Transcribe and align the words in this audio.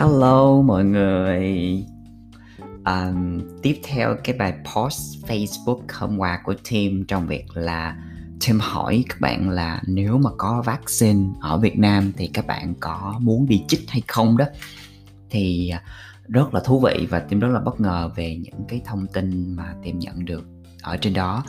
Hello 0.00 0.62
mọi 0.62 0.84
người. 0.84 1.84
Um, 2.84 3.40
Tiếp 3.62 3.80
theo 3.84 4.16
cái 4.24 4.36
bài 4.38 4.54
post 4.74 5.26
Facebook 5.26 5.80
hôm 5.92 6.18
qua 6.18 6.40
của 6.44 6.54
Tim 6.70 7.04
trong 7.08 7.26
việc 7.26 7.44
là 7.54 7.96
Tim 8.46 8.60
hỏi 8.60 9.04
các 9.08 9.20
bạn 9.20 9.50
là 9.50 9.82
nếu 9.86 10.18
mà 10.18 10.30
có 10.38 10.62
vaccine 10.66 11.28
ở 11.40 11.58
Việt 11.58 11.78
Nam 11.78 12.12
thì 12.16 12.26
các 12.26 12.46
bạn 12.46 12.74
có 12.80 13.14
muốn 13.20 13.46
đi 13.46 13.64
chích 13.68 13.90
hay 13.90 14.02
không 14.06 14.36
đó. 14.36 14.44
Thì 15.30 15.68
à, 15.68 15.82
rất 16.28 16.54
là 16.54 16.60
thú 16.60 16.80
vị 16.80 17.06
và 17.10 17.20
Tim 17.20 17.40
rất 17.40 17.48
là 17.48 17.60
bất 17.60 17.80
ngờ 17.80 18.10
về 18.16 18.36
những 18.36 18.64
cái 18.68 18.80
thông 18.84 19.06
tin 19.06 19.56
mà 19.56 19.74
Tim 19.82 19.98
nhận 19.98 20.24
được 20.24 20.44
ở 20.82 20.96
trên 20.96 21.14
đó. 21.14 21.44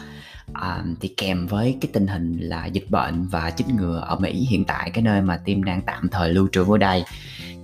Um, 0.48 0.96
thì 1.00 1.14
kèm 1.18 1.48
với 1.48 1.78
cái 1.82 1.90
tình 1.94 2.08
hình 2.08 2.38
là 2.38 2.66
dịch 2.66 2.90
bệnh 2.90 3.28
và 3.28 3.52
chích 3.52 3.68
ngừa 3.70 4.00
ở 4.00 4.20
Mỹ 4.20 4.48
hiện 4.50 4.66
tại 4.66 4.92
cái 4.94 5.04
nơi 5.04 5.22
mà 5.22 5.38
Tim 5.46 5.64
đang 5.64 5.82
tạm 5.82 6.10
thời 6.10 6.34
lưu 6.34 6.48
trú 6.52 6.72
ở 6.72 6.78
đây 6.78 7.04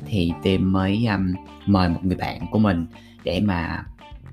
thì 0.08 0.32
Tim 0.44 0.72
mới 0.72 1.06
um, 1.06 1.34
mời 1.66 1.90
một 1.90 2.00
người 2.04 2.16
bạn 2.16 2.48
của 2.52 2.60
mình 2.60 2.86
để 3.24 3.40
mà 3.40 3.84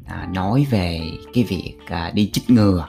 à, 0.07 0.29
nói 0.35 0.67
về 0.71 1.01
cái 1.35 1.45
việc 1.45 1.75
à, 1.87 2.11
đi 2.15 2.31
chích 2.33 2.51
ngừa. 2.51 2.89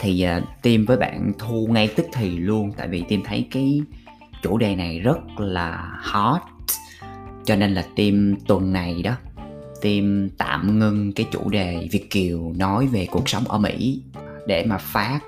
Thì 0.00 0.22
à, 0.22 0.40
Tim 0.62 0.84
với 0.84 0.96
bạn 0.96 1.32
thu 1.38 1.66
ngay 1.70 1.88
tức 1.96 2.06
thì 2.12 2.36
luôn 2.38 2.72
tại 2.76 2.88
vì 2.88 3.04
Tim 3.08 3.22
thấy 3.24 3.48
cái 3.50 3.82
chủ 4.42 4.58
đề 4.58 4.76
này 4.76 5.00
rất 5.00 5.18
là 5.38 5.98
hot 6.02 6.40
cho 7.44 7.56
nên 7.56 7.74
là 7.74 7.84
Tim 7.96 8.36
tuần 8.46 8.72
này 8.72 9.02
đó 9.02 9.16
Tim 9.80 10.28
tạm 10.38 10.78
ngưng 10.78 11.12
cái 11.12 11.26
chủ 11.32 11.50
đề 11.50 11.88
Việt 11.92 12.10
Kiều 12.10 12.52
nói 12.56 12.86
về 12.86 13.06
cuộc 13.10 13.28
sống 13.28 13.44
ở 13.48 13.58
Mỹ 13.58 14.02
để 14.46 14.64
mà 14.64 14.78
phát 14.78 15.20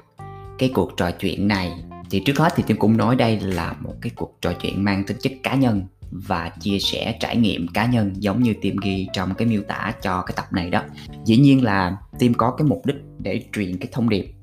cái 0.59 0.71
cuộc 0.75 0.93
trò 0.97 1.11
chuyện 1.11 1.49
này. 1.49 1.73
Thì 2.11 2.23
trước 2.27 2.39
hết 2.39 2.53
thì 2.57 2.63
Tim 2.67 2.77
cũng 2.77 2.97
nói 2.97 3.17
đây 3.17 3.41
là 3.41 3.75
một 3.81 3.95
cái 4.01 4.13
cuộc 4.17 4.39
trò 4.41 4.53
chuyện 4.53 4.85
mang 4.85 5.05
tính 5.05 5.17
chất 5.21 5.33
cá 5.43 5.55
nhân 5.55 5.83
và 6.11 6.53
chia 6.61 6.79
sẻ 6.79 7.17
trải 7.21 7.37
nghiệm 7.37 7.69
cá 7.69 7.87
nhân 7.87 8.13
giống 8.17 8.43
như 8.43 8.55
Tim 8.61 8.77
ghi 8.83 9.09
trong 9.13 9.35
cái 9.35 9.49
miêu 9.49 9.63
tả 9.63 9.95
cho 10.03 10.23
cái 10.23 10.35
tập 10.37 10.45
này 10.53 10.71
đó. 10.71 10.83
Dĩ 11.25 11.37
nhiên 11.37 11.65
là 11.65 11.97
Tim 12.19 12.35
có 12.35 12.51
cái 12.51 12.67
mục 12.69 12.87
đích 12.87 12.97
để 13.19 13.45
truyền 13.53 13.79
cái 13.79 13.89
thông 13.93 14.09
điệp, 14.09 14.35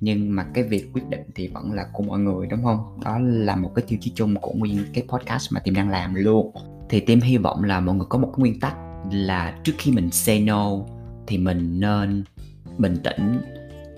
nhưng 0.00 0.36
mà 0.36 0.46
cái 0.54 0.64
việc 0.64 0.90
quyết 0.92 1.08
định 1.08 1.22
thì 1.34 1.48
vẫn 1.48 1.72
là 1.72 1.86
của 1.92 2.02
mọi 2.02 2.18
người, 2.18 2.46
đúng 2.46 2.64
không? 2.64 3.00
Đó 3.04 3.18
là 3.18 3.56
một 3.56 3.72
cái 3.74 3.84
tiêu 3.88 3.98
chí 4.02 4.12
chung 4.14 4.36
của 4.36 4.52
nguyên 4.52 4.78
cái 4.94 5.04
podcast 5.08 5.52
mà 5.52 5.60
Tim 5.60 5.74
đang 5.74 5.90
làm 5.90 6.14
luôn. 6.14 6.52
Thì 6.88 7.00
Tim 7.00 7.20
hy 7.20 7.36
vọng 7.36 7.64
là 7.64 7.80
mọi 7.80 7.94
người 7.94 8.06
có 8.08 8.18
một 8.18 8.28
cái 8.36 8.40
nguyên 8.40 8.60
tắc 8.60 8.76
là 9.12 9.58
trước 9.64 9.72
khi 9.78 9.92
mình 9.92 10.10
say 10.10 10.40
no 10.40 10.70
thì 11.26 11.38
mình 11.38 11.80
nên 11.80 12.24
bình 12.78 12.96
tĩnh, 13.04 13.40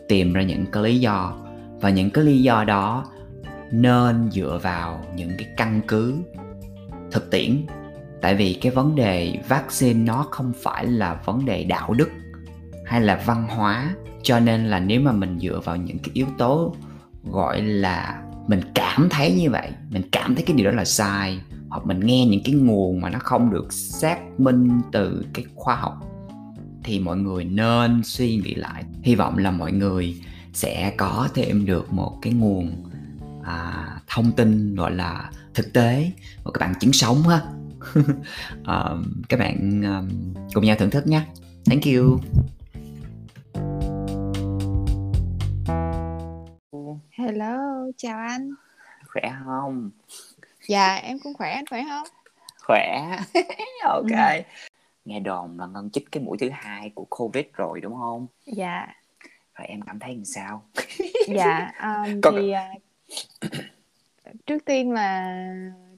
tìm 0.08 0.32
ra 0.32 0.42
những 0.42 0.66
cái 0.66 0.82
lý 0.82 1.00
do. 1.00 1.38
Và 1.80 1.90
những 1.90 2.10
cái 2.10 2.24
lý 2.24 2.42
do 2.42 2.64
đó 2.64 3.04
nên 3.70 4.30
dựa 4.30 4.60
vào 4.62 5.04
những 5.16 5.30
cái 5.38 5.48
căn 5.56 5.80
cứ 5.88 6.22
thực 7.12 7.30
tiễn. 7.30 7.66
Tại 8.20 8.34
vì 8.34 8.58
cái 8.62 8.72
vấn 8.72 8.94
đề 8.94 9.38
vaccine 9.48 10.04
nó 10.04 10.26
không 10.30 10.52
phải 10.62 10.86
là 10.86 11.20
vấn 11.24 11.44
đề 11.44 11.64
đạo 11.64 11.94
đức 11.94 12.08
hay 12.86 13.00
là 13.00 13.22
văn 13.26 13.46
hóa. 13.48 13.94
Cho 14.22 14.40
nên 14.40 14.66
là 14.66 14.80
nếu 14.80 15.00
mà 15.00 15.12
mình 15.12 15.38
dựa 15.38 15.60
vào 15.64 15.76
những 15.76 15.98
cái 15.98 16.10
yếu 16.14 16.26
tố 16.38 16.74
gọi 17.24 17.62
là 17.62 18.22
mình 18.46 18.60
cảm 18.74 19.08
thấy 19.10 19.34
như 19.34 19.50
vậy 19.50 19.70
mình 19.90 20.02
cảm 20.12 20.34
thấy 20.34 20.44
cái 20.44 20.56
điều 20.56 20.70
đó 20.70 20.76
là 20.76 20.84
sai 20.84 21.40
hoặc 21.68 21.86
mình 21.86 22.00
nghe 22.00 22.26
những 22.26 22.40
cái 22.44 22.54
nguồn 22.54 23.00
mà 23.00 23.10
nó 23.10 23.18
không 23.18 23.50
được 23.50 23.72
xác 23.72 24.18
minh 24.40 24.80
từ 24.92 25.26
cái 25.34 25.44
khoa 25.54 25.76
học 25.76 25.94
thì 26.84 27.00
mọi 27.00 27.16
người 27.16 27.44
nên 27.44 28.02
suy 28.04 28.36
nghĩ 28.36 28.54
lại. 28.54 28.84
Hy 29.02 29.14
vọng 29.14 29.38
là 29.38 29.50
mọi 29.50 29.72
người 29.72 30.20
sẽ 30.52 30.94
có 30.96 31.28
thêm 31.34 31.66
được 31.66 31.92
một 31.92 32.18
cái 32.22 32.32
nguồn 32.32 32.84
à, 33.44 33.86
thông 34.08 34.32
tin 34.32 34.74
gọi 34.74 34.90
là 34.90 35.30
thực 35.54 35.72
tế 35.72 36.10
một 36.44 36.50
các 36.54 36.58
bạn 36.60 36.74
chứng 36.80 36.92
sống 36.92 37.22
ha 37.22 37.40
à, 38.64 38.84
các 39.28 39.38
bạn 39.40 39.82
um, 39.82 40.34
cùng 40.54 40.64
nhau 40.64 40.76
thưởng 40.78 40.90
thức 40.90 41.06
nhé 41.06 41.22
thank 41.66 41.82
you 41.84 42.20
Hello, 47.10 47.56
chào 47.96 48.18
anh. 48.18 48.50
khỏe 49.12 49.32
không 49.44 49.90
Dạ, 50.68 50.94
em 50.94 51.18
cũng 51.18 51.34
khỏe, 51.34 51.50
anh 51.50 51.64
khỏe 51.70 51.84
không? 51.88 52.06
khỏe 52.66 53.16
ok 53.84 54.10
Ừ. 54.10 54.42
nghe 55.04 55.20
đồn 55.20 55.58
là 55.58 55.66
ngân 55.66 55.90
chích 55.90 56.12
cái 56.12 56.22
mũi 56.22 56.38
thứ 56.40 56.48
hai 56.52 56.90
của 56.94 57.06
covid 57.10 57.44
rồi 57.52 57.80
đúng 57.80 57.94
không 57.94 58.26
Dạ, 58.46 58.86
rồi 59.54 59.66
em 59.66 59.80
cảm 59.82 59.98
thấy 59.98 60.14
làm 60.14 60.24
sao 60.24 60.62
dạ. 61.28 61.72
um, 61.82 62.20
Có- 62.20 62.30
thì 62.30 62.50
à, 62.50 62.68
trước 64.46 64.64
tiên 64.64 64.92
là 64.92 65.36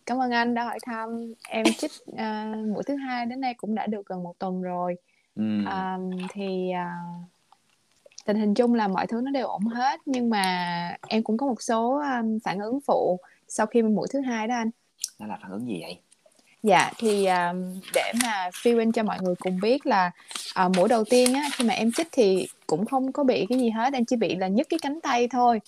cảm 0.06 0.18
ơn 0.18 0.30
anh 0.30 0.54
đã 0.54 0.64
hỏi 0.64 0.78
thăm. 0.86 1.34
Em 1.48 1.64
chích 1.78 1.92
à, 2.16 2.54
mũi 2.74 2.82
thứ 2.86 2.96
hai 2.96 3.26
đến 3.26 3.40
nay 3.40 3.54
cũng 3.54 3.74
đã 3.74 3.86
được 3.86 4.06
gần 4.06 4.22
một 4.22 4.38
tuần 4.38 4.62
rồi. 4.62 4.96
ừ. 5.36 5.64
Um, 5.64 6.10
thì 6.32 6.70
à, 6.70 6.92
tình 8.24 8.36
hình 8.36 8.54
chung 8.54 8.74
là 8.74 8.88
mọi 8.88 9.06
thứ 9.06 9.20
nó 9.20 9.30
đều 9.30 9.46
ổn 9.46 9.64
hết, 9.64 10.00
nhưng 10.06 10.30
mà 10.30 10.96
em 11.08 11.22
cũng 11.22 11.36
có 11.36 11.46
một 11.46 11.62
số 11.62 12.00
um, 12.20 12.38
phản 12.44 12.58
ứng 12.58 12.80
phụ 12.80 13.20
sau 13.48 13.66
khi 13.66 13.82
mũi 13.82 14.06
thứ 14.12 14.20
hai 14.20 14.48
đó 14.48 14.54
anh. 14.54 14.70
nó 15.18 15.26
là 15.26 15.38
phản 15.42 15.50
ứng 15.50 15.68
gì 15.68 15.80
vậy 15.82 15.98
Dạ 16.62 16.90
thì 16.98 17.26
um, 17.26 17.80
để 17.94 18.12
mà 18.22 18.50
fill 18.52 18.78
in 18.78 18.92
cho 18.92 19.02
mọi 19.02 19.18
người 19.22 19.34
cùng 19.38 19.60
biết 19.62 19.86
là 19.86 20.10
uh, 20.66 20.76
mũi 20.76 20.88
đầu 20.88 21.04
tiên 21.04 21.34
á 21.34 21.42
khi 21.52 21.64
mà 21.64 21.74
em 21.74 21.92
chích 21.92 22.08
thì 22.12 22.46
cũng 22.66 22.86
không 22.86 23.12
có 23.12 23.24
bị 23.24 23.46
cái 23.48 23.58
gì 23.58 23.70
hết 23.70 23.92
em 23.92 24.04
chỉ 24.04 24.16
bị 24.16 24.36
là 24.36 24.48
nhức 24.48 24.66
cái 24.70 24.78
cánh 24.82 25.00
tay 25.00 25.28
thôi 25.28 25.60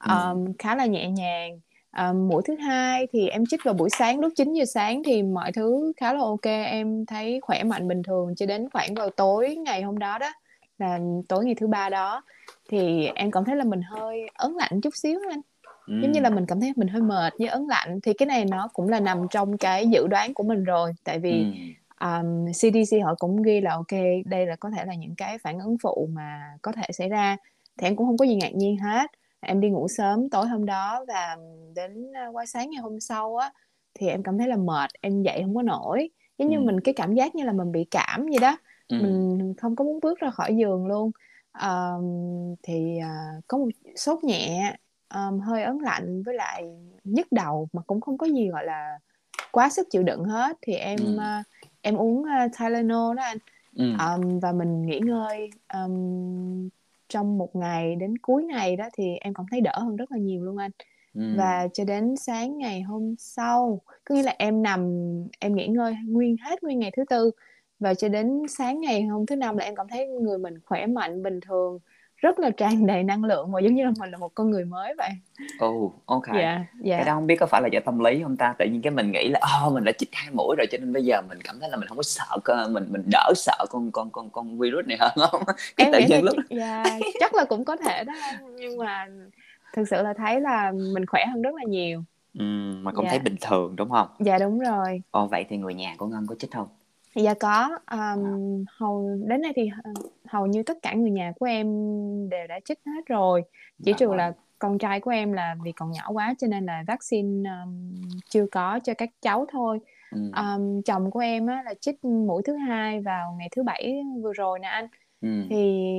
Ừ. 0.00 0.14
um, 0.30 0.52
khá 0.58 0.74
là 0.74 0.86
nhẹ 0.86 1.10
nhàng 1.10 1.60
um, 1.98 2.28
mũi 2.28 2.42
thứ 2.44 2.56
hai 2.56 3.06
thì 3.12 3.28
em 3.28 3.46
chích 3.46 3.64
vào 3.64 3.74
buổi 3.74 3.88
sáng 3.98 4.20
lúc 4.20 4.32
9 4.36 4.52
giờ 4.52 4.64
sáng 4.64 5.02
thì 5.02 5.22
mọi 5.22 5.52
thứ 5.52 5.92
khá 5.96 6.12
là 6.12 6.20
ok 6.20 6.44
em 6.44 7.06
thấy 7.06 7.40
khỏe 7.42 7.62
mạnh 7.62 7.88
bình 7.88 8.02
thường 8.02 8.34
cho 8.36 8.46
đến 8.46 8.68
khoảng 8.72 8.94
vào 8.94 9.10
tối 9.10 9.56
ngày 9.56 9.82
hôm 9.82 9.98
đó 9.98 10.18
đó 10.18 10.32
là 10.78 10.98
tối 11.28 11.44
ngày 11.44 11.54
thứ 11.54 11.66
ba 11.66 11.88
đó. 11.88 12.22
Thì 12.70 13.06
em 13.14 13.30
cảm 13.30 13.44
thấy 13.44 13.56
là 13.56 13.64
mình 13.64 13.82
hơi 13.82 14.26
ớn 14.34 14.56
lạnh 14.56 14.80
chút 14.80 14.96
xíu 14.96 15.20
anh. 15.30 15.40
Ừ. 15.86 15.94
giống 16.02 16.12
như 16.12 16.20
là 16.20 16.30
mình 16.30 16.46
cảm 16.46 16.60
thấy 16.60 16.72
mình 16.76 16.88
hơi 16.88 17.02
mệt 17.02 17.32
với 17.38 17.48
ớn 17.48 17.68
lạnh. 17.68 18.00
Thì 18.02 18.12
cái 18.12 18.26
này 18.26 18.44
nó 18.44 18.68
cũng 18.72 18.88
là 18.88 19.00
nằm 19.00 19.26
trong 19.30 19.58
cái 19.58 19.86
dự 19.86 20.06
đoán 20.06 20.34
của 20.34 20.42
mình 20.42 20.64
rồi. 20.64 20.92
Tại 21.04 21.18
vì 21.18 21.44
ừ. 22.00 22.06
um, 22.06 22.52
CDC 22.52 22.96
họ 23.04 23.14
cũng 23.14 23.42
ghi 23.42 23.60
là 23.60 23.74
ok 23.74 24.00
đây 24.24 24.46
là 24.46 24.56
có 24.56 24.70
thể 24.70 24.84
là 24.84 24.94
những 24.94 25.14
cái 25.14 25.38
phản 25.38 25.58
ứng 25.58 25.76
phụ 25.82 26.08
mà 26.12 26.40
có 26.62 26.72
thể 26.72 26.82
xảy 26.92 27.08
ra. 27.08 27.36
Thì 27.78 27.86
em 27.86 27.96
cũng 27.96 28.06
không 28.06 28.16
có 28.16 28.24
gì 28.24 28.34
ngạc 28.34 28.54
nhiên 28.54 28.76
hết 28.76 29.10
em 29.46 29.60
đi 29.60 29.70
ngủ 29.70 29.88
sớm 29.88 30.28
tối 30.28 30.46
hôm 30.46 30.66
đó 30.66 31.04
và 31.08 31.36
đến 31.74 32.10
uh, 32.10 32.34
qua 32.36 32.46
sáng 32.46 32.70
ngày 32.70 32.82
hôm 32.82 33.00
sau 33.00 33.36
á 33.36 33.52
thì 33.94 34.08
em 34.08 34.22
cảm 34.22 34.38
thấy 34.38 34.48
là 34.48 34.56
mệt 34.56 34.90
em 35.00 35.22
dậy 35.22 35.40
không 35.42 35.54
có 35.54 35.62
nổi 35.62 36.10
giống 36.38 36.48
như 36.50 36.58
Ừ. 36.58 36.62
mình 36.62 36.80
cái 36.80 36.94
cảm 36.94 37.14
giác 37.14 37.34
như 37.34 37.44
là 37.44 37.52
mình 37.52 37.72
bị 37.72 37.84
cảm 37.90 38.26
vậy 38.26 38.38
đó 38.40 38.56
Ừ. 38.88 38.96
mình 39.00 39.54
không 39.58 39.76
có 39.76 39.84
muốn 39.84 39.98
bước 40.02 40.18
ra 40.18 40.30
khỏi 40.30 40.56
giường 40.56 40.86
luôn 40.86 41.10
um, 41.62 42.54
thì 42.62 42.98
uh, 43.00 43.44
có 43.48 43.58
một 43.58 43.68
sốt 43.96 44.24
nhẹ 44.24 44.76
um, 45.14 45.40
hơi 45.40 45.62
ớn 45.62 45.80
lạnh 45.80 46.22
với 46.22 46.34
lại 46.34 46.64
nhức 47.04 47.26
đầu 47.32 47.68
mà 47.72 47.82
cũng 47.86 48.00
không 48.00 48.18
có 48.18 48.26
gì 48.26 48.48
gọi 48.48 48.64
là 48.64 48.98
quá 49.52 49.70
sức 49.70 49.86
chịu 49.90 50.02
đựng 50.02 50.24
hết 50.24 50.56
thì 50.62 50.74
em 50.74 50.98
Ừ. 50.98 51.40
uh, 51.40 51.46
em 51.82 51.96
uống 51.96 52.18
uh, 52.22 52.52
Tylenol 52.58 53.16
đó 53.16 53.22
anh 53.22 53.38
Ừ. 53.76 53.84
um, 53.84 54.38
và 54.40 54.52
mình 54.52 54.86
nghỉ 54.86 55.00
ngơi 55.00 55.50
um, 55.74 56.68
trong 57.08 57.38
một 57.38 57.56
ngày 57.56 57.96
đến 57.96 58.18
cuối 58.18 58.44
ngày 58.44 58.76
đó 58.76 58.88
thì 58.98 59.04
em 59.20 59.34
cảm 59.34 59.46
thấy 59.50 59.60
đỡ 59.60 59.72
hơn 59.78 59.96
rất 59.96 60.12
là 60.12 60.18
nhiều 60.18 60.44
luôn 60.44 60.56
anh. 60.56 60.70
Ừ. 61.14 61.20
và 61.38 61.68
cho 61.72 61.84
đến 61.84 62.14
sáng 62.16 62.58
ngày 62.58 62.82
hôm 62.82 63.14
sau 63.18 63.80
có 64.04 64.14
nghĩa 64.14 64.22
là 64.22 64.34
em 64.38 64.62
nằm 64.62 64.80
em 65.40 65.56
nghỉ 65.56 65.66
ngơi 65.66 65.94
nguyên 66.06 66.36
hết 66.36 66.62
nguyên 66.62 66.78
ngày 66.78 66.90
thứ 66.96 67.04
tư. 67.10 67.30
Và 67.78 67.94
cho 67.94 68.08
đến 68.08 68.42
sáng 68.48 68.80
ngày 68.80 69.02
hôm 69.02 69.26
thứ 69.26 69.36
năm 69.36 69.56
là 69.56 69.64
em 69.64 69.74
cảm 69.76 69.88
thấy 69.88 70.06
người 70.08 70.38
mình 70.38 70.54
khỏe 70.66 70.86
mạnh 70.86 71.22
bình 71.22 71.40
thường 71.40 71.78
rất 72.24 72.38
là 72.38 72.50
tràn 72.50 72.86
đầy 72.86 73.02
năng 73.02 73.24
lượng 73.24 73.52
và 73.52 73.60
giống 73.60 73.74
như 73.74 73.84
là 73.84 73.90
mình 73.98 74.10
là 74.10 74.18
một 74.18 74.34
con 74.34 74.50
người 74.50 74.64
mới 74.64 74.94
vậy. 74.98 75.10
Oh, 75.64 75.92
ok. 76.06 76.26
Dạ 76.34 76.64
dạ. 76.80 76.96
Cái 76.96 77.04
đó 77.04 77.14
không 77.14 77.26
biết 77.26 77.36
có 77.40 77.46
phải 77.46 77.62
là 77.62 77.68
do 77.72 77.80
tâm 77.84 77.98
lý 77.98 78.22
không 78.22 78.36
ta? 78.36 78.54
Tự 78.58 78.64
nhiên 78.64 78.82
cái 78.82 78.90
mình 78.90 79.12
nghĩ 79.12 79.28
là 79.28 79.40
oh, 79.66 79.72
mình 79.72 79.84
đã 79.84 79.92
chích 79.92 80.08
hai 80.12 80.30
mũi 80.32 80.56
rồi 80.58 80.66
cho 80.70 80.78
nên 80.78 80.92
bây 80.92 81.04
giờ 81.04 81.22
mình 81.28 81.38
cảm 81.44 81.60
thấy 81.60 81.70
là 81.70 81.76
mình 81.76 81.88
không 81.88 81.96
có 81.96 82.02
sợ 82.02 82.38
cơ 82.44 82.68
mình 82.68 82.86
mình 82.90 83.02
đỡ 83.12 83.32
sợ 83.36 83.64
con 83.70 83.90
con 83.92 84.10
con 84.10 84.30
con 84.30 84.58
virus 84.58 84.86
này 84.86 84.98
hơn 85.00 85.12
không? 85.30 85.42
Cái 85.76 85.86
em 85.86 85.92
tự 85.92 85.98
nhiên 86.08 86.24
lúc 86.24 86.36
dạ, 86.50 86.84
chắc 87.20 87.34
là 87.34 87.44
cũng 87.44 87.64
có 87.64 87.76
thể 87.76 88.04
đó 88.04 88.12
nhưng 88.56 88.78
mà 88.78 89.06
thực 89.76 89.88
sự 89.88 90.02
là 90.02 90.12
thấy 90.12 90.40
là 90.40 90.72
mình 90.94 91.06
khỏe 91.06 91.24
hơn 91.32 91.42
rất 91.42 91.54
là 91.54 91.64
nhiều. 91.68 92.04
Ừ, 92.38 92.44
mà 92.82 92.92
cũng 92.92 93.04
Dạ. 93.04 93.10
thấy 93.10 93.18
bình 93.18 93.36
thường 93.40 93.76
đúng 93.76 93.90
không? 93.90 94.08
Dạ 94.18 94.38
đúng 94.38 94.58
rồi. 94.58 95.02
Ồ 95.10 95.26
vậy 95.26 95.44
thì 95.48 95.56
người 95.56 95.74
nhà 95.74 95.94
của 95.98 96.06
Ngân 96.06 96.26
có 96.26 96.34
chích 96.34 96.52
không 96.52 96.68
Dạ 97.14 97.34
có, 97.34 97.78
um, 97.90 98.64
hầu 98.68 99.18
đến 99.26 99.40
nay 99.40 99.52
thì 99.56 99.70
uh, 99.90 100.12
hầu 100.28 100.46
như 100.46 100.62
tất 100.62 100.78
cả 100.82 100.94
người 100.94 101.10
nhà 101.10 101.32
của 101.40 101.46
em 101.46 101.66
đều 102.28 102.46
đã 102.46 102.60
chích 102.64 102.78
hết 102.86 103.06
rồi. 103.06 103.42
Chỉ 103.84 103.92
Dạ 103.92 103.96
trừ 103.98 104.08
vâng. 104.08 104.16
là 104.16 104.32
con 104.58 104.78
trai 104.78 105.00
của 105.00 105.10
em 105.10 105.32
là 105.32 105.56
vì 105.64 105.72
còn 105.72 105.90
nhỏ 105.90 106.10
quá 106.12 106.34
cho 106.38 106.46
nên 106.46 106.66
là 106.66 106.84
vaccine 106.86 107.50
um, 107.50 107.94
chưa 108.28 108.46
có 108.52 108.80
cho 108.84 108.94
các 108.98 109.10
cháu 109.22 109.46
thôi. 109.52 109.78
ừ. 110.10 110.30
Um, 110.36 110.82
chồng 110.82 111.10
của 111.10 111.20
em 111.20 111.46
á, 111.46 111.62
là 111.64 111.74
chích 111.74 112.04
mũi 112.04 112.42
thứ 112.44 112.56
hai 112.56 113.00
vào 113.00 113.36
ngày 113.38 113.48
thứ 113.56 113.62
bảy 113.62 114.02
vừa 114.22 114.32
rồi 114.32 114.58
nè 114.58 114.68
anh. 114.68 114.88
Ừ. 115.20 115.28
Thì 115.50 115.92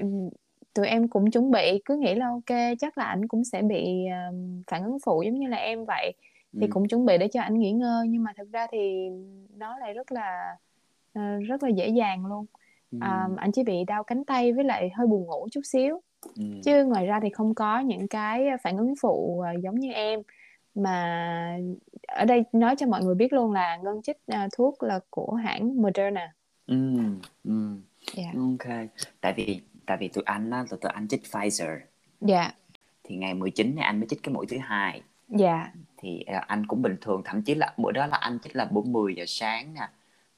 um, 0.00 0.28
tụi 0.74 0.86
em 0.86 1.08
cũng 1.08 1.30
chuẩn 1.30 1.50
bị 1.50 1.82
cứ 1.84 1.96
nghĩ 1.96 2.14
là 2.14 2.26
ok 2.28 2.58
chắc 2.78 2.98
là 2.98 3.04
ảnh 3.04 3.28
cũng 3.28 3.44
sẽ 3.44 3.62
bị 3.62 4.06
um, 4.30 4.62
phản 4.70 4.84
ứng 4.84 4.98
phụ 5.04 5.22
giống 5.22 5.34
như 5.34 5.48
là 5.48 5.56
em 5.56 5.84
vậy. 5.84 6.14
Thì 6.52 6.66
ừ. 6.66 6.70
cũng 6.70 6.88
chuẩn 6.88 7.06
bị 7.06 7.18
để 7.18 7.28
cho 7.28 7.40
anh 7.40 7.58
nghỉ 7.58 7.72
ngơi 7.72 8.08
nhưng 8.08 8.22
mà 8.22 8.32
thực 8.36 8.52
ra 8.52 8.66
thì 8.72 9.08
nó 9.56 9.78
lại 9.78 9.94
rất 9.94 10.12
là 10.12 10.56
ờ, 11.12 11.22
rất 11.48 11.62
là 11.62 11.68
dễ 11.68 11.88
dàng 11.88 12.26
luôn. 12.26 12.46
Ừ. 12.92 12.98
À, 13.00 13.28
anh 13.36 13.52
chỉ 13.52 13.62
bị 13.62 13.84
đau 13.86 14.04
cánh 14.04 14.24
tay 14.24 14.52
với 14.52 14.64
lại 14.64 14.90
hơi 14.94 15.06
buồn 15.06 15.26
ngủ 15.26 15.48
chút 15.52 15.60
xíu. 15.64 16.00
Ừ. 16.36 16.44
Chứ 16.64 16.84
ngoài 16.84 17.06
ra 17.06 17.20
thì 17.22 17.30
không 17.30 17.54
có 17.54 17.80
những 17.80 18.08
cái 18.08 18.46
phản 18.62 18.76
ứng 18.76 18.94
phụ 19.02 19.40
ờ, 19.40 19.52
giống 19.62 19.80
như 19.80 19.92
em. 19.92 20.20
Mà 20.74 21.58
ở 22.08 22.24
đây 22.24 22.44
nói 22.52 22.76
cho 22.76 22.86
mọi 22.86 23.04
người 23.04 23.14
biết 23.14 23.32
luôn 23.32 23.52
là 23.52 23.76
Ngân 23.76 24.02
chích 24.02 24.18
ờ, 24.26 24.48
thuốc 24.56 24.82
là 24.82 25.00
của 25.10 25.34
hãng 25.34 25.82
Moderna. 25.82 26.34
Ừ 26.66 26.96
ừ. 27.44 27.76
Dạ. 28.14 28.32
Ok. 28.34 28.88
Tại 29.20 29.32
vì 29.36 29.60
tại 29.86 29.96
vì 30.00 30.08
tụi 30.08 30.24
anh 30.26 30.50
á 30.50 30.64
tụi 30.70 30.78
tụi 30.78 30.92
anh 30.92 31.08
chích 31.08 31.22
Pfizer. 31.22 31.78
Dạ. 32.20 32.52
Thì 33.04 33.16
ngày 33.16 33.34
19 33.34 33.74
này 33.74 33.84
anh 33.84 34.00
mới 34.00 34.06
chích 34.08 34.22
cái 34.22 34.34
mũi 34.34 34.46
thứ 34.48 34.56
hai. 34.58 35.02
Dạ 35.28 35.72
thì 36.00 36.24
ờ, 36.26 36.40
anh 36.46 36.66
cũng 36.66 36.82
bình 36.82 36.96
thường 37.00 37.22
thậm 37.24 37.42
chí 37.42 37.54
là 37.54 37.72
bữa 37.76 37.92
đó 37.92 38.06
là 38.06 38.16
anh 38.16 38.38
chích 38.44 38.56
là 38.56 38.64
bốn 38.70 38.92
10 38.92 39.14
giờ 39.14 39.24
sáng 39.26 39.74
nè. 39.74 39.88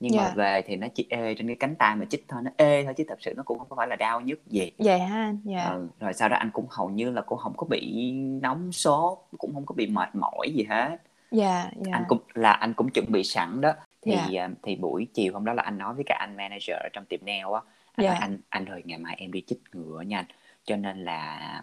Nhưng 0.01 0.17
mà 0.17 0.23
dạ. 0.23 0.33
về 0.37 0.63
thì 0.67 0.77
nó 0.77 0.87
chỉ 0.95 1.07
ê 1.11 1.35
trên 1.35 1.47
cái 1.47 1.57
cánh 1.57 1.75
tay 1.75 1.97
mà 1.97 2.05
chích 2.11 2.25
thôi 2.29 2.41
nó 2.45 2.51
ê 2.57 2.85
thôi 2.85 2.95
chứ 2.97 3.05
thật 3.09 3.19
sự 3.21 3.35
nó 3.37 3.43
cũng 3.43 3.59
không 3.59 3.77
phải 3.77 3.89
là 3.89 3.97
đau 3.97 4.21
nhức 4.21 4.47
gì. 4.47 4.71
Vậy 4.79 4.99
ha 4.99 5.23
anh? 5.25 5.39
Dạ. 5.45 5.65
Ừ, 5.65 5.89
rồi 6.01 6.13
sau 6.13 6.29
đó 6.29 6.37
anh 6.37 6.51
cũng 6.51 6.67
hầu 6.71 6.91
như 6.91 7.11
là 7.11 7.21
cũng 7.21 7.39
không 7.39 7.53
có 7.57 7.67
bị 7.71 8.13
nóng 8.43 8.73
sốt 8.73 9.19
cũng 9.39 9.55
không 9.55 9.67
có 9.67 9.75
bị 9.75 9.87
mệt 9.87 10.09
mỏi 10.15 10.51
gì 10.55 10.65
hết. 10.69 10.97
Dạ 11.31 11.63
anh 11.63 11.83
dạ 11.85 12.05
cũng 12.09 12.19
là 12.35 12.51
anh 12.53 12.75
cũng 12.75 12.91
chuẩn 12.91 13.13
bị 13.13 13.25
sẵn 13.25 13.61
đó. 13.61 13.73
Thì 14.03 14.13
dạ. 14.31 14.45
à, 14.45 14.49
thì 14.63 14.77
buổi 14.77 15.07
chiều 15.15 15.33
hôm 15.33 15.45
đó 15.45 15.53
là 15.53 15.63
anh 15.63 15.79
nói 15.79 15.95
với 15.95 16.05
cả 16.07 16.17
anh 16.21 16.37
manager 16.37 16.77
ở 16.77 16.89
trong 16.93 17.05
tiệm 17.05 17.21
nail 17.27 17.45
á. 17.55 17.61
Anh 17.93 18.07
nói 18.07 18.15
dạ. 18.15 18.19
Anh 18.21 18.39
anh 18.49 18.67
ơi 18.67 18.83
ngày 18.85 18.99
mai 18.99 19.15
em 19.19 19.33
đi 19.33 19.43
chích 19.47 19.61
ngừa 19.73 20.01
nha 20.01 20.19
anh. 20.19 20.27
Cho 20.65 20.77
nên 20.77 21.05
là 21.05 21.63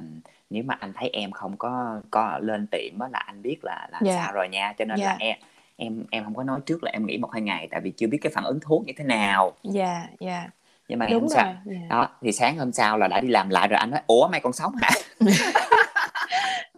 nếu 0.50 0.64
mà 0.64 0.78
anh 0.80 0.94
thấy 0.94 1.10
em 1.14 1.32
không 1.32 1.58
có 1.58 2.02
có 2.12 2.40
lên 2.42 2.68
tiệm 2.68 3.00
á 3.00 3.08
là 3.12 3.20
anh 3.20 3.42
biết 3.42 3.58
là 3.64 3.88
là 3.92 4.00
dạ. 4.04 4.14
sao 4.16 4.34
rồi 4.34 4.50
nha. 4.50 4.74
Cho 4.78 4.86
nên 4.86 5.00
là 5.00 5.06
dạ. 5.06 5.16
em 5.20 5.38
em 5.76 6.06
em 6.12 6.24
không 6.24 6.36
có 6.36 6.44
nói 6.44 6.60
trước 6.66 6.84
là 6.84 6.92
em 6.92 7.06
nghỉ 7.06 7.18
một 7.18 7.32
hai 7.32 7.42
ngày 7.42 7.68
tại 7.72 7.82
vì 7.84 7.92
chưa 7.92 8.08
biết 8.08 8.18
cái 8.22 8.32
phản 8.36 8.44
ứng 8.44 8.60
thuốc 8.62 8.86
như 8.86 8.94
thế 8.98 9.04
nào. 9.04 9.54
Dạ 9.64 10.08
dạ. 10.20 10.50
Nhưng 10.88 11.00
mà 11.00 11.06
ngày 11.06 11.14
hôm 11.14 11.22
đúng 11.22 11.30
sau 11.30 11.46
rồi 11.46 11.56
dạ. 11.66 11.88
đó 11.90 12.10
thì 12.22 12.32
sáng 12.32 12.58
hôm 12.58 12.72
sau 12.72 12.98
là 12.98 13.08
đã 13.08 13.20
đi 13.22 13.28
làm 13.28 13.50
lại 13.50 13.68
rồi 13.68 13.78
anh 13.78 13.92
nói 13.92 14.02
ủa 14.08 14.28
mày 14.28 14.40
còn 14.42 14.54
sống 14.54 14.74
hả? 14.82 14.90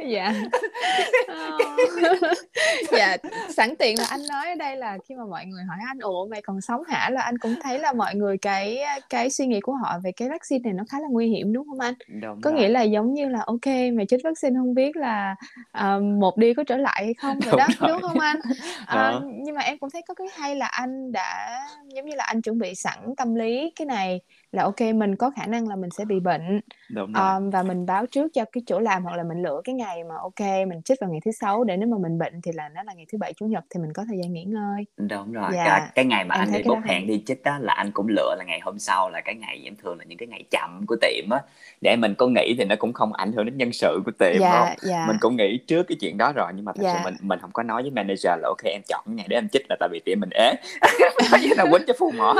Dạ. 0.07 0.33
Ờ. 1.27 1.57
dạ 2.91 3.17
sẵn 3.49 3.75
tiện 3.75 3.99
là 3.99 4.05
anh 4.09 4.21
nói 4.29 4.49
ở 4.49 4.55
đây 4.55 4.75
là 4.75 4.97
khi 5.09 5.15
mà 5.15 5.25
mọi 5.25 5.45
người 5.45 5.63
hỏi 5.63 5.77
anh 5.87 5.99
ủa 5.99 6.27
mày 6.27 6.41
còn 6.41 6.61
sống 6.61 6.81
hả? 6.87 7.09
Là 7.09 7.21
anh 7.21 7.37
cũng 7.37 7.55
thấy 7.63 7.79
là 7.79 7.93
mọi 7.93 8.15
người 8.15 8.37
cái 8.37 8.79
cái 9.09 9.29
suy 9.29 9.45
nghĩ 9.45 9.59
của 9.59 9.73
họ 9.73 9.99
về 10.03 10.11
cái 10.11 10.29
vaccine 10.29 10.61
này 10.63 10.73
nó 10.73 10.83
khá 10.89 10.99
là 10.99 11.07
nguy 11.11 11.27
hiểm 11.27 11.53
đúng 11.53 11.67
không 11.67 11.79
anh? 11.79 11.93
Đúng 12.21 12.41
có 12.41 12.51
rồi. 12.51 12.59
nghĩa 12.59 12.69
là 12.69 12.81
giống 12.81 13.13
như 13.13 13.29
là 13.29 13.39
ok 13.45 13.65
mày 13.93 14.05
chích 14.09 14.19
vaccine 14.23 14.55
không 14.55 14.73
biết 14.73 14.95
là 14.95 15.35
à, 15.71 15.97
một 16.19 16.37
đi 16.37 16.53
có 16.53 16.63
trở 16.63 16.77
lại 16.77 17.03
hay 17.05 17.13
không 17.13 17.39
vậy 17.39 17.49
đúng 17.51 17.57
đó 17.57 17.67
rồi. 17.79 17.89
đúng 17.89 18.01
không 18.01 18.19
anh? 18.19 18.39
Đó. 18.95 19.21
nhưng 19.43 19.55
mà 19.55 19.61
em 19.61 19.77
cũng 19.77 19.89
thấy 19.89 20.01
có 20.07 20.13
cái 20.13 20.27
hay 20.33 20.55
là 20.55 20.65
anh 20.65 21.11
đã 21.11 21.59
giống 21.95 22.05
như 22.05 22.15
là 22.15 22.23
anh 22.23 22.41
chuẩn 22.41 22.57
bị 22.59 22.75
sẵn 22.75 23.15
tâm 23.17 23.35
lý 23.35 23.71
cái 23.75 23.85
này 23.85 24.21
là 24.51 24.63
ok 24.63 24.81
mình 24.95 25.15
có 25.15 25.31
khả 25.35 25.45
năng 25.45 25.67
là 25.67 25.75
mình 25.75 25.89
sẽ 25.97 26.05
bị 26.05 26.19
bệnh. 26.19 26.61
Đúng 26.89 27.13
rồi. 27.13 27.35
Um, 27.35 27.49
và 27.49 27.63
mình 27.63 27.85
báo 27.85 28.05
trước 28.05 28.31
cho 28.33 28.45
cái 28.51 28.63
chỗ 28.65 28.79
làm 28.79 29.03
hoặc 29.03 29.15
là 29.15 29.23
mình 29.23 29.41
lựa 29.41 29.61
cái 29.63 29.75
ngày 29.75 30.03
mà 30.03 30.15
ok 30.21 30.39
mình 30.67 30.81
chích 30.85 30.97
vào 31.01 31.09
ngày 31.09 31.19
thứ 31.25 31.31
sáu 31.31 31.63
để 31.63 31.77
nếu 31.77 31.89
mà 31.89 31.97
mình 31.97 32.19
bệnh 32.19 32.41
thì 32.41 32.51
là 32.51 32.69
nó 32.69 32.83
là 32.83 32.93
ngày 32.93 33.05
thứ 33.11 33.17
bảy 33.17 33.33
chủ 33.33 33.45
nhật 33.45 33.63
thì 33.69 33.81
mình 33.81 33.93
có 33.93 34.03
thời 34.07 34.17
gian 34.23 34.33
nghỉ 34.33 34.43
ngơi. 34.43 34.85
Đúng 34.97 35.31
rồi. 35.31 35.51
Dạ. 35.53 35.65
Cái, 35.65 35.81
cái 35.95 36.05
ngày 36.05 36.23
mà 36.23 36.35
em 36.35 36.41
anh 36.41 36.51
đi 36.51 36.63
bốc 36.67 36.79
hẹn 36.85 37.07
đi 37.07 37.23
chích 37.27 37.43
đó 37.43 37.57
là 37.59 37.73
anh 37.73 37.91
cũng 37.91 38.07
lựa 38.09 38.35
là 38.37 38.43
ngày 38.47 38.59
hôm 38.63 38.79
sau 38.79 39.09
là 39.09 39.21
cái 39.21 39.35
ngày 39.35 39.61
em 39.63 39.75
thường 39.75 39.97
là 39.97 40.05
những 40.07 40.17
cái 40.17 40.27
ngày 40.27 40.43
chậm 40.51 40.85
của 40.87 40.95
tiệm 41.01 41.29
á. 41.29 41.39
Để 41.81 41.95
mình 41.95 42.15
có 42.17 42.27
nghỉ 42.27 42.55
thì 42.57 42.65
nó 42.65 42.75
cũng 42.79 42.93
không 42.93 43.13
ảnh 43.13 43.31
hưởng 43.31 43.45
đến 43.45 43.57
nhân 43.57 43.71
sự 43.73 44.01
của 44.05 44.11
tiệm 44.19 44.39
đúng 44.39 44.47
không? 44.51 44.67
dạ. 44.81 45.05
Mình 45.07 45.15
dạ 45.15 45.19
cũng 45.21 45.35
nghĩ 45.35 45.57
trước 45.67 45.83
cái 45.83 45.97
chuyện 46.01 46.17
đó 46.17 46.31
rồi 46.35 46.51
nhưng 46.55 46.65
mà 46.65 46.71
thật 46.75 46.81
sự 46.81 46.93
dạ. 46.93 47.01
mình 47.03 47.15
mình 47.21 47.39
không 47.39 47.51
có 47.51 47.63
nói 47.63 47.81
với 47.81 47.91
manager 47.91 48.39
là 48.41 48.47
ok 48.47 48.63
em 48.63 48.81
chọn 48.87 49.03
ngày 49.05 49.25
để 49.29 49.37
em 49.37 49.49
chích 49.49 49.65
là 49.69 49.75
tại 49.79 49.89
vì 49.91 49.99
tiệm 50.05 50.19
mình 50.19 50.29
ế. 50.29 50.53
Nói 51.31 51.39
với 51.41 51.55
là 51.57 51.65
quýnh 51.71 51.83
cho 51.87 51.93
phù 51.99 52.11
mỏ. 52.11 52.35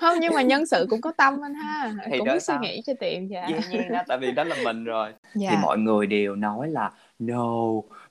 Không 0.00 0.18
nhưng 0.20 0.34
mà 0.34 0.42
nhân 0.42 0.66
sự 0.66 0.86
cũng 0.90 1.01
có 1.02 1.12
tâm 1.12 1.44
anh 1.44 1.54
ha. 1.54 1.94
Thì 2.10 2.18
cũng 2.18 2.28
biết 2.28 2.42
suy 2.42 2.54
nghĩ 2.60 2.82
cho 2.86 2.92
tiệm 3.00 3.26
dạ. 3.26 3.46
Dĩ 3.48 3.54
nhiên 3.70 3.92
đó 3.92 4.02
tại 4.08 4.18
vì 4.18 4.32
đó 4.32 4.44
là 4.44 4.56
mình 4.64 4.84
rồi. 4.84 5.12
Thì 5.34 5.40
dạ 5.40 5.58
mọi 5.62 5.78
người 5.78 6.06
đều 6.06 6.36
nói 6.36 6.68
là 6.68 6.90
no 7.18 7.54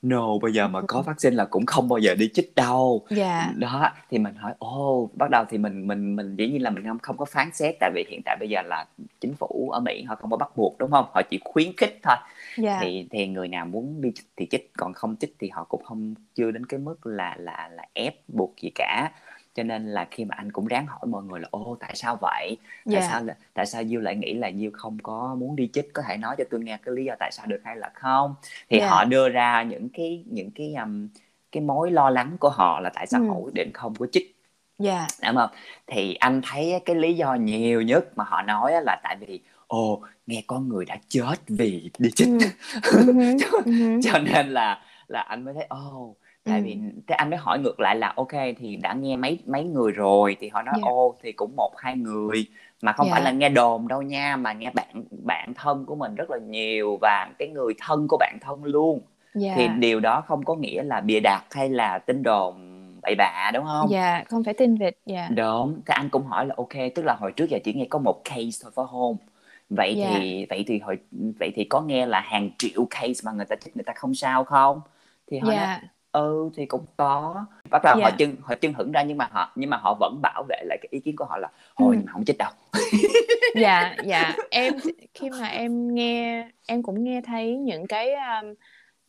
no 0.01 0.37
bây 0.41 0.53
giờ 0.53 0.67
mà 0.67 0.81
có 0.87 1.01
vaccine 1.01 1.35
là 1.35 1.45
cũng 1.45 1.65
không 1.65 1.89
bao 1.89 1.99
giờ 1.99 2.15
đi 2.15 2.29
chích 2.33 2.55
đâu. 2.55 3.05
Dạ. 3.09 3.51
Đó 3.55 3.89
thì 4.09 4.17
mình 4.17 4.35
hỏi 4.35 4.53
ô 4.59 5.09
bắt 5.13 5.29
đầu 5.29 5.45
thì 5.49 5.57
mình 5.57 5.87
mình 5.87 6.15
mình 6.15 6.35
dĩ 6.35 6.47
nhiên 6.47 6.63
là 6.63 6.69
mình 6.69 6.83
không 6.87 6.99
không 6.99 7.17
có 7.17 7.25
phán 7.25 7.49
xét 7.53 7.75
tại 7.79 7.91
vì 7.95 8.05
hiện 8.09 8.21
tại 8.25 8.37
bây 8.39 8.49
giờ 8.49 8.61
là 8.61 8.85
chính 9.21 9.33
phủ 9.33 9.69
ở 9.73 9.79
Mỹ 9.79 10.03
họ 10.03 10.15
không 10.15 10.31
có 10.31 10.37
bắt 10.37 10.51
buộc 10.55 10.77
đúng 10.77 10.91
không? 10.91 11.05
Họ 11.13 11.21
chỉ 11.29 11.39
khuyến 11.43 11.71
khích 11.77 11.99
thôi. 12.03 12.15
Dạ. 12.57 12.79
Thì 12.81 13.07
thì 13.11 13.27
người 13.27 13.47
nào 13.47 13.65
muốn 13.65 14.01
đi 14.01 14.11
chích 14.15 14.27
thì 14.37 14.47
chích 14.51 14.71
còn 14.77 14.93
không 14.93 15.15
chích 15.19 15.35
thì 15.39 15.49
họ 15.49 15.63
cũng 15.63 15.83
không 15.83 16.13
chưa 16.35 16.51
đến 16.51 16.65
cái 16.65 16.79
mức 16.79 17.05
là 17.05 17.35
là 17.39 17.69
là 17.73 17.85
ép 17.93 18.15
buộc 18.27 18.55
gì 18.61 18.69
cả 18.75 19.11
cho 19.53 19.63
nên 19.63 19.87
là 19.87 20.07
khi 20.11 20.25
mà 20.25 20.35
anh 20.37 20.51
cũng 20.51 20.67
ráng 20.67 20.87
hỏi 20.87 20.99
mọi 21.07 21.23
người 21.23 21.39
là 21.39 21.47
ô 21.51 21.77
tại 21.79 21.91
sao 21.95 22.17
vậy? 22.21 22.57
Tại 22.85 22.93
dạ. 22.93 23.07
sao 23.09 23.21
tại 23.53 23.65
sao 23.65 23.83
Diêu 23.83 24.01
lại 24.01 24.15
nghĩ 24.15 24.33
là 24.33 24.51
Diêu 24.51 24.71
không 24.73 24.97
có 25.03 25.35
muốn 25.39 25.55
đi 25.55 25.69
chích? 25.73 25.93
Có 25.93 26.03
thể 26.07 26.17
nói 26.17 26.35
cho 26.37 26.43
tôi 26.51 26.59
nghe 26.59 26.77
cái 26.85 26.95
lý 26.95 27.05
do 27.05 27.15
tại 27.19 27.31
sao 27.31 27.45
được 27.47 27.61
hay 27.63 27.75
là 27.75 27.91
không? 27.93 28.35
Thì 28.69 28.79
dạ. 28.79 28.89
họ 28.89 29.03
đưa 29.05 29.29
ra 29.29 29.63
những 29.63 29.89
cái 29.89 30.23
những 30.27 30.51
cái 30.55 30.73
um, 30.73 31.07
cái 31.51 31.63
mối 31.63 31.91
lo 31.91 32.09
lắng 32.09 32.37
của 32.39 32.49
họ 32.49 32.79
là 32.79 32.89
tại 32.95 33.07
sao 33.07 33.21
ừ. 33.21 33.27
họ 33.27 33.35
quyết 33.35 33.53
định 33.53 33.71
không 33.73 33.95
có 33.95 34.07
chích. 34.11 34.35
Dạ. 34.79 35.07
Đúng 35.27 35.35
không? 35.35 35.49
Thì 35.87 36.13
anh 36.13 36.41
thấy 36.43 36.81
cái 36.85 36.95
lý 36.95 37.13
do 37.13 37.35
nhiều 37.35 37.81
nhất 37.81 38.17
mà 38.17 38.23
họ 38.23 38.41
nói 38.41 38.73
là 38.81 38.99
tại 39.03 39.17
vì 39.19 39.39
ồ 39.67 40.01
nghe 40.27 40.43
có 40.47 40.59
người 40.59 40.85
đã 40.85 40.97
chết 41.07 41.35
vì 41.47 41.91
đi 41.97 42.11
chích. 42.11 42.29
Ừ. 42.29 42.37
Ừ 43.07 43.37
cho, 43.39 43.47
ừ 43.65 43.99
cho 44.03 44.19
nên 44.19 44.49
là 44.49 44.81
là 45.07 45.21
anh 45.21 45.45
mới 45.45 45.53
thấy 45.53 45.65
ồ 45.69 46.15
ừ 46.19 46.20
tại 46.43 46.61
vì 46.61 46.77
thế 47.07 47.15
anh 47.15 47.29
mới 47.29 47.39
hỏi 47.39 47.59
ngược 47.59 47.79
lại 47.79 47.95
là 47.95 48.13
ok 48.15 48.31
thì 48.57 48.75
đã 48.75 48.93
nghe 48.93 49.15
mấy 49.15 49.39
mấy 49.45 49.63
người 49.63 49.91
rồi? 49.91 50.37
Thì 50.39 50.49
họ 50.49 50.61
nói 50.61 50.75
dạ. 50.77 50.89
Ô 50.89 51.15
thì 51.23 51.31
cũng 51.31 51.55
một 51.55 51.71
hai 51.77 51.97
người 51.97 52.47
mà 52.81 52.91
không 52.91 53.07
phải 53.11 53.21
là 53.21 53.29
dạ 53.29 53.37
nghe 53.37 53.49
đồn 53.49 53.87
đâu 53.87 54.01
nha 54.01 54.35
mà 54.35 54.53
nghe 54.53 54.71
bạn 54.73 55.03
bạn 55.25 55.53
thân 55.53 55.85
của 55.85 55.95
mình 55.95 56.15
rất 56.15 56.31
là 56.31 56.37
nhiều 56.37 56.97
và 57.01 57.29
cái 57.39 57.47
người 57.47 57.73
thân 57.79 58.07
của 58.09 58.17
bạn 58.17 58.37
thân 58.41 58.63
luôn. 58.63 59.01
Thì 59.33 59.41
dạ. 59.55 59.75
điều 59.79 59.99
đó 59.99 60.21
không 60.21 60.43
có 60.43 60.55
nghĩa 60.55 60.83
là 60.83 61.01
bịa 61.01 61.19
đặt 61.19 61.43
hay 61.51 61.69
là 61.69 61.99
tin 61.99 62.23
đồn 62.23 62.55
bậy 63.01 63.15
bạ 63.17 63.51
đúng 63.53 63.65
không? 63.65 63.89
Dạ 63.89 64.23
không 64.29 64.43
phải 64.43 64.53
tin 64.53 64.75
vịt 64.75 64.97
dạ. 65.05 65.27
Đúng 65.35 65.81
thế 65.85 65.93
anh 65.93 66.09
cũng 66.09 66.23
hỏi 66.23 66.45
là 66.45 66.55
ok 66.57 66.73
tức 66.95 67.05
là 67.05 67.13
hồi 67.13 67.31
trước 67.31 67.49
giờ 67.49 67.59
chỉ 67.63 67.73
nghe 67.73 67.85
có 67.89 67.99
một 67.99 68.21
case 68.23 68.59
thôi 68.63 68.71
phải 68.75 68.85
không? 68.91 69.17
Vậy 69.69 69.95
dạ. 69.97 70.09
thì 70.13 70.45
vậy 70.49 70.63
thì 70.67 70.79
hồi 70.79 70.97
vậy 71.39 71.51
thì 71.55 71.63
có 71.63 71.81
nghe 71.81 72.05
là 72.05 72.19
hàng 72.19 72.49
triệu 72.57 72.85
case 72.89 73.21
mà 73.25 73.31
người 73.31 73.45
ta 73.45 73.55
thích 73.61 73.77
người 73.77 73.83
ta 73.83 73.93
không 73.95 74.15
sao 74.15 74.43
không? 74.43 74.81
Thì 75.31 75.39
họ 75.39 75.47
nói 75.47 75.55
dạ 75.55 75.81
ừ 76.11 76.49
thì 76.55 76.65
cũng 76.65 76.85
có. 76.97 77.45
Bắt 77.69 77.81
đầu 77.83 77.95
họ 77.95 78.09
dạ. 78.09 78.15
chân 78.17 78.35
họ 78.41 78.55
chân 78.55 78.73
hững 78.73 78.91
ra 78.91 79.03
nhưng 79.03 79.17
mà 79.17 79.27
họ 79.31 79.51
nhưng 79.55 79.69
mà 79.69 79.77
họ 79.77 79.97
vẫn 79.99 80.19
bảo 80.21 80.43
vệ 80.49 80.61
lại 80.65 80.77
cái 80.81 80.87
ý 80.91 80.99
kiến 80.99 81.15
của 81.15 81.25
họ 81.25 81.37
là 81.37 81.47
ừ. 81.47 81.73
thôi 81.77 81.95
nhưng 81.97 82.05
mà 82.05 82.11
không 82.11 82.25
chích 82.25 82.37
đâu. 82.37 82.51
Dạ 83.55 83.95
dạ. 84.05 84.33
Em 84.49 84.73
khi 85.13 85.29
mà 85.29 85.47
em 85.47 85.95
nghe 85.95 86.47
em 86.67 86.83
cũng 86.83 87.03
nghe 87.03 87.21
thấy 87.21 87.57
những 87.57 87.87
cái 87.87 88.13
um, 88.13 88.53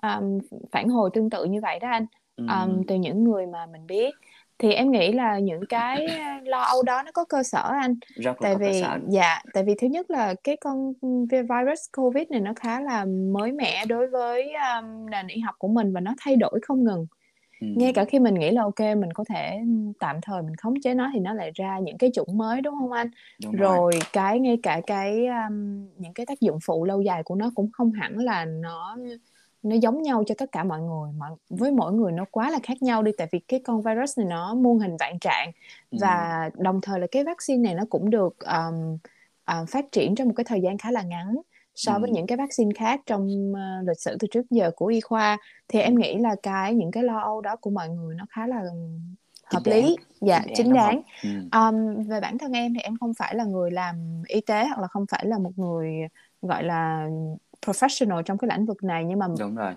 um, 0.03 0.39
phản 0.73 0.89
hồi 0.89 1.11
tương 1.13 1.31
tự 1.31 1.45
như 1.45 1.61
vậy 1.63 1.79
đó 1.79 1.89
anh. 1.89 2.07
Um, 2.37 2.49
ừ, 2.49 2.83
từ 2.89 2.95
những 2.95 3.25
người 3.25 3.47
mà 3.47 3.67
mình 3.67 3.87
biết 3.87 4.15
thì 4.63 4.73
em 4.73 4.91
nghĩ 4.91 5.13
là 5.13 5.39
những 5.39 5.67
cái 5.69 6.07
lo 6.45 6.61
âu 6.61 6.83
đó 6.83 7.03
nó 7.03 7.13
có 7.13 7.25
cơ 7.25 7.43
sở 7.43 7.71
anh. 7.81 7.95
Rất 8.17 8.37
tại 8.41 8.55
có 8.55 8.59
cơ 8.59 8.65
vì 8.67 8.81
sở. 8.81 8.99
dạ 9.09 9.43
tại 9.55 9.65
vì 9.65 9.75
thứ 9.79 9.87
nhất 9.87 10.11
là 10.11 10.35
cái 10.45 10.57
con 10.57 10.93
virus 11.31 11.81
covid 11.97 12.29
này 12.31 12.41
nó 12.41 12.53
khá 12.57 12.81
là 12.81 13.05
mới 13.05 13.53
mẻ 13.53 13.85
đối 13.85 14.07
với 14.07 14.53
um, 14.53 15.11
nền 15.11 15.27
y 15.27 15.41
học 15.41 15.55
của 15.59 15.69
mình 15.69 15.93
và 15.93 16.01
nó 16.01 16.15
thay 16.21 16.37
đổi 16.37 16.61
không 16.63 16.85
ngừng. 16.85 17.07
Ừ, 17.61 17.67
ngay 17.77 17.93
cả 17.93 18.05
khi 18.05 18.19
mình 18.19 18.35
nghĩ 18.35 18.51
là 18.51 18.63
ok 18.63 18.81
mình 18.81 19.13
có 19.15 19.25
thể 19.29 19.61
tạm 19.99 20.17
thời 20.23 20.43
mình 20.43 20.57
khống 20.57 20.75
chế 20.81 20.95
nó 20.95 21.11
thì 21.15 21.21
nó 21.21 21.35
lại 21.35 21.51
ra 21.55 21.79
những 21.79 21.99
cái 21.99 22.11
chủng 22.15 22.39
mới 22.39 22.61
đúng 22.61 22.75
không 22.81 22.93
anh? 22.93 23.11
Đúng 23.45 23.53
rồi. 23.53 23.77
Rồi 23.77 23.93
cái 24.13 24.41
ngay 24.41 24.59
cả 24.63 24.81
cái 24.87 25.27
um, 25.27 25.87
những 25.99 26.15
cái 26.15 26.27
tác 26.27 26.41
dụng 26.41 26.59
phụ 26.67 26.85
lâu 26.85 27.03
dài 27.03 27.23
của 27.23 27.35
nó 27.35 27.51
cũng 27.55 27.71
không 27.73 27.93
hẳn 27.93 28.19
là 28.19 28.45
nó 28.45 28.97
nó 29.63 29.77
giống 29.77 30.03
nhau 30.03 30.25
cho 30.27 30.35
tất 30.39 30.53
cả 30.53 30.65
mọi 30.65 30.81
người 30.81 31.13
mà 31.17 31.27
với 31.49 31.71
mỗi 31.71 31.93
người 31.93 32.13
nó 32.13 32.25
quá 32.31 32.51
là 32.51 32.59
khác 32.63 32.83
nhau 32.83 33.03
đi 33.03 33.13
tại 33.19 33.29
vì 33.33 33.39
cái 33.39 33.61
con 33.65 33.83
virus 33.83 34.19
này 34.19 34.27
nó 34.27 34.55
muôn 34.55 34.79
hình 34.79 34.97
vạn 35.01 35.19
trạng 35.19 35.53
ừ, 35.91 35.99
và 36.01 36.51
đồng 36.55 36.81
thời 36.81 37.01
là 37.01 37.07
cái 37.11 37.25
vaccine 37.25 37.63
này 37.63 37.75
nó 37.75 37.85
cũng 37.91 38.11
được 38.11 38.37
um, 38.39 38.95
uh, 39.61 39.69
phát 39.69 39.93
triển 39.93 40.15
trong 40.15 40.29
một 40.29 40.35
cái 40.37 40.45
thời 40.45 40.61
gian 40.61 40.79
khá 40.79 40.91
là 40.91 41.03
ngắn 41.03 41.37
so 41.75 41.99
với 41.99 42.11
ừ, 42.11 42.15
những 42.15 42.27
cái 42.27 42.39
vaccine 42.39 42.71
khác 42.75 43.01
trong 43.07 43.53
uh, 43.53 43.89
lịch 43.89 44.01
sử 44.01 44.17
từ 44.21 44.29
trước 44.31 44.51
giờ 44.51 44.71
của 44.77 44.87
y 44.87 45.01
khoa. 45.01 45.39
Thì 45.69 45.81
em 45.81 45.99
nghĩ 45.99 46.19
là 46.19 46.37
cái 46.43 46.75
những 46.75 46.91
cái 46.91 47.03
lo 47.03 47.19
âu 47.19 47.41
đó 47.41 47.57
của 47.57 47.71
mọi 47.71 47.89
người 47.89 48.15
nó 48.15 48.27
khá 48.31 48.47
là 48.47 48.63
hợp 49.45 49.61
chính 49.65 49.73
đáng. 49.73 49.85
Lý 49.85 49.97
dạ 50.21 50.43
chính 50.55 50.73
đáng 50.73 51.03
chính 51.23 51.51
đáng. 51.51 51.51
ừ, 51.53 51.59
um, 51.59 52.09
về 52.09 52.21
bản 52.21 52.39
thân 52.39 52.53
em 52.53 52.75
thì 52.75 52.81
em 52.81 52.97
không 53.01 53.15
phải 53.15 53.35
là 53.35 53.45
người 53.45 53.71
làm 53.71 54.23
y 54.29 54.41
tế 54.41 54.67
hoặc 54.67 54.79
là 54.81 54.87
không 54.87 55.07
phải 55.07 55.27
là 55.27 55.39
một 55.39 55.53
người 55.57 55.93
gọi 56.43 56.65
là 56.65 57.09
professional 57.67 58.23
trong 58.23 58.39
cái 58.39 58.51
lĩnh 58.57 58.67
vực 58.67 58.85
này 58.85 59.05
nhưng 59.05 59.19
mà 59.19 59.27
đúng 59.39 59.55
rồi. 59.55 59.75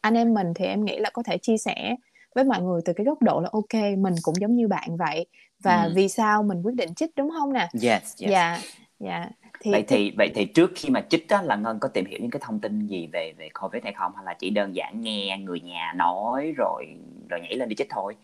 anh 0.00 0.14
em 0.14 0.34
mình 0.34 0.54
thì 0.54 0.64
em 0.64 0.84
nghĩ 0.84 0.98
là 0.98 1.10
có 1.10 1.22
thể 1.22 1.38
chia 1.38 1.58
sẻ 1.58 1.96
với 2.34 2.44
mọi 2.44 2.62
người 2.62 2.80
từ 2.84 2.92
cái 2.92 3.06
góc 3.06 3.22
độ 3.22 3.40
là 3.40 3.48
ok 3.52 3.82
mình 3.98 4.14
cũng 4.22 4.34
giống 4.40 4.54
như 4.54 4.68
bạn 4.68 4.96
vậy 4.96 5.26
và 5.62 5.82
ừ, 5.82 5.92
vì 5.94 6.08
sao 6.08 6.42
mình 6.42 6.62
quyết 6.62 6.74
định 6.74 6.94
chích 6.94 7.10
đúng 7.16 7.30
không 7.30 7.52
nè? 7.52 7.68
Yes 7.72 7.82
yes. 7.82 8.30
Dạ 8.30 8.58
dạ. 9.00 9.30
Thì 9.60 9.70
vậy 9.70 9.84
thì 9.88 10.12
vậy 10.16 10.30
thì 10.34 10.44
trước 10.44 10.70
khi 10.74 10.90
mà 10.90 11.00
chích 11.08 11.26
đó 11.28 11.42
là 11.42 11.56
ngân 11.56 11.78
có 11.80 11.88
tìm 11.88 12.04
hiểu 12.06 12.18
những 12.22 12.30
cái 12.30 12.40
thông 12.44 12.60
tin 12.60 12.86
gì 12.86 13.08
về 13.12 13.32
về 13.38 13.48
covid 13.60 13.82
hay 13.84 13.92
không? 13.92 14.12
Hay 14.16 14.24
là 14.24 14.34
chỉ 14.38 14.50
đơn 14.50 14.74
giản 14.74 15.00
nghe 15.00 15.38
người 15.38 15.60
nhà 15.60 15.92
nói 15.96 16.52
rồi 16.56 16.86
rồi 17.28 17.40
nhảy 17.40 17.54
lên 17.54 17.68
đi 17.68 17.76
chích 17.76 17.90
thôi? 17.90 18.16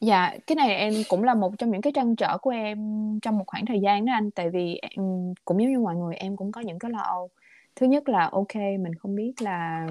Dạ, 0.00 0.34
cái 0.46 0.56
này 0.56 0.74
em 0.74 0.94
cũng 1.08 1.24
là 1.24 1.34
một 1.34 1.52
trong 1.58 1.70
những 1.70 1.80
cái 1.80 1.92
trăn 1.92 2.16
trở 2.16 2.38
của 2.38 2.50
em 2.50 2.78
trong 3.22 3.38
một 3.38 3.44
khoảng 3.46 3.66
thời 3.66 3.80
gian 3.80 4.04
đó 4.04 4.12
anh. 4.12 4.30
Tại 4.30 4.50
vì 4.50 4.80
em 4.82 5.34
cũng 5.44 5.62
giống 5.62 5.72
như 5.72 5.78
mọi 5.78 5.96
người 5.96 6.14
em 6.14 6.36
cũng 6.36 6.52
có 6.52 6.60
những 6.60 6.78
cái 6.78 6.90
lo 6.90 7.00
âu. 7.00 7.30
Thứ 7.76 7.86
nhất 7.86 8.08
là 8.08 8.28
ok 8.32 8.54
mình 8.54 8.94
không 8.98 9.14
biết 9.14 9.32
là 9.42 9.86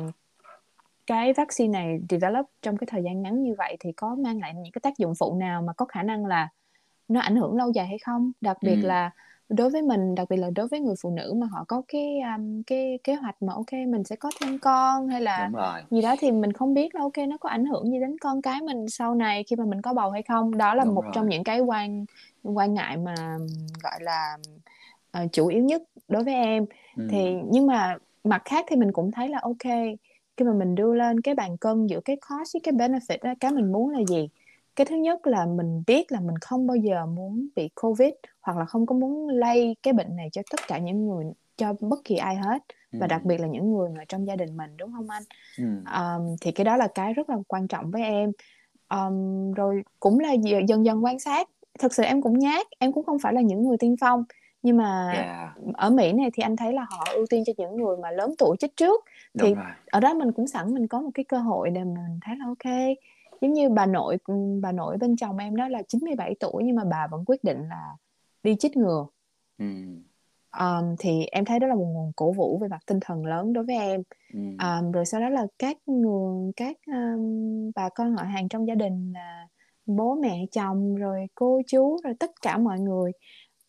cái 1.07 1.33
vaccine 1.33 1.79
này 1.79 1.99
develop 2.09 2.45
trong 2.61 2.77
cái 2.77 2.87
thời 2.91 3.03
gian 3.03 3.21
ngắn 3.21 3.43
như 3.43 3.55
vậy 3.57 3.77
thì 3.79 3.91
có 3.91 4.15
mang 4.15 4.39
lại 4.39 4.53
những 4.53 4.71
cái 4.71 4.79
tác 4.83 4.97
dụng 4.97 5.13
phụ 5.19 5.35
nào 5.35 5.61
mà 5.61 5.73
có 5.73 5.85
khả 5.85 6.03
năng 6.03 6.25
là 6.25 6.49
nó 7.07 7.19
ảnh 7.19 7.35
hưởng 7.35 7.55
lâu 7.55 7.71
dài 7.71 7.87
hay 7.87 7.97
không? 7.97 8.31
Đặc 8.41 8.57
biệt 8.61 8.79
ừ. 8.81 8.87
là 8.87 9.11
đối 9.49 9.69
với 9.69 9.81
mình 9.81 10.15
đặc 10.15 10.29
biệt 10.29 10.37
là 10.37 10.49
đối 10.55 10.67
với 10.67 10.79
người 10.79 10.95
phụ 11.01 11.09
nữ 11.09 11.33
mà 11.37 11.47
họ 11.51 11.63
có 11.67 11.81
cái 11.87 12.19
um, 12.37 12.63
cái 12.63 12.99
kế 13.03 13.15
hoạch 13.15 13.41
mà 13.41 13.53
ok 13.53 13.73
mình 13.73 14.03
sẽ 14.03 14.15
có 14.15 14.29
thêm 14.41 14.59
con 14.59 15.07
hay 15.07 15.21
là 15.21 15.49
gì 15.91 16.01
đó 16.01 16.15
thì 16.19 16.31
mình 16.31 16.53
không 16.53 16.73
biết 16.73 16.95
là 16.95 17.01
ok 17.01 17.17
nó 17.29 17.37
có 17.37 17.49
ảnh 17.49 17.65
hưởng 17.65 17.91
gì 17.91 17.99
đến 17.99 18.17
con 18.21 18.41
cái 18.41 18.61
mình 18.61 18.89
sau 18.89 19.15
này 19.15 19.43
khi 19.43 19.55
mà 19.55 19.65
mình 19.65 19.81
có 19.81 19.93
bầu 19.93 20.11
hay 20.11 20.23
không 20.23 20.57
đó 20.57 20.73
là 20.73 20.83
Đúng 20.83 20.95
một 20.95 21.03
rồi. 21.03 21.11
trong 21.15 21.29
những 21.29 21.43
cái 21.43 21.59
quan 21.59 22.05
quan 22.43 22.73
ngại 22.73 22.97
mà 22.97 23.15
gọi 23.83 23.99
là 24.01 24.37
uh, 25.17 25.31
chủ 25.31 25.47
yếu 25.47 25.63
nhất 25.63 25.81
đối 26.07 26.23
với 26.23 26.33
em. 26.33 26.65
Ừ. 26.97 27.07
thì 27.11 27.35
nhưng 27.51 27.67
mà 27.67 27.97
mặt 28.23 28.41
khác 28.45 28.65
thì 28.69 28.75
mình 28.75 28.91
cũng 28.91 29.11
thấy 29.11 29.29
là 29.29 29.39
ok 29.41 29.73
khi 30.37 30.45
mà 30.45 30.53
mình 30.53 30.75
đưa 30.75 30.93
lên 30.93 31.21
cái 31.21 31.35
bàn 31.35 31.57
cân 31.57 31.87
giữa 31.87 31.99
cái 32.05 32.15
cost 32.15 32.53
với 32.53 32.61
cái 32.63 32.73
benefit 32.73 33.17
đó, 33.23 33.33
cái 33.39 33.51
mình 33.51 33.71
muốn 33.71 33.89
là 33.89 33.99
gì? 34.07 34.29
Cái 34.75 34.85
thứ 34.85 34.95
nhất 34.95 35.27
là 35.27 35.45
mình 35.45 35.83
biết 35.87 36.11
là 36.11 36.19
mình 36.19 36.37
không 36.41 36.67
bao 36.67 36.77
giờ 36.77 37.05
muốn 37.05 37.47
bị 37.55 37.69
covid 37.75 38.13
hoặc 38.41 38.57
là 38.57 38.65
không 38.65 38.85
có 38.85 38.95
muốn 38.95 39.29
lây 39.29 39.75
cái 39.83 39.93
bệnh 39.93 40.15
này 40.15 40.29
cho 40.31 40.41
tất 40.51 40.59
cả 40.67 40.77
những 40.77 41.07
người 41.07 41.25
cho 41.57 41.73
bất 41.79 41.99
kỳ 42.03 42.15
ai 42.15 42.35
hết. 42.35 42.63
Và 42.91 43.07
đặc 43.07 43.25
biệt 43.25 43.39
là 43.39 43.47
những 43.47 43.73
người 43.73 43.89
mà 43.97 44.03
trong 44.07 44.27
gia 44.27 44.35
đình 44.35 44.57
mình 44.57 44.77
đúng 44.77 44.91
không 44.91 45.09
anh? 45.09 45.23
Ừ. 45.57 45.63
um, 45.99 46.35
thì 46.41 46.51
cái 46.51 46.65
đó 46.65 46.77
là 46.77 46.87
cái 46.95 47.13
rất 47.13 47.29
là 47.29 47.37
quan 47.47 47.67
trọng 47.67 47.91
với 47.91 48.01
em. 48.01 48.31
Um, 48.89 49.51
rồi 49.51 49.83
cũng 49.99 50.19
là 50.19 50.31
dần 50.67 50.85
dần 50.85 51.03
quan 51.03 51.19
sát. 51.19 51.49
Thực 51.79 51.93
sự 51.93 52.03
em 52.03 52.21
cũng 52.21 52.39
nhát 52.39 52.67
em 52.79 52.91
cũng 52.93 53.05
không 53.05 53.19
phải 53.19 53.33
là 53.33 53.41
những 53.41 53.63
người 53.63 53.77
tiên 53.77 53.95
phong 54.01 54.23
nhưng 54.61 54.77
mà 54.77 55.11
yeah. 55.13 55.73
ở 55.73 55.89
Mỹ 55.89 56.13
này 56.13 56.29
thì 56.33 56.43
anh 56.43 56.55
thấy 56.55 56.73
là 56.73 56.85
họ 56.89 57.05
ưu 57.13 57.25
tiên 57.29 57.43
cho 57.45 57.53
những 57.57 57.75
người 57.75 57.97
mà 57.97 58.11
lớn 58.11 58.33
tuổi 58.37 58.57
chích 58.59 58.77
trước 58.77 59.05
thì 59.39 59.55
ở 59.85 59.99
đó 59.99 60.13
mình 60.13 60.31
cũng 60.31 60.47
sẵn 60.47 60.73
mình 60.73 60.87
có 60.87 61.01
một 61.01 61.09
cái 61.13 61.25
cơ 61.25 61.37
hội 61.37 61.69
để 61.69 61.83
mình 61.83 62.19
thấy 62.21 62.35
là 62.35 62.45
ok 62.45 62.75
giống 63.41 63.53
như 63.53 63.69
bà 63.69 63.85
nội 63.85 64.17
bà 64.61 64.71
nội 64.71 64.97
bên 64.97 65.15
chồng 65.15 65.37
em 65.37 65.55
đó 65.55 65.67
là 65.67 65.81
97 65.87 66.35
tuổi 66.39 66.63
nhưng 66.65 66.75
mà 66.75 66.83
bà 66.83 67.07
vẫn 67.07 67.25
quyết 67.25 67.43
định 67.43 67.69
là 67.69 67.95
đi 68.43 68.55
chích 68.59 68.77
ngừa 68.77 69.07
ừ. 69.57 69.65
um, 70.59 70.95
thì 70.99 71.25
em 71.25 71.45
thấy 71.45 71.59
đó 71.59 71.67
là 71.67 71.75
một 71.75 71.85
nguồn 71.85 72.11
cổ 72.15 72.31
vũ 72.31 72.57
về 72.57 72.67
mặt 72.67 72.79
tinh 72.85 72.99
thần 73.01 73.25
lớn 73.25 73.53
đối 73.53 73.63
với 73.63 73.75
em 73.75 74.03
ừ. 74.33 74.39
um, 74.39 74.91
rồi 74.91 75.05
sau 75.05 75.21
đó 75.21 75.29
là 75.29 75.47
các 75.59 75.77
nguồn 75.85 76.51
các 76.55 76.77
um, 76.87 77.71
bà 77.75 77.89
con 77.89 78.15
họ 78.17 78.23
hàng 78.23 78.49
trong 78.49 78.67
gia 78.67 78.75
đình 78.75 79.13
là 79.13 79.47
bố 79.85 80.15
mẹ 80.15 80.45
chồng 80.51 80.95
rồi 80.95 81.27
cô 81.35 81.61
chú 81.67 81.97
rồi 82.03 82.13
tất 82.19 82.31
cả 82.41 82.57
mọi 82.57 82.79
người 82.79 83.11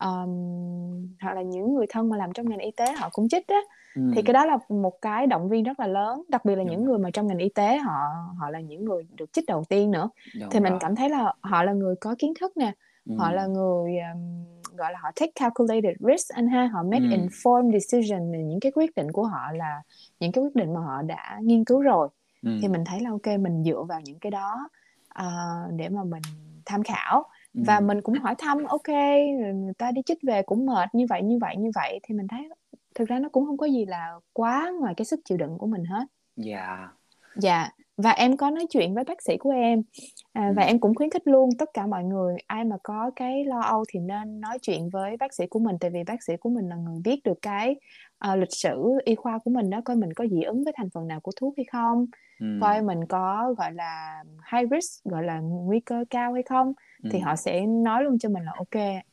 um, 0.03 1.07
hoặc 1.21 1.33
là 1.33 1.41
những 1.41 1.73
người 1.73 1.85
thân 1.89 2.09
mà 2.09 2.17
làm 2.17 2.31
trong 2.33 2.49
ngành 2.49 2.59
y 2.59 2.71
tế 2.71 2.91
họ 2.91 3.09
cũng 3.11 3.29
chích 3.29 3.47
á 3.47 3.59
ừ. 3.95 4.01
thì 4.15 4.21
cái 4.21 4.33
đó 4.33 4.45
là 4.45 4.57
một 4.69 5.01
cái 5.01 5.27
động 5.27 5.49
viên 5.49 5.63
rất 5.63 5.79
là 5.79 5.87
lớn 5.87 6.23
đặc 6.29 6.45
biệt 6.45 6.55
là 6.55 6.63
Đúng 6.63 6.71
những 6.71 6.85
người 6.85 6.97
mà 6.97 7.09
trong 7.13 7.27
ngành 7.27 7.37
y 7.37 7.49
tế 7.49 7.77
họ 7.77 7.99
họ 8.39 8.49
là 8.49 8.59
những 8.59 8.85
người 8.85 9.03
được 9.17 9.33
chích 9.33 9.45
đầu 9.47 9.63
tiên 9.69 9.91
nữa 9.91 10.09
Đúng 10.39 10.49
thì 10.49 10.59
mình 10.59 10.73
cảm 10.79 10.95
thấy 10.95 11.09
là 11.09 11.33
họ 11.41 11.63
là 11.63 11.73
người 11.73 11.95
có 11.95 12.15
kiến 12.19 12.33
thức 12.39 12.57
nè 12.57 12.73
ừ. 13.09 13.15
họ 13.17 13.31
là 13.31 13.45
người 13.45 13.91
um, 14.13 14.45
gọi 14.77 14.91
là 14.91 14.99
họ 15.01 15.11
take 15.15 15.31
calculated 15.35 15.95
risk 15.99 16.33
anh 16.33 16.47
ha 16.47 16.69
họ 16.73 16.83
make 16.83 17.05
ừ. 17.11 17.17
informed 17.17 17.79
decision 17.79 18.31
những 18.47 18.59
cái 18.59 18.71
quyết 18.71 18.95
định 18.95 19.11
của 19.11 19.23
họ 19.23 19.51
là 19.53 19.81
những 20.19 20.31
cái 20.31 20.43
quyết 20.43 20.55
định 20.55 20.73
mà 20.73 20.81
họ 20.81 21.01
đã 21.01 21.39
nghiên 21.41 21.65
cứu 21.65 21.81
rồi 21.81 22.07
ừ. 22.41 22.51
thì 22.61 22.67
mình 22.67 22.83
thấy 22.85 22.99
là 22.99 23.09
ok 23.09 23.39
mình 23.39 23.63
dựa 23.63 23.83
vào 23.87 24.01
những 24.01 24.19
cái 24.19 24.31
đó 24.31 24.69
uh, 25.19 25.73
để 25.75 25.89
mà 25.89 26.03
mình 26.03 26.21
tham 26.65 26.83
khảo 26.83 27.25
và 27.53 27.79
mình 27.79 28.01
cũng 28.01 28.15
hỏi 28.15 28.35
thăm 28.37 28.63
ok 28.65 28.87
người 29.55 29.73
ta 29.77 29.91
đi 29.91 30.01
chích 30.05 30.17
về 30.27 30.41
cũng 30.43 30.65
mệt 30.65 30.95
như 30.95 31.05
vậy 31.09 31.23
như 31.23 31.37
vậy 31.41 31.55
như 31.57 31.71
vậy. 31.75 31.99
Thì 32.03 32.15
mình 32.15 32.27
thấy 32.27 32.49
thực 32.95 33.07
ra 33.07 33.19
nó 33.19 33.29
cũng 33.29 33.45
không 33.45 33.57
có 33.57 33.65
gì 33.65 33.85
là 33.85 34.09
quá 34.33 34.71
ngoài 34.79 34.93
cái 34.97 35.05
sức 35.05 35.19
chịu 35.25 35.37
đựng 35.37 35.57
của 35.57 35.67
mình 35.67 35.85
hết. 35.85 36.05
Dạ. 36.35 36.55
Yeah. 36.55 36.89
dạ 37.35 37.69
và 37.97 38.11
em 38.11 38.37
có 38.37 38.49
nói 38.49 38.65
chuyện 38.69 38.93
với 38.93 39.03
bác 39.03 39.21
sĩ 39.21 39.37
của 39.37 39.49
em 39.49 39.81
à, 40.33 40.51
và 40.55 40.63
em 40.63 40.79
cũng 40.79 40.95
khuyến 40.95 41.09
khích 41.09 41.27
luôn 41.27 41.49
tất 41.57 41.69
cả 41.73 41.87
mọi 41.87 42.03
người 42.03 42.35
ai 42.47 42.63
mà 42.63 42.75
có 42.83 43.11
cái 43.15 43.45
lo 43.45 43.61
âu 43.61 43.83
thì 43.89 43.99
nên 43.99 44.41
nói 44.41 44.57
chuyện 44.61 44.89
với 44.89 45.17
bác 45.17 45.33
sĩ 45.33 45.47
của 45.47 45.59
mình 45.59 45.75
tại 45.79 45.89
vì 45.89 46.03
bác 46.03 46.23
sĩ 46.23 46.37
của 46.37 46.49
mình 46.49 46.69
là 46.69 46.75
người 46.75 46.99
biết 47.03 47.23
được 47.23 47.41
cái 47.41 47.75
uh, 48.31 48.39
lịch 48.39 48.53
sử 48.53 48.83
y 49.05 49.15
khoa 49.15 49.39
của 49.39 49.51
mình 49.51 49.69
đó 49.69 49.81
coi 49.85 49.95
mình 49.95 50.13
có 50.13 50.25
dị 50.27 50.41
ứng 50.41 50.63
với 50.63 50.73
thành 50.77 50.89
phần 50.89 51.07
nào 51.07 51.19
của 51.19 51.31
thuốc 51.35 51.53
hay 51.57 51.65
không 51.71 52.05
ừ. 52.39 52.45
coi 52.61 52.81
mình 52.81 53.05
có 53.09 53.55
gọi 53.57 53.73
là 53.73 54.23
high 54.53 54.71
risk 54.71 55.03
gọi 55.03 55.23
là 55.23 55.39
nguy 55.39 55.79
cơ 55.79 56.05
cao 56.09 56.33
hay 56.33 56.43
không 56.43 56.73
ừ. 57.03 57.09
thì 57.11 57.19
họ 57.19 57.35
sẽ 57.35 57.65
nói 57.65 58.03
luôn 58.03 58.19
cho 58.19 58.29
mình 58.29 58.43
là 58.43 58.51
ok 58.57 59.03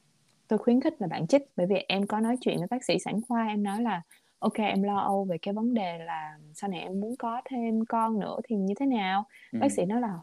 tôi 0.48 0.58
khuyến 0.58 0.80
khích 0.80 0.94
là 0.98 1.06
bạn 1.06 1.26
chích 1.26 1.42
bởi 1.56 1.66
vì 1.66 1.76
em 1.88 2.06
có 2.06 2.20
nói 2.20 2.36
chuyện 2.40 2.58
với 2.58 2.66
bác 2.70 2.84
sĩ 2.84 2.98
sản 2.98 3.20
khoa 3.28 3.46
em 3.46 3.62
nói 3.62 3.82
là 3.82 4.02
ok 4.38 4.54
em 4.54 4.82
lo 4.82 4.98
âu 4.98 5.24
về 5.24 5.38
cái 5.38 5.54
vấn 5.54 5.74
đề 5.74 5.98
là 5.98 6.38
sau 6.54 6.70
này 6.70 6.80
em 6.80 7.00
muốn 7.00 7.16
có 7.18 7.42
thêm 7.44 7.84
con 7.84 8.20
nữa 8.20 8.36
thì 8.44 8.56
như 8.56 8.74
thế 8.80 8.86
nào 8.86 9.24
ừ. 9.52 9.58
bác 9.60 9.72
sĩ 9.72 9.84
nói 9.84 10.00
là 10.00 10.18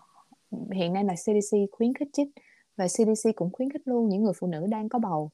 hiện 0.72 0.94
nay 0.94 1.04
là 1.04 1.14
CDC 1.14 1.58
khuyến 1.72 1.94
khích 1.94 2.10
chích 2.14 2.28
và 2.76 2.88
CDC 2.88 3.30
cũng 3.36 3.50
khuyến 3.54 3.70
khích 3.70 3.82
luôn 3.86 4.10
những 4.10 4.24
người 4.24 4.34
phụ 4.40 4.48
nữ 4.48 4.68
đang 4.70 4.90
có 4.90 5.00
bầu 5.00 5.32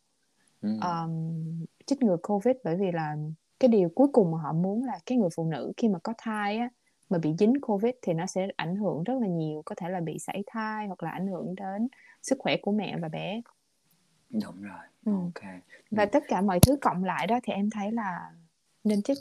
ừ. 0.62 0.70
um, 0.82 1.66
chích 1.86 2.04
ngừa 2.04 2.18
covid 2.24 2.56
bởi 2.64 2.76
vì 2.76 2.92
là 2.92 3.16
cái 3.60 3.68
điều 3.68 3.90
cuối 3.90 4.08
cùng 4.14 4.32
mà 4.32 4.38
họ 4.38 4.54
muốn 4.54 4.84
là 4.84 5.00
cái 5.06 5.18
người 5.18 5.30
phụ 5.36 5.46
nữ 5.46 5.74
khi 5.78 5.88
mà 5.88 6.00
có 6.04 6.14
thai 6.18 6.58
á 6.58 6.70
mà 7.10 7.18
bị 7.18 7.34
dính 7.40 7.54
covid 7.62 7.94
thì 8.02 8.14
nó 8.14 8.26
sẽ 8.26 8.48
ảnh 8.56 8.76
hưởng 8.76 9.04
rất 9.04 9.14
là 9.22 9.28
nhiều 9.28 9.62
có 9.66 9.76
thể 9.76 9.90
là 9.90 10.00
bị 10.00 10.20
sảy 10.20 10.44
thai 10.48 10.88
hoặc 10.88 11.04
là 11.04 11.10
ảnh 11.10 11.28
hưởng 11.28 11.56
đến 11.56 11.88
sức 12.22 12.36
khỏe 12.40 12.58
của 12.62 12.72
mẹ 12.72 12.98
và 13.02 13.10
bé 13.10 13.42
đúng 14.30 14.62
rồi 14.62 14.80
ừ. 15.06 15.12
ok 15.12 15.44
và 15.92 16.04
ừ. 16.04 16.10
tất 16.12 16.24
cả 16.28 16.42
mọi 16.42 16.60
thứ 16.60 16.78
cộng 16.82 17.04
lại 17.04 17.28
đó 17.28 17.40
thì 17.44 17.54
em 17.54 17.70
thấy 17.70 17.92
là 17.92 18.32
nên 18.84 19.02
chích 19.04 19.18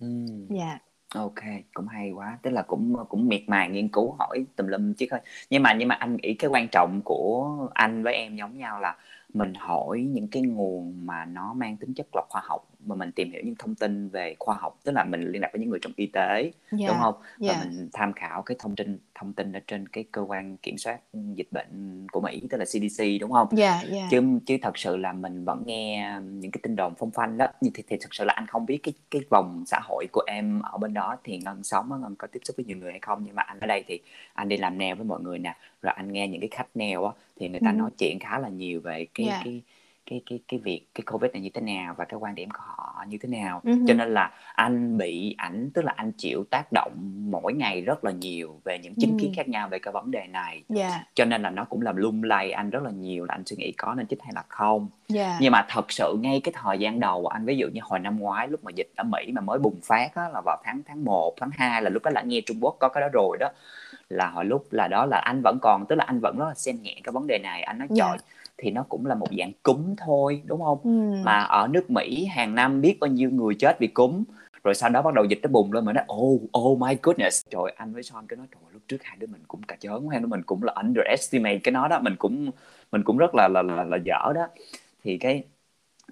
ừ. 0.00 0.06
dạ. 0.48 0.78
Ok 1.14 1.34
cũng 1.74 1.88
hay 1.88 2.10
quá. 2.10 2.38
Tức 2.42 2.50
là 2.50 2.62
cũng 2.62 2.96
cũng 3.08 3.28
miệt 3.28 3.42
mài 3.46 3.68
nghiên 3.70 3.88
cứu 3.88 4.12
hỏi 4.18 4.46
tùm 4.56 4.66
lum 4.66 4.94
chứ 4.94 5.06
thôi. 5.10 5.20
Nhưng 5.50 5.62
mà 5.62 5.72
nhưng 5.74 5.88
mà 5.88 5.94
anh 5.94 6.16
nghĩ 6.16 6.34
cái 6.34 6.50
quan 6.50 6.68
trọng 6.72 7.00
của 7.04 7.68
anh 7.74 8.02
với 8.02 8.14
em 8.14 8.36
giống 8.36 8.58
nhau 8.58 8.80
là 8.80 8.96
mình 9.34 9.54
hỏi 9.54 10.00
những 10.02 10.28
cái 10.28 10.42
nguồn 10.42 11.06
mà 11.06 11.24
nó 11.24 11.54
mang 11.54 11.76
tính 11.76 11.94
chất 11.94 12.06
là 12.14 12.22
khoa 12.28 12.42
học 12.44 12.68
mà 12.88 12.94
mình 12.94 13.12
tìm 13.12 13.32
hiểu 13.32 13.42
những 13.44 13.54
thông 13.58 13.74
tin 13.74 14.08
về 14.08 14.34
khoa 14.38 14.56
học 14.60 14.78
tức 14.84 14.92
là 14.92 15.04
mình 15.04 15.20
liên 15.20 15.42
lạc 15.42 15.48
với 15.52 15.60
những 15.60 15.70
người 15.70 15.78
trong 15.82 15.92
y 15.96 16.06
tế 16.06 16.52
yeah. 16.78 16.88
đúng 16.88 16.96
không 17.00 17.14
yeah. 17.40 17.56
và 17.56 17.64
mình 17.64 17.88
tham 17.92 18.12
khảo 18.12 18.42
cái 18.42 18.56
thông 18.58 18.76
tin 18.76 18.98
thông 19.14 19.32
tin 19.32 19.52
ở 19.52 19.60
trên 19.66 19.88
cái 19.88 20.04
cơ 20.12 20.22
quan 20.22 20.56
kiểm 20.56 20.78
soát 20.78 21.00
dịch 21.34 21.48
bệnh 21.52 22.06
của 22.12 22.20
Mỹ 22.20 22.42
tức 22.50 22.58
là 22.58 22.64
CDC 22.64 23.04
đúng 23.20 23.32
không 23.32 23.48
yeah, 23.56 23.90
yeah. 23.90 24.10
chứ 24.10 24.22
chứ 24.46 24.56
thật 24.62 24.78
sự 24.78 24.96
là 24.96 25.12
mình 25.12 25.44
vẫn 25.44 25.62
nghe 25.66 26.16
những 26.22 26.50
cái 26.50 26.60
tin 26.62 26.76
đồn 26.76 26.94
phong 26.98 27.10
phanh 27.10 27.38
đó 27.38 27.46
nhưng 27.60 27.72
thì, 27.72 27.82
thì 27.88 27.96
thật 28.00 28.14
sự 28.14 28.24
là 28.24 28.32
anh 28.36 28.46
không 28.46 28.66
biết 28.66 28.78
cái 28.82 28.94
cái 29.10 29.22
vòng 29.30 29.64
xã 29.66 29.80
hội 29.82 30.06
của 30.12 30.22
em 30.26 30.62
ở 30.62 30.78
bên 30.78 30.94
đó 30.94 31.16
thì 31.24 31.38
ngân 31.38 31.64
sống 31.64 31.88
ngân 32.02 32.16
có 32.16 32.26
tiếp 32.26 32.40
xúc 32.44 32.56
với 32.56 32.66
nhiều 32.66 32.76
người 32.76 32.90
hay 32.90 33.00
không 33.00 33.22
nhưng 33.26 33.34
mà 33.34 33.42
anh 33.42 33.60
ở 33.60 33.66
đây 33.66 33.84
thì 33.86 34.00
anh 34.34 34.48
đi 34.48 34.56
làm 34.56 34.78
nail 34.78 34.94
với 34.94 35.04
mọi 35.04 35.20
người 35.20 35.38
nè 35.38 35.56
rồi 35.82 35.92
anh 35.96 36.12
nghe 36.12 36.28
những 36.28 36.40
cái 36.40 36.48
khách 36.52 36.68
nail 36.74 36.98
á 37.04 37.10
thì 37.36 37.48
người 37.48 37.60
ta 37.64 37.70
ừ. 37.70 37.74
nói 37.74 37.90
chuyện 37.98 38.18
khá 38.18 38.38
là 38.38 38.48
nhiều 38.48 38.80
về 38.80 39.06
cái 39.14 39.26
yeah. 39.26 39.40
cái 39.44 39.62
cái 40.10 40.22
cái 40.26 40.40
cái 40.48 40.60
việc 40.60 40.86
cái 40.94 41.02
covid 41.06 41.32
này 41.32 41.42
như 41.42 41.50
thế 41.54 41.60
nào 41.60 41.94
và 41.98 42.04
cái 42.04 42.18
quan 42.20 42.34
điểm 42.34 42.50
của 42.50 42.60
họ 42.60 43.04
như 43.08 43.18
thế 43.22 43.28
nào 43.28 43.60
uh-huh. 43.64 43.86
cho 43.88 43.94
nên 43.94 44.14
là 44.14 44.30
anh 44.54 44.98
bị 44.98 45.34
ảnh 45.38 45.70
tức 45.74 45.84
là 45.84 45.92
anh 45.96 46.12
chịu 46.12 46.44
tác 46.50 46.72
động 46.72 46.92
mỗi 47.30 47.52
ngày 47.52 47.80
rất 47.80 48.04
là 48.04 48.10
nhiều 48.10 48.60
về 48.64 48.78
những 48.78 48.94
chính 48.96 49.18
kiến 49.18 49.30
uh-huh. 49.30 49.36
khác 49.36 49.48
nhau 49.48 49.68
về 49.68 49.78
cái 49.78 49.92
vấn 49.92 50.10
đề 50.10 50.26
này 50.26 50.62
yeah. 50.76 50.92
cho 51.14 51.24
nên 51.24 51.42
là 51.42 51.50
nó 51.50 51.64
cũng 51.64 51.82
làm 51.82 51.96
lung 51.96 52.22
lay 52.24 52.52
anh 52.52 52.70
rất 52.70 52.82
là 52.82 52.90
nhiều 52.90 53.24
là 53.24 53.34
anh 53.34 53.42
suy 53.46 53.56
nghĩ 53.56 53.72
có 53.72 53.94
nên 53.94 54.06
chích 54.06 54.22
hay 54.22 54.32
là 54.34 54.44
không 54.48 54.88
yeah. 55.14 55.36
nhưng 55.40 55.52
mà 55.52 55.66
thật 55.68 55.92
sự 55.92 56.16
ngay 56.20 56.40
cái 56.44 56.54
thời 56.62 56.78
gian 56.78 57.00
đầu 57.00 57.26
anh 57.26 57.44
ví 57.44 57.56
dụ 57.56 57.68
như 57.68 57.80
hồi 57.84 57.98
năm 57.98 58.18
ngoái 58.18 58.48
lúc 58.48 58.64
mà 58.64 58.70
dịch 58.70 58.90
ở 58.96 59.04
Mỹ 59.04 59.32
mà 59.32 59.40
mới 59.40 59.58
bùng 59.58 59.80
phát 59.82 60.14
á, 60.14 60.28
là 60.28 60.40
vào 60.44 60.56
tháng 60.64 60.82
tháng 60.86 61.04
1, 61.04 61.34
tháng 61.40 61.50
2 61.52 61.82
là 61.82 61.90
lúc 61.90 62.02
đó 62.02 62.10
là 62.14 62.22
nghe 62.22 62.40
Trung 62.46 62.56
Quốc 62.60 62.76
có 62.80 62.88
cái 62.88 63.00
đó 63.00 63.08
rồi 63.12 63.36
đó 63.40 63.48
là 64.08 64.30
hồi 64.30 64.44
lúc 64.44 64.66
là 64.70 64.88
đó 64.88 65.06
là 65.06 65.20
anh 65.24 65.40
vẫn 65.44 65.58
còn 65.62 65.86
tức 65.88 65.96
là 65.96 66.04
anh 66.04 66.20
vẫn 66.20 66.38
rất 66.38 66.48
là 66.48 66.54
xem 66.54 66.82
nhẹ 66.82 67.00
cái 67.04 67.12
vấn 67.12 67.26
đề 67.26 67.38
này 67.42 67.62
anh 67.62 67.78
nói 67.78 67.88
trời 67.96 68.08
yeah 68.08 68.20
thì 68.58 68.70
nó 68.70 68.82
cũng 68.88 69.06
là 69.06 69.14
một 69.14 69.28
dạng 69.38 69.52
cúm 69.62 69.94
thôi 69.98 70.42
đúng 70.44 70.62
không 70.62 70.78
ừ. 70.84 71.22
mà 71.24 71.38
ở 71.38 71.68
nước 71.68 71.90
Mỹ 71.90 72.24
hàng 72.24 72.54
năm 72.54 72.80
biết 72.80 73.00
bao 73.00 73.10
nhiêu 73.10 73.30
người 73.30 73.54
chết 73.54 73.76
vì 73.78 73.86
cúm 73.86 74.24
rồi 74.64 74.74
sau 74.74 74.90
đó 74.90 75.02
bắt 75.02 75.14
đầu 75.14 75.24
dịch 75.24 75.38
nó 75.42 75.48
bùng 75.48 75.72
lên 75.72 75.84
mà 75.84 75.92
nó 75.92 76.02
oh 76.14 76.42
oh 76.58 76.78
my 76.78 76.96
goodness 77.02 77.46
trời 77.50 77.74
anh 77.76 77.92
với 77.92 78.02
son 78.02 78.26
cái 78.28 78.36
nói 78.36 78.46
trời 78.52 78.62
lúc 78.72 78.82
trước 78.88 79.02
hai 79.02 79.16
đứa 79.20 79.26
mình 79.26 79.42
cũng 79.48 79.62
cà 79.62 79.76
chớn 79.80 80.08
hay 80.08 80.20
nó 80.20 80.26
mình 80.26 80.42
cũng 80.42 80.62
là 80.62 80.74
underestimate 80.82 81.58
cái 81.58 81.72
nó 81.72 81.88
đó 81.88 82.00
mình 82.00 82.16
cũng 82.16 82.50
mình 82.92 83.02
cũng 83.04 83.18
rất 83.18 83.34
là 83.34 83.48
là 83.48 83.62
là, 83.62 83.84
là 83.84 83.96
dở 84.04 84.32
đó 84.34 84.46
thì 85.04 85.18
cái 85.18 85.44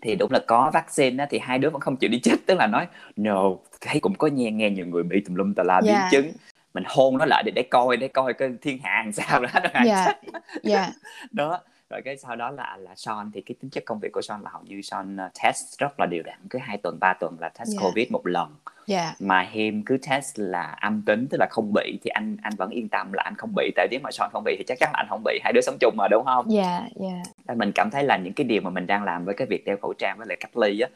thì 0.02 0.14
đúng 0.14 0.32
là 0.32 0.40
có 0.46 0.70
vaccine 0.74 1.16
đó, 1.16 1.24
thì 1.30 1.38
hai 1.38 1.58
đứa 1.58 1.70
vẫn 1.70 1.80
không 1.80 1.96
chịu 1.96 2.10
đi 2.10 2.20
chích 2.20 2.46
tức 2.46 2.54
là 2.54 2.66
nói 2.66 2.86
no 3.16 3.50
thấy 3.80 4.00
cũng 4.00 4.14
có 4.14 4.28
nghe 4.28 4.50
nghe 4.50 4.70
nhiều 4.70 4.86
người 4.86 5.02
bị 5.02 5.20
tùm 5.20 5.34
lum 5.34 5.54
tà 5.54 5.62
la 5.62 5.80
biến 5.80 5.92
yeah. 5.92 6.10
chứng 6.10 6.32
mình 6.74 6.84
hôn 6.86 7.18
nó 7.18 7.24
lại 7.24 7.42
để 7.46 7.52
để 7.54 7.62
coi 7.62 7.96
để 7.96 8.08
coi 8.08 8.34
cái 8.34 8.50
thiên 8.62 8.78
hạ 8.82 9.02
làm 9.04 9.12
sao 9.12 9.40
đó 9.40 9.48
yeah. 9.84 10.16
yeah. 10.62 10.90
đó 11.30 11.60
rồi 11.90 12.02
cái 12.04 12.16
sau 12.16 12.36
đó 12.36 12.50
là 12.50 12.76
là 12.80 12.94
Sean 12.96 13.30
thì 13.34 13.40
cái 13.40 13.54
tính 13.60 13.70
chất 13.70 13.84
công 13.84 13.98
việc 14.02 14.08
của 14.12 14.22
Sean 14.22 14.42
là 14.42 14.50
hầu 14.50 14.62
như 14.62 14.82
Sean 14.82 15.16
uh, 15.26 15.32
test 15.42 15.78
rất 15.78 16.00
là 16.00 16.06
đều 16.10 16.22
đặn 16.22 16.38
cứ 16.50 16.58
hai 16.58 16.76
tuần 16.76 16.98
ba 17.00 17.14
tuần 17.20 17.36
là 17.40 17.48
test 17.48 17.68
Dạ. 17.68 17.80
covid 17.82 18.10
một 18.10 18.26
lần. 18.26 18.54
Dạ. 18.86 19.14
Mà 19.20 19.40
Him 19.50 19.82
cứ 19.86 19.98
test 20.10 20.38
là 20.38 20.62
âm 20.62 21.02
tính 21.02 21.26
tức 21.30 21.36
là 21.40 21.46
không 21.50 21.72
bị 21.74 21.98
thì 22.04 22.08
anh 22.08 22.36
anh 22.42 22.52
vẫn 22.58 22.70
yên 22.70 22.88
tâm 22.88 23.12
là 23.12 23.22
anh 23.22 23.34
không 23.38 23.52
bị 23.56 23.70
tại 23.76 23.88
nếu 23.90 24.00
mà 24.02 24.10
Sean 24.10 24.30
không 24.32 24.42
bị 24.44 24.54
thì 24.58 24.64
chắc 24.66 24.78
chắn 24.80 24.90
là 24.92 24.98
anh 24.98 25.06
không 25.10 25.22
bị 25.24 25.38
hai 25.44 25.52
đứa 25.52 25.60
sống 25.60 25.76
chung 25.80 25.94
mà 25.96 26.08
đúng 26.10 26.24
không? 26.24 26.52
Dạ 26.52 26.80
dạ. 26.96 27.22
Tại 27.46 27.56
mình 27.56 27.72
cảm 27.74 27.90
thấy 27.90 28.04
là 28.04 28.16
những 28.16 28.32
cái 28.32 28.44
điều 28.44 28.60
mà 28.62 28.70
mình 28.70 28.86
đang 28.86 29.04
làm 29.04 29.24
với 29.24 29.34
cái 29.34 29.46
việc 29.46 29.64
đeo 29.64 29.76
khẩu 29.82 29.92
trang 29.98 30.18
với 30.18 30.26
lại 30.26 30.36
cách 30.40 30.56
ly 30.56 30.80
á 30.80 30.88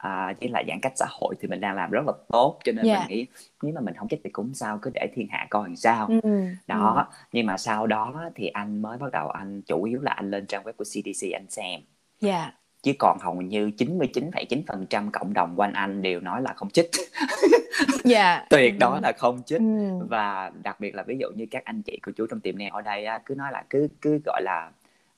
à, 0.00 0.34
với 0.40 0.48
lại 0.48 0.64
giãn 0.68 0.78
cách 0.82 0.92
xã 0.96 1.06
hội 1.08 1.34
thì 1.40 1.48
mình 1.48 1.60
đang 1.60 1.76
làm 1.76 1.90
rất 1.90 2.06
là 2.06 2.12
tốt. 2.28 2.58
Cho 2.64 2.72
nên 2.72 2.84
Dạ. 2.86 2.98
mình 2.98 3.08
nghĩ 3.08 3.26
nếu 3.62 3.74
mà 3.74 3.80
mình 3.80 3.94
không 3.94 4.08
chết 4.08 4.18
thì 4.24 4.30
cũng 4.30 4.54
sao 4.54 4.78
cứ 4.82 4.90
để 4.94 5.08
thiên 5.14 5.28
hạ 5.30 5.46
coi 5.50 5.68
làm 5.68 5.76
sao. 5.76 6.06
Ừ, 6.06 6.20
ừ, 6.22 6.44
đó 6.66 7.08
nhưng 7.32 7.46
mà 7.46 7.56
sau 7.58 7.86
đó 7.86 8.30
thì 8.34 8.46
anh 8.46 8.82
mới 8.82 8.98
bắt 8.98 9.12
đầu 9.12 9.28
anh 9.28 9.62
chủ 9.62 9.82
yếu 9.82 10.00
là 10.00 10.12
anh 10.12 10.30
lên 10.30 10.46
trang 10.46 10.62
web 10.64 10.72
của 10.72 10.84
CDC 10.84 11.26
anh 11.32 11.46
xem. 11.48 11.80
Dạ. 12.20 12.52
Chứ 12.82 12.92
còn 12.98 13.18
hầu 13.20 13.42
như 13.42 13.70
99,9% 13.78 15.10
cộng 15.10 15.32
đồng 15.34 15.54
quanh 15.56 15.72
anh 15.72 16.02
đều 16.02 16.20
nói 16.20 16.42
là 16.42 16.52
không 16.56 16.70
chích 16.70 16.90
dạ. 18.04 18.46
Tuyệt 18.50 18.74
ừ, 18.74 18.78
đó 18.80 18.98
là 19.02 19.12
không 19.18 19.42
chích 19.46 19.58
ừ, 19.58 20.06
và 20.08 20.50
đặc 20.62 20.80
biệt 20.80 20.94
là 20.94 21.02
ví 21.02 21.16
dụ 21.20 21.28
như 21.34 21.46
các 21.50 21.64
anh 21.64 21.82
chị 21.82 21.98
cô 22.02 22.12
chú 22.16 22.26
trong 22.30 22.40
tiệm 22.40 22.58
nail 22.58 22.70
ở 22.72 22.82
đây 22.82 23.06
cứ 23.26 23.34
nói 23.34 23.52
là 23.52 23.64
cứ 23.70 23.88
cứ 24.00 24.20
gọi 24.24 24.42
là 24.42 24.70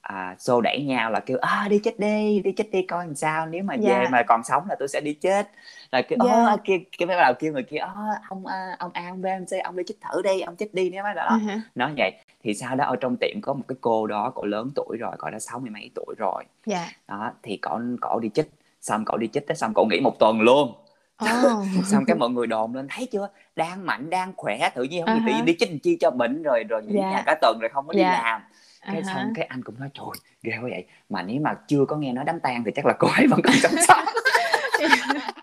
à, 0.02 0.36
xô 0.38 0.60
đẩy 0.60 0.82
nhau 0.82 1.10
là 1.10 1.20
kêu 1.20 1.38
à 1.40 1.66
đi 1.70 1.78
chết 1.84 1.98
đi 1.98 2.40
đi 2.40 2.52
chết 2.52 2.64
đi 2.72 2.82
coi 2.82 3.06
làm 3.06 3.14
sao 3.14 3.46
nếu 3.46 3.62
mà 3.64 3.74
về 3.76 3.82
Dạ. 3.82 4.08
mà 4.10 4.22
còn 4.22 4.44
sống 4.44 4.62
là 4.68 4.74
tôi 4.78 4.88
sẽ 4.88 5.00
đi 5.00 5.12
chết 5.12 5.50
là 5.92 6.02
kêu 6.02 6.18
Dạ. 6.26 6.32
yeah. 6.46 6.60
kia 6.64 6.78
kia 6.98 7.06
mới 7.06 7.16
bắt 7.16 7.22
đầu 7.22 7.34
kêu 7.38 7.52
người 7.52 7.62
kia 7.62 7.76
"Ơ, 7.76 7.90
ông 8.28 8.46
à, 8.46 8.76
ông 8.78 8.90
A 8.94 9.08
ông 9.08 9.22
B 9.22 9.26
ông 9.26 9.46
C 9.46 9.64
ông 9.64 9.76
đi 9.76 9.82
chích 9.86 9.98
thử 10.00 10.22
đi 10.22 10.40
ông 10.40 10.56
chích 10.56 10.74
đi 10.74 10.90
nếu 10.90 11.02
mà 11.02 11.14
đó 11.14 11.38
hả, 11.46 11.60
nói 11.74 11.92
vậy 11.96 12.12
thì 12.44 12.54
sau 12.54 12.76
đó 12.76 12.84
ở 12.84 12.96
trong 12.96 13.16
tiệm 13.20 13.40
có 13.42 13.52
một 13.54 13.62
cái 13.68 13.76
cô 13.80 14.06
đó 14.06 14.32
cổ 14.34 14.44
lớn 14.44 14.70
tuổi 14.74 14.96
rồi 15.00 15.12
cổ 15.18 15.30
đã 15.30 15.38
sáu 15.38 15.58
mươi 15.60 15.70
mấy 15.70 15.90
tuổi 15.94 16.14
rồi 16.18 16.44
dạ 16.66 16.88
đó 17.08 17.32
thì 17.42 17.56
cổ 17.56 17.80
cổ 18.00 18.18
đi 18.20 18.28
chích 18.34 18.50
xong 18.80 19.04
cổ 19.04 19.16
đi 19.16 19.28
chích 19.32 19.46
tới 19.46 19.56
xong 19.56 19.72
cổ 19.74 19.84
nghỉ 19.90 20.00
một 20.00 20.18
tuần 20.18 20.40
luôn 20.40 20.74
Ồ. 21.16 21.26
xong 21.84 22.04
cái 22.06 22.16
mọi 22.16 22.30
người 22.30 22.46
đồn 22.46 22.74
lên 22.74 22.86
thấy 22.90 23.06
chưa 23.12 23.28
đang 23.56 23.86
mạnh 23.86 24.10
đang 24.10 24.32
khỏe 24.36 24.70
tự 24.74 24.82
nhiên 24.82 25.06
không 25.06 25.14
À 25.14 25.16
uh 25.16 25.22
tự 25.26 25.32
nhiên 25.34 25.44
đi 25.44 25.56
chích 25.58 25.82
chi 25.82 25.96
cho 26.00 26.10
bệnh 26.10 26.42
rồi 26.42 26.64
rồi 26.68 26.82
Dạ. 26.88 27.10
nhà 27.10 27.22
cả 27.26 27.34
tuần 27.40 27.58
rồi 27.60 27.68
không 27.74 27.86
có 27.86 27.92
đi 27.92 28.02
làm 28.02 28.40
cái 28.86 29.02
hả. 29.02 29.14
xong 29.14 29.32
cái 29.34 29.44
anh 29.44 29.62
cũng 29.64 29.74
nói 29.80 29.88
trời 29.94 30.06
ghê 30.42 30.52
quá 30.56 30.68
vậy. 30.70 30.84
Mà 31.10 31.22
nếu 31.22 31.40
mà 31.40 31.54
chưa 31.68 31.84
có 31.84 31.96
nghe 31.96 32.12
nói 32.12 32.24
đám 32.24 32.40
tang 32.40 32.64
thì 32.64 32.70
chắc 32.74 32.86
là 32.86 32.92
cô 32.98 33.08
ấy 33.16 33.26
vẫn 33.26 33.40
còn 33.44 33.54
sống 33.62 33.72
sót. 33.88 34.04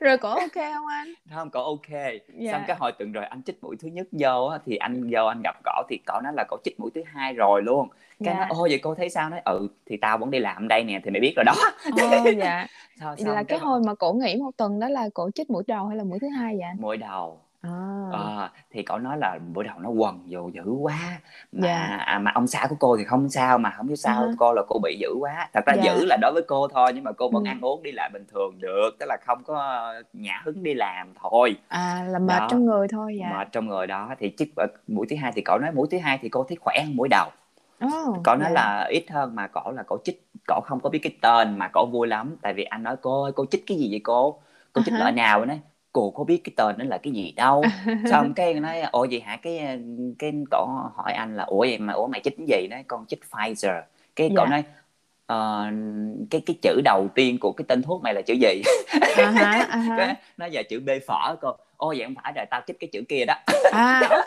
Rồi 0.00 0.18
cổ 0.18 0.28
ok 0.28 0.54
không 0.54 0.86
anh? 0.86 1.12
Không 1.34 1.50
có 1.50 1.62
ok. 1.62 2.12
Dạ. 2.38 2.52
xong 2.52 2.62
cái 2.66 2.76
hồi 2.80 2.92
tuần 2.98 3.12
rồi 3.12 3.24
anh 3.24 3.42
chích 3.42 3.64
mũi 3.64 3.76
thứ 3.80 3.88
nhất 3.88 4.06
vô 4.12 4.46
á, 4.46 4.58
thì 4.66 4.76
anh 4.76 5.10
vô 5.12 5.26
anh 5.26 5.40
gặp 5.44 5.56
cỏ 5.64 5.82
thì 5.88 5.98
cỏ 6.06 6.20
nói 6.24 6.32
là 6.36 6.44
cậu 6.48 6.58
chích 6.64 6.80
mũi 6.80 6.90
thứ 6.94 7.02
hai 7.06 7.32
rồi 7.32 7.62
luôn. 7.62 7.88
Cái 8.24 8.34
Dạ. 8.34 8.40
nói 8.40 8.48
ô 8.50 8.62
vậy 8.62 8.78
cô 8.82 8.94
thấy 8.94 9.10
sao? 9.10 9.30
Nói 9.30 9.40
ừ 9.44 9.68
thì 9.86 9.96
tao 9.96 10.18
vẫn 10.18 10.30
đi 10.30 10.38
làm 10.38 10.68
đây 10.68 10.84
nè 10.84 11.00
thì 11.04 11.10
mày 11.10 11.20
biết 11.20 11.32
rồi 11.36 11.44
đó. 11.44 11.54
Ồ, 12.02 12.30
dạ. 12.38 12.66
Sao, 13.00 13.16
là 13.34 13.42
cái 13.42 13.58
hồi 13.58 13.80
mà 13.86 13.94
cổ 13.94 14.12
nghỉ 14.12 14.36
một 14.36 14.50
tuần 14.56 14.80
đó 14.80 14.88
là 14.88 15.08
cổ 15.14 15.30
chích 15.34 15.50
mũi 15.50 15.62
đầu 15.66 15.86
hay 15.86 15.96
là 15.96 16.04
mũi 16.04 16.18
thứ 16.18 16.28
hai 16.28 16.56
vậy 16.58 16.68
mũi 16.78 16.96
đầu 16.96 17.40
Ờ, 18.16 18.48
thì 18.70 18.82
cậu 18.82 18.98
nói 18.98 19.18
là 19.18 19.38
bữa 19.54 19.62
đầu 19.62 19.74
nó 19.80 19.88
quần 19.88 20.20
vô 20.28 20.48
dữ 20.54 20.62
quá 20.80 20.98
mà 21.52 21.66
Dạ. 21.68 21.78
à, 22.06 22.18
mà 22.18 22.30
ông 22.34 22.46
xã 22.46 22.66
của 22.70 22.76
cô 22.80 22.96
thì 22.96 23.04
không 23.04 23.28
sao 23.28 23.58
mà 23.58 23.70
không 23.76 23.86
biết 23.86 23.96
sao 23.96 24.22
À 24.22 24.26
hả. 24.26 24.32
cô 24.38 24.52
là 24.52 24.62
cô 24.68 24.78
bị 24.82 24.96
dữ 25.00 25.08
quá 25.20 25.48
thật 25.52 25.60
ra 25.66 25.72
Dạ. 25.76 25.82
dữ 25.82 26.04
là 26.04 26.16
đối 26.20 26.32
với 26.32 26.42
cô 26.48 26.68
thôi 26.68 26.92
nhưng 26.94 27.04
mà 27.04 27.12
cô 27.12 27.28
vẫn 27.30 27.44
Ừ. 27.44 27.48
ăn 27.48 27.60
uống 27.60 27.82
đi 27.82 27.92
lại 27.92 28.10
bình 28.12 28.24
thường 28.32 28.58
được 28.60 28.90
tức 29.00 29.06
là 29.08 29.16
không 29.26 29.42
có 29.44 29.54
ờ, 29.60 30.02
nhã 30.12 30.42
hứng 30.44 30.62
đi 30.62 30.74
làm 30.74 31.08
thôi 31.22 31.56
à 31.68 32.04
là 32.08 32.18
mệt 32.18 32.38
Đó. 32.38 32.46
trong 32.50 32.66
người 32.66 32.88
thôi 32.88 33.16
dạ 33.20 33.26
mà 33.30 33.44
trong 33.44 33.68
người 33.68 33.86
đó 33.86 34.14
thì 34.18 34.32
chích 34.38 34.52
ờ, 34.56 34.66
mũi 34.88 35.06
thứ 35.10 35.16
hai 35.16 35.32
thì 35.34 35.42
cậu 35.44 35.58
nói 35.58 35.72
mũi 35.72 35.86
thứ 35.90 35.98
hai 35.98 36.18
thì 36.22 36.28
cô 36.28 36.44
thấy 36.48 36.56
khỏe 36.60 36.74
hơn 36.84 36.96
mũi 36.96 37.08
đầu 37.08 37.30
Ồ, 37.80 38.16
cậu 38.24 38.36
nói 38.36 38.48
dạ. 38.48 38.54
là 38.54 38.86
ít 38.90 39.04
hơn 39.10 39.34
mà 39.34 39.46
cậu 39.46 39.72
là 39.72 39.82
cậu 39.82 39.98
chích 40.04 40.26
cậu 40.46 40.60
không 40.64 40.80
có 40.80 40.90
biết 40.90 40.98
cái 40.98 41.12
tên 41.20 41.58
mà 41.58 41.68
cậu 41.72 41.86
vui 41.92 42.06
lắm 42.08 42.36
tại 42.42 42.54
vì 42.54 42.64
anh 42.64 42.82
nói 42.82 42.96
cô 43.02 43.22
ơi 43.22 43.32
cô 43.36 43.44
chích 43.50 43.64
cái 43.66 43.76
gì 43.78 43.88
vậy 43.90 44.00
cô 44.04 44.38
cô 44.72 44.82
chích 44.84 44.94
À 44.94 44.96
hả. 44.96 45.00
loại 45.00 45.12
nào 45.12 45.44
nói 45.44 45.60
cô 45.94 46.10
có 46.10 46.24
biết 46.24 46.40
cái 46.44 46.52
tên 46.56 46.76
nó 46.78 46.84
là 46.84 46.98
cái 46.98 47.12
gì 47.12 47.32
đâu. 47.36 47.62
Xong 48.10 48.34
cái 48.36 48.54
nói 48.54 48.80
ủa 48.82 49.06
vậy 49.10 49.20
hả? 49.20 49.36
Cái 49.42 49.78
cái 50.18 50.32
cậu 50.50 50.66
hỏi 50.96 51.12
anh 51.12 51.36
là 51.36 51.44
ủa 51.44 51.60
vậy 51.60 51.78
mà 51.78 51.92
ủa 51.92 52.06
mày 52.06 52.20
chích 52.24 52.34
cái 52.38 52.46
gì? 52.48 52.68
Đấy 52.70 52.84
con 52.88 53.06
chích 53.06 53.20
Pfizer. 53.30 53.82
Cái 54.16 54.32
cậu 54.36 54.46
Dạ. 54.46 54.50
nói 54.50 54.64
ờ, 55.26 55.66
cái 56.30 56.42
cái 56.46 56.56
chữ 56.62 56.80
đầu 56.84 57.08
tiên 57.14 57.38
của 57.40 57.52
cái 57.52 57.64
tên 57.68 57.82
thuốc 57.82 58.02
này 58.02 58.14
là 58.14 58.22
chữ 58.22 58.34
gì? 58.34 58.62
Cái 59.16 59.26
hả 59.26 60.16
nó 60.36 60.46
giờ 60.46 60.62
chữ 60.70 60.80
B 60.80 60.90
phở 61.08 61.36
cô 61.40 61.56
ô 61.84 61.88
vậy 61.96 62.04
không 62.04 62.14
phải 62.22 62.32
rồi 62.36 62.44
tao 62.50 62.60
chích 62.66 62.76
cái 62.80 62.88
chữ 62.92 63.02
kia 63.08 63.24
đó. 63.26 63.34
À 63.72 64.00
ok 64.10 64.26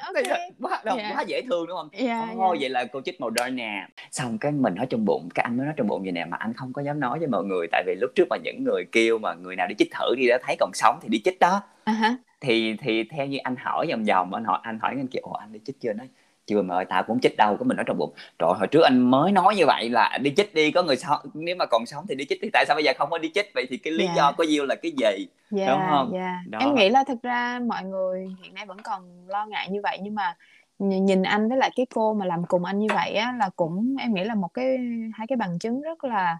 ok. 0.00 0.38
Quá, 0.60 0.82
đâu, 0.84 0.96
Dạ. 0.98 1.10
quá 1.14 1.22
dễ 1.22 1.42
thương 1.42 1.66
đúng 1.66 1.76
không? 1.76 1.88
Dạ 1.92 2.28
Ồ, 2.36 2.52
dạ. 2.54 2.58
vậy 2.60 2.68
là 2.70 2.84
cô 2.84 3.00
chích 3.04 3.20
Moderna 3.20 3.88
xong 4.10 4.38
cái 4.38 4.52
mình 4.52 4.74
nói 4.74 4.86
trong 4.90 5.04
bụng 5.04 5.28
cái 5.34 5.42
anh 5.44 5.56
mới 5.56 5.66
nói 5.66 5.74
trong 5.76 5.86
bụng 5.86 6.02
vậy 6.02 6.12
nè 6.12 6.24
mà 6.24 6.36
anh 6.40 6.52
không 6.54 6.72
có 6.72 6.82
dám 6.82 7.00
nói 7.00 7.18
với 7.18 7.28
mọi 7.28 7.44
người 7.44 7.66
tại 7.72 7.82
vì 7.86 7.94
lúc 8.00 8.10
trước 8.14 8.24
mà 8.30 8.36
những 8.44 8.64
người 8.64 8.84
kêu 8.92 9.18
mà 9.18 9.34
người 9.34 9.56
nào 9.56 9.66
đi 9.66 9.74
chích 9.78 9.90
thử 9.98 10.14
đi 10.16 10.26
đã 10.28 10.38
thấy 10.46 10.56
còn 10.60 10.70
sống 10.74 10.98
thì 11.02 11.08
đi 11.08 11.20
chích 11.24 11.38
đó. 11.40 11.60
À 11.84 11.92
hả 11.92 12.16
thì 12.40 12.76
thì 12.80 13.04
theo 13.04 13.26
như 13.26 13.38
anh 13.44 13.56
hỏi 13.58 13.86
vòng 13.90 14.04
vòng 14.04 14.34
anh 14.34 14.44
hỏi 14.44 14.58
anh 14.62 14.78
hỏi 14.82 14.94
anh 14.96 15.06
kia 15.06 15.18
ồ 15.22 15.32
anh 15.32 15.52
đi 15.52 15.60
chích 15.66 15.80
chưa? 15.80 15.92
Nói 15.92 16.06
chưa 16.48 16.62
mà 16.62 16.74
ơi 16.76 16.84
tao 16.88 17.02
cũng 17.02 17.20
chích 17.20 17.36
đâu 17.36 17.56
cái 17.56 17.64
mình 17.66 17.76
nói 17.76 17.84
trong 17.86 17.98
bụng 17.98 18.12
trời 18.38 18.50
hồi 18.58 18.66
trước 18.66 18.80
anh 18.82 18.98
mới 19.10 19.32
nói 19.32 19.54
như 19.56 19.66
vậy 19.66 19.88
là 19.90 20.18
đi 20.22 20.32
chích 20.36 20.54
đi 20.54 20.70
có 20.70 20.82
người 20.82 20.96
sống 20.96 21.20
nếu 21.34 21.56
mà 21.56 21.66
còn 21.66 21.86
sống 21.86 22.04
thì 22.08 22.14
đi 22.14 22.24
chích 22.24 22.38
thì 22.42 22.50
tại 22.52 22.64
sao 22.68 22.74
bây 22.74 22.84
giờ 22.84 22.92
không 22.98 23.10
có 23.10 23.18
đi 23.18 23.30
chích 23.34 23.50
vậy 23.54 23.66
thì 23.70 23.76
cái 23.76 23.92
lý 23.92 24.06
Dạ. 24.06 24.12
do 24.16 24.32
có 24.32 24.44
nhiêu 24.44 24.64
là 24.66 24.74
cái 24.74 24.92
gì 24.96 25.26
dạ 25.50 25.66
Đúng 25.70 25.80
không? 25.90 26.10
dạ 26.14 26.40
Đó. 26.48 26.58
em 26.58 26.74
nghĩ 26.74 26.88
là 26.88 27.04
thực 27.08 27.22
ra 27.22 27.60
mọi 27.68 27.84
người 27.84 28.28
hiện 28.42 28.54
nay 28.54 28.66
vẫn 28.66 28.76
còn 28.84 29.02
lo 29.28 29.46
ngại 29.46 29.68
như 29.70 29.80
vậy 29.82 29.98
nhưng 30.02 30.14
mà 30.14 30.34
nhìn 30.78 31.04
nhìn 31.06 31.22
anh 31.22 31.48
với 31.48 31.58
lại 31.58 31.70
cái 31.76 31.86
cô 31.94 32.14
mà 32.14 32.24
làm 32.26 32.44
cùng 32.48 32.64
anh 32.64 32.78
như 32.78 32.86
vậy 32.94 33.12
á 33.14 33.34
là 33.38 33.50
cũng 33.56 33.96
em 34.00 34.14
nghĩ 34.14 34.24
là 34.24 34.34
một 34.34 34.54
cái 34.54 34.76
hai 35.14 35.26
cái 35.26 35.36
bằng 35.36 35.58
chứng 35.58 35.80
rất 35.82 36.04
là 36.04 36.38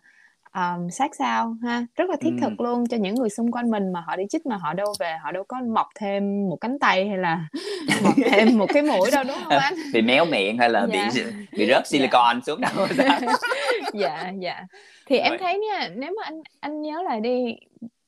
um, 0.58 0.88
sát 0.90 1.14
sao 1.14 1.56
ha 1.62 1.86
rất 1.96 2.10
là 2.10 2.16
thiết 2.20 2.30
Ừ. 2.30 2.38
thực 2.40 2.60
luôn 2.60 2.86
cho 2.86 2.96
những 2.96 3.14
người 3.14 3.28
xung 3.30 3.50
quanh 3.52 3.70
mình 3.70 3.92
mà 3.92 4.00
họ 4.06 4.16
đi 4.16 4.24
chích 4.30 4.46
mà 4.46 4.56
họ 4.56 4.72
đâu 4.74 4.92
về 5.00 5.16
họ 5.22 5.32
đâu 5.32 5.44
có 5.48 5.56
mọc 5.74 5.86
thêm 5.98 6.48
một 6.48 6.56
cánh 6.60 6.78
tay 6.78 7.08
hay 7.08 7.18
là 7.18 7.48
mọc 8.04 8.14
thêm 8.30 8.58
một 8.58 8.66
cái 8.74 8.82
mũi 8.82 9.10
đâu 9.12 9.24
đúng 9.24 9.36
không 9.44 9.58
anh 9.58 9.74
bị 9.92 10.02
méo 10.02 10.24
miệng 10.24 10.58
hay 10.58 10.70
là 10.70 10.86
Dạ. 10.92 11.10
bị 11.14 11.22
bị 11.58 11.66
rớt 11.66 11.86
silicon 11.86 12.40
xuống 12.46 12.60
đâu 12.60 12.86
dạ 13.94 14.32
dạ 14.40 14.66
thì 15.06 15.16
em 15.18 15.30
Rồi. 15.30 15.38
thấy 15.38 15.58
nha 15.58 15.88
nếu 15.96 16.10
mà 16.16 16.22
anh 16.24 16.42
anh 16.60 16.82
nhớ 16.82 17.02
lại 17.02 17.20
đi 17.20 17.56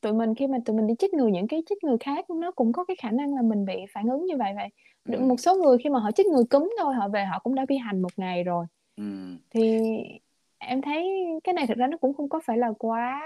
tụi 0.00 0.12
mình 0.12 0.34
khi 0.34 0.46
mà 0.46 0.58
tụi 0.64 0.76
mình 0.76 0.86
đi 0.86 0.94
chích 0.98 1.14
ngừa 1.14 1.26
những 1.28 1.48
cái 1.48 1.62
chích 1.68 1.84
ngừa 1.84 1.96
khác 2.00 2.30
nó 2.30 2.50
cũng 2.50 2.72
có 2.72 2.84
cái 2.84 2.96
khả 3.02 3.10
năng 3.10 3.34
là 3.34 3.42
mình 3.42 3.64
bị 3.64 3.74
phản 3.94 4.06
ứng 4.08 4.26
như 4.26 4.36
vậy 4.38 4.52
vậy 4.56 4.68
Ừ. 5.08 5.18
một 5.20 5.40
số 5.40 5.54
người 5.54 5.78
khi 5.84 5.90
mà 5.90 5.98
họ 5.98 6.10
chích 6.10 6.26
ngừa 6.26 6.42
cúm 6.50 6.70
thôi 6.80 6.94
họ 6.94 7.08
về 7.08 7.24
họ 7.24 7.38
cũng 7.38 7.54
đã 7.54 7.64
bị 7.68 7.76
hành 7.76 8.02
một 8.02 8.08
ngày 8.16 8.44
rồi 8.44 8.66
ừ. 8.96 9.04
thì 9.54 9.80
em 10.60 10.82
thấy 10.82 11.26
cái 11.44 11.52
này 11.52 11.66
thực 11.66 11.76
ra 11.78 11.86
nó 11.86 11.96
cũng 11.96 12.14
không 12.14 12.28
có 12.28 12.40
phải 12.44 12.58
là 12.58 12.72
quá 12.78 13.20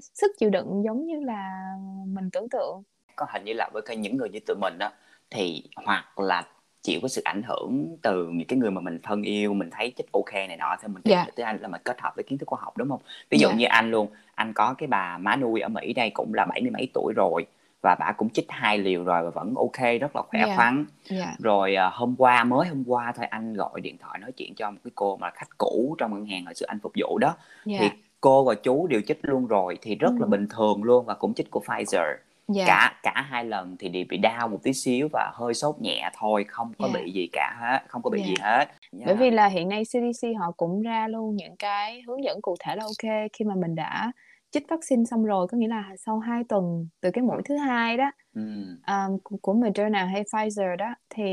sức 0.00 0.32
chịu 0.38 0.50
đựng 0.50 0.82
giống 0.84 1.06
như 1.06 1.20
là 1.20 1.60
mình 2.06 2.30
tưởng 2.32 2.48
tượng 2.48 2.82
có 3.16 3.26
hình 3.32 3.44
như 3.44 3.52
là 3.52 3.70
với 3.72 3.82
cái 3.82 3.96
những 3.96 4.16
người 4.16 4.28
như 4.28 4.40
tụi 4.46 4.56
mình 4.60 4.78
đó 4.78 4.90
thì 5.30 5.62
hoặc 5.76 6.18
là 6.18 6.42
chịu 6.82 6.98
cái 7.02 7.08
sự 7.08 7.22
ảnh 7.24 7.42
hưởng 7.42 7.96
từ 8.02 8.28
những 8.32 8.46
cái 8.48 8.58
người 8.58 8.70
mà 8.70 8.80
mình 8.80 8.98
thân 9.02 9.22
yêu 9.22 9.54
mình 9.54 9.70
thấy 9.72 9.92
chích 9.96 10.12
ok 10.12 10.32
này 10.34 10.56
nọ 10.56 10.76
thì 10.82 10.88
mình 10.88 11.02
tìm 11.02 11.10
Dạ. 11.12 11.22
hiểu 11.22 11.32
tới 11.36 11.44
anh 11.46 11.58
là 11.60 11.68
mình 11.68 11.80
kết 11.84 12.00
hợp 12.00 12.12
với 12.16 12.24
kiến 12.24 12.38
thức 12.38 12.48
khoa 12.48 12.58
học 12.62 12.76
đúng 12.76 12.88
không 12.88 13.00
ví 13.30 13.38
dụ 13.38 13.48
Dạ. 13.48 13.54
như 13.54 13.66
anh 13.66 13.90
luôn 13.90 14.08
anh 14.34 14.52
có 14.52 14.74
cái 14.78 14.86
bà 14.86 15.18
má 15.18 15.36
nuôi 15.36 15.60
ở 15.60 15.68
mỹ 15.68 15.92
đây 15.92 16.10
cũng 16.10 16.34
là 16.34 16.44
bảy 16.44 16.60
mươi 16.60 16.70
mấy 16.70 16.88
tuổi 16.94 17.12
rồi 17.16 17.46
và 17.84 17.94
bà 18.00 18.12
cũng 18.12 18.30
chích 18.30 18.46
hai 18.48 18.78
liều 18.78 19.04
rồi 19.04 19.22
và 19.24 19.30
vẫn 19.30 19.54
ok 19.56 20.00
rất 20.00 20.16
là 20.16 20.22
khỏe 20.22 20.40
Dạ. 20.46 20.56
khoắn 20.56 20.84
dạ 21.04 21.34
rồi 21.38 21.74
à, 21.74 21.90
hôm 21.92 22.14
qua 22.18 22.44
mới 22.44 22.68
hôm 22.68 22.84
qua 22.86 23.12
thôi 23.16 23.26
anh 23.26 23.54
gọi 23.54 23.80
điện 23.80 23.96
thoại 23.98 24.18
nói 24.18 24.32
chuyện 24.32 24.54
cho 24.54 24.70
một 24.70 24.78
cái 24.84 24.90
cô 24.94 25.16
mà 25.16 25.30
khách 25.30 25.58
cũ 25.58 25.96
trong 25.98 26.14
ngân 26.14 26.26
hàng 26.26 26.44
hồi 26.44 26.54
xưa 26.54 26.66
anh 26.68 26.78
phục 26.82 26.92
vụ 27.00 27.18
đó 27.18 27.34
dạ 27.64 27.78
thì 27.80 27.88
cô 28.20 28.44
và 28.44 28.54
chú 28.54 28.86
đều 28.86 29.00
chích 29.06 29.18
luôn 29.22 29.46
rồi 29.46 29.78
thì 29.82 29.94
rất 29.94 30.12
là 30.12 30.26
Ừ. 30.26 30.30
bình 30.30 30.46
thường 30.56 30.82
luôn 30.82 31.04
và 31.06 31.14
cũng 31.14 31.34
chích 31.34 31.50
của 31.50 31.60
Pfizer 31.66 32.14
dạ 32.48 32.64
cả 32.66 32.94
cả 33.02 33.24
hai 33.28 33.44
lần 33.44 33.76
thì 33.78 33.88
đều 33.88 34.04
bị 34.08 34.16
đau 34.16 34.48
một 34.48 34.58
tí 34.62 34.72
xíu 34.72 35.08
và 35.12 35.30
hơi 35.34 35.54
sốt 35.54 35.74
nhẹ 35.80 36.10
thôi 36.18 36.44
không 36.48 36.72
có 36.78 36.88
Dạ. 36.94 37.00
bị 37.00 37.12
gì 37.12 37.28
cả 37.32 37.56
hết 37.60 37.78
không 37.88 38.02
có 38.02 38.10
bị 38.10 38.20
Dạ. 38.20 38.26
gì 38.26 38.34
hết 38.40 38.66
bởi 39.06 39.14
vì 39.16 39.30
là 39.30 39.46
hiện 39.46 39.68
nay 39.68 39.82
CDC 39.84 40.28
họ 40.38 40.50
cũng 40.56 40.82
ra 40.82 41.08
luôn 41.08 41.36
những 41.36 41.56
cái 41.56 42.02
hướng 42.06 42.24
dẫn 42.24 42.38
cụ 42.42 42.56
thể 42.60 42.76
là 42.76 42.84
ok 42.84 43.12
khi 43.32 43.44
mà 43.44 43.54
mình 43.54 43.74
đã 43.74 44.12
chích 44.54 44.68
vaccine 44.68 45.04
xong 45.04 45.24
rồi 45.24 45.46
có 45.48 45.58
nghĩa 45.58 45.68
là 45.68 45.90
sau 45.98 46.18
2 46.18 46.42
tuần 46.48 46.88
từ 47.00 47.10
cái 47.10 47.24
mũi 47.24 47.42
thứ 47.44 47.56
hai 47.56 47.96
đó 47.96 48.10
ừ. 48.34 48.42
um, 48.86 49.38
của, 49.42 49.52
Moderna 49.52 50.04
hay 50.04 50.22
Pfizer 50.22 50.76
đó 50.76 50.94
thì 51.10 51.24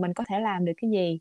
mình 0.00 0.12
có 0.14 0.24
thể 0.28 0.40
làm 0.40 0.64
được 0.64 0.72
cái 0.82 0.90
gì 0.90 1.20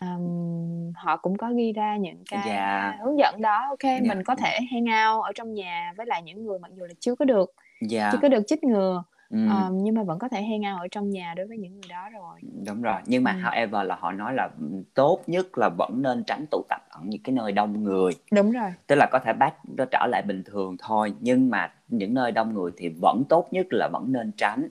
um, 0.00 0.92
họ 0.94 1.16
cũng 1.16 1.36
có 1.36 1.50
ghi 1.56 1.72
ra 1.72 1.96
những 1.96 2.22
cái 2.30 2.42
Dạ. 2.46 2.98
hướng 3.04 3.18
dẫn 3.18 3.42
đó 3.42 3.66
ok 3.68 3.82
Dạ. 3.82 3.98
mình 4.08 4.22
có 4.24 4.34
thể 4.34 4.58
hang 4.72 4.84
out 4.84 5.24
ở 5.24 5.32
trong 5.34 5.54
nhà 5.54 5.92
với 5.96 6.06
lại 6.06 6.22
những 6.22 6.44
người 6.44 6.58
mặc 6.58 6.70
dù 6.74 6.84
là 6.84 6.94
chưa 7.00 7.14
có 7.14 7.24
được 7.24 7.54
dạ 7.88 8.08
chưa 8.12 8.18
có 8.22 8.28
được 8.28 8.42
chích 8.46 8.64
ngừa 8.64 9.04
ừ. 9.30 9.36
um, 9.36 9.82
nhưng 9.82 9.94
mà 9.94 10.02
vẫn 10.02 10.18
có 10.18 10.28
thể 10.28 10.42
hang 10.42 10.60
out 10.74 10.80
ở 10.80 10.88
trong 10.90 11.10
nhà 11.10 11.34
đối 11.36 11.46
với 11.46 11.58
những 11.58 11.72
người 11.72 11.88
đó 11.88 12.08
rồi 12.12 12.40
đúng 12.66 12.82
rồi 12.82 12.94
nhưng 13.06 13.24
mà 13.24 13.32
Ừ. 13.32 13.38
however 13.42 13.82
là 13.82 13.96
họ 14.00 14.12
nói 14.12 14.34
là 14.34 14.48
tốt 14.94 15.20
nhất 15.26 15.58
là 15.58 15.68
vẫn 15.78 16.02
nên 16.02 16.24
tránh 16.24 16.44
tụ 16.50 16.62
tập 16.68 16.80
ở 16.90 17.00
những 17.04 17.22
cái 17.22 17.34
nơi 17.34 17.52
đông 17.52 17.84
người 17.84 18.12
đúng 18.32 18.52
rồi 18.52 18.70
tức 18.86 18.94
là 18.96 19.08
có 19.12 19.18
thể 19.18 19.32
bắt 19.32 19.54
nó 19.76 19.84
trở 19.84 20.06
lại 20.10 20.22
bình 20.22 20.42
thường 20.46 20.76
thôi 20.78 21.14
nhưng 21.20 21.50
mà 21.50 21.72
những 21.88 22.14
nơi 22.14 22.32
đông 22.32 22.54
người 22.54 22.70
thì 22.76 22.88
vẫn 23.02 23.22
tốt 23.28 23.48
nhất 23.50 23.66
là 23.70 23.88
vẫn 23.92 24.12
nên 24.12 24.32
tránh 24.36 24.68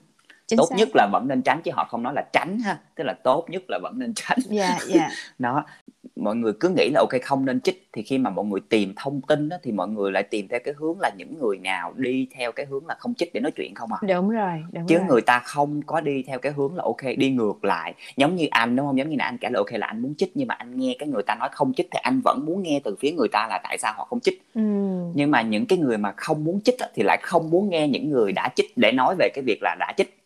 chính 0.50 0.56
tốt 0.56 0.66
xác. 0.70 0.76
nhất 0.78 0.88
là 0.94 1.08
vẫn 1.12 1.28
nên 1.28 1.42
tránh 1.42 1.60
chứ 1.64 1.70
họ 1.74 1.84
không 1.90 2.02
nói 2.02 2.14
là 2.14 2.24
tránh 2.32 2.58
ha 2.58 2.78
tức 2.94 3.04
là 3.04 3.12
tốt 3.12 3.46
nhất 3.48 3.62
là 3.68 3.78
vẫn 3.82 3.98
nên 3.98 4.12
tránh. 4.14 4.38
Dạ 4.48 4.78
dạ. 4.86 5.10
Đó 5.38 5.64
mọi 6.16 6.36
người 6.36 6.52
cứ 6.60 6.68
nghĩ 6.68 6.90
là 6.94 7.00
ok 7.00 7.22
không 7.22 7.44
nên 7.44 7.60
chích 7.60 7.88
thì 7.92 8.02
khi 8.02 8.18
mà 8.18 8.30
mọi 8.30 8.44
người 8.44 8.60
tìm 8.68 8.92
thông 8.96 9.20
tin 9.20 9.48
đó, 9.48 9.56
thì 9.62 9.72
mọi 9.72 9.88
người 9.88 10.12
lại 10.12 10.22
tìm 10.22 10.48
theo 10.48 10.60
cái 10.64 10.74
hướng 10.78 11.00
là 11.00 11.10
những 11.18 11.38
người 11.40 11.58
nào 11.58 11.92
đi 11.96 12.28
theo 12.34 12.52
cái 12.52 12.66
hướng 12.66 12.86
là 12.86 12.94
không 12.98 13.14
chích 13.14 13.34
để 13.34 13.40
nói 13.40 13.50
chuyện 13.56 13.74
không 13.74 13.92
à? 13.92 13.98
Đúng 14.08 14.30
rồi 14.30 14.64
đúng 14.72 14.86
chứ 14.86 14.98
rồi. 14.98 15.06
người 15.08 15.20
ta 15.20 15.38
không 15.38 15.82
có 15.82 16.00
đi 16.00 16.22
theo 16.22 16.38
cái 16.38 16.52
hướng 16.52 16.76
là 16.76 16.82
ok 16.84 17.16
đi 17.16 17.30
ngược 17.30 17.64
lại. 17.64 17.94
Giống 18.16 18.36
như 18.36 18.46
anh 18.50 18.76
đúng 18.76 18.86
không? 18.86 18.98
Giống 18.98 19.08
như 19.08 19.16
là 19.18 19.24
anh 19.24 19.38
kể 19.38 19.48
là 19.52 19.58
ok 19.58 19.72
là 19.72 19.86
anh 19.86 20.02
muốn 20.02 20.14
chích 20.14 20.32
nhưng 20.34 20.48
mà 20.48 20.54
anh 20.54 20.76
nghe 20.76 20.96
cái 20.98 21.08
người 21.08 21.22
ta 21.22 21.34
nói 21.34 21.48
không 21.52 21.72
chích 21.74 21.88
thì 21.90 21.98
anh 22.02 22.20
vẫn 22.24 22.46
muốn 22.46 22.62
nghe 22.62 22.80
từ 22.84 22.96
phía 23.00 23.12
người 23.12 23.28
ta 23.28 23.46
là 23.50 23.60
tại 23.64 23.78
sao 23.78 23.92
họ 23.96 24.04
không 24.04 24.20
chích. 24.20 24.42
Ừ. 24.54 24.60
nhưng 25.14 25.30
mà 25.30 25.42
những 25.42 25.66
cái 25.66 25.78
người 25.78 25.98
mà 25.98 26.12
không 26.16 26.44
muốn 26.44 26.60
chích 26.64 26.76
thì 26.94 27.02
lại 27.02 27.18
không 27.22 27.50
muốn 27.50 27.68
nghe 27.70 27.88
những 27.88 28.10
người 28.10 28.32
đã 28.32 28.48
chích 28.56 28.72
để 28.76 28.92
nói 28.92 29.14
về 29.18 29.28
cái 29.34 29.44
việc 29.46 29.58
là 29.62 29.76
đã 29.78 29.92
chích 29.96 30.19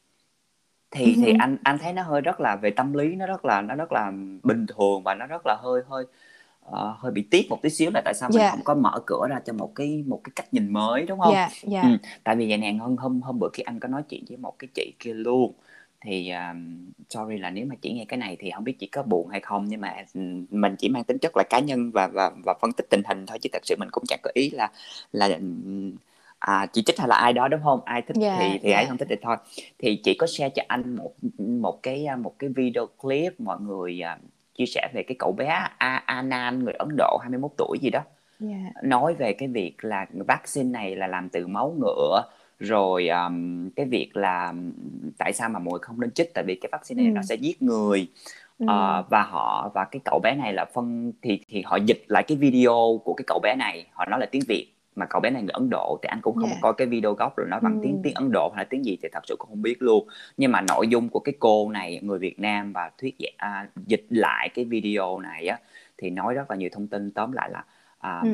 thì 0.95 1.17
thì 1.21 1.33
anh 1.33 1.57
anh 1.65 1.79
thấy 1.79 1.93
nó 1.93 2.03
hơi 2.03 2.21
rất 2.21 2.41
là 2.41 2.57
về 2.57 2.71
tâm 2.71 2.93
lý 2.93 3.15
nó 3.17 3.27
rất 3.27 3.45
là 3.45 3.61
nó 3.63 3.75
rất 3.75 3.93
là 3.93 4.13
bình 4.43 4.67
thường 4.67 5.03
và 5.05 5.15
nó 5.15 5.27
rất 5.27 5.43
là 5.47 5.57
hơi 5.63 5.83
hơi 5.89 6.05
uh, 6.71 6.75
hơi 6.99 7.13
bị 7.13 7.29
tiếc 7.31 7.47
một 7.51 7.59
tí 7.63 7.71
xíu 7.71 7.91
là 7.95 8.03
tại 8.05 8.15
sao 8.15 8.31
mình 8.31 8.39
Dạ. 8.43 8.51
không 8.51 8.65
có 8.65 8.75
mở 8.75 9.01
cửa 9.07 9.27
ra 9.31 9.41
cho 9.47 9.53
một 9.53 9.73
cái 9.75 10.05
một 10.07 10.21
cái 10.25 10.33
cách 10.37 10.55
nhìn 10.55 10.73
mới 10.73 11.07
đúng 11.07 11.21
không? 11.21 11.35
dạ 11.35 11.49
dạ 11.63 11.83
Ừ, 11.83 11.89
tại 12.25 12.37
vì 12.37 12.49
vậy 12.49 12.59
nè 12.59 12.73
hôm 12.73 12.97
hôm 12.97 13.21
hôm 13.23 13.39
bữa 13.39 13.49
khi 13.53 13.63
anh 13.63 13.81
có 13.81 13.89
nói 13.89 14.03
chuyện 14.09 14.25
với 14.29 14.37
một 14.37 14.59
cái 14.59 14.69
chị 14.75 14.93
kia 14.99 15.13
luôn 15.15 15.53
thì 16.01 16.31
um, 16.31 16.91
sorry 17.09 17.39
là 17.39 17.51
nếu 17.51 17.67
mà 17.67 17.75
chỉ 17.81 17.93
nghe 17.93 18.05
cái 18.09 18.19
này 18.19 18.37
thì 18.41 18.51
không 18.55 18.65
biết 18.65 18.77
chị 18.79 18.87
có 18.87 19.03
buồn 19.03 19.29
hay 19.29 19.41
không 19.41 19.65
nhưng 19.69 19.81
mà 19.81 19.97
mình 20.51 20.77
chỉ 20.79 20.89
mang 20.89 21.05
tính 21.05 21.19
chất 21.19 21.37
là 21.37 21.45
cá 21.51 21.59
nhân 21.59 21.91
và 21.95 22.09
và 22.09 22.31
và 22.45 22.55
phân 22.61 22.73
tích 22.73 22.87
tình 22.91 23.03
hình 23.09 23.27
thôi 23.27 23.39
chứ 23.43 23.51
thật 23.53 23.63
sự 23.65 23.77
mình 23.79 23.89
cũng 23.93 24.05
chẳng 24.09 24.21
có 24.23 24.31
ý 24.35 24.51
là 24.51 24.71
là 25.13 25.39
à, 26.47 26.67
chị 26.67 26.83
thích 26.87 26.99
hay 26.99 27.09
là 27.09 27.17
ai 27.17 27.33
đó 27.33 27.49
đúng 27.49 27.61
không? 27.65 27.81
Ai 27.85 28.03
thích 28.03 28.17
Dạ, 28.21 28.37
thì 28.41 28.59
thì 28.63 28.71
ấy 28.71 28.85
dạ. 28.85 28.89
không 28.89 28.99
thích 28.99 29.09
thì 29.11 29.17
thôi. 29.23 29.37
Thì 29.79 30.01
chị 30.05 30.15
có 30.19 30.27
share 30.27 30.51
cho 30.51 30.63
anh 30.69 30.97
một 30.97 31.13
một 31.39 31.83
cái 31.83 32.07
một 32.19 32.35
cái 32.39 32.51
video 32.57 32.87
clip 32.87 33.41
mọi 33.41 33.61
người 33.61 34.01
à, 34.01 34.19
chia 34.59 34.67
sẻ 34.67 34.89
về 34.95 35.03
cái 35.03 35.17
cậu 35.19 35.33
bé 35.33 35.47
A 35.79 36.03
Anan 36.07 36.65
người 36.65 36.75
Ấn 36.75 36.89
Độ 36.97 37.19
21 37.23 37.51
tuổi 37.59 37.79
gì 37.81 37.91
đó. 37.91 38.01
Dạ. 38.41 38.57
Nói 38.83 39.15
về 39.15 39.33
cái 39.33 39.49
việc 39.49 39.85
là 39.85 40.07
vaccine 40.29 40.71
này 40.71 40.97
là 40.97 41.07
làm 41.07 41.29
từ 41.29 41.47
máu 41.47 41.75
ngựa 41.81 42.23
rồi 42.59 43.09
um, 43.09 43.71
cái 43.71 43.87
việc 43.87 44.17
là 44.17 44.55
tại 45.19 45.33
sao 45.33 45.49
mà 45.49 45.59
mọi 45.59 45.73
người 45.73 45.79
không 45.83 46.01
nên 46.01 46.11
chích? 46.11 46.35
Tại 46.35 46.45
vì 46.47 46.55
cái 46.55 46.69
vaccine 46.73 47.03
này 47.03 47.13
Ừ. 47.13 47.15
nó 47.15 47.23
sẽ 47.23 47.35
giết 47.35 47.63
người. 47.63 48.07
Ừ. 48.59 48.67
Ờ, 48.69 49.05
và 49.11 49.23
họ 49.23 49.71
và 49.75 49.85
cái 49.85 50.01
cậu 50.05 50.21
bé 50.23 50.35
này 50.35 50.53
là 50.53 50.65
phân 50.75 51.13
thì 51.23 51.41
thì 51.49 51.63
họ 51.63 51.77
dịch 51.77 52.05
lại 52.09 52.23
cái 52.23 52.37
video 52.39 53.01
của 53.05 53.15
cái 53.15 53.25
cậu 53.27 53.39
bé 53.43 53.55
này. 53.59 53.87
Họ 53.93 54.05
nói 54.07 54.21
là 54.21 54.27
tiếng 54.27 54.43
Việt 54.49 54.74
mà 54.97 55.07
cậu 55.07 55.21
bé 55.21 55.31
này 55.31 55.43
người 55.43 55.51
Ấn 55.53 55.71
Độ 55.71 55.99
thì 56.03 56.07
anh 56.07 56.21
cũng 56.23 56.37
không 56.37 56.51
Dạ. 56.51 56.57
coi 56.61 56.75
cái 56.75 56.87
video 56.87 57.13
gốc 57.13 57.37
rồi 57.37 57.47
nói 57.51 57.61
bằng 57.61 57.75
Ừ. 57.75 57.79
tiếng 57.83 58.01
tiếng 58.03 58.15
Ấn 58.15 58.31
Độ 58.33 58.53
hay 58.55 58.65
là 58.65 58.69
tiếng 58.71 58.85
gì 58.85 58.99
thì 59.03 59.09
thật 59.13 59.21
sự 59.27 59.37
cũng 59.39 59.49
không 59.49 59.63
biết 59.63 59.83
luôn 59.83 60.09
nhưng 60.37 60.53
mà 60.53 60.61
nội 60.61 60.89
dung 60.89 61.09
của 61.09 61.21
cái 61.21 61.35
cô 61.39 61.71
này 61.71 61.99
người 62.03 62.19
Việt 62.19 62.41
Nam 62.41 62.73
và 62.73 62.91
thuyết 62.99 63.17
à, 63.37 63.69
dịch 63.87 64.07
lại 64.11 64.49
cái 64.55 64.65
video 64.65 65.19
này 65.19 65.47
á 65.47 65.59
thì 65.99 66.11
nói 66.11 66.35
rất 66.35 66.51
là 66.51 66.57
nhiều 66.57 66.69
thông 66.73 66.87
tin 66.87 67.11
tóm 67.11 67.33
lại 67.33 67.51
là 67.51 67.65
à, 67.99 68.21
Ừ. 68.23 68.29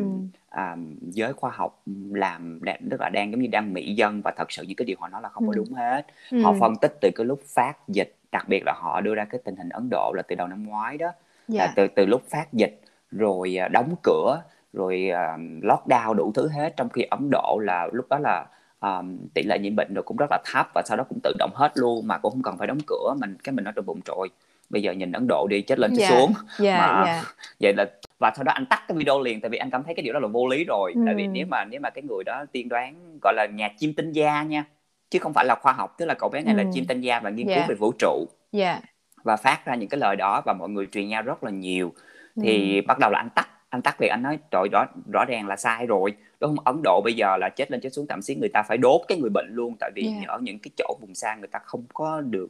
à, 0.48 0.76
giới 1.00 1.32
khoa 1.32 1.50
học 1.54 1.82
làm 2.10 2.60
tức 2.90 3.00
là 3.00 3.08
đang 3.08 3.30
giống 3.32 3.40
như 3.42 3.48
đang 3.52 3.72
mỹ 3.72 3.94
dân 3.94 4.20
và 4.24 4.30
thật 4.36 4.52
sự 4.52 4.62
những 4.68 4.76
cái 4.76 4.84
điều 4.84 4.96
họ 5.00 5.08
nói 5.08 5.22
là 5.22 5.28
không 5.28 5.46
có 5.46 5.52
Ừ. 5.52 5.56
đúng 5.56 5.72
hết 5.72 6.06
Ừ. 6.30 6.42
họ 6.42 6.54
phân 6.60 6.76
tích 6.76 6.92
từ 7.00 7.10
cái 7.14 7.26
lúc 7.26 7.40
phát 7.54 7.88
dịch 7.88 8.16
đặc 8.32 8.48
biệt 8.48 8.62
là 8.66 8.72
họ 8.76 9.00
đưa 9.00 9.14
ra 9.14 9.24
cái 9.24 9.40
tình 9.44 9.56
hình 9.56 9.68
Ấn 9.68 9.88
Độ 9.90 10.12
là 10.16 10.22
từ 10.28 10.34
đầu 10.36 10.48
năm 10.48 10.66
ngoái 10.66 10.98
đó 10.98 11.06
là 11.06 11.12
dạ 11.48 11.72
từ 11.76 11.86
từ 11.88 12.06
lúc 12.06 12.22
phát 12.30 12.52
dịch 12.52 12.80
rồi 13.10 13.56
à, 13.60 13.68
đóng 13.68 13.94
cửa 14.02 14.42
rồi 14.72 15.10
à, 15.10 15.36
lockdown 15.62 16.14
đủ 16.14 16.32
thứ 16.34 16.48
hết 16.48 16.74
trong 16.76 16.88
khi 16.88 17.02
Ấn 17.02 17.28
Độ 17.32 17.58
là 17.62 17.88
lúc 17.92 18.06
đó 18.10 18.18
là 18.18 18.46
à, 18.80 19.02
tỷ 19.34 19.42
lệ 19.42 19.58
nhiễm 19.58 19.76
bệnh 19.76 19.94
rồi 19.94 20.02
cũng 20.02 20.16
rất 20.16 20.26
là 20.30 20.38
thấp 20.44 20.68
và 20.74 20.82
sau 20.86 20.96
đó 20.96 21.04
cũng 21.08 21.18
tự 21.22 21.32
động 21.38 21.50
hết 21.54 21.72
luôn 21.74 22.06
mà 22.06 22.18
cũng 22.18 22.32
không 22.32 22.42
cần 22.42 22.56
phải 22.58 22.66
đóng 22.66 22.78
cửa 22.86 23.14
mình 23.20 23.36
cái 23.44 23.52
mình 23.52 23.64
nói 23.64 23.72
trong 23.76 23.86
bụng 23.86 24.00
trội 24.04 24.28
bây 24.70 24.82
giờ 24.82 24.92
nhìn 24.92 25.12
Ấn 25.12 25.26
Độ 25.28 25.46
đi 25.50 25.62
chết 25.62 25.78
lên 25.78 25.90
chết 25.96 26.00
Dạ. 26.02 26.08
xuống 26.08 26.32
dạ 26.58 26.78
mà 26.78 27.04
dạ 27.06 27.22
vậy 27.60 27.74
là 27.74 27.84
và 28.18 28.32
sau 28.36 28.44
đó 28.44 28.52
anh 28.52 28.66
tắt 28.66 28.82
cái 28.88 28.96
video 28.96 29.20
liền 29.20 29.40
tại 29.40 29.48
vì 29.50 29.58
anh 29.58 29.70
cảm 29.70 29.82
thấy 29.84 29.94
cái 29.94 30.02
điều 30.02 30.12
đó 30.14 30.20
là 30.20 30.28
vô 30.28 30.48
lý 30.48 30.64
rồi 30.64 30.94
tại 31.06 31.14
vì 31.14 31.22
Ừ. 31.24 31.28
nếu 31.32 31.46
mà 31.46 31.64
nếu 31.64 31.80
mà 31.80 31.90
cái 31.90 32.02
người 32.08 32.24
đó 32.24 32.44
tiên 32.52 32.68
đoán 32.68 33.18
gọi 33.22 33.34
là 33.36 33.46
nhà 33.46 33.68
chim 33.78 33.92
tinh 33.96 34.12
gia 34.12 34.42
nha 34.42 34.64
chứ 35.10 35.18
không 35.18 35.32
phải 35.32 35.44
là 35.44 35.54
khoa 35.62 35.72
học 35.72 35.94
tức 35.98 36.06
là 36.06 36.14
cậu 36.14 36.28
bé 36.28 36.40
này 36.42 36.54
là 36.54 36.62
Ừ. 36.62 36.68
chim 36.72 36.84
tinh 36.88 37.00
gia 37.00 37.20
và 37.20 37.30
nghiên 37.30 37.46
cứu 37.46 37.64
về 37.68 37.74
vũ 37.74 37.92
trụ 37.98 38.26
dạ 38.52 38.80
và 39.22 39.36
phát 39.36 39.64
ra 39.66 39.74
những 39.74 39.88
cái 39.88 40.00
lời 40.00 40.16
đó 40.16 40.42
và 40.46 40.52
mọi 40.52 40.68
người 40.68 40.86
truyền 40.92 41.08
nhau 41.08 41.22
rất 41.22 41.44
là 41.44 41.50
nhiều 41.50 41.92
Ừ. 42.36 42.42
thì 42.42 42.80
bắt 42.80 42.98
đầu 42.98 43.10
là 43.10 43.18
anh 43.18 43.30
tắt 43.34 43.48
anh 43.70 43.82
tắt 43.82 44.00
liền 44.00 44.10
anh 44.10 44.22
nói 44.22 44.38
trời 44.50 44.68
rõ 44.72 44.84
rõ 45.12 45.24
ràng 45.24 45.46
là 45.48 45.56
sai 45.56 45.86
rồi 45.86 46.12
đúng 46.40 46.56
không 46.56 46.64
Ấn 46.66 46.80
Độ 46.84 47.00
bây 47.04 47.14
giờ 47.14 47.36
là 47.36 47.48
chết 47.48 47.70
lên 47.70 47.80
chết 47.80 47.90
xuống 47.92 48.06
thậm 48.06 48.20
chí 48.22 48.34
người 48.34 48.48
ta 48.48 48.62
phải 48.62 48.76
đốt 48.78 49.00
cái 49.08 49.18
người 49.18 49.30
bệnh 49.30 49.46
luôn 49.50 49.74
tại 49.80 49.90
vì 49.94 50.02
Yeah. 50.06 50.28
ở 50.28 50.38
những 50.42 50.58
cái 50.58 50.70
chỗ 50.76 50.96
vùng 51.00 51.14
xa 51.14 51.34
người 51.34 51.48
ta 51.48 51.58
không 51.64 51.84
có 51.94 52.20
được 52.20 52.48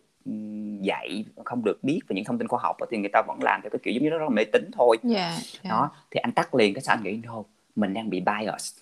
dạy 0.80 1.24
không 1.44 1.64
được 1.64 1.78
biết 1.84 2.00
về 2.08 2.14
những 2.14 2.24
thông 2.24 2.38
tin 2.38 2.48
khoa 2.48 2.60
học 2.62 2.76
thì 2.90 2.98
người 2.98 3.10
ta 3.12 3.22
vẫn 3.28 3.42
làm 3.42 3.60
theo 3.62 3.70
cái 3.70 3.78
kiểu 3.82 3.94
giống 3.94 4.02
như 4.04 4.10
rất 4.10 4.22
là 4.22 4.28
mê 4.28 4.44
tín 4.44 4.70
thôi 4.72 4.96
dạ 5.02 5.38
dạ. 5.62 5.70
đó 5.70 5.90
thì 6.10 6.18
anh 6.22 6.32
tắt 6.32 6.54
liền 6.54 6.74
cái 6.74 6.82
sao 6.82 6.96
anh 6.96 7.02
nghĩ 7.04 7.20
no 7.24 7.42
mình 7.76 7.94
đang 7.94 8.10
bị 8.10 8.20
bias 8.20 8.74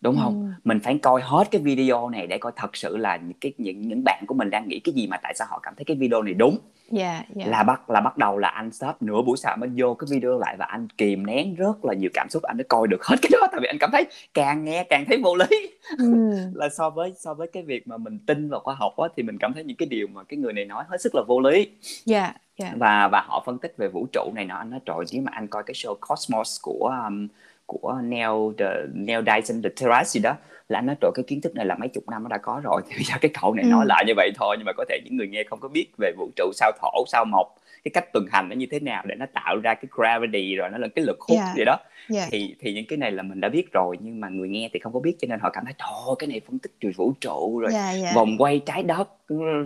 đúng 0.00 0.16
không 0.22 0.42
Ừ. 0.46 0.52
mình 0.64 0.80
phải 0.80 0.98
coi 1.02 1.20
hết 1.24 1.44
cái 1.50 1.60
video 1.60 2.08
này 2.08 2.26
để 2.26 2.38
coi 2.38 2.52
thật 2.56 2.76
sự 2.76 2.96
là 2.96 3.16
những 3.16 3.38
cái 3.40 3.52
những 3.58 3.82
những 3.88 4.02
bạn 4.04 4.24
của 4.28 4.34
mình 4.34 4.50
đang 4.50 4.68
nghĩ 4.68 4.80
cái 4.80 4.94
gì 4.94 5.06
mà 5.06 5.16
tại 5.22 5.34
sao 5.36 5.46
họ 5.50 5.60
cảm 5.62 5.74
thấy 5.76 5.84
cái 5.84 5.96
video 5.96 6.22
này 6.22 6.34
đúng 6.34 6.58
dạ 6.90 7.22
dạ 7.34 7.46
là 7.46 7.62
bắt 7.62 7.90
là 7.90 8.00
bắt 8.00 8.18
đầu 8.18 8.38
là 8.38 8.48
anh 8.48 8.72
stop 8.72 9.02
nửa 9.02 9.22
buổi 9.22 9.36
sáng 9.36 9.58
anh 9.60 9.74
vô 9.76 9.94
cái 9.94 10.06
video 10.10 10.38
lại 10.38 10.56
và 10.58 10.64
anh 10.64 10.88
kìm 10.98 11.26
nén 11.26 11.54
rất 11.54 11.84
là 11.84 11.94
nhiều 11.94 12.10
cảm 12.14 12.28
xúc 12.30 12.42
anh 12.42 12.56
mới 12.56 12.64
coi 12.64 12.88
được 12.88 13.04
hết 13.04 13.16
cái 13.22 13.30
đó. 13.32 13.46
Tại 13.52 13.60
vì 13.60 13.66
anh 13.66 13.78
cảm 13.80 13.90
thấy 13.92 14.06
càng 14.34 14.64
nghe 14.64 14.84
càng 14.84 15.04
thấy 15.08 15.18
vô 15.24 15.34
lý. 15.36 15.76
Ừ. 15.98 16.32
là 16.54 16.68
so 16.68 16.90
với 16.90 17.14
so 17.18 17.34
với 17.34 17.46
cái 17.52 17.62
việc 17.62 17.88
mà 17.88 17.96
mình 17.96 18.18
tin 18.26 18.48
vào 18.48 18.60
khoa 18.60 18.74
học 18.74 18.96
á, 18.96 19.08
thì 19.16 19.22
mình 19.22 19.38
cảm 19.38 19.52
thấy 19.54 19.64
những 19.64 19.76
cái 19.76 19.86
điều 19.86 20.06
mà 20.06 20.22
cái 20.24 20.38
người 20.38 20.52
này 20.52 20.64
nói 20.64 20.84
hết 20.88 21.00
sức 21.00 21.14
là 21.14 21.22
vô 21.28 21.40
lý. 21.40 21.70
Dạ 22.04 22.34
dạ 22.58 22.72
và 22.76 23.08
và 23.12 23.20
họ 23.26 23.42
phân 23.46 23.58
tích 23.58 23.74
về 23.76 23.88
vũ 23.88 24.06
trụ 24.12 24.32
này 24.34 24.44
nọ 24.44 24.56
anh 24.56 24.70
nói 24.70 24.80
trời 24.84 24.96
nếu 25.12 25.22
mà 25.22 25.32
anh 25.34 25.48
coi 25.48 25.62
cái 25.62 25.74
show 25.74 25.94
Cosmos 26.00 26.60
của 26.62 26.92
um, 27.06 27.28
của 27.66 28.00
Neil 28.04 28.30
the 28.58 28.66
Neil 28.94 29.20
Dyson 29.26 29.62
the 29.62 29.68
Terrace 29.80 30.04
gì 30.08 30.20
đó 30.20 30.36
là 30.68 30.78
anh 30.78 30.86
nói 30.86 30.96
trời 31.00 31.10
cái 31.14 31.24
kiến 31.26 31.40
thức 31.40 31.54
này 31.54 31.66
là 31.66 31.74
mấy 31.74 31.88
chục 31.88 32.08
năm 32.08 32.22
nó 32.22 32.28
đã 32.28 32.38
có 32.38 32.60
rồi 32.64 32.82
thì 32.88 32.94
bây 32.96 33.04
giờ 33.04 33.14
cái 33.20 33.30
cậu 33.40 33.54
này 33.54 33.64
Ừ. 33.64 33.70
nói 33.70 33.84
lại 33.88 34.04
như 34.06 34.12
vậy 34.16 34.30
thôi 34.36 34.56
nhưng 34.58 34.64
mà 34.66 34.72
có 34.76 34.84
thể 34.88 35.00
những 35.04 35.16
người 35.16 35.28
nghe 35.28 35.42
không 35.50 35.60
có 35.60 35.68
biết 35.68 35.86
về 35.98 36.12
vũ 36.18 36.30
trụ 36.36 36.50
sao 36.54 36.72
thổ 36.82 37.04
sao 37.06 37.24
mộc 37.24 37.46
cái 37.86 37.90
cách 38.02 38.12
tuần 38.12 38.26
hành 38.32 38.48
nó 38.48 38.54
như 38.56 38.66
thế 38.70 38.80
nào 38.80 39.02
để 39.06 39.14
nó 39.14 39.26
tạo 39.34 39.56
ra 39.56 39.74
cái 39.74 39.84
gravity 39.96 40.54
rồi 40.56 40.68
nó 40.72 40.78
là 40.78 40.88
cái 40.96 41.04
lực 41.04 41.20
hút 41.20 41.36
Dạ. 41.38 41.52
gì 41.56 41.64
đó 41.64 41.76
dạ 42.08 42.28
thì 42.30 42.54
thì 42.60 42.72
những 42.74 42.86
cái 42.88 42.96
này 42.96 43.12
là 43.12 43.22
mình 43.22 43.40
đã 43.40 43.48
biết 43.48 43.72
rồi 43.72 43.96
nhưng 44.00 44.20
mà 44.20 44.28
người 44.28 44.48
nghe 44.48 44.68
thì 44.72 44.80
không 44.80 44.92
có 44.92 45.00
biết 45.00 45.16
cho 45.20 45.26
nên 45.28 45.38
họ 45.40 45.50
cảm 45.50 45.64
thấy 45.64 45.74
ơi, 45.78 46.16
cái 46.18 46.28
này 46.28 46.40
phân 46.46 46.58
tích 46.58 46.72
về 46.80 46.90
vũ 46.96 47.12
trụ 47.20 47.58
rồi 47.58 47.72
dạ 47.72 47.92
dạ 47.92 48.12
vòng 48.14 48.36
quay 48.38 48.58
trái 48.66 48.82
đất 48.82 49.08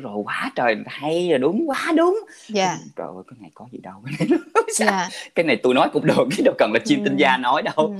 rồi 0.03 0.23
quá 0.25 0.53
trời 0.57 0.77
hay 0.87 1.29
rồi 1.31 1.39
đúng 1.39 1.65
quá 1.71 1.93
đúng 1.97 2.19
dạ 2.49 2.79
trời 2.97 3.07
ơi 3.07 3.23
cái 3.31 3.37
này 3.41 3.51
có 3.55 3.67
gì 3.73 3.79
đâu 3.83 3.95
cái 4.19 4.29
này, 4.31 4.39
sao? 4.75 4.87
dạ 4.89 5.09
cái 5.35 5.45
này 5.45 5.57
tôi 5.63 5.75
nói 5.75 5.89
cũng 5.93 6.07
được 6.07 6.25
chứ 6.37 6.43
đâu 6.45 6.55
cần 6.59 6.73
là 6.73 6.81
chim 6.85 7.01
tinh 7.05 7.13
Ừ. 7.17 7.19
gia 7.21 7.37
nói 7.37 7.63
đâu 7.63 7.75
Ừ. 7.77 7.95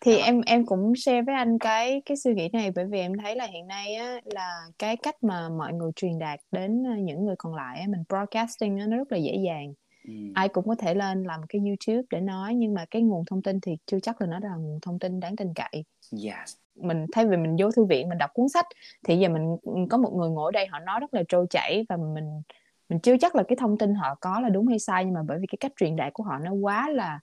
thì 0.00 0.12
Đó. 0.18 0.24
em 0.24 0.40
em 0.46 0.66
cũng 0.66 0.92
share 0.96 1.22
với 1.22 1.34
anh 1.34 1.58
cái 1.58 2.02
cái 2.06 2.16
suy 2.16 2.34
nghĩ 2.34 2.48
này 2.52 2.70
bởi 2.74 2.84
vì 2.84 2.98
em 3.00 3.12
thấy 3.22 3.36
là 3.36 3.44
hiện 3.46 3.66
nay 3.66 3.94
á 3.94 4.20
là 4.24 4.60
cái 4.78 4.96
cách 4.96 5.16
mà 5.22 5.48
mọi 5.48 5.72
người 5.72 5.90
truyền 5.96 6.18
đạt 6.18 6.40
đến 6.52 6.82
ờ, 6.84 6.94
những 6.96 7.24
người 7.24 7.34
còn 7.38 7.54
lại 7.54 7.80
á, 7.80 7.86
mình 7.88 8.02
broadcasting 8.08 8.78
á, 8.78 8.86
nó 8.86 8.96
rất 8.96 9.12
là 9.12 9.18
dễ 9.18 9.36
dàng 9.46 9.72
Ừ. 10.08 10.14
ai 10.34 10.48
cũng 10.48 10.68
có 10.68 10.74
thể 10.74 10.94
lên 10.94 11.22
làm 11.22 11.40
cái 11.48 11.62
YouTube 11.66 12.02
để 12.10 12.20
nói 12.20 12.54
nhưng 12.54 12.74
mà 12.74 12.84
cái 12.90 13.02
nguồn 13.02 13.24
thông 13.24 13.42
tin 13.42 13.60
thì 13.60 13.76
chưa 13.86 14.00
chắc 14.00 14.20
là 14.20 14.26
nó 14.26 14.38
là 14.38 14.54
nguồn 14.58 14.78
thông 14.82 14.98
tin 14.98 15.20
đáng 15.20 15.36
tin 15.36 15.52
cậy 15.54 15.84
yes 16.24 16.56
mình 16.74 17.06
thay 17.12 17.26
vì 17.26 17.36
mình 17.36 17.56
vô 17.60 17.70
thư 17.70 17.84
viện 17.84 18.08
mình 18.08 18.18
đọc 18.18 18.30
cuốn 18.34 18.48
sách 18.48 18.66
thì 19.06 19.18
giờ 19.18 19.28
mình 19.28 19.56
có 19.90 19.96
một 19.96 20.12
người 20.14 20.30
ngồi 20.30 20.52
đây 20.52 20.66
họ 20.66 20.78
nói 20.78 21.00
rất 21.00 21.14
là 21.14 21.22
trôi 21.28 21.46
chảy 21.50 21.84
và 21.88 21.96
mình 21.96 22.42
mình 22.88 22.98
chưa 23.00 23.16
chắc 23.20 23.34
là 23.36 23.42
cái 23.42 23.56
thông 23.56 23.78
tin 23.78 23.94
họ 23.94 24.14
có 24.20 24.40
là 24.40 24.48
đúng 24.48 24.66
hay 24.66 24.78
sai 24.78 25.04
nhưng 25.04 25.14
mà 25.14 25.22
bởi 25.28 25.38
vì 25.38 25.46
cái 25.46 25.56
cách 25.60 25.72
truyền 25.80 25.96
đạt 25.96 26.12
của 26.12 26.22
họ 26.24 26.38
nó 26.38 26.52
quá 26.52 26.88
là 26.90 27.20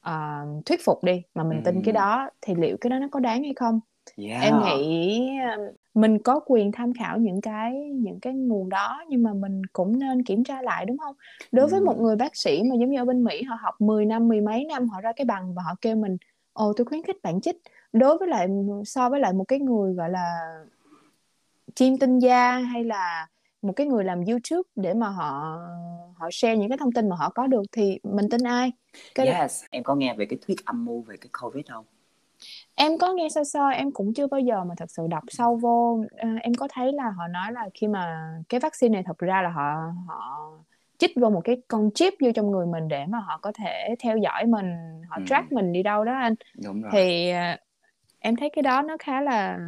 ờ, 0.00 0.46
thuyết 0.66 0.84
phục 0.84 1.04
đi 1.04 1.22
mà 1.34 1.44
mình 1.44 1.62
tin 1.64 1.82
cái 1.82 1.92
đó 1.92 2.30
thì 2.42 2.54
liệu 2.54 2.76
cái 2.80 2.90
đó 2.90 2.98
nó 2.98 3.08
có 3.10 3.20
đáng 3.20 3.42
hay 3.42 3.54
không? 3.56 3.80
Yeah. 4.16 4.42
em 4.42 4.62
nghĩ 4.64 5.28
um, 5.38 5.60
mình 5.94 6.18
có 6.22 6.40
quyền 6.46 6.72
tham 6.72 6.92
khảo 6.98 7.18
những 7.18 7.40
cái 7.40 7.74
những 7.74 8.20
cái 8.20 8.34
nguồn 8.34 8.68
đó 8.68 9.04
nhưng 9.08 9.22
mà 9.22 9.32
mình 9.34 9.62
cũng 9.72 9.98
nên 9.98 10.22
kiểm 10.22 10.44
tra 10.44 10.62
lại 10.62 10.86
đúng 10.86 10.98
không? 10.98 11.14
Đối 11.52 11.68
với 11.68 11.80
một 11.80 12.00
người 12.00 12.16
bác 12.16 12.36
sĩ 12.36 12.62
mà 12.70 12.76
giống 12.80 12.90
như 12.90 12.98
ở 12.98 13.04
bên 13.04 13.24
Mỹ 13.24 13.42
họ 13.42 13.56
học 13.60 13.74
10 13.80 14.06
năm 14.06 14.28
mười 14.28 14.40
mấy 14.40 14.64
năm 14.64 14.88
họ 14.88 15.00
ra 15.00 15.12
cái 15.16 15.24
bằng 15.24 15.54
và 15.54 15.62
họ 15.62 15.74
kêu 15.80 15.96
mình 15.96 16.16
ồ 16.52 16.72
tôi 16.76 16.84
khuyến 16.84 17.02
khích 17.02 17.16
bạn 17.22 17.40
chích. 17.40 17.56
Đối 17.92 18.18
với 18.18 18.28
lại 18.28 18.48
so 18.84 19.10
với 19.10 19.20
lại 19.20 19.32
một 19.32 19.44
cái 19.48 19.58
người 19.58 19.94
gọi 19.94 20.10
là 20.10 20.48
chim 21.74 21.98
tinh 21.98 22.18
gia 22.18 22.52
hay 22.52 22.84
là 22.84 23.26
một 23.62 23.72
cái 23.76 23.86
người 23.86 24.04
làm 24.04 24.24
YouTube 24.24 24.62
để 24.76 24.94
mà 24.94 25.08
họ 25.08 25.58
họ 26.16 26.28
share 26.32 26.56
những 26.56 26.68
cái 26.68 26.78
thông 26.78 26.92
tin 26.92 27.08
mà 27.08 27.16
họ 27.16 27.30
có 27.34 27.46
được 27.46 27.62
thì 27.72 27.98
mình 28.02 28.28
tin 28.30 28.42
ai? 28.42 28.72
Cái 29.14 29.26
yes 29.26 29.64
em 29.70 29.82
có 29.82 29.94
nghe 29.94 30.14
về 30.14 30.26
cái 30.26 30.38
thuyết 30.46 30.64
âm 30.64 30.84
mưu 30.84 31.02
về 31.02 31.16
cái 31.20 31.28
covid 31.42 31.64
không? 31.68 31.84
Em 32.74 32.98
có 32.98 33.12
nghe 33.12 33.28
sơ 33.28 33.44
sơ 33.44 33.68
em 33.68 33.92
cũng 33.92 34.14
chưa 34.14 34.26
bao 34.26 34.40
giờ 34.40 34.64
mà 34.64 34.74
thật 34.78 34.90
sự 34.90 35.02
đọc 35.10 35.24
sâu 35.28 35.56
vô. 35.56 36.04
Ờ, 36.18 36.28
em 36.42 36.54
có 36.54 36.68
thấy 36.72 36.92
là 36.92 37.10
họ 37.10 37.28
nói 37.28 37.52
là 37.52 37.68
khi 37.74 37.86
mà 37.86 38.30
cái 38.48 38.60
vaccine 38.60 38.92
này 38.92 39.02
thật 39.06 39.18
ra 39.18 39.42
là 39.42 39.48
họ 39.50 39.92
họ 40.06 40.50
chích 40.98 41.10
vô 41.20 41.30
một 41.30 41.40
cái 41.44 41.56
con 41.68 41.90
chip 41.94 42.14
vô 42.20 42.30
trong 42.34 42.50
người 42.50 42.66
mình 42.66 42.88
để 42.88 43.06
mà 43.06 43.18
họ 43.18 43.38
có 43.42 43.52
thể 43.54 43.94
theo 43.98 44.16
dõi 44.16 44.46
mình 44.46 44.66
họ 45.08 45.16
Ừ. 45.16 45.22
track 45.26 45.52
mình 45.52 45.72
đi 45.72 45.82
đâu 45.82 46.04
đó 46.04 46.12
anh. 46.12 46.34
Đúng 46.64 46.82
rồi. 46.82 46.92
Thì 46.92 47.30
ờ, 47.30 47.56
em 48.18 48.36
thấy 48.36 48.50
cái 48.56 48.62
đó 48.62 48.82
nó 48.82 48.96
khá 49.00 49.20
là 49.20 49.58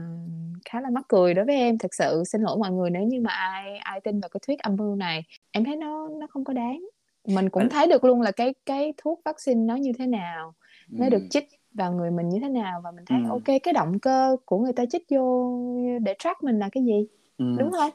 khá 0.65 0.81
là 0.81 0.91
mắc 0.91 1.05
cười 1.09 1.35
đối 1.35 1.45
với 1.45 1.57
em. 1.57 1.79
Thực 1.79 1.95
sự 1.95 2.23
xin 2.27 2.41
lỗi 2.43 2.59
mọi 2.59 2.71
người 2.71 2.91
nếu 2.91 3.03
như 3.03 3.21
mà 3.21 3.31
ai 3.31 3.77
ai 3.79 4.01
tin 4.01 4.21
vào 4.21 4.29
cái 4.29 4.41
thuyết 4.47 4.59
âm 4.59 4.77
mưu 4.77 4.97
này 4.97 5.23
em 5.51 5.65
thấy 5.65 5.77
nó 5.77 6.09
nó 6.09 6.27
không 6.31 6.45
có 6.45 6.53
đáng. 6.53 6.85
Mình 7.29 7.49
cũng 7.51 7.69
thấy 7.69 7.87
được 7.87 8.05
luôn 8.05 8.21
là 8.21 8.31
cái 8.31 8.55
cái 8.67 8.95
thuốc 8.97 9.21
vaccine 9.25 9.61
nó 9.61 9.77
như 9.77 9.93
thế 9.99 10.07
nào 10.07 10.55
nó 10.91 11.09
được 11.09 11.23
chích 11.31 11.49
vào 11.75 11.93
người 11.93 12.11
mình 12.11 12.29
như 12.29 12.39
thế 12.43 12.49
nào 12.49 12.81
và 12.85 12.91
mình 12.91 13.05
thấy 13.07 13.19
Ừm. 13.19 13.31
ok 13.31 13.45
cái 13.63 13.75
động 13.75 13.99
cơ 13.99 14.37
của 14.45 14.59
người 14.59 14.73
ta 14.73 14.85
chích 14.87 15.03
vô 15.11 15.59
để 16.03 16.15
track 16.19 16.43
mình 16.43 16.59
là 16.59 16.69
cái 16.73 16.85
gì? 16.85 17.07
Ừm. 17.39 17.59
đúng 17.59 17.71
không? 17.73 17.91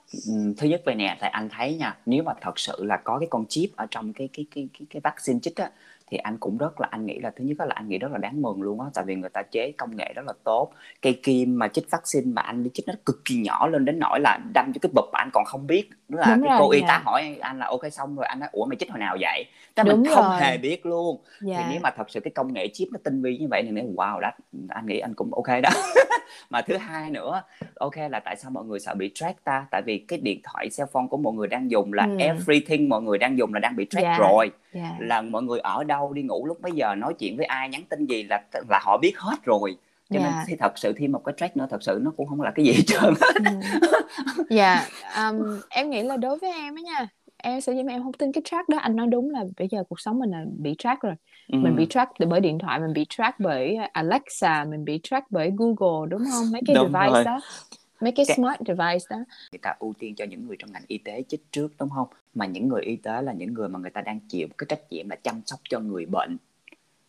Thứ 0.57 0.67
nhất 0.67 0.81
về 0.85 0.95
nè 0.95 1.17
tại 1.21 1.29
anh 1.29 1.49
thấy 1.51 1.75
nha 1.77 1.97
nếu 2.05 2.23
mà 2.23 2.33
thật 2.41 2.59
sự 2.59 2.83
là 2.83 2.97
có 3.03 3.19
cái 3.19 3.27
con 3.31 3.45
chip 3.49 3.69
ở 3.75 3.87
trong 3.91 4.13
cái 4.13 4.29
cái 4.33 4.45
cái 4.55 4.67
cái 4.79 4.87
cái 4.89 5.01
vaccine 5.03 5.39
chích 5.39 5.55
á 5.55 5.71
thì 6.11 6.17
anh 6.17 6.37
cũng 6.37 6.57
rất 6.57 6.81
là 6.81 6.87
anh 6.91 7.05
nghĩ 7.05 7.19
là 7.19 7.31
thứ 7.35 7.43
nhất 7.43 7.57
là 7.59 7.75
anh 7.75 7.87
nghĩ 7.87 7.97
rất 7.97 8.11
là 8.11 8.17
đáng 8.17 8.41
mừng 8.41 8.61
luôn 8.61 8.81
á 8.81 8.87
tại 8.93 9.05
vì 9.07 9.15
người 9.15 9.29
ta 9.29 9.41
chế 9.41 9.71
công 9.77 9.95
nghệ 9.95 10.13
rất 10.15 10.25
là 10.27 10.33
tốt. 10.43 10.71
Cây 11.01 11.19
kim 11.23 11.59
mà 11.59 11.67
chích 11.67 11.91
vaccine 11.91 12.25
mà 12.33 12.41
anh 12.41 12.63
đi 12.63 12.69
chích 12.73 12.87
nó 12.87 12.93
cực 13.05 13.25
kỳ 13.25 13.35
nhỏ 13.35 13.67
lên 13.67 13.85
đến 13.85 13.99
nỗi 13.99 14.19
là 14.19 14.39
đâm 14.53 14.71
cho 14.73 14.79
cái 14.81 14.89
bụp 14.93 15.05
mà 15.13 15.19
anh 15.19 15.29
còn 15.33 15.45
không 15.45 15.67
biết. 15.67 15.89
Đó 16.09 16.19
là 16.19 16.35
Đúng 16.35 16.43
cái 16.43 16.49
rồi, 16.49 16.59
cô 16.61 16.71
y 16.71 16.81
dạ. 16.81 16.87
tá 16.87 17.01
hỏi 17.05 17.37
anh 17.41 17.59
là 17.59 17.65
ok 17.65 17.81
xong 17.91 18.15
rồi. 18.15 18.25
Anh 18.25 18.39
nói 18.39 18.49
ủa 18.51 18.65
mày 18.65 18.75
chích 18.77 18.89
hồi 18.89 18.99
nào 18.99 19.17
vậy? 19.19 19.45
Thế 19.75 19.83
mình 19.83 20.03
Đúng 20.03 20.15
không 20.15 20.25
rồi. 20.25 20.41
hề 20.41 20.57
biết 20.57 20.85
luôn. 20.85 21.21
Dạ. 21.41 21.57
thì 21.57 21.63
nếu 21.71 21.79
mà 21.83 21.89
thật 21.97 22.09
sự 22.09 22.19
cái 22.19 22.31
công 22.31 22.53
nghệ 22.53 22.67
chip 22.73 22.87
nó 22.91 22.99
tinh 23.03 23.21
vi 23.21 23.37
như 23.37 23.47
vậy 23.51 23.61
thì 23.65 23.71
nếu 23.71 23.85
wow 23.95 24.19
đó 24.19 24.31
anh 24.69 24.85
nghĩ 24.85 24.99
anh 24.99 25.13
cũng 25.13 25.33
ok 25.33 25.61
đó 25.63 25.69
mà 26.49 26.61
thứ 26.61 26.77
hai 26.77 27.09
nữa 27.09 27.41
ok 27.79 27.93
là 28.09 28.19
tại 28.19 28.35
sao 28.35 28.51
mọi 28.51 28.65
người 28.65 28.79
sợ 28.79 28.93
bị 28.95 29.11
track 29.15 29.43
ta 29.43 29.65
tại 29.71 29.81
vì 29.85 29.97
cái 30.07 30.19
điện 30.19 30.39
thoại 30.43 30.69
cell 30.77 30.89
phone 30.93 31.05
của 31.09 31.17
mọi 31.17 31.33
người 31.33 31.47
đang 31.47 31.71
dùng 31.71 31.93
là 31.93 32.03
Ừ. 32.05 32.17
everything 32.19 32.89
mọi 32.89 33.01
người 33.01 33.17
đang 33.17 33.37
dùng 33.37 33.53
là 33.53 33.59
đang 33.59 33.75
bị 33.75 33.85
track 33.89 34.03
Dạ. 34.03 34.17
rồi 34.19 34.51
dạ 34.73 34.95
là 34.99 35.21
mọi 35.21 35.43
người 35.43 35.59
ở 35.59 35.83
đâu 35.83 36.13
đi 36.13 36.21
ngủ 36.21 36.45
lúc 36.45 36.61
mấy 36.61 36.71
giờ 36.71 36.95
nói 36.95 37.13
chuyện 37.19 37.37
với 37.37 37.45
ai 37.45 37.69
nhắn 37.69 37.81
tin 37.89 38.05
gì 38.05 38.23
là 38.29 38.41
là 38.69 38.79
họ 38.83 38.97
biết 38.97 39.13
hết 39.17 39.35
rồi 39.43 39.77
cho 40.09 40.19
nên 40.19 40.31
Dạ. 40.31 40.43
thì 40.47 40.55
thật 40.59 40.71
sự 40.77 40.93
thêm 40.97 41.11
một 41.11 41.21
cái 41.25 41.33
track 41.37 41.57
nữa 41.57 41.67
thật 41.71 41.83
sự 41.83 41.99
nó 42.03 42.11
cũng 42.17 42.27
không 42.27 42.41
là 42.41 42.51
cái 42.55 42.65
gì 42.65 42.73
hết 42.73 42.83
trơn 42.87 43.13
Ừ. 43.45 43.51
dạ 44.49 44.85
um, 45.17 45.59
em 45.69 45.89
nghĩ 45.89 46.03
là 46.03 46.17
đối 46.17 46.37
với 46.37 46.51
em 46.51 46.75
á 46.75 46.81
nha 46.81 47.07
em 47.45 47.61
sẽ 47.61 47.73
em 47.89 48.03
không 48.03 48.13
tin 48.13 48.31
cái 48.31 48.41
track 48.45 48.69
đó. 48.69 48.77
Anh 48.77 48.95
nói 48.95 49.07
đúng 49.07 49.29
là 49.29 49.43
bây 49.57 49.67
giờ 49.67 49.83
cuộc 49.89 49.99
sống 49.99 50.19
mình 50.19 50.31
là 50.31 50.45
bị 50.57 50.75
track 50.77 51.01
rồi. 51.01 51.13
Ừ. 51.51 51.57
mình 51.57 51.75
bị 51.75 51.85
track 51.89 52.11
bởi 52.29 52.39
điện 52.39 52.59
thoại 52.59 52.79
mình 52.79 52.93
bị 52.93 53.05
track 53.09 53.39
bởi 53.39 53.75
Alexa 53.75 54.65
mình 54.65 54.85
bị 54.85 54.99
track 55.03 55.31
bởi 55.31 55.51
Google 55.57 56.09
đúng 56.09 56.21
không? 56.31 56.51
Mấy 56.51 56.61
cái 56.65 56.75
Đúng 56.75 56.91
device 56.93 57.11
rồi. 57.13 57.23
đó 57.23 57.39
mấy 58.01 58.11
cái 58.11 58.25
Cái- 58.27 58.35
smart 58.37 58.59
device 58.67 59.05
đó. 59.09 59.17
Người 59.51 59.59
ta 59.61 59.75
ưu 59.79 59.93
tiên 59.99 60.15
cho 60.15 60.25
những 60.25 60.47
người 60.47 60.55
trong 60.59 60.71
ngành 60.71 60.83
y 60.87 60.97
tế 60.97 61.23
chích 61.27 61.51
trước 61.51 61.67
đúng 61.79 61.89
không? 61.89 62.07
Mà 62.33 62.45
những 62.45 62.67
người 62.67 62.81
y 62.83 62.95
tế 62.95 63.21
là 63.21 63.33
những 63.33 63.53
người 63.53 63.69
mà 63.69 63.79
người 63.79 63.91
ta 63.91 64.01
đang 64.01 64.19
chịu 64.29 64.47
cái 64.57 64.65
trách 64.69 64.79
nhiệm 64.89 65.09
là 65.09 65.15
chăm 65.15 65.41
sóc 65.45 65.59
cho 65.69 65.79
người 65.79 66.05
bệnh 66.05 66.37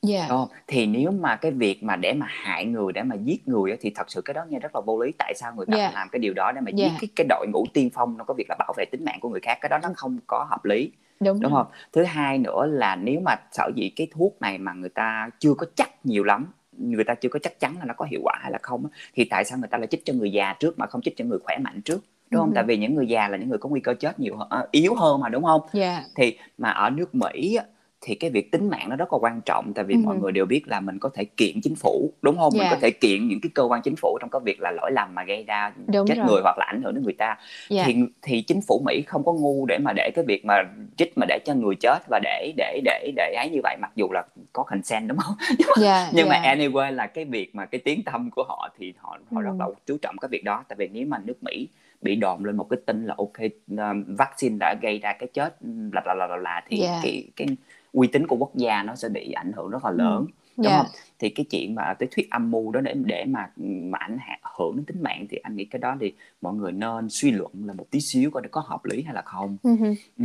dạ 0.07 0.27
không? 0.29 0.49
Thì 0.67 0.87
nếu 0.87 1.11
mà 1.11 1.37
cái 1.37 1.53
việc 1.53 1.83
mà 1.83 1.97
để 1.97 2.13
mà 2.13 2.27
hại 2.29 2.65
người 2.65 2.93
để 2.93 3.03
mà 3.03 3.17
giết 3.25 3.49
người 3.49 3.71
á, 3.71 3.77
thì 3.81 3.93
thật 3.95 4.11
sự 4.11 4.23
cái 4.23 4.35
đó 4.35 4.45
nghe 4.49 4.59
rất 4.59 4.75
là 4.75 4.81
vô 4.87 5.03
lý. 5.03 5.13
Tại 5.19 5.35
sao 5.37 5.53
người 5.57 5.67
ta 5.67 5.73
phải 5.77 5.93
làm 5.95 6.09
cái 6.13 6.19
điều 6.19 6.35
đó 6.35 6.53
để 6.55 6.61
mà 6.61 6.71
Dạ. 6.75 6.87
giết 6.87 6.93
cái 7.01 7.09
cái 7.17 7.27
đội 7.29 7.47
ngũ 7.53 7.65
tiên 7.75 7.91
phong? 7.95 8.15
Trong 8.19 8.27
cái 8.27 8.35
việc 8.39 8.47
là 8.49 8.57
bảo 8.59 8.73
vệ 8.77 8.85
tính 8.85 9.05
mạng 9.05 9.19
của 9.21 9.29
người 9.29 9.41
khác 9.41 9.59
cái 9.61 9.69
đó 9.69 9.79
nó 9.83 9.89
không 9.97 10.19
có 10.27 10.47
hợp 10.51 10.65
lý 10.65 10.91
đúng, 11.21 11.41
đúng 11.41 11.53
rồi. 11.53 11.65
không? 11.65 11.73
Thứ 11.93 12.05
hai 12.05 12.39
nữa 12.39 12.67
là 12.67 12.97
nếu 12.97 13.21
mà 13.25 13.35
sở 13.53 13.71
dĩ 13.75 13.89
cái 13.97 14.07
thuốc 14.15 14.37
này 14.41 14.59
mà 14.59 14.73
người 14.73 14.89
ta 14.89 15.31
chưa 15.39 15.55
có 15.55 15.67
chắc 15.75 16.07
nhiều 16.07 16.25
lắm 16.25 16.47
người 16.79 17.05
ta 17.05 17.15
chưa 17.15 17.29
có 17.29 17.39
chắc 17.43 17.61
chắn 17.61 17.77
là 17.79 17.85
nó 17.85 17.95
có 17.97 18.05
hiệu 18.05 18.21
quả 18.25 18.35
hay 18.41 18.53
là 18.53 18.59
không 18.63 18.85
thì 19.15 19.25
tại 19.25 19.45
sao 19.45 19.59
người 19.59 19.69
ta 19.69 19.79
lại 19.79 19.87
chích 19.87 20.05
cho 20.05 20.13
người 20.13 20.33
già 20.33 20.55
trước 20.61 20.79
mà 20.79 20.87
không 20.87 21.03
chích 21.03 21.17
cho 21.17 21.25
người 21.25 21.39
khỏe 21.45 21.59
mạnh 21.59 21.81
trước? 21.85 22.05
Đúng 22.31 22.41
không? 22.41 22.51
Ừ. 22.51 22.55
tại 22.55 22.65
vì 22.65 22.77
những 22.77 22.95
người 22.95 23.07
già 23.07 23.29
là 23.29 23.37
những 23.37 23.49
người 23.49 23.59
có 23.59 23.69
nguy 23.69 23.81
cơ 23.81 23.95
chết 23.95 24.21
nhiều 24.21 24.37
hơn- 24.37 24.49
ờ, 24.51 24.69
yếu 24.71 24.95
hơn 24.95 25.21
mà 25.21 25.29
đúng 25.29 25.45
không? 25.45 25.61
Dạ 25.73 26.05
thì 26.15 26.39
mà 26.59 26.71
ở 26.71 26.91
nước 26.91 27.15
Mỹ 27.15 27.59
thì 28.07 28.15
cái 28.15 28.31
việc 28.31 28.53
tính 28.53 28.71
mạng 28.71 28.89
nó 28.89 28.97
rất 28.97 29.13
là 29.13 29.19
quan 29.19 29.41
trọng 29.45 29.73
tại 29.75 29.85
vì 29.85 29.95
Ừ. 29.95 30.01
mọi 30.05 30.17
người 30.17 30.33
đều 30.33 30.47
biết 30.47 30.63
là 30.69 30.81
mình 30.81 30.99
có 30.99 31.09
thể 31.15 31.25
kiện 31.25 31.61
chính 31.63 31.75
phủ 31.75 32.13
đúng 32.23 32.37
không 32.37 32.53
mình 32.53 32.63
Dạ. 32.63 32.71
có 32.71 32.77
thể 32.81 32.91
kiện 32.91 33.29
những 33.29 33.41
cái 33.41 33.51
cơ 33.55 33.63
quan 33.63 33.83
chính 33.83 33.95
phủ 33.97 34.19
trong 34.21 34.31
cái 34.31 34.41
việc 34.45 34.61
là 34.61 34.71
lỗi 34.71 34.91
lầm 34.93 35.15
mà 35.15 35.25
gây 35.25 35.45
ra 35.45 35.73
Đúng 35.87 36.07
chết 36.07 36.15
rồi. 36.19 36.27
người 36.27 36.41
hoặc 36.43 36.59
là 36.59 36.65
ảnh 36.69 36.83
hưởng 36.83 36.95
đến 36.95 37.05
người 37.05 37.13
ta 37.19 37.37
dạ 37.69 37.85
thì 37.87 37.97
thì 38.23 38.43
chính 38.43 38.61
phủ 38.61 38.83
Mỹ 38.87 39.03
không 39.07 39.25
có 39.25 39.33
ngu 39.33 39.67
để 39.67 39.79
mà 39.79 39.93
để 39.97 40.11
cái 40.15 40.25
việc 40.29 40.45
mà 40.45 40.63
trích 40.97 41.13
mà 41.19 41.27
để 41.29 41.39
cho 41.45 41.55
người 41.55 41.75
chết 41.81 41.99
và 42.11 42.21
để 42.23 42.53
để 42.57 42.81
để 42.85 43.13
để 43.17 43.35
ấy 43.39 43.51
như 43.51 43.61
vậy 43.63 43.77
mặc 43.81 43.91
dù 43.97 44.09
là 44.13 44.23
có 44.53 44.63
consent 44.63 45.09
đúng 45.09 45.19
không 45.19 45.35
dạ 45.81 46.11
nhưng 46.13 46.29
dạ. 46.29 46.41
mà 46.43 46.55
anyway 46.55 46.91
là 46.95 47.07
cái 47.07 47.25
việc 47.25 47.55
mà 47.55 47.67
cái 47.67 47.79
tiếng 47.85 48.03
tâm 48.05 48.31
của 48.31 48.45
họ 48.49 48.69
thì 48.79 48.93
họ 48.99 49.19
họ 49.33 49.41
rất 49.43 49.51
Ừ. 49.51 49.57
là 49.59 49.67
chú 49.87 49.97
trọng 50.03 50.17
cái 50.21 50.29
việc 50.29 50.45
đó 50.45 50.65
tại 50.69 50.77
vì 50.79 50.89
nếu 50.93 51.07
mà 51.07 51.19
nước 51.25 51.43
Mỹ 51.43 51.69
bị 52.03 52.17
đồn 52.17 52.45
lên 52.45 52.57
một 52.57 52.67
cái 52.71 52.79
tin 52.87 53.07
là 53.07 53.15
ok 53.19 53.33
um, 53.71 54.05
vaccine 54.17 54.57
đã 54.61 54.75
gây 54.83 54.99
ra 54.99 55.13
cái 55.13 55.29
chết 55.35 55.57
là 55.93 56.03
là 56.07 56.15
là 56.15 56.27
là, 56.27 56.37
là 56.37 56.63
thì 56.69 56.81
Yeah. 56.81 57.01
cái 57.03 57.25
cái 57.37 57.47
uy 57.93 58.07
tín 58.07 58.27
của 58.27 58.37
quốc 58.37 58.57
gia 58.57 58.83
nó 58.83 58.95
sẽ 58.97 59.09
bị 59.09 59.33
ảnh 59.33 59.53
hưởng 59.57 59.71
rất 59.71 59.85
là 59.85 59.91
lớn 59.91 60.27
đúng 60.57 60.65
dạ 60.65 60.77
không 60.77 60.87
thì 61.19 61.29
cái 61.29 61.47
chuyện 61.51 61.75
mà 61.75 61.95
tới 61.99 62.09
thuyết 62.13 62.31
âm 62.31 62.51
mưu 62.51 62.73
đó 62.73 62.81
để 62.81 62.95
để 62.95 63.25
mà 63.25 63.51
mà 63.57 63.99
ảnh 63.99 64.19
hưởng 64.59 64.77
đến 64.77 64.85
tính 64.85 65.03
mạng 65.03 65.27
thì 65.31 65.37
anh 65.37 65.57
nghĩ 65.57 65.65
cái 65.65 65.79
đó 65.79 65.97
thì 66.01 66.13
mọi 66.41 66.55
người 66.55 66.73
nên 66.73 67.09
suy 67.11 67.31
luận 67.31 67.53
là 67.67 67.73
một 67.73 67.87
tí 67.91 68.01
xíu 68.01 68.31
coi 68.31 68.43
có 68.51 68.61
hợp 68.61 68.85
lý 68.85 69.03
hay 69.03 69.15
là 69.15 69.23
không 69.23 69.57
Ừ 69.63 69.77
hừ. 69.81 69.95
ừ. 70.19 70.25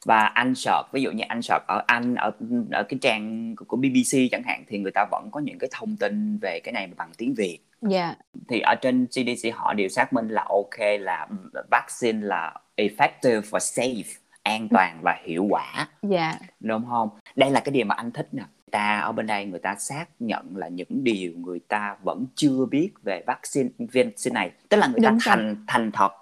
Và 0.04 0.18
anh 0.18 0.54
search 0.54 0.86
ví 0.92 1.02
dụ 1.02 1.10
như 1.10 1.24
anh 1.28 1.42
search 1.42 1.66
ở 1.66 1.84
anh 1.86 2.14
ở 2.14 2.32
ở 2.72 2.82
cái 2.82 2.98
trang 3.02 3.54
của 3.56 3.76
BBC 3.76 4.18
chẳng 4.30 4.42
hạn 4.42 4.64
thì 4.68 4.78
người 4.78 4.92
ta 4.92 5.06
vẫn 5.10 5.28
có 5.32 5.40
những 5.40 5.58
cái 5.58 5.70
thông 5.72 5.96
tin 5.96 6.38
về 6.38 6.60
cái 6.64 6.72
này 6.72 6.90
bằng 6.96 7.12
tiếng 7.18 7.34
Việt. 7.34 7.58
Dạ. 7.82 8.14
Thì 8.48 8.60
ở 8.60 8.74
trên 8.74 9.06
CDC 9.06 9.54
họ 9.54 9.74
đều 9.74 9.88
xác 9.88 10.12
minh 10.12 10.28
là 10.28 10.44
ok 10.48 11.00
là 11.00 11.28
vaccine 11.70 12.26
là 12.26 12.54
effective 12.76 13.42
và 13.50 13.58
safe 13.58 14.18
an 14.42 14.68
toàn 14.68 14.98
và 15.02 15.20
hiệu 15.24 15.46
quả. 15.50 15.88
Dạ. 16.02 16.38
Đúng 16.60 16.86
không? 16.88 17.08
Đây 17.36 17.50
là 17.50 17.60
cái 17.60 17.72
điều 17.72 17.84
mà 17.84 17.94
anh 17.94 18.10
thích 18.10 18.28
nè 18.32 18.42
ta 18.72 18.98
ở 19.00 19.12
bên 19.12 19.26
đây 19.26 19.46
người 19.46 19.60
ta 19.60 19.74
xác 19.74 20.06
nhận 20.20 20.56
là 20.56 20.68
những 20.68 21.04
điều 21.04 21.32
người 21.36 21.60
ta 21.68 21.96
vẫn 22.02 22.26
chưa 22.34 22.66
biết 22.70 22.90
về 23.04 23.22
vaccine 23.26 23.70
vaccine 23.78 24.34
này. 24.34 24.50
Tức 24.68 24.76
là 24.76 24.86
người 24.86 25.00
ta 25.02 25.10
Đúng 25.10 25.18
rồi. 25.18 25.36
thành 25.36 25.64
thành 25.68 25.90
thật. 25.92 26.12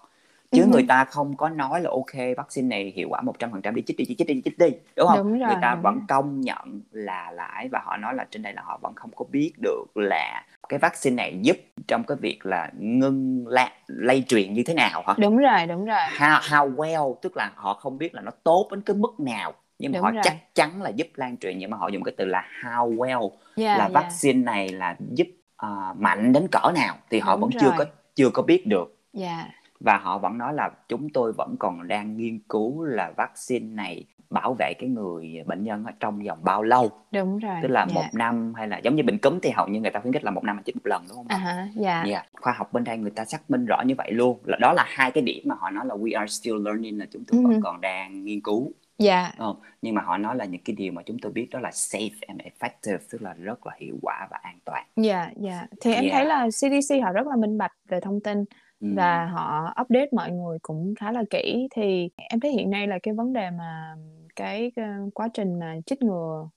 Chứ 0.52 0.62
Ừ. 0.62 0.68
người 0.72 0.82
ta 0.88 1.04
không 1.04 1.36
có 1.36 1.48
nói 1.48 1.80
là 1.80 1.90
ok 1.90 2.36
vaccine 2.36 2.68
này 2.68 2.92
hiệu 2.96 3.08
quả 3.10 3.20
100% 3.20 3.74
đi 3.74 3.82
chích 3.82 3.96
đi 3.96 4.04
chích 4.04 4.26
đi 4.26 4.42
chích 4.44 4.58
đi 4.58 4.70
đúng 4.96 5.08
không? 5.08 5.18
Đúng 5.18 5.38
rồi, 5.38 5.48
người 5.48 5.56
ta 5.62 5.74
vẫn 5.82 6.00
công 6.08 6.40
nhận 6.40 6.80
là 6.92 7.30
lại 7.30 7.68
và 7.72 7.80
họ 7.84 7.96
nói 7.96 8.14
là 8.14 8.26
trên 8.30 8.42
đây 8.42 8.52
là 8.52 8.62
họ 8.62 8.78
vẫn 8.82 8.94
không 8.94 9.10
có 9.16 9.24
biết 9.30 9.52
được 9.62 9.84
là 9.94 10.44
cái 10.68 10.78
vaccine 10.78 11.16
này 11.16 11.38
giúp 11.42 11.56
trong 11.88 12.04
cái 12.04 12.16
việc 12.20 12.46
là 12.46 12.70
ngưng 12.78 13.44
la, 13.46 13.72
lây 13.86 14.24
truyền 14.28 14.54
như 14.54 14.62
thế 14.66 14.74
nào 14.74 15.02
hả? 15.06 15.14
Đúng 15.18 15.36
rồi 15.36 15.66
đúng 15.66 15.84
rồi. 15.84 15.96
How, 16.18 16.40
how 16.40 16.74
well 16.76 17.14
tức 17.22 17.36
là 17.36 17.52
họ 17.54 17.74
không 17.74 17.98
biết 17.98 18.14
là 18.14 18.22
nó 18.22 18.30
tốt 18.44 18.68
đến 18.70 18.80
cái 18.82 18.96
mức 18.96 19.20
nào 19.20 19.52
nhưng 19.80 19.92
mà 19.92 19.96
Đúng 19.98 20.04
họ 20.04 20.10
rồi. 20.10 20.20
chắc 20.24 20.54
chắn 20.54 20.82
là 20.82 20.90
giúp 20.90 21.06
lan 21.14 21.36
truyền 21.36 21.58
nhưng 21.58 21.70
mà 21.70 21.76
họ 21.76 21.88
dùng 21.88 22.02
cái 22.02 22.14
từ 22.16 22.24
là 22.24 22.44
how 22.62 22.96
well 22.96 23.30
dạ 23.56 23.76
là 23.78 23.88
dạ. 23.94 24.00
vaccine 24.00 24.38
này 24.42 24.68
là 24.68 24.96
giúp 25.10 25.26
à, 25.56 25.68
mạnh 25.98 26.32
đến 26.32 26.46
cỡ 26.52 26.72
nào 26.74 26.96
thì 27.10 27.18
họ 27.18 27.32
Đúng 27.36 27.40
vẫn 27.40 27.50
chưa 27.60 27.68
rồi. 27.68 27.74
có 27.78 27.84
chưa 28.14 28.30
có 28.30 28.42
biết 28.42 28.66
được 28.66 28.96
dạ 29.12 29.46
và 29.80 29.98
họ 29.98 30.18
vẫn 30.18 30.38
nói 30.38 30.54
là 30.54 30.70
chúng 30.88 31.08
tôi 31.10 31.32
vẫn 31.32 31.56
còn 31.58 31.88
đang 31.88 32.16
nghiên 32.16 32.38
cứu 32.48 32.84
là 32.84 33.12
vaccine 33.16 33.66
này 33.74 34.04
bảo 34.30 34.54
vệ 34.58 34.72
cái 34.78 34.88
người 34.88 35.42
bệnh 35.46 35.64
nhân 35.64 35.84
ở 35.84 35.92
trong 36.00 36.22
vòng 36.26 36.38
bao 36.42 36.62
lâu 36.62 36.90
đúng 37.12 37.38
rồi 37.38 37.56
tức 37.62 37.68
là 37.68 37.86
dạ. 37.88 37.94
một 37.94 38.04
năm 38.12 38.52
hay 38.56 38.68
là 38.68 38.78
giống 38.78 38.96
như 38.96 39.02
bệnh 39.02 39.18
cúm 39.18 39.38
thì 39.42 39.50
hầu 39.50 39.68
như 39.68 39.80
người 39.80 39.90
ta 39.90 40.00
khuyến 40.00 40.12
khích 40.12 40.24
là 40.24 40.30
một 40.30 40.44
năm 40.44 40.60
chích 40.66 40.76
một 40.76 40.86
lần 40.86 41.02
đúng 41.08 41.16
không 41.16 41.26
hả, 41.28 41.68
dạ 41.74 42.04
Dạ, 42.06 42.22
khoa 42.40 42.52
học 42.52 42.72
bên 42.72 42.84
đây 42.84 42.98
người 42.98 43.10
ta 43.10 43.24
xác 43.24 43.50
minh 43.50 43.66
rõ 43.66 43.82
như 43.86 43.94
vậy 43.98 44.10
luôn 44.12 44.38
là 44.44 44.56
đó 44.60 44.72
là 44.72 44.84
hai 44.88 45.10
cái 45.10 45.22
điểm 45.22 45.42
mà 45.48 45.54
họ 45.58 45.70
nói 45.70 45.86
là 45.86 45.94
we 45.94 46.18
are 46.18 46.30
still 46.30 46.64
learning 46.64 46.98
là 46.98 47.06
chúng 47.12 47.24
tôi 47.24 47.40
Ừ. 47.44 47.48
vẫn 47.48 47.60
còn 47.62 47.80
đang 47.80 48.24
nghiên 48.24 48.40
cứu 48.40 48.72
dạ 49.00 49.32
Ờ, 49.36 49.54
nhưng 49.82 49.94
mà 49.94 50.02
họ 50.02 50.16
nói 50.18 50.36
là 50.36 50.44
những 50.44 50.62
cái 50.64 50.76
điều 50.76 50.92
mà 50.92 51.02
chúng 51.02 51.16
tôi 51.22 51.32
biết 51.32 51.48
đó 51.50 51.60
là 51.60 51.70
safe 51.70 52.10
and 52.28 52.40
effective 52.40 52.98
tức 53.12 53.22
là 53.22 53.32
rất 53.32 53.66
là 53.66 53.72
hiệu 53.78 53.96
quả 54.02 54.28
và 54.30 54.38
an 54.42 54.58
toàn 54.64 54.86
Dạ, 54.96 55.30
dạ. 55.36 55.66
Thì 55.80 55.92
em 55.94 56.04
Yeah. 56.04 56.14
thấy 56.14 56.24
là 56.24 56.46
CDC 56.50 57.00
họ 57.02 57.12
rất 57.12 57.26
là 57.26 57.36
minh 57.36 57.58
bạch 57.58 57.72
về 57.88 58.00
thông 58.00 58.20
tin 58.20 58.44
Ừ. 58.80 58.88
và 58.96 59.26
họ 59.26 59.74
update 59.82 60.08
mọi 60.12 60.30
người 60.30 60.58
cũng 60.62 60.94
khá 61.00 61.12
là 61.12 61.24
kỹ. 61.30 61.68
Thì 61.76 62.08
em 62.30 62.40
thấy 62.40 62.50
hiện 62.52 62.70
nay 62.70 62.86
là 62.86 62.98
cái 63.02 63.14
vấn 63.14 63.32
đề 63.32 63.50
mà 63.50 63.94
cái 64.36 64.72
ờ, 64.76 64.82
quá 65.14 65.28
trình 65.34 65.58
mà 65.58 65.74
chích 65.86 66.02
ngừa 66.02 66.48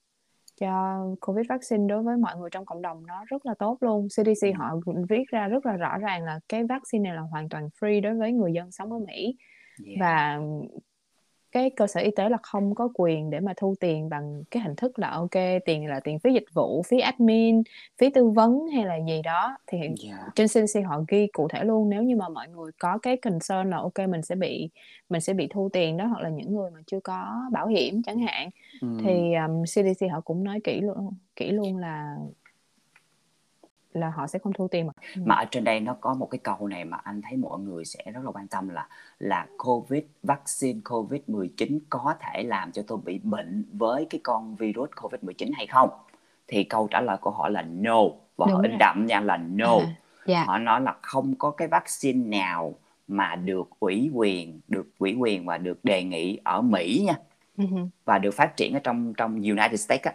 cho 0.60 1.00
COVID 1.22 1.46
vaccine 1.50 1.88
đối 1.88 2.04
với 2.04 2.18
mọi 2.18 2.38
người 2.38 2.50
trong 2.50 2.66
cộng 2.66 2.82
đồng 2.82 3.06
nó 3.08 3.24
rất 3.28 3.46
là 3.46 3.54
tốt 3.60 3.78
luôn. 3.82 4.08
CDC 4.10 4.48
Ừ. 4.48 4.52
họ 4.58 4.76
viết 5.10 5.24
ra 5.28 5.48
rất 5.48 5.66
là 5.66 5.74
rõ 5.74 5.98
ràng 5.98 6.24
là 6.24 6.40
cái 6.50 6.64
vaccine 6.64 7.04
này 7.04 7.16
là 7.16 7.22
hoàn 7.22 7.50
toàn 7.50 7.70
free 7.82 8.02
đối 8.02 8.16
với 8.16 8.32
người 8.32 8.54
dân 8.54 8.72
sống 8.72 8.92
ở 8.92 9.00
Mỹ 9.08 9.36
Yeah. 9.86 10.00
và 10.00 10.40
cái 11.54 11.70
cơ 11.70 11.88
sở 11.88 12.00
y 12.02 12.12
tế 12.16 12.30
là 12.30 12.38
không 12.44 12.76
có 12.76 12.90
quyền 12.96 13.30
để 13.30 13.40
mà 13.40 13.54
thu 13.58 13.76
tiền 13.80 14.10
bằng 14.10 14.44
cái 14.52 14.64
hình 14.64 14.76
thức 14.76 15.00
là 15.00 15.10
ok 15.10 15.30
tiền 15.66 15.88
là 15.88 16.00
tiền 16.04 16.20
phí 16.20 16.34
dịch 16.34 16.46
vụ 16.54 16.84
phí 16.88 17.00
admin 17.00 17.64
phí 17.98 18.10
tư 18.10 18.30
vấn 18.30 18.68
hay 18.76 18.86
là 18.86 18.98
gì 19.08 19.22
đó 19.22 19.58
thì 19.68 19.78
Yeah. 19.78 20.20
trên 20.36 20.48
CDC 20.48 20.82
họ 20.86 21.04
ghi 21.08 21.28
cụ 21.34 21.48
thể 21.48 21.64
luôn 21.64 21.90
nếu 21.90 22.04
như 22.04 22.16
mà 22.16 22.30
mọi 22.30 22.48
người 22.48 22.72
có 22.80 22.98
cái 22.98 23.18
concern 23.18 23.70
là 23.70 23.78
ok 23.78 24.00
mình 24.10 24.22
sẽ 24.22 24.36
bị 24.36 24.70
mình 25.10 25.22
sẽ 25.22 25.34
bị 25.34 25.48
thu 25.52 25.70
tiền 25.74 25.98
đó 25.98 26.06
hoặc 26.06 26.22
là 26.22 26.30
những 26.30 26.56
người 26.56 26.72
mà 26.72 26.80
chưa 26.88 27.00
có 27.00 27.28
bảo 27.52 27.68
hiểm 27.68 28.02
chẳng 28.04 28.20
hạn 28.20 28.50
Ừ. 28.82 28.88
thì 29.04 29.34
um, 29.34 29.64
CDC 29.64 30.08
họ 30.12 30.22
cũng 30.22 30.44
nói 30.44 30.60
kỹ 30.64 30.82
luôn 30.82 31.14
kỹ 31.36 31.52
luôn 31.52 31.78
là 31.78 32.16
là 33.94 34.10
họ 34.10 34.28
sẽ 34.28 34.40
không 34.40 34.54
thu 34.54 34.68
tiền 34.68 34.88
mà 34.88 34.94
ừ. 35.16 35.22
mà 35.26 35.36
ở 35.36 35.46
trên 35.46 35.64
đây 35.64 35.80
nó 35.80 35.96
có 36.02 36.14
một 36.14 36.26
cái 36.32 36.40
câu 36.44 36.68
này 36.68 36.86
mà 36.86 36.98
anh 37.04 37.22
thấy 37.22 37.38
mọi 37.38 37.60
người 37.60 37.86
sẽ 37.86 38.04
rất 38.14 38.24
là 38.24 38.32
quan 38.32 38.48
tâm 38.48 38.70
là 38.70 38.88
là 39.20 39.48
covid 39.58 40.04
vaccine 40.24 40.80
covid 40.84 41.22
19 41.28 41.80
có 41.90 42.14
thể 42.20 42.44
làm 42.44 42.72
cho 42.72 42.82
tôi 42.88 42.98
bị 43.06 43.20
bệnh 43.24 43.66
với 43.74 44.08
cái 44.10 44.22
con 44.24 44.56
virus 44.56 44.90
covid 45.02 45.24
19 45.24 45.52
hay 45.54 45.68
không 45.68 45.90
thì 46.48 46.64
câu 46.64 46.88
trả 46.92 47.02
lời 47.02 47.18
của 47.22 47.32
họ 47.32 47.50
là 47.50 47.62
no 47.62 48.02
và 48.38 48.46
Đúng 48.46 48.56
họ 48.56 48.62
in 48.64 48.78
đậm 48.80 49.06
nha 49.06 49.20
là 49.20 49.38
no 49.38 49.78
à, 49.78 49.86
yeah. 49.86 49.98
Dạ. 50.26 50.44
họ 50.48 50.58
nói 50.58 50.82
là 50.82 50.96
không 51.02 51.36
có 51.36 51.52
cái 51.52 51.68
vaccine 51.68 52.38
nào 52.40 52.76
mà 53.08 53.36
được 53.36 53.70
ủy 53.80 54.12
quyền 54.14 54.62
được 54.68 54.88
ủy 55.00 55.16
quyền 55.20 55.46
và 55.46 55.58
được 55.58 55.86
đề 55.86 56.04
nghị 56.04 56.40
ở 56.44 56.62
Mỹ 56.62 57.04
nha 57.06 57.16
uh-huh. 57.58 57.88
và 58.06 58.20
được 58.20 58.34
phát 58.34 58.58
triển 58.58 58.74
ở 58.74 58.80
trong 58.80 59.14
trong 59.14 59.36
United 59.36 59.80
States 59.80 60.04
á, 60.04 60.14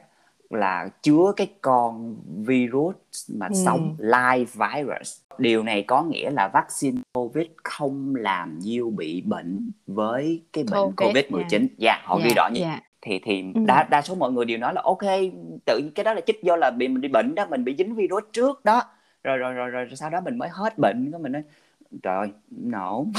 là 0.51 0.89
chứa 1.03 1.33
cái 1.37 1.47
con 1.61 2.17
virus 2.47 2.97
mà 3.35 3.47
ừ. 3.47 3.55
sống 3.65 3.97
live 3.99 4.51
virus 4.55 5.21
điều 5.39 5.63
này 5.63 5.83
có 5.83 6.03
nghĩa 6.03 6.31
là 6.31 6.49
vaccine 6.49 7.01
covid 7.13 7.47
không 7.65 8.15
làm 8.15 8.59
Diêu 8.61 8.91
bị 8.91 9.23
bệnh 9.27 9.71
với 9.87 10.43
cái 10.53 10.65
bệnh 10.71 10.93
covid 10.97 11.25
19 11.29 11.61
yeah. 11.61 11.73
dạ 11.79 11.93
yeah, 11.93 12.05
họ 12.05 12.17
yeah, 12.17 12.29
ghi 12.29 12.35
rõ 12.37 12.49
như 12.53 12.61
yeah. 12.61 12.83
thì 13.03 13.21
thì 13.25 13.45
ừ. 13.55 13.61
đa 13.67 13.83
đa 13.91 14.03
số 14.03 14.15
mọi 14.15 14.33
người 14.33 14.45
đều 14.45 14.59
nói 14.59 14.75
là 14.75 14.83
ok 14.85 15.05
tự 15.67 15.91
cái 15.95 16.05
đó 16.05 16.15
là 16.15 16.21
chích 16.21 16.43
do 16.43 16.57
là 16.57 16.71
bị 16.71 16.89
mình 16.89 17.01
đi 17.01 17.09
bệnh 17.09 17.35
đó 17.35 17.47
mình 17.51 17.65
bị 17.65 17.75
dính 17.79 17.95
virus 17.95 18.25
trước 18.33 18.65
đó 18.65 18.83
rồi 19.25 19.39
rồi 19.39 19.55
rồi 19.55 19.71
rồi 19.71 19.89
sau 19.95 20.11
đó 20.11 20.21
mình 20.25 20.39
mới 20.39 20.49
hết 20.53 20.79
bệnh 20.79 21.13
cái 21.13 21.21
mình 21.21 21.33
nói 21.33 21.43
trời 22.03 22.17
ơi 22.17 22.29
nổ 22.51 23.07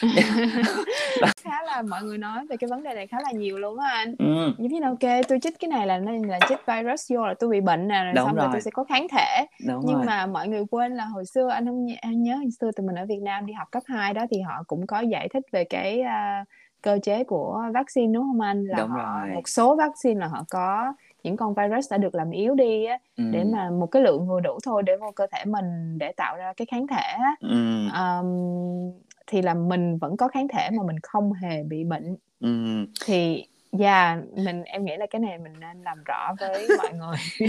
khá 1.42 1.62
là 1.66 1.82
mọi 1.82 2.02
người 2.02 2.18
nói 2.18 2.46
về 2.46 2.56
cái 2.56 2.68
vấn 2.70 2.82
đề 2.82 2.94
này 2.94 3.06
khá 3.06 3.16
là 3.22 3.32
nhiều 3.32 3.58
luôn 3.58 3.78
á 3.78 3.90
anh 3.90 4.14
ừ. 4.18 4.52
như 4.58 4.68
thế 4.70 4.80
nào 4.80 4.90
ok 4.90 5.10
tôi 5.28 5.40
chích 5.40 5.60
cái 5.60 5.68
này 5.68 5.86
là 5.86 5.98
là 6.26 6.38
chích 6.48 6.58
virus 6.66 7.12
vô 7.12 7.26
là 7.26 7.34
tôi 7.38 7.50
bị 7.50 7.60
bệnh 7.60 7.88
nè 7.88 8.04
rồi 8.04 8.12
Đúng 8.16 8.26
xong 8.26 8.34
rồi. 8.36 8.44
rồi 8.44 8.52
tôi 8.52 8.60
sẽ 8.60 8.70
có 8.70 8.84
kháng 8.84 9.06
thể 9.08 9.46
Đúng 9.68 9.80
nhưng 9.86 9.96
rồi. 9.96 10.04
mà 10.06 10.26
mọi 10.26 10.48
người 10.48 10.62
quên 10.70 10.94
là 10.94 11.04
hồi 11.04 11.24
xưa 11.26 11.48
anh 11.48 11.66
không 11.66 11.86
anh 12.00 12.22
nhớ 12.22 12.36
hồi 12.36 12.50
xưa 12.60 12.70
tụi 12.76 12.86
mình 12.86 12.96
ở 12.96 13.06
Việt 13.08 13.20
Nam 13.22 13.46
đi 13.46 13.52
học 13.52 13.68
cấp 13.72 13.82
2 13.86 14.14
đó 14.14 14.22
thì 14.30 14.40
họ 14.40 14.62
cũng 14.66 14.86
có 14.86 15.00
giải 15.00 15.28
thích 15.28 15.42
về 15.52 15.64
cái 15.64 16.00
uh, 16.00 16.48
cơ 16.82 16.98
chế 17.02 17.24
của 17.24 17.62
vaccine 17.74 18.12
đúng 18.12 18.24
không 18.24 18.40
anh 18.40 18.64
là 18.66 18.78
Đúng 18.78 18.90
họ, 18.90 19.20
rồi. 19.20 19.34
một 19.34 19.48
số 19.48 19.76
vaccine 19.76 20.20
là 20.20 20.26
họ 20.26 20.44
có 20.50 20.92
những 21.22 21.36
con 21.36 21.54
virus 21.54 21.90
đã 21.90 21.98
được 21.98 22.14
làm 22.14 22.30
yếu 22.30 22.54
đi 22.54 22.84
á 22.84 22.98
ừ. 23.16 23.24
để 23.32 23.44
mà 23.44 23.70
một 23.70 23.86
cái 23.86 24.02
lượng 24.02 24.28
vừa 24.28 24.40
đủ 24.40 24.58
thôi 24.64 24.82
để 24.82 24.96
vô 24.96 25.12
cơ 25.16 25.26
thể 25.32 25.44
mình 25.44 25.98
để 25.98 26.12
tạo 26.12 26.36
ra 26.36 26.52
cái 26.56 26.66
kháng 26.70 26.86
thể 26.86 27.02
á 27.02 27.36
ừ. 27.40 27.86
um, 27.94 28.92
thì 29.26 29.42
là 29.42 29.54
mình 29.54 29.98
vẫn 29.98 30.16
có 30.16 30.28
kháng 30.28 30.48
thể 30.48 30.68
mà 30.70 30.82
mình 30.86 30.96
không 31.02 31.32
hề 31.32 31.62
bị 31.62 31.84
bệnh 31.84 32.16
ừ. 32.40 32.86
thì 33.04 33.46
dạ 33.72 34.12
yeah, 34.12 34.18
mình 34.36 34.62
em 34.62 34.84
nghĩ 34.84 34.96
là 34.96 35.06
cái 35.10 35.20
này 35.20 35.38
mình 35.38 35.52
nên 35.60 35.82
làm 35.82 36.04
rõ 36.04 36.34
với 36.40 36.68
mọi 36.78 36.92
người 36.92 37.48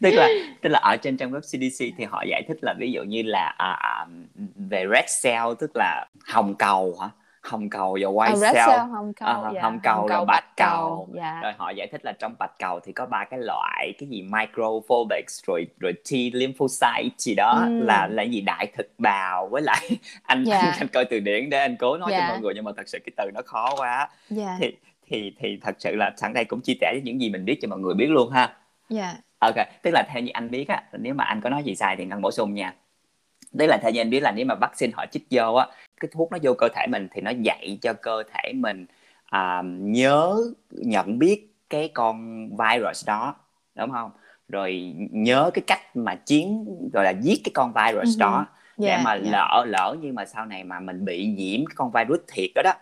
tức 0.00 0.10
là 0.10 0.28
tức 0.62 0.68
là 0.68 0.78
ở 0.78 0.96
trên 0.96 1.16
trang 1.16 1.32
web 1.32 1.40
CDC 1.40 1.94
thì 1.98 2.04
họ 2.04 2.24
giải 2.28 2.42
thích 2.48 2.58
là 2.62 2.74
ví 2.78 2.92
dụ 2.92 3.02
như 3.02 3.22
là 3.22 3.54
à, 3.58 3.72
à, 3.72 4.06
về 4.56 4.84
red 4.94 5.04
cell 5.22 5.46
tức 5.58 5.70
là 5.74 6.06
hồng 6.28 6.54
cầu 6.54 6.96
hả 7.00 7.08
hồng 7.42 7.70
cầu 7.70 7.98
và 8.00 8.08
white 8.08 8.34
oh, 8.34 8.42
cell, 8.42 8.56
cell 8.56 8.90
hồng 8.90 9.12
cầu, 9.12 9.44
uh, 9.46 9.52
yeah. 9.52 9.64
hồng 9.64 9.80
cầu 9.82 9.96
hồng 9.96 10.08
cầu 10.08 10.24
bạch 10.24 10.56
cầu, 10.56 10.68
cầu. 10.68 11.08
Yeah. 11.14 11.34
Dạ. 11.34 11.40
rồi 11.42 11.52
họ 11.58 11.70
giải 11.70 11.86
thích 11.92 12.04
là 12.04 12.12
trong 12.12 12.34
bạch 12.38 12.58
cầu 12.58 12.80
thì 12.80 12.92
có 12.92 13.06
ba 13.06 13.24
cái 13.24 13.40
loại 13.40 13.92
cái 13.98 14.08
gì 14.08 14.22
microphobics 14.22 15.44
rồi 15.46 15.66
rồi 15.80 15.92
T 15.92 16.12
lymphocyte 16.32 17.14
gì 17.18 17.34
đó 17.34 17.64
mm. 17.68 17.80
là 17.80 18.06
là 18.06 18.22
gì 18.22 18.40
đại 18.40 18.66
thực 18.76 18.86
bào 18.98 19.48
với 19.48 19.62
lại 19.62 19.88
anh, 20.22 20.44
yeah. 20.44 20.62
anh 20.64 20.72
anh 20.78 20.88
coi 20.88 21.04
từ 21.04 21.20
điển 21.20 21.50
để 21.50 21.58
anh 21.58 21.76
cố 21.76 21.96
nói 21.96 22.12
yeah. 22.12 22.22
cho 22.22 22.32
mọi 22.32 22.40
người 22.40 22.52
nhưng 22.54 22.64
mà 22.64 22.70
thật 22.76 22.88
sự 22.88 22.98
cái 22.98 23.12
từ 23.16 23.30
nó 23.34 23.40
khó 23.46 23.74
quá 23.76 24.08
yeah. 24.36 24.56
thì 24.60 24.76
thì 25.08 25.34
thì 25.38 25.58
thật 25.62 25.76
sự 25.78 25.96
là 25.96 26.12
sẵn 26.16 26.32
đây 26.32 26.44
cũng 26.44 26.60
chia 26.60 26.74
sẻ 26.80 27.00
những 27.04 27.20
gì 27.20 27.30
mình 27.30 27.44
biết 27.44 27.58
cho 27.62 27.68
mọi 27.68 27.78
người 27.78 27.94
biết 27.94 28.10
luôn 28.10 28.30
ha 28.30 28.56
yeah. 28.96 29.16
ok 29.38 29.56
tức 29.82 29.90
là 29.90 30.04
theo 30.12 30.22
như 30.22 30.30
anh 30.34 30.50
biết 30.50 30.68
á 30.68 30.82
nếu 30.92 31.14
mà 31.14 31.24
anh 31.24 31.40
có 31.40 31.50
nói 31.50 31.62
gì 31.62 31.74
sai 31.74 31.96
thì 31.96 32.04
ngân 32.04 32.22
bổ 32.22 32.30
sung 32.30 32.54
nha 32.54 32.74
tức 33.58 33.66
là 33.66 33.78
theo 33.82 33.90
như 33.90 34.00
anh 34.00 34.10
biết 34.10 34.20
là 34.20 34.32
nếu 34.32 34.46
mà 34.46 34.54
vaccine 34.54 34.92
họ 34.96 35.06
chích 35.12 35.26
vô 35.30 35.54
á 35.54 35.66
cái 36.00 36.08
thuốc 36.12 36.32
nó 36.32 36.38
vô 36.42 36.54
cơ 36.58 36.68
thể 36.74 36.86
mình 36.86 37.08
thì 37.12 37.20
nó 37.20 37.30
dạy 37.30 37.78
cho 37.82 37.92
cơ 37.92 38.22
thể 38.32 38.52
mình 38.52 38.86
à, 39.24 39.62
nhớ 39.64 40.36
nhận 40.70 41.18
biết 41.18 41.54
cái 41.70 41.88
con 41.94 42.48
virus 42.56 43.06
đó 43.06 43.34
đúng 43.74 43.90
không 43.90 44.10
rồi 44.48 44.94
nhớ 45.10 45.50
cái 45.54 45.62
cách 45.66 45.96
mà 45.96 46.14
chiến 46.14 46.64
gọi 46.92 47.04
là 47.04 47.10
giết 47.10 47.40
cái 47.44 47.52
con 47.54 47.72
virus 47.72 48.08
uh-huh. 48.08 48.18
đó 48.18 48.46
để 48.78 48.88
yeah, 48.88 49.04
mà 49.04 49.12
yeah. 49.12 49.26
lỡ 49.26 49.64
lỡ 49.68 49.96
nhưng 50.00 50.14
mà 50.14 50.24
sau 50.24 50.46
này 50.46 50.64
mà 50.64 50.80
mình 50.80 51.04
bị 51.04 51.26
nhiễm 51.26 51.66
cái 51.66 51.74
con 51.76 51.92
virus 51.92 52.20
thiệt 52.28 52.50
đó 52.54 52.62
đó 52.64 52.72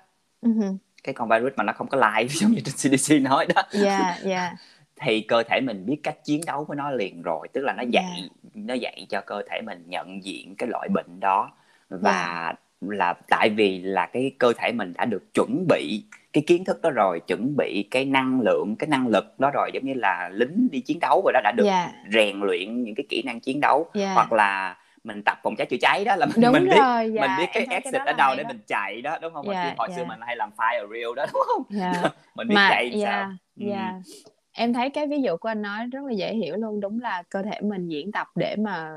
uh-huh. 0.43 0.77
cái 1.05 1.15
con 1.15 1.29
virus 1.29 1.53
mà 1.57 1.65
nó 1.65 1.73
không 1.73 1.87
có 1.89 1.99
live 1.99 2.35
giống 2.41 2.53
như 2.53 2.61
trên 2.65 2.97
CDC 2.97 3.13
nói 3.23 3.47
đó 3.55 3.63
yeah, 3.85 4.25
yeah. 4.25 4.53
Thì 5.01 5.21
cơ 5.21 5.43
thể 5.43 5.61
mình 5.61 5.87
biết 5.87 6.01
cách 6.03 6.25
chiến 6.25 6.41
đấu 6.47 6.65
với 6.65 6.77
nó 6.77 6.91
liền 6.91 7.23
rồi 7.23 7.49
tức 7.53 7.61
là 7.65 7.73
nó 7.73 7.83
dạy 7.83 8.05
yeah. 8.05 8.31
nó 8.55 8.75
dạy 8.75 9.07
cho 9.09 9.21
cơ 9.21 9.43
thể 9.51 9.61
mình 9.67 9.85
nhận 9.87 10.25
diện 10.25 10.55
cái 10.59 10.69
loại 10.69 10.89
bệnh 10.89 11.21
đó 11.21 11.53
và 11.89 12.43
yeah 12.45 12.57
là 12.81 13.15
tại 13.29 13.51
vì 13.51 13.79
là 13.79 14.07
cái 14.07 14.33
cơ 14.39 14.53
thể 14.59 14.73
mình 14.73 14.93
đã 14.97 15.05
được 15.05 15.35
chuẩn 15.35 15.67
bị 15.69 16.05
cái 16.33 16.45
kiến 16.47 16.65
thức 16.65 16.83
đó 16.83 16.91
rồi 16.91 17.21
chuẩn 17.21 17.57
bị 17.57 17.89
cái 17.91 18.05
năng 18.05 18.41
lượng 18.41 18.77
cái 18.79 18.89
năng 18.89 19.09
lực 19.09 19.41
đó 19.41 19.51
rồi 19.55 19.71
giống 19.75 19.85
như 19.85 19.95
là 19.95 20.31
lính 20.33 20.69
đi 20.73 20.81
chiến 20.81 20.99
đấu 21.01 21.23
rồi 21.25 21.33
đó 21.33 21.41
đã 21.45 21.53
được 21.57 21.65
yeah. 21.65 21.91
Dạ. 21.91 22.11
rèn 22.13 22.41
luyện 22.41 22.83
những 22.83 22.95
cái 22.95 23.07
kỹ 23.09 23.23
năng 23.27 23.41
chiến 23.41 23.61
đấu 23.61 23.91
yeah. 23.95 24.09
Dạ. 24.09 24.15
hoặc 24.15 24.33
là 24.33 24.77
mình 25.05 25.23
tập 25.23 25.39
phòng 25.43 25.57
cháy 25.57 25.67
chữa 25.67 25.77
cháy 25.81 26.05
đó 26.05 26.17
là 26.17 26.27
mình, 26.27 26.41
đúng 26.41 26.53
mình 26.53 26.65
biết 26.65 26.77
rồi, 26.77 27.11
dạ. 27.15 27.21
mình 27.21 27.31
biết 27.39 27.47
cái 27.53 27.67
exit 27.71 28.01
ở 28.07 28.13
đâu 28.13 28.35
để 28.37 28.43
đó. 28.43 28.49
mình 28.49 28.61
chạy 28.67 29.03
đó 29.03 29.19
đúng 29.23 29.33
không 29.33 29.47
dạ, 29.49 29.75
hồi 29.79 29.89
dạ. 29.91 29.97
xưa 29.97 30.05
mình 30.05 30.19
hay 30.23 30.37
làm 30.37 30.51
fire 30.57 30.93
reel 30.93 31.15
đó 31.17 31.27
đúng 31.33 31.43
không 31.47 31.63
dạ. 31.71 31.93
mình 32.35 32.49
biết 32.49 32.55
Mà, 32.55 32.69
chạy 32.71 32.91
dạ, 32.95 33.11
sao 33.11 33.33
dạ. 33.57 33.93
Ừ. 34.05 34.31
em 34.53 34.73
thấy 34.73 34.91
cái 34.91 35.07
ví 35.07 35.23
dụ 35.23 35.37
của 35.37 35.49
anh 35.49 35.63
nói 35.63 35.87
rất 35.93 36.05
là 36.05 36.13
dễ 36.13 36.35
hiểu 36.35 36.57
luôn. 36.57 36.81
Đúng 36.81 37.01
là 37.01 37.23
cơ 37.29 37.43
thể 37.43 37.61
mình 37.61 37.89
diễn 37.89 38.13
tập 38.13 38.27
để 38.35 38.57
mà 38.59 38.93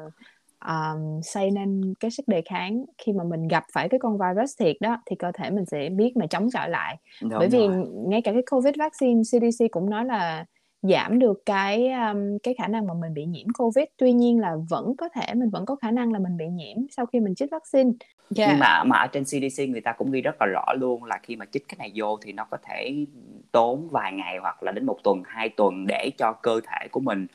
um, 0.66 1.22
xây 1.24 1.52
nên 1.52 1.94
cái 2.00 2.12
sức 2.12 2.28
đề 2.28 2.42
kháng. 2.50 2.86
Khi 2.98 3.13
mà 3.13 3.24
mình 3.24 3.48
gặp 3.48 3.63
phải 3.74 3.89
cái 3.89 4.00
con 4.00 4.18
virus 4.18 4.60
thiệt 4.60 4.76
đó 4.80 4.98
thì 5.06 5.16
cơ 5.16 5.32
thể 5.32 5.50
mình 5.50 5.66
sẽ 5.66 5.89
biết 5.89 6.18
mà 6.18 6.28
chống 6.28 6.50
chọi 6.54 6.70
lại. 6.70 6.98
Đúng 7.22 7.32
bởi 7.39 7.50
vì 7.50 7.68
rồi. 7.68 7.86
ngay 8.08 8.22
cả 8.22 8.32
cái 8.32 8.44
covid 8.52 8.76
vaccine 8.80 9.22
CDC 9.24 9.68
cũng 9.72 9.89
nói 9.89 10.06
là 10.06 10.46
giảm 10.84 11.19
được 11.19 11.46
cái 11.46 11.89
um, 11.91 12.38
cái 12.43 12.54
khả 12.58 12.67
năng 12.67 12.88
mà 12.88 12.93
mình 12.93 13.13
bị 13.13 13.26
nhiễm 13.26 13.48
covid 13.58 13.86
tuy 13.98 14.13
nhiên 14.13 14.39
là 14.39 14.56
vẫn 14.69 14.96
có 14.98 15.10
thể 15.10 15.34
mình 15.34 15.50
vẫn 15.50 15.65
có 15.65 15.76
khả 15.76 15.91
năng 15.91 16.13
là 16.13 16.19
mình 16.19 16.38
bị 16.38 16.46
nhiễm 16.48 16.78
sau 16.91 17.06
khi 17.06 17.19
mình 17.19 17.36
chích 17.36 17.52
vaccine 17.52 17.91
yeah. 18.38 18.50
nhưng 18.50 18.60
mà 18.60 18.84
mà 18.84 18.98
ở 18.98 19.08
trên 19.08 19.24
CDC 19.24 19.69
người 19.69 19.82
ta 19.82 19.93
cũng 19.93 20.12
ghi 20.12 20.22
rất 20.22 20.36
là 20.39 20.46
rõ 20.46 20.65
luôn 20.80 21.04
là 21.04 21.19
khi 21.24 21.36
mà 21.36 21.46
chích 21.52 21.67
cái 21.67 21.76
này 21.80 21.91
vô 21.96 22.17
thì 22.22 22.32
nó 22.32 22.46
có 22.46 22.58
thể 22.63 23.06
tốn 23.52 23.89
vài 23.91 24.13
ngày 24.13 24.38
hoặc 24.41 24.63
là 24.63 24.72
đến 24.72 24.86
một 24.86 24.98
tuần 25.04 25.24
hai 25.26 25.50
tuần 25.50 25.88
để 25.88 26.10
cho 26.17 26.34
cơ 26.34 26.60
thể 26.67 26.88
của 26.91 27.00
mình 27.00 27.28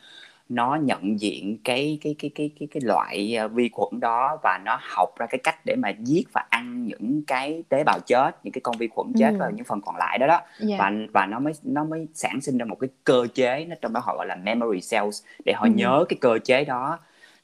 nó 0.48 0.74
nhận 0.76 1.20
diện 1.20 1.58
cái 1.64 1.98
cái 2.00 2.14
cái 2.18 2.30
cái 2.34 2.50
cái 2.60 2.68
cái 2.70 2.80
loại 2.84 3.36
ờ, 3.36 3.48
vi 3.48 3.68
khuẩn 3.72 4.00
đó 4.00 4.38
và 4.42 4.60
nó 4.64 4.78
học 4.80 5.08
ra 5.18 5.26
cái 5.26 5.38
cách 5.44 5.56
để 5.64 5.76
mà 5.76 5.88
giết 5.88 6.32
và 6.32 6.44
ăn 6.50 6.86
những 6.86 7.22
cái 7.26 7.62
tế 7.68 7.84
bào 7.84 7.98
chết 8.06 8.30
những 8.44 8.52
cái 8.52 8.60
con 8.60 8.76
vi 8.78 8.88
khuẩn 8.88 9.12
chết 9.18 9.30
ừ. 9.30 9.36
và 9.38 9.50
những 9.50 9.64
phần 9.64 9.80
còn 9.80 9.96
lại 9.96 10.18
đó 10.18 10.26
đó 10.26 10.34
yeah. 10.34 10.46
Dạ. 10.60 10.76
và 10.78 10.92
và 11.12 11.26
nó 11.26 11.38
mới 11.38 11.52
nó 11.62 11.84
mới 11.84 12.06
sản 12.14 12.40
sinh 12.40 12.58
ra 12.58 12.64
một 12.64 12.76
cái 12.80 12.88
cơ 13.04 13.26
chế 13.34 13.64
nó 13.68 13.76
trong 13.80 13.92
đó 13.92 14.00
họ 14.04 14.16
gọi 14.16 14.26
là 14.26 14.36
memory 14.36 14.80
cells 14.90 15.22
để 15.44 15.52
họ 15.56 15.64
ừ. 15.64 15.70
nhớ 15.76 16.04
cái 16.08 16.16
cơ 16.20 16.38
chế 16.44 16.64
đó 16.64 16.98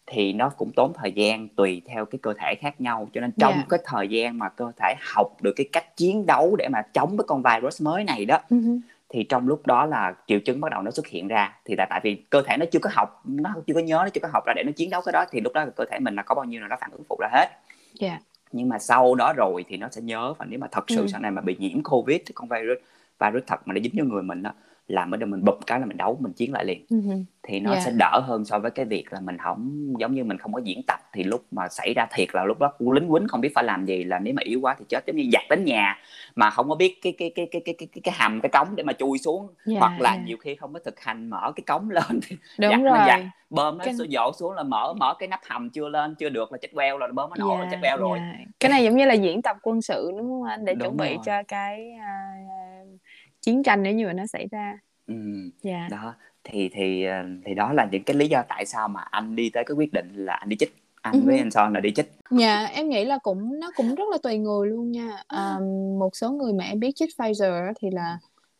thì 0.06 0.32
nó 0.32 0.48
cũng 0.48 0.70
tốn 0.76 0.92
thời 0.94 1.12
gian 1.12 1.48
tùy 1.48 1.82
theo 1.86 2.04
cái 2.04 2.18
cơ 2.22 2.32
thể 2.38 2.54
khác 2.54 2.80
nhau 2.80 3.08
cho 3.12 3.20
nên 3.20 3.30
trong 3.38 3.52
yeah. 3.52 3.64
Dạ. 3.64 3.66
cái 3.68 3.80
thời 3.84 4.08
gian 4.08 4.38
mà 4.38 4.48
cơ 4.48 4.72
thể 4.80 4.94
học 5.14 5.42
được 5.42 5.52
cái 5.56 5.68
cách 5.72 5.96
chiến 5.96 6.26
đấu 6.26 6.56
để 6.56 6.68
mà 6.68 6.82
chống 6.94 7.16
cái 7.18 7.24
con 7.28 7.42
virus 7.42 7.82
mới 7.82 8.04
này 8.04 8.24
đó 8.24 8.38
uh-huh 8.50 8.80
thì 9.08 9.24
trong 9.24 9.48
lúc 9.48 9.66
đó 9.66 9.86
là 9.86 10.14
triệu 10.26 10.38
chứng 10.40 10.60
bắt 10.60 10.70
đầu 10.70 10.82
nó 10.82 10.90
xuất 10.90 11.06
hiện 11.06 11.28
ra 11.28 11.58
thì 11.64 11.74
là 11.78 11.86
tại 11.90 12.00
vì 12.02 12.14
cơ 12.30 12.42
thể 12.42 12.56
nó 12.56 12.66
chưa 12.72 12.78
có 12.78 12.90
học 12.92 13.22
nó 13.24 13.54
chưa 13.66 13.74
có 13.74 13.80
nhớ 13.80 13.96
nó 13.96 14.08
chưa 14.08 14.20
có 14.20 14.28
học 14.32 14.44
ra 14.46 14.52
để 14.56 14.62
nó 14.66 14.72
chiến 14.76 14.90
đấu 14.90 15.02
cái 15.04 15.12
đó 15.12 15.24
thì 15.30 15.40
lúc 15.40 15.52
đó 15.52 15.66
cơ 15.76 15.84
thể 15.90 15.98
mình 15.98 16.14
là 16.14 16.22
có 16.22 16.34
bao 16.34 16.44
nhiêu 16.44 16.60
là 16.60 16.68
nó 16.68 16.76
phản 16.80 16.90
ứng 16.90 17.02
phụ 17.08 17.16
ra 17.20 17.28
hết 17.32 17.46
yeah. 17.46 17.60
Dạ. 18.00 18.18
nhưng 18.52 18.68
mà 18.68 18.78
sau 18.78 19.14
đó 19.14 19.32
rồi 19.36 19.64
thì 19.68 19.76
nó 19.76 19.88
sẽ 19.90 20.02
nhớ 20.02 20.34
và 20.38 20.46
nếu 20.48 20.58
mà 20.58 20.66
thật 20.72 20.84
sự 20.88 21.00
ừ. 21.00 21.06
sau 21.08 21.20
này 21.20 21.30
mà 21.30 21.42
bị 21.42 21.56
nhiễm 21.58 21.82
covid 21.82 22.20
con 22.34 22.48
virus 22.48 22.78
virus 23.20 23.42
thật 23.46 23.60
mà 23.64 23.74
nó 23.74 23.80
dính 23.80 23.92
vô 23.98 24.04
người 24.04 24.22
mình 24.22 24.42
đó 24.42 24.50
làm 24.86 25.14
ở 25.14 25.16
đây 25.16 25.26
mình 25.26 25.44
bụp 25.44 25.58
cái 25.66 25.80
là 25.80 25.86
mình 25.86 25.96
đấu 25.96 26.18
mình 26.20 26.32
chiến 26.32 26.52
lại 26.52 26.64
liền 26.64 26.86
uh-huh. 26.88 27.24
thì 27.42 27.60
nó 27.60 27.70
yeah. 27.70 27.82
sẽ 27.82 27.92
đỡ 27.98 28.20
hơn 28.24 28.44
so 28.44 28.58
với 28.58 28.70
cái 28.70 28.84
việc 28.84 29.12
là 29.12 29.20
mình 29.20 29.36
không 29.38 29.92
giống 29.98 30.14
như 30.14 30.24
mình 30.24 30.38
không 30.38 30.52
có 30.52 30.60
diễn 30.64 30.82
tập 30.86 31.00
thì 31.12 31.24
lúc 31.24 31.44
mà 31.50 31.68
xảy 31.68 31.94
ra 31.94 32.06
thiệt 32.14 32.28
là 32.32 32.44
lúc 32.44 32.58
đó 32.58 32.72
lính 32.78 33.08
quýnh 33.08 33.28
không 33.28 33.40
biết 33.40 33.52
phải 33.54 33.64
làm 33.64 33.86
gì 33.86 34.04
là 34.04 34.18
nếu 34.18 34.34
mà 34.34 34.42
yếu 34.44 34.60
quá 34.60 34.76
thì 34.78 34.84
chết 34.88 35.06
giống 35.06 35.16
như 35.16 35.28
giặt 35.32 35.42
đến 35.50 35.64
nhà 35.64 35.98
mà 36.34 36.50
không 36.50 36.68
có 36.68 36.74
biết 36.74 36.98
cái 37.02 37.14
cái 37.18 37.32
cái 37.34 37.46
cái 37.50 37.60
cái 37.64 37.74
cái 37.78 37.88
cái, 37.92 38.00
cái 38.02 38.14
hầm 38.18 38.40
cái 38.40 38.50
cống 38.52 38.76
để 38.76 38.82
mà 38.82 38.92
chui 38.92 39.18
xuống 39.18 39.48
yeah, 39.66 39.80
hoặc 39.80 40.00
là 40.00 40.10
yeah. 40.10 40.24
nhiều 40.24 40.36
khi 40.36 40.54
không 40.54 40.72
có 40.72 40.78
thực 40.84 41.00
hành 41.00 41.30
mở 41.30 41.52
cái 41.56 41.64
cống 41.66 41.90
lên 41.96 42.20
Đúng 42.58 42.70
giặt 42.70 42.80
rồi. 42.80 42.98
nó 42.98 43.06
giặt 43.06 43.20
bơm 43.50 43.78
nó 43.78 43.84
cái... 43.84 43.94
dỗ 43.94 44.32
xuống 44.38 44.52
là 44.52 44.62
mở 44.62 44.92
mở 44.92 45.14
cái 45.18 45.28
nắp 45.28 45.40
hầm 45.48 45.70
chưa 45.70 45.88
lên 45.88 46.14
chưa 46.14 46.28
được 46.28 46.52
là 46.52 46.58
chết 46.62 46.68
queo 46.74 46.98
rồi 46.98 47.12
bơm 47.12 47.30
nó 47.30 47.36
nổ 47.38 47.56
yeah, 47.56 47.68
chết 47.70 47.78
queo 47.80 47.96
rồi 47.96 48.18
yeah. 48.18 48.34
cái 48.60 48.70
này 48.70 48.84
giống 48.84 48.96
như 48.96 49.04
là 49.04 49.14
diễn 49.14 49.42
tập 49.42 49.56
quân 49.62 49.82
sự 49.82 50.10
đúng 50.16 50.28
không 50.28 50.44
anh 50.44 50.64
để 50.64 50.74
Đúng 50.74 50.82
chuẩn 50.82 50.96
bị 50.96 51.08
rồi. 51.08 51.18
cho 51.24 51.42
cái 51.48 51.92
uh, 51.96 52.43
chiến 53.44 53.62
tranh 53.62 53.82
nếu 53.82 53.94
như 53.94 54.06
mà 54.06 54.12
nó 54.12 54.26
xảy 54.26 54.46
ra. 54.50 54.78
Ừ. 55.06 55.14
yeah. 55.62 55.90
đó. 55.90 56.14
Thì 56.44 56.68
thì 56.68 57.04
ờ, 57.04 57.22
thì 57.44 57.54
đó 57.54 57.72
là 57.72 57.88
những 57.92 58.04
cái 58.04 58.16
lý 58.16 58.28
do 58.28 58.42
tại 58.48 58.66
sao 58.66 58.88
mà 58.88 59.00
anh 59.00 59.36
đi 59.36 59.50
tới 59.50 59.64
cái 59.66 59.74
quyết 59.74 59.92
định 59.92 60.12
là 60.14 60.34
anh 60.34 60.48
đi 60.48 60.56
chích. 60.56 60.76
Anh 61.02 61.20
với 61.24 61.38
anh 61.38 61.50
son 61.50 61.72
là 61.72 61.80
đi 61.80 61.92
chích. 61.92 62.12
Dạ 62.30 62.64
em 62.64 62.88
nghĩ 62.88 63.04
là 63.04 63.18
cũng 63.18 63.60
nó 63.60 63.70
cũng 63.76 63.94
rất 63.94 64.04
là 64.10 64.18
tùy 64.22 64.38
người 64.38 64.68
luôn 64.68 64.92
nha. 64.92 65.22
Um, 65.28 65.98
một 65.98 66.16
số 66.16 66.30
người 66.30 66.52
mà 66.52 66.64
em 66.64 66.80
biết 66.80 66.92
chích 66.96 67.08
Pfizer 67.18 67.72
thì 67.80 67.90
là 67.90 68.18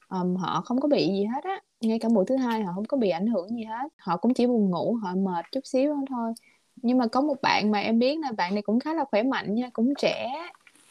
um, 0.09 0.37
họ 0.37 0.61
không 0.61 0.81
có 0.81 0.89
bị 0.89 1.07
gì 1.07 1.25
hết 1.25 1.45
á. 1.45 1.61
Ngay 1.81 1.99
cả 1.99 2.09
mũi 2.09 2.25
thứ 2.29 2.37
hai 2.37 2.63
họ 2.63 2.73
không 2.75 2.85
có 2.85 2.97
bị 2.97 3.11
ảnh 3.11 3.27
hưởng 3.27 3.49
gì 3.49 3.65
hết. 3.65 3.89
Họ 3.99 4.17
cũng 4.17 4.35
chỉ 4.35 4.47
buồn 4.47 4.71
ngủ 4.71 4.95
họ 5.03 5.15
mệt 5.15 5.45
chút 5.53 5.61
xíu 5.65 5.95
thôi. 6.11 6.33
Nhưng 6.77 6.99
mà 6.99 7.07
có 7.07 7.21
một 7.21 7.43
bạn 7.43 7.71
mà 7.71 7.81
em 7.81 7.99
biết 7.99 8.19
là 8.19 8.33
bạn 8.33 8.55
này 8.55 8.63
cũng 8.63 8.81
khá 8.81 8.95
là 8.95 9.05
khỏe 9.11 9.23
mạnh 9.23 9.55
nha 9.55 9.71
cũng 9.73 9.95
trẻ. 9.99 10.33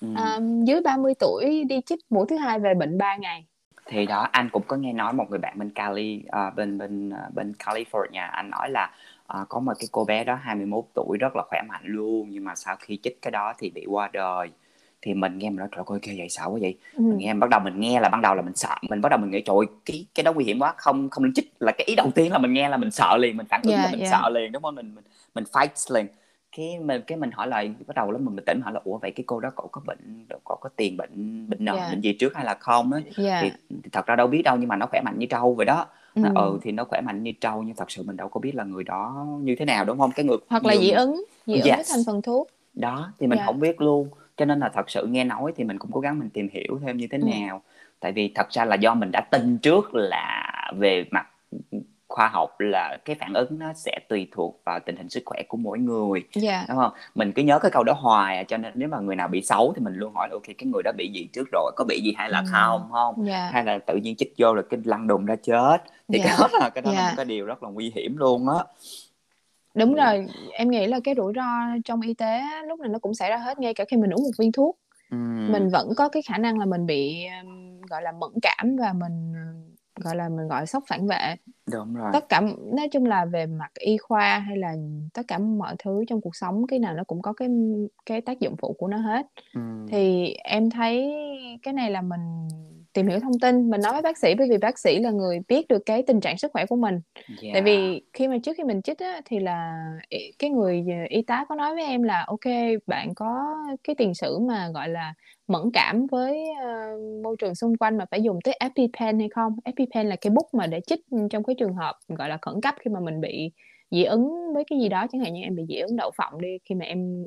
Ừ. 0.01 0.07
um, 0.15 0.65
dưới 0.65 0.81
30 0.81 1.13
tuổi 1.19 1.63
đi 1.63 1.81
chích 1.85 1.99
mũi 2.09 2.25
thứ 2.29 2.37
hai 2.37 2.59
về 2.59 2.73
bệnh 2.73 2.97
3 2.97 3.17
ngày 3.17 3.45
thì 3.85 4.05
đó 4.05 4.27
anh 4.31 4.49
cũng 4.49 4.63
có 4.67 4.75
nghe 4.75 4.93
nói 4.93 5.13
một 5.13 5.29
người 5.29 5.39
bạn 5.39 5.59
bên 5.59 5.69
Cali 5.69 6.23
uh, 6.27 6.55
bên 6.55 6.77
bên 6.77 7.09
uh, 7.09 7.33
bên 7.33 7.53
California 7.59 8.29
anh 8.31 8.49
nói 8.49 8.69
là 8.69 8.91
uh, 9.41 9.49
có 9.49 9.59
một 9.59 9.73
cái 9.79 9.87
cô 9.91 10.05
bé 10.05 10.23
đó 10.23 10.35
21 10.43 10.83
tuổi 10.93 11.17
rất 11.17 11.35
là 11.35 11.43
khỏe 11.49 11.61
mạnh 11.69 11.83
luôn 11.83 12.27
nhưng 12.31 12.43
mà 12.43 12.55
sau 12.55 12.75
khi 12.79 12.99
chích 13.03 13.21
cái 13.21 13.31
đó 13.31 13.53
thì 13.57 13.69
bị 13.69 13.85
qua 13.87 14.09
đời. 14.13 14.49
Thì 15.01 15.13
mình 15.13 15.37
nghe 15.37 15.49
mình 15.49 15.59
nói 15.59 15.67
trời 15.75 15.83
ơi 15.87 15.99
kia 16.01 16.13
vậy 16.17 16.29
sợ 16.29 16.43
quá 16.45 16.57
vậy. 16.61 16.77
Ừ. 16.93 17.01
mình 17.01 17.17
nghe 17.17 17.33
bắt 17.33 17.49
đầu 17.49 17.59
mình 17.59 17.79
nghe 17.79 17.99
là 17.99 18.09
ban 18.09 18.21
đầu 18.21 18.35
là 18.35 18.41
mình 18.41 18.55
sợ. 18.55 18.75
Mình 18.89 19.01
bắt 19.01 19.09
đầu 19.09 19.19
mình 19.19 19.31
nghĩ 19.31 19.41
trời 19.45 19.55
cái 19.85 20.05
cái 20.15 20.23
đó 20.23 20.33
nguy 20.33 20.45
hiểm 20.45 20.59
quá 20.59 20.73
không 20.77 21.09
không 21.09 21.23
nên 21.23 21.33
chích. 21.33 21.53
Là 21.59 21.71
cái 21.71 21.85
ý 21.87 21.95
đầu 21.95 22.11
tiên 22.15 22.31
là 22.31 22.37
mình 22.37 22.53
nghe 22.53 22.69
là 22.69 22.77
mình 22.77 22.91
sợ 22.91 23.17
liền 23.17 23.37
mình 23.37 23.45
phản 23.49 23.61
ứng 23.63 23.73
yeah, 23.73 23.85
là 23.85 23.91
mình 23.91 23.99
yeah. 23.99 24.11
sợ 24.11 24.29
liền 24.29 24.51
đúng 24.51 24.63
không? 24.63 24.75
Mình 24.75 24.95
mình 24.95 25.03
mình 25.35 25.43
fight 25.51 25.95
liền 25.95 26.07
cái 26.57 26.79
mình 26.79 27.01
cái 27.07 27.17
mình 27.17 27.31
hỏi 27.31 27.47
lại 27.47 27.73
bắt 27.87 27.95
đầu 27.95 28.11
lúc 28.11 28.21
mình 28.21 28.35
bình 28.35 28.45
tĩnh 28.45 28.61
hỏi 28.61 28.73
là 28.73 28.81
ủa 28.83 28.97
vậy 28.97 29.11
cái 29.11 29.23
cô 29.27 29.39
đó 29.39 29.49
cậu 29.55 29.67
có 29.71 29.81
bệnh 29.85 30.25
cậu 30.29 30.57
có 30.61 30.69
tiền 30.75 30.97
bệnh 30.97 31.45
bệnh 31.49 31.65
nền 31.65 31.75
yeah. 31.75 31.91
bệnh 31.91 32.01
gì 32.01 32.13
trước 32.13 32.35
hay 32.35 32.45
là 32.45 32.53
không 32.59 32.91
ấy 32.91 33.03
yeah. 33.17 33.43
thì, 33.43 33.51
thì 33.69 33.89
thật 33.91 34.05
ra 34.05 34.15
đâu 34.15 34.27
biết 34.27 34.41
đâu 34.41 34.57
nhưng 34.57 34.69
mà 34.69 34.75
nó 34.75 34.85
khỏe 34.85 35.01
mạnh 35.05 35.19
như 35.19 35.25
trâu 35.25 35.53
vậy 35.53 35.65
đó 35.65 35.85
ừ. 36.15 36.21
ừ 36.35 36.59
thì 36.61 36.71
nó 36.71 36.83
khỏe 36.83 37.01
mạnh 37.01 37.23
như 37.23 37.31
trâu 37.41 37.63
nhưng 37.63 37.75
thật 37.75 37.91
sự 37.91 38.03
mình 38.03 38.17
đâu 38.17 38.29
có 38.29 38.39
biết 38.39 38.55
là 38.55 38.63
người 38.63 38.83
đó 38.83 39.25
như 39.41 39.55
thế 39.59 39.65
nào 39.65 39.85
đúng 39.85 39.97
không 39.97 40.11
cái 40.15 40.25
người 40.25 40.37
hoặc 40.47 40.65
là 40.65 40.75
dị 40.75 40.91
ứng 40.91 41.23
dị 41.45 41.53
ứng 41.53 41.63
yes. 41.65 41.75
với 41.75 41.85
thành 41.89 42.03
phần 42.05 42.21
thuốc 42.21 42.47
đó 42.73 43.11
thì 43.19 43.27
mình 43.27 43.37
yeah. 43.37 43.47
không 43.47 43.59
biết 43.59 43.81
luôn 43.81 44.09
cho 44.37 44.45
nên 44.45 44.59
là 44.59 44.69
thật 44.69 44.89
sự 44.89 45.05
nghe 45.05 45.23
nói 45.23 45.53
thì 45.55 45.63
mình 45.63 45.79
cũng 45.79 45.91
cố 45.91 45.99
gắng 45.99 46.19
mình 46.19 46.29
tìm 46.29 46.49
hiểu 46.51 46.79
thêm 46.85 46.97
như 46.97 47.07
thế 47.11 47.17
ừ. 47.17 47.27
nào 47.27 47.61
tại 47.99 48.11
vì 48.11 48.31
thật 48.35 48.47
ra 48.49 48.65
là 48.65 48.75
do 48.75 48.93
mình 48.93 49.11
đã 49.11 49.21
tin 49.31 49.57
trước 49.57 49.95
là 49.95 50.71
về 50.77 51.05
mặt 51.11 51.27
khoa 52.13 52.27
học 52.27 52.59
là 52.59 52.97
cái 53.05 53.15
phản 53.19 53.33
ứng 53.33 53.59
nó 53.59 53.73
sẽ 53.73 53.99
tùy 54.09 54.27
thuộc 54.31 54.61
vào 54.65 54.79
tình 54.79 54.95
hình 54.95 55.09
sức 55.09 55.23
khỏe 55.25 55.43
của 55.47 55.57
mỗi 55.57 55.79
người 55.79 56.23
yeah. 56.33 56.43
Dạ. 56.43 56.65
đúng 56.69 56.77
không 56.77 56.91
mình 57.15 57.31
cứ 57.31 57.43
nhớ 57.43 57.59
cái 57.59 57.71
câu 57.71 57.83
đó 57.83 57.93
hoài 57.93 58.37
à, 58.37 58.43
cho 58.43 58.57
nên 58.57 58.73
nếu 58.75 58.89
mà 58.89 58.99
người 58.99 59.15
nào 59.15 59.27
bị 59.27 59.41
xấu 59.41 59.73
thì 59.75 59.81
mình 59.81 59.93
luôn 59.95 60.13
hỏi 60.13 60.29
ok 60.31 60.43
cái 60.43 60.65
người 60.73 60.83
đó 60.83 60.91
bị 60.97 61.11
gì 61.13 61.29
trước 61.33 61.47
rồi 61.51 61.71
có 61.75 61.85
bị 61.87 62.01
gì 62.01 62.13
hay 62.17 62.29
là 62.29 62.39
ừ. 62.39 62.45
không 62.51 62.89
không 62.91 63.25
yeah. 63.25 63.39
Dạ. 63.39 63.49
hay 63.53 63.63
là 63.63 63.79
tự 63.87 63.95
nhiên 63.95 64.15
chích 64.15 64.33
vô 64.37 64.53
là 64.53 64.61
cái 64.69 64.79
lăn 64.83 65.07
đùng 65.07 65.25
ra 65.25 65.35
chết 65.35 65.77
thì 66.07 66.19
yeah. 66.19 66.29
cái 66.29 66.37
đó 66.39 66.59
là 66.59 66.69
cái 66.75 66.81
đó 66.81 66.91
yeah. 66.91 67.03
là 67.03 67.09
một 67.09 67.13
cái 67.17 67.25
điều 67.25 67.45
rất 67.45 67.63
là 67.63 67.69
nguy 67.69 67.91
hiểm 67.95 68.17
luôn 68.17 68.49
á 68.49 68.63
đúng 69.73 69.93
rồi 69.93 70.27
em 70.51 70.69
nghĩ 70.69 70.87
là 70.87 70.99
cái 71.03 71.15
rủi 71.17 71.33
ro 71.35 71.41
trong 71.85 72.01
y 72.01 72.13
tế 72.13 72.41
lúc 72.67 72.79
này 72.79 72.89
nó 72.89 72.99
cũng 72.99 73.13
xảy 73.13 73.29
ra 73.29 73.37
hết 73.37 73.59
ngay 73.59 73.73
cả 73.73 73.85
khi 73.89 73.97
mình 73.97 74.11
uống 74.11 74.23
một 74.23 74.31
viên 74.39 74.51
thuốc 74.51 74.77
ừ. 75.11 75.17
mình 75.49 75.69
vẫn 75.69 75.89
có 75.97 76.09
cái 76.09 76.21
khả 76.21 76.37
năng 76.37 76.59
là 76.59 76.65
mình 76.65 76.85
bị 76.85 77.25
gọi 77.89 78.01
là 78.01 78.11
mẫn 78.11 78.31
cảm 78.41 78.75
và 78.79 78.93
mình 78.93 79.33
gọi 79.95 80.15
là 80.15 80.29
mình 80.29 80.47
gọi 80.47 80.65
sốc 80.65 80.83
phản 80.87 81.07
vệ 81.07 81.35
đúng 81.71 81.95
rồi 81.95 82.09
tất 82.13 82.29
cả 82.29 82.41
nói 82.77 82.87
chung 82.91 83.05
là 83.05 83.25
về 83.25 83.45
mặt 83.45 83.71
y 83.79 83.97
khoa 83.97 84.39
hay 84.39 84.57
là 84.57 84.75
tất 85.13 85.21
cả 85.27 85.37
mọi 85.37 85.75
thứ 85.83 86.03
trong 86.07 86.21
cuộc 86.21 86.35
sống 86.35 86.67
cái 86.67 86.79
nào 86.79 86.93
nó 86.93 87.03
cũng 87.03 87.21
có 87.21 87.33
cái 87.33 87.49
cái 88.05 88.21
tác 88.21 88.39
dụng 88.39 88.55
phụ 88.57 88.75
của 88.79 88.87
nó 88.87 88.97
hết 88.97 89.25
ừ. 89.53 89.61
thì 89.91 90.33
em 90.43 90.69
thấy 90.69 91.13
cái 91.63 91.73
này 91.73 91.91
là 91.91 92.01
mình 92.01 92.47
tìm 92.93 93.07
hiểu 93.07 93.19
thông 93.19 93.39
tin 93.39 93.69
mình 93.69 93.81
nói 93.81 93.93
với 93.93 94.01
bác 94.01 94.17
sĩ 94.17 94.35
bởi 94.37 94.47
vì 94.49 94.57
bác 94.57 94.79
sĩ 94.79 94.99
là 94.99 95.11
người 95.11 95.41
biết 95.47 95.67
được 95.67 95.83
cái 95.85 96.03
tình 96.07 96.19
trạng 96.19 96.37
sức 96.37 96.51
khỏe 96.53 96.65
của 96.65 96.75
mình 96.75 96.99
yeah. 97.41 97.53
tại 97.53 97.61
vì 97.61 98.03
khi 98.13 98.27
mà 98.27 98.37
trước 98.43 98.53
khi 98.57 98.63
mình 98.63 98.81
chích 98.81 98.99
á, 98.99 99.21
thì 99.25 99.39
là 99.39 99.87
cái 100.39 100.49
người 100.49 100.85
y 101.09 101.21
tá 101.21 101.45
có 101.49 101.55
nói 101.55 101.75
với 101.75 101.85
em 101.85 102.03
là 102.03 102.23
ok 102.27 102.53
bạn 102.87 103.15
có 103.15 103.55
cái 103.83 103.95
tiền 103.95 104.13
sử 104.13 104.39
mà 104.39 104.69
gọi 104.73 104.89
là 104.89 105.13
mẫn 105.47 105.61
cảm 105.73 106.07
với 106.07 106.43
uh, 106.51 107.23
môi 107.23 107.35
trường 107.39 107.55
xung 107.55 107.77
quanh 107.77 107.97
mà 107.97 108.05
phải 108.11 108.21
dùng 108.21 108.39
tới 108.43 108.57
EpiPen 108.59 109.19
hay 109.19 109.29
không 109.29 109.55
EpiPen 109.63 110.07
là 110.07 110.15
cái 110.15 110.31
bút 110.31 110.53
mà 110.53 110.67
để 110.67 110.81
chích 110.87 111.01
trong 111.29 111.43
cái 111.43 111.55
trường 111.59 111.73
hợp 111.73 111.95
gọi 112.07 112.29
là 112.29 112.37
khẩn 112.41 112.61
cấp 112.61 112.75
khi 112.79 112.91
mà 112.91 112.99
mình 112.99 113.21
bị 113.21 113.51
dị 113.91 114.03
ứng 114.03 114.53
với 114.53 114.63
cái 114.69 114.79
gì 114.79 114.89
đó 114.89 115.05
chẳng 115.11 115.21
hạn 115.21 115.33
như 115.33 115.41
em 115.41 115.55
bị 115.55 115.63
dị 115.69 115.75
ứng 115.75 115.95
đậu 115.95 116.11
phộng 116.17 116.41
đi 116.41 116.57
khi 116.63 116.75
mà 116.75 116.85
em 116.85 117.25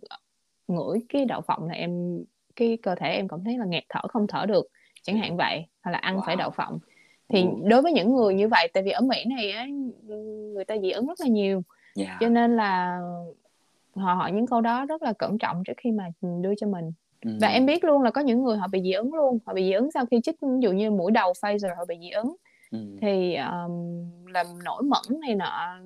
ngửi 0.68 0.98
cái 1.08 1.24
đậu 1.24 1.40
phộng 1.40 1.64
là 1.64 1.74
em 1.74 2.18
cái 2.56 2.78
cơ 2.82 2.94
thể 2.94 3.08
em 3.08 3.28
cảm 3.28 3.44
thấy 3.44 3.58
là 3.58 3.64
nghẹt 3.64 3.84
thở 3.88 4.00
không 4.08 4.26
thở 4.26 4.46
được 4.46 4.66
chẳng 5.02 5.18
hạn 5.18 5.36
vậy 5.36 5.66
hoặc 5.82 5.90
là 5.90 5.98
ăn 5.98 6.16
wow. 6.16 6.22
phải 6.26 6.36
đậu 6.36 6.50
phộng 6.50 6.78
thì 7.28 7.42
ừ. 7.42 7.48
đối 7.64 7.82
với 7.82 7.92
những 7.92 8.16
người 8.16 8.34
như 8.34 8.48
vậy 8.48 8.68
tại 8.74 8.82
vì 8.82 8.90
ở 8.90 9.00
Mỹ 9.00 9.24
này 9.36 9.50
á 9.50 9.66
người 10.52 10.64
ta 10.64 10.74
dị 10.82 10.90
ứng 10.90 11.06
rất 11.06 11.20
là 11.20 11.26
nhiều 11.26 11.62
yeah. 11.96 12.08
Dạ. 12.08 12.16
cho 12.20 12.28
nên 12.28 12.56
là 12.56 13.00
họ 13.94 14.14
hỏi 14.14 14.32
những 14.32 14.46
câu 14.46 14.60
đó 14.60 14.86
rất 14.86 15.02
là 15.02 15.12
cẩn 15.12 15.38
trọng 15.38 15.64
trước 15.64 15.72
khi 15.76 15.90
mà 15.90 16.04
đưa 16.42 16.54
cho 16.54 16.66
mình 16.66 16.92
ừ. 17.20 17.30
và 17.40 17.48
em 17.48 17.66
biết 17.66 17.84
luôn 17.84 18.02
là 18.02 18.10
có 18.10 18.20
những 18.20 18.44
người 18.44 18.56
họ 18.56 18.68
bị 18.68 18.82
dị 18.82 18.92
ứng 18.92 19.14
luôn 19.14 19.38
họ 19.46 19.54
bị 19.54 19.64
dị 19.64 19.72
ứng 19.72 19.90
sau 19.90 20.06
khi 20.06 20.20
chích 20.22 20.36
ví 20.40 20.48
dụ 20.60 20.72
như 20.72 20.90
mũi 20.90 21.12
đầu 21.12 21.32
Pfizer 21.32 21.76
họ 21.76 21.84
bị 21.84 21.96
dị 22.00 22.10
ứng 22.10 22.36
ừ. 22.70 22.78
thì 23.00 23.34
um, 23.34 24.04
làm 24.26 24.46
nổi 24.64 24.82
mẩn 24.82 25.20
này 25.20 25.34
nọ 25.34 25.78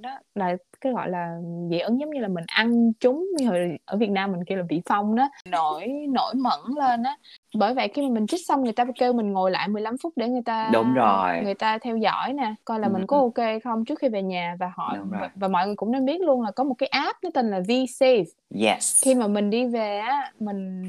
đó 0.00 0.18
là 0.34 0.56
cái 0.86 0.92
gọi 0.92 1.10
là 1.10 1.38
dị 1.70 1.78
ứng 1.78 2.00
giống 2.00 2.10
như 2.10 2.20
là 2.20 2.28
mình 2.28 2.44
ăn 2.46 2.92
chúng 3.00 3.28
như 3.38 3.46
hồi 3.48 3.78
ở 3.84 3.96
Việt 3.96 4.10
Nam 4.10 4.32
mình 4.32 4.44
kêu 4.44 4.58
là 4.58 4.64
bị 4.68 4.82
phong 4.86 5.14
đó. 5.14 5.30
Nổi 5.44 5.88
nổi 6.08 6.34
mẩn 6.34 6.60
lên 6.76 7.02
á. 7.02 7.16
Bởi 7.54 7.74
vậy 7.74 7.88
khi 7.88 8.02
mà 8.02 8.14
mình 8.14 8.26
trích 8.26 8.46
xong 8.46 8.64
người 8.64 8.72
ta 8.72 8.84
kêu 8.98 9.12
mình 9.12 9.32
ngồi 9.32 9.50
lại 9.50 9.68
15 9.68 9.98
phút 9.98 10.12
để 10.16 10.28
người 10.28 10.42
ta 10.44 10.70
đúng 10.72 10.94
rồi. 10.94 11.40
người 11.44 11.54
ta 11.54 11.78
theo 11.78 11.96
dõi 11.96 12.32
nè 12.32 12.54
coi 12.64 12.80
là 12.80 12.88
ừ. 12.88 12.92
mình 12.92 13.06
có 13.06 13.18
ok 13.18 13.62
không 13.64 13.84
trước 13.84 13.98
khi 13.98 14.08
về 14.08 14.22
nhà. 14.22 14.56
Và 14.60 14.72
họ 14.76 14.96
và, 15.10 15.30
và 15.34 15.48
mọi 15.48 15.66
người 15.66 15.76
cũng 15.76 15.92
nên 15.92 16.04
biết 16.04 16.20
luôn 16.20 16.42
là 16.42 16.50
có 16.50 16.64
một 16.64 16.74
cái 16.78 16.86
app 16.86 17.18
nó 17.22 17.30
tên 17.34 17.50
là 17.50 17.60
VSafe 17.60 18.24
yes. 18.60 19.04
Khi 19.04 19.14
mà 19.14 19.26
mình 19.26 19.50
đi 19.50 19.66
về 19.66 19.98
á 19.98 20.32
mình 20.40 20.82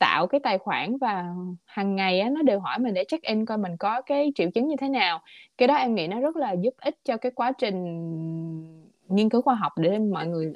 tạo 0.00 0.26
cái 0.26 0.40
tài 0.40 0.58
khoản 0.58 0.96
và 0.98 1.24
hàng 1.64 1.96
ngày 1.96 2.20
á 2.20 2.28
nó 2.30 2.42
đều 2.42 2.60
hỏi 2.60 2.78
mình 2.78 2.94
để 2.94 3.04
check 3.08 3.24
in 3.24 3.46
coi 3.46 3.58
mình 3.58 3.76
có 3.76 4.02
cái 4.02 4.32
triệu 4.34 4.50
chứng 4.50 4.68
như 4.68 4.76
thế 4.80 4.88
nào. 4.88 5.20
Cái 5.58 5.68
đó 5.68 5.74
em 5.74 5.94
nghĩ 5.94 6.06
nó 6.06 6.20
rất 6.20 6.36
là 6.36 6.52
giúp 6.52 6.74
ích 6.80 6.94
cho 7.04 7.16
cái 7.16 7.32
quá 7.34 7.52
trình 7.58 8.89
nghiên 9.10 9.28
cứu 9.28 9.42
khoa 9.42 9.54
học 9.54 9.72
để 9.76 9.98
mọi 9.98 10.26
người 10.26 10.52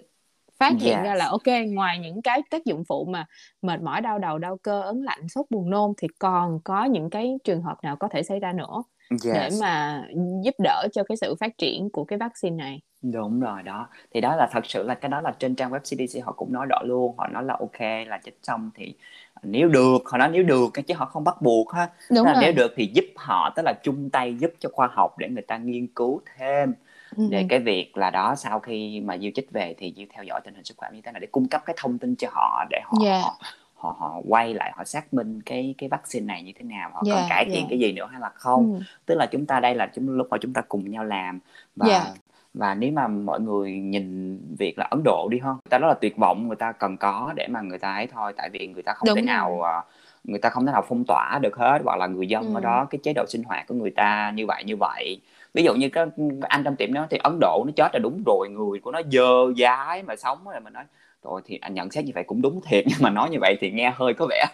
phát 0.59 0.73
hiện 0.81 0.97
yes. 0.97 1.05
ra 1.05 1.15
là 1.15 1.29
ok 1.29 1.47
ngoài 1.67 1.99
những 1.99 2.23
cái 2.23 2.43
tác 2.51 2.65
dụng 2.65 2.85
phụ 2.89 3.05
mà 3.05 3.27
mệt 3.63 3.83
mỏi 3.83 4.01
đau 4.01 4.19
đầu 4.19 4.39
đau 4.39 4.57
cơ 4.63 4.81
ấn 4.81 5.03
lạnh 5.03 5.29
sốt 5.29 5.47
buồn 5.51 5.71
nôn 5.71 5.93
thì 5.97 6.09
còn 6.19 6.61
có 6.65 6.85
những 6.85 7.11
cái 7.11 7.39
trường 7.45 7.63
hợp 7.63 7.77
nào 7.83 7.97
có 7.97 8.09
thể 8.09 8.23
xảy 8.23 8.41
ra 8.41 8.53
nữa 8.53 8.83
yes. 9.11 9.35
để 9.35 9.49
mà 9.61 10.05
giúp 10.45 10.55
đỡ 10.59 10.87
cho 10.93 11.05
cái 11.05 11.17
sự 11.17 11.35
phát 11.41 11.59
triển 11.59 11.91
của 11.91 12.05
cái 12.05 12.19
vaccine 12.19 12.57
này? 12.57 12.81
Đúng 13.03 13.41
rồi 13.41 13.63
đó. 13.63 13.89
Thì 14.15 14.21
đó 14.21 14.37
là 14.37 14.49
thật 14.53 14.67
sự 14.67 14.83
là 14.83 14.95
cái 14.95 15.09
đó 15.09 15.21
là 15.21 15.33
trên 15.39 15.55
trang 15.55 15.71
web 15.71 15.81
CDC 15.81 16.25
họ 16.25 16.33
cũng 16.33 16.53
nói 16.53 16.67
rõ 16.71 16.79
luôn. 16.85 17.15
Họ 17.19 17.27
nói 17.27 17.45
là 17.45 17.57
ok 17.61 17.81
là 17.81 18.21
chích 18.25 18.39
xong 18.43 18.71
thì 18.75 18.95
nếu 19.43 19.69
được 19.69 19.99
họ 20.07 20.19
nói 20.19 20.29
nếu 20.33 20.43
được 20.43 20.71
chứ 20.87 20.95
họ 20.95 21.07
không 21.07 21.25
bắt 21.25 21.43
buộc 21.43 21.73
ha. 21.73 21.91
Đúng 22.17 22.27
là 22.27 22.37
nếu 22.41 22.53
được 22.53 22.73
thì 22.77 22.91
giúp 22.95 23.05
họ 23.17 23.53
tức 23.57 23.63
là 23.65 23.73
chung 23.83 24.11
tay 24.11 24.35
giúp 24.35 24.51
cho 24.59 24.69
khoa 24.73 24.89
học 24.93 25.19
để 25.19 25.29
người 25.29 25.43
ta 25.43 25.59
nghiên 25.59 25.87
cứu 25.87 26.21
thêm 26.37 26.75
để 27.17 27.47
cái 27.49 27.59
việc 27.59 27.97
là 27.97 28.11
đó 28.11 28.35
sau 28.35 28.61
khi 28.61 29.01
mà 29.01 29.19
diêu 29.19 29.31
chích 29.35 29.51
về 29.51 29.75
thì 29.79 29.93
diêu 29.97 30.07
theo 30.15 30.25
dõi 30.25 30.41
tình 30.45 30.55
hình 30.55 30.65
sức 30.65 30.77
khỏe 30.77 30.89
như 30.93 31.01
thế 31.05 31.13
nào 31.13 31.21
để 31.21 31.27
cung 31.33 31.49
cấp 31.49 31.63
cái 31.67 31.77
thông 31.79 31.99
tin 31.99 32.17
cho 32.17 32.29
họ 32.33 32.65
để 32.71 32.81
họ 32.85 32.99
yeah. 33.05 33.23
họ, 33.23 33.37
họ 33.75 33.97
họ 33.99 34.21
quay 34.29 34.55
lại 34.55 34.73
họ 34.77 34.85
xác 34.85 35.15
minh 35.15 35.41
cái 35.47 35.75
cái 35.79 35.89
vaccine 35.89 36.27
này 36.27 36.43
như 36.43 36.53
thế 36.59 36.65
nào 36.65 36.91
họ 36.95 37.03
yeah, 37.07 37.19
còn 37.19 37.29
cải 37.29 37.45
thiện 37.45 37.55
yeah. 37.55 37.67
cái 37.71 37.79
gì 37.79 37.93
nữa 37.93 38.09
hay 38.13 38.21
là 38.21 38.31
không 38.35 38.75
ừ. 38.75 38.81
tức 39.07 39.15
là 39.15 39.27
chúng 39.27 39.47
ta 39.47 39.61
đây 39.61 39.75
là 39.75 39.91
chúng 39.95 40.11
lúc 40.11 40.27
mà 40.31 40.39
chúng 40.41 40.53
ta 40.53 40.61
cùng 40.69 40.91
nhau 40.91 41.05
làm 41.05 41.41
và 41.77 41.89
yeah 41.89 42.07
và 42.55 42.75
nếu 42.75 42.93
mà 42.93 43.07
mọi 43.07 43.41
người 43.41 43.73
nhìn 43.73 44.39
việc 44.59 44.79
là 44.79 44.87
Ấn 44.91 45.03
Độ 45.05 45.29
đi 45.31 45.39
không 45.39 45.53
người 45.53 45.71
ta 45.71 45.79
rất 45.79 45.89
là 45.89 45.95
tuyệt 45.95 46.17
vọng 46.17 46.47
người 46.47 46.57
ta 46.57 46.73
cần 46.73 46.97
có 46.97 47.33
để 47.37 47.47
mà 47.49 47.61
người 47.61 47.79
ta 47.79 47.95
ấy 47.95 48.07
thôi 48.07 48.33
tại 48.37 48.51
vì 48.53 48.67
người 48.67 48.83
ta 48.83 48.93
không 48.93 49.07
Đúng 49.07 49.17
thể 49.17 49.23
nào 49.23 49.63
ờ, 49.63 49.83
người 50.25 50.39
ta 50.39 50.51
không 50.51 50.67
thể 50.67 50.73
nào 50.73 50.85
phong 50.89 51.05
tỏa 51.07 51.39
được 51.43 51.57
hết 51.57 51.79
hoặc 51.85 51.99
là 51.99 52.07
người 52.07 52.27
dân 52.27 52.45
ừ. 52.45 52.55
ở 52.55 52.61
đó 52.61 52.87
cái 52.91 52.99
chế 53.03 53.13
độ 53.13 53.25
sinh 53.29 53.43
hoạt 53.45 53.67
của 53.67 53.75
người 53.75 53.91
ta 53.91 54.33
như 54.35 54.47
vậy 54.47 54.65
như 54.67 54.77
vậy 54.77 55.21
ví 55.55 55.63
dụ 55.63 55.75
như 55.75 55.89
cái 55.89 56.07
anh 56.41 56.65
trong 56.65 56.77
tiệm 56.77 56.93
đó 56.93 57.07
thì 57.11 57.19
Ấn 57.23 57.39
Độ 57.41 57.65
nó 57.67 57.73
chết 57.77 57.89
là 57.93 57.99
đúng 58.03 58.23
rồi 58.27 58.49
người 58.49 58.81
của 58.81 58.91
nó 58.91 59.01
dơ 59.13 59.53
dái 59.59 60.03
mà 60.03 60.17
sống 60.17 60.39
rồi 60.45 60.61
mình 60.61 60.73
nói 60.73 60.85
rồi 61.25 61.41
thì 61.45 61.59
anh 61.61 61.75
nhận 61.75 61.91
xét 61.91 62.05
như 62.05 62.13
vậy 62.15 62.25
cũng 62.27 62.43
đúng 62.43 62.61
thiệt 62.67 62.85
nhưng 62.89 62.99
mà 63.01 63.11
nói 63.11 63.31
như 63.31 63.39
vậy 63.41 63.57
thì 63.61 63.71
nghe 63.71 63.93
hơi 63.97 64.15
có 64.15 64.27
vẻ 64.31 64.45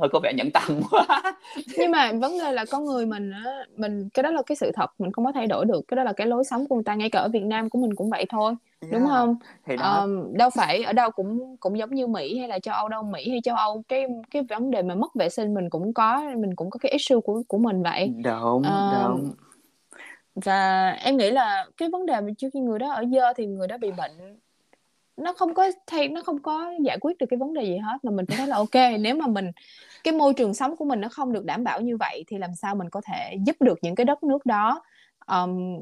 hơi 0.00 0.08
có 0.12 0.20
vẻ 0.22 0.32
nhẫn 0.36 0.50
tâm 0.50 0.80
quá 0.90 1.06
nhưng 1.78 1.90
mà 1.90 2.12
vấn 2.12 2.38
đề 2.38 2.52
là 2.52 2.64
con 2.70 2.84
người 2.84 3.06
mình 3.06 3.30
á 3.30 3.64
mình 3.76 4.08
cái 4.14 4.22
đó 4.22 4.30
là 4.30 4.42
cái 4.46 4.56
sự 4.56 4.70
thật 4.74 4.90
mình 4.98 5.12
không 5.12 5.24
có 5.24 5.32
thay 5.32 5.46
đổi 5.46 5.64
được 5.64 5.84
cái 5.88 5.96
đó 5.96 6.04
là 6.04 6.12
cái 6.12 6.26
lối 6.26 6.44
sống 6.44 6.68
của 6.68 6.74
người 6.74 6.84
ta 6.84 6.94
ngay 6.94 7.10
cả 7.10 7.18
ở 7.18 7.28
Việt 7.28 7.44
Nam 7.44 7.70
của 7.70 7.78
mình 7.78 7.94
cũng 7.94 8.10
vậy 8.10 8.26
thôi 8.28 8.54
yeah. 8.80 8.92
đúng 8.92 9.06
không 9.06 9.36
thì 9.66 9.76
đó. 9.76 10.00
Um, 10.00 10.34
đâu 10.34 10.50
phải 10.50 10.82
ở 10.82 10.92
đâu 10.92 11.10
cũng 11.10 11.56
cũng 11.60 11.78
giống 11.78 11.94
như 11.94 12.06
Mỹ 12.06 12.38
hay 12.38 12.48
là 12.48 12.58
châu 12.58 12.74
Âu 12.74 12.88
đâu 12.88 13.02
Mỹ 13.02 13.30
hay 13.30 13.40
châu 13.44 13.56
Âu 13.56 13.82
cái 13.88 14.06
cái 14.30 14.42
vấn 14.42 14.70
đề 14.70 14.82
mà 14.82 14.94
mất 14.94 15.14
vệ 15.14 15.28
sinh 15.28 15.54
mình 15.54 15.70
cũng 15.70 15.94
có 15.94 16.22
mình 16.36 16.54
cũng 16.56 16.70
có 16.70 16.78
cái 16.78 16.92
issue 16.92 17.20
của 17.24 17.42
của 17.48 17.58
mình 17.58 17.82
vậy 17.82 18.12
đúng 18.24 18.62
um, 18.62 18.64
đúng 19.04 19.30
và 20.34 20.90
em 20.90 21.16
nghĩ 21.16 21.30
là 21.30 21.66
cái 21.76 21.88
vấn 21.88 22.06
đề 22.06 22.20
mà 22.20 22.28
trước 22.38 22.48
khi 22.52 22.60
người 22.60 22.78
đó 22.78 22.92
ở 22.92 23.04
dơ 23.12 23.32
thì 23.36 23.46
người 23.46 23.68
đó 23.68 23.78
bị 23.78 23.90
bệnh 23.90 24.38
nó 25.16 25.32
không 25.32 25.54
có 25.54 25.70
thay 25.86 26.08
nó 26.08 26.22
không 26.22 26.42
có 26.42 26.72
giải 26.84 26.98
quyết 27.00 27.18
được 27.18 27.26
cái 27.30 27.38
vấn 27.38 27.54
đề 27.54 27.64
gì 27.64 27.76
hết 27.76 27.98
mà 28.02 28.10
mình 28.10 28.26
nói 28.38 28.46
là 28.46 28.56
ok 28.56 29.00
nếu 29.00 29.14
mà 29.14 29.26
mình 29.26 29.50
cái 30.04 30.14
môi 30.14 30.34
trường 30.34 30.54
sống 30.54 30.76
của 30.76 30.84
mình 30.84 31.00
nó 31.00 31.08
không 31.08 31.32
được 31.32 31.44
đảm 31.44 31.64
bảo 31.64 31.80
như 31.80 31.96
vậy 31.96 32.24
thì 32.26 32.38
làm 32.38 32.54
sao 32.54 32.74
mình 32.74 32.90
có 32.90 33.00
thể 33.04 33.36
giúp 33.46 33.56
được 33.60 33.78
những 33.82 33.94
cái 33.94 34.04
đất 34.04 34.22
nước 34.22 34.46
đó 34.46 34.82
um, 35.26 35.80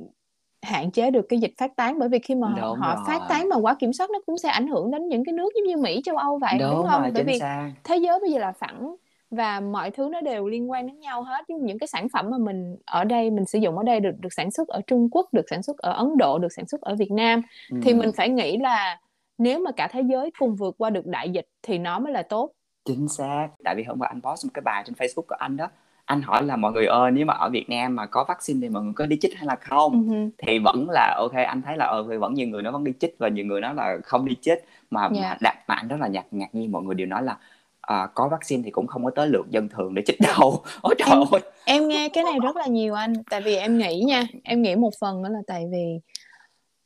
hạn 0.63 0.91
chế 0.91 1.11
được 1.11 1.27
cái 1.29 1.39
dịch 1.39 1.53
phát 1.59 1.77
tán 1.77 1.99
bởi 1.99 2.09
vì 2.09 2.19
khi 2.19 2.35
mà 2.35 2.49
đúng 2.49 2.81
họ 2.81 2.95
rồi. 2.97 3.05
phát 3.07 3.23
tán 3.29 3.49
mà 3.49 3.57
quá 3.57 3.75
kiểm 3.75 3.93
soát 3.93 4.11
nó 4.11 4.19
cũng 4.27 4.39
sẽ 4.39 4.49
ảnh 4.49 4.67
hưởng 4.67 4.91
đến 4.91 5.09
những 5.09 5.25
cái 5.25 5.33
nước 5.33 5.49
giống 5.55 5.65
như 5.65 5.77
Mỹ 5.77 6.01
châu 6.05 6.17
Âu 6.17 6.39
vậy 6.39 6.57
đúng, 6.61 6.71
đúng 6.71 6.87
không 6.87 7.03
rồi, 7.03 7.11
bởi 7.15 7.25
vì 7.25 7.39
xác. 7.39 7.71
thế 7.85 7.97
giới 7.97 8.21
bây 8.21 8.33
giờ 8.33 8.39
là 8.39 8.53
phẳng 8.53 8.97
và 9.33 9.61
mọi 9.61 9.91
thứ 9.91 10.09
nó 10.13 10.21
đều 10.21 10.49
liên 10.49 10.71
quan 10.71 10.87
đến 10.87 11.01
nhau 11.01 11.23
hết 11.23 11.51
những 11.51 11.79
cái 11.79 11.87
sản 11.87 12.09
phẩm 12.13 12.31
mà 12.31 12.39
mình 12.39 12.77
ở 12.85 13.05
đây 13.05 13.31
mình 13.31 13.45
sử 13.45 13.59
dụng 13.59 13.79
ở 13.79 13.83
đây 13.85 14.01
được 14.01 14.15
được 14.21 14.33
sản 14.33 14.51
xuất 14.51 14.69
ở 14.69 14.81
Trung 14.87 15.09
Quốc 15.11 15.35
được 15.35 15.45
sản 15.51 15.63
xuất 15.63 15.79
ở 15.79 15.93
Ấn 15.93 16.17
Độ 16.19 16.39
được 16.39 16.53
sản 16.53 16.67
xuất 16.67 16.81
ở 16.81 16.95
Việt 16.95 17.11
Nam 17.11 17.43
ừ. 17.71 17.77
thì 17.83 17.95
mình 17.95 18.11
phải 18.17 18.29
nghĩ 18.29 18.57
là 18.57 18.99
nếu 19.39 19.61
mà 19.61 19.71
cả 19.77 19.89
thế 19.93 20.03
giới 20.03 20.31
cùng 20.39 20.57
vượt 20.57 20.75
qua 20.79 20.91
được 20.91 21.07
đại 21.07 21.31
dịch 21.31 21.47
thì 21.63 21.79
nó 21.79 21.99
mới 21.99 22.13
là 22.13 22.23
tốt 22.23 22.51
chính 22.85 23.09
xác 23.09 23.49
tại 23.65 23.75
vì 23.75 23.83
hôm 23.83 23.99
qua 23.99 24.09
anh 24.09 24.21
post 24.23 24.47
một 24.47 24.51
cái 24.55 24.63
bài 24.63 24.83
trên 24.87 24.95
Facebook 24.95 25.23
của 25.29 25.37
anh 25.39 25.57
đó 25.57 25.69
anh 26.05 26.23
hỏi 26.23 26.43
là 26.43 26.57
mọi 26.57 26.73
người 26.73 26.87
ơi 26.87 27.11
nếu 27.11 27.27
mà 27.27 27.35
ở 27.35 27.51
Việt 27.51 27.71
Nam 27.71 27.97
mà 27.97 28.07
có 28.07 28.25
vaccine 28.29 28.61
thì 28.63 28.69
mọi 28.69 28.83
người 28.83 28.93
có 28.97 29.07
đi 29.07 29.19
chích 29.21 29.37
hay 29.37 29.47
là 29.47 29.57
không 29.57 30.09
uh-huh. 30.09 30.31
thì 30.39 30.59
vẫn 30.59 30.91
là 30.91 31.15
ok 31.19 31.33
anh 31.33 31.63
thấy 31.63 31.77
là 31.77 31.87
ờ 31.87 32.07
thì 32.11 32.17
vẫn 32.17 32.35
nhiều 32.35 32.49
người 32.49 32.63
nó 32.63 32.71
vẫn 32.71 32.85
đi 32.85 32.93
chích 33.01 33.15
và 33.19 33.29
nhiều 33.29 33.45
người 33.45 33.61
nói 33.61 33.75
là 33.75 33.99
không 34.05 34.25
đi 34.25 34.35
chích 34.41 34.59
mà 34.91 35.01
yeah. 35.01 35.13
mà, 35.15 35.37
đặt, 35.41 35.57
mà 35.69 35.75
anh 35.75 35.89
rất 35.89 35.97
là 36.01 36.09
ngạc 36.09 36.25
ngạc 36.31 36.55
nhiên 36.55 36.73
mọi 36.73 36.83
người 36.83 36.95
đều 36.95 37.07
nói 37.07 37.23
là 37.23 37.37
à, 37.83 38.09
có 38.15 38.29
vaccine 38.29 38.63
thì 38.65 38.71
cũng 38.71 38.87
không 38.87 39.05
có 39.05 39.11
tới 39.11 39.29
lượt 39.29 39.47
dân 39.51 39.69
thường 39.69 39.95
để 39.95 40.03
chích 40.07 40.21
đâu 40.21 40.63
ôi 40.83 40.95
trời 40.99 41.09
em, 41.11 41.21
ơi. 41.31 41.41
em 41.65 41.89
nghe 41.89 42.09
cái 42.09 42.25
này 42.25 42.39
rất 42.43 42.57
là 42.57 42.67
nhiều 42.67 42.95
anh 42.95 43.13
tại 43.31 43.41
vì 43.41 43.57
em 43.57 43.79
nghĩ 43.79 44.03
nha 44.07 44.27
em 44.45 44.63
nghĩ 44.63 44.77
một 44.77 44.91
phần 45.01 45.23
đó 45.23 45.29
là 45.29 45.41
tại 45.47 45.65
vì 45.73 46.01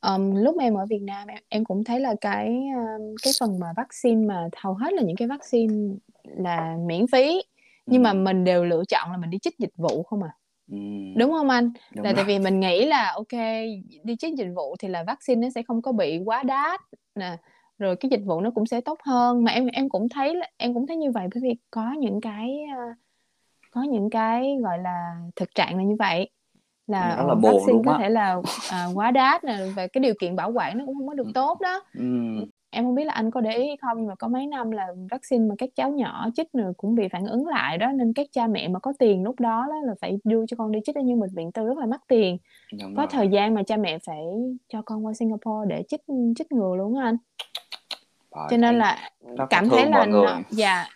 um, 0.01 0.35
lúc 0.35 0.55
em 0.59 0.73
ở 0.73 0.85
Việt 0.89 1.01
Nam 1.01 1.27
em, 1.27 1.43
em 1.49 1.65
cũng 1.65 1.83
thấy 1.83 1.99
là 1.99 2.15
cái 2.21 2.47
um, 2.75 3.15
cái 3.23 3.33
phần 3.39 3.59
mà 3.59 3.67
vaccine 3.77 4.27
mà 4.27 4.47
hầu 4.57 4.73
hết 4.73 4.93
là 4.93 5.01
những 5.01 5.15
cái 5.15 5.27
vaccine 5.27 5.95
là 6.23 6.75
miễn 6.85 7.07
phí 7.07 7.41
nhưng 7.85 8.03
mà 8.03 8.13
mình 8.13 8.43
đều 8.43 8.65
lựa 8.65 8.83
chọn 8.89 9.11
là 9.11 9.17
mình 9.17 9.29
đi 9.29 9.37
chích 9.39 9.59
dịch 9.59 9.73
vụ 9.75 10.03
không 10.03 10.23
à. 10.23 10.31
Ừ. 10.71 10.77
đúng 11.17 11.31
không 11.31 11.49
anh? 11.49 11.71
Đúng 11.95 12.05
là 12.05 12.11
rồi. 12.11 12.13
tại 12.15 12.25
vì 12.25 12.39
mình 12.39 12.59
nghĩ 12.59 12.85
là 12.85 13.11
ok 13.15 13.41
đi 14.03 14.15
chích 14.19 14.37
dịch 14.37 14.51
vụ 14.55 14.75
thì 14.79 14.87
là 14.87 15.03
vaccine 15.03 15.41
nó 15.41 15.49
sẽ 15.55 15.61
không 15.67 15.81
có 15.81 15.91
bị 15.91 16.21
quá 16.25 16.43
đắt 16.43 16.81
nè 17.15 17.37
rồi 17.77 17.95
cái 17.95 18.09
dịch 18.09 18.21
vụ 18.25 18.41
nó 18.41 18.51
cũng 18.51 18.65
sẽ 18.65 18.81
tốt 18.81 18.99
hơn. 19.05 19.43
Mà 19.43 19.51
em 19.51 19.67
em 19.67 19.89
cũng 19.89 20.09
thấy 20.09 20.35
em 20.57 20.73
cũng 20.73 20.87
thấy 20.87 20.97
như 20.97 21.11
vậy 21.11 21.27
bởi 21.33 21.41
vì 21.43 21.55
có 21.71 21.91
những 21.99 22.21
cái 22.21 22.65
có 23.71 23.83
những 23.83 24.09
cái 24.09 24.57
gọi 24.61 24.79
là 24.79 25.15
thực 25.35 25.55
trạng 25.55 25.77
là 25.77 25.83
như 25.83 25.95
vậy. 25.99 26.29
Là, 26.87 27.23
là 27.27 27.35
vaccine 27.43 27.79
có 27.85 27.91
á. 27.91 27.97
thể 27.99 28.09
là 28.09 28.41
à, 28.71 28.85
quá 28.93 29.11
đắt 29.11 29.43
nè 29.43 29.57
và 29.75 29.87
cái 29.87 30.01
điều 30.01 30.13
kiện 30.19 30.35
bảo 30.35 30.51
quản 30.51 30.77
nó 30.77 30.85
cũng 30.85 30.95
không 30.95 31.07
có 31.07 31.13
được 31.13 31.27
tốt 31.33 31.61
đó. 31.61 31.83
Ừ. 31.93 32.03
Em 32.69 32.85
không 32.85 32.95
biết 32.95 33.03
là 33.03 33.13
anh 33.13 33.31
có 33.31 33.41
để 33.41 33.51
ý 33.51 33.75
không 33.81 33.97
nhưng 33.97 34.07
mà 34.07 34.15
có 34.15 34.27
mấy 34.27 34.47
năm 34.47 34.71
là 34.71 34.87
vaccine 35.11 35.45
mà 35.49 35.55
các 35.57 35.69
cháu 35.75 35.91
nhỏ 35.91 36.27
chích 36.35 36.47
rồi 36.53 36.73
cũng 36.77 36.95
bị 36.95 37.07
phản 37.07 37.25
ứng 37.25 37.47
lại 37.47 37.77
đó 37.77 37.91
nên 37.91 38.13
các 38.13 38.27
cha 38.31 38.47
mẹ 38.47 38.67
mà 38.67 38.79
có 38.79 38.93
tiền 38.99 39.23
lúc 39.23 39.39
đó, 39.39 39.65
đó 39.69 39.75
là 39.85 39.93
phải 40.01 40.17
đưa 40.23 40.45
cho 40.45 40.57
con 40.57 40.71
đi 40.71 40.79
chích 40.85 40.95
ở 40.95 41.01
những 41.01 41.19
bệnh 41.19 41.29
viện 41.35 41.51
tư 41.51 41.65
rất 41.65 41.77
là 41.77 41.85
mắc 41.85 42.01
tiền. 42.07 42.37
Đúng 42.81 42.95
có 42.95 43.01
rồi. 43.01 43.07
thời 43.11 43.27
gian 43.27 43.53
mà 43.53 43.63
cha 43.63 43.77
mẹ 43.77 43.99
phải 43.99 44.23
cho 44.67 44.81
con 44.85 45.05
qua 45.05 45.13
Singapore 45.13 45.69
để 45.69 45.83
chích 45.87 46.01
chích 46.37 46.51
ngừa 46.51 46.75
luôn 46.75 46.97
á 46.97 47.03
anh 47.05 47.17
Rồi, 48.37 48.47
cho 48.49 48.57
nên 48.57 48.77
là 48.77 49.09
cảm 49.49 49.69
thấy 49.69 49.89
là 49.89 50.05
nó, 50.05 50.39
dạ 50.49 50.87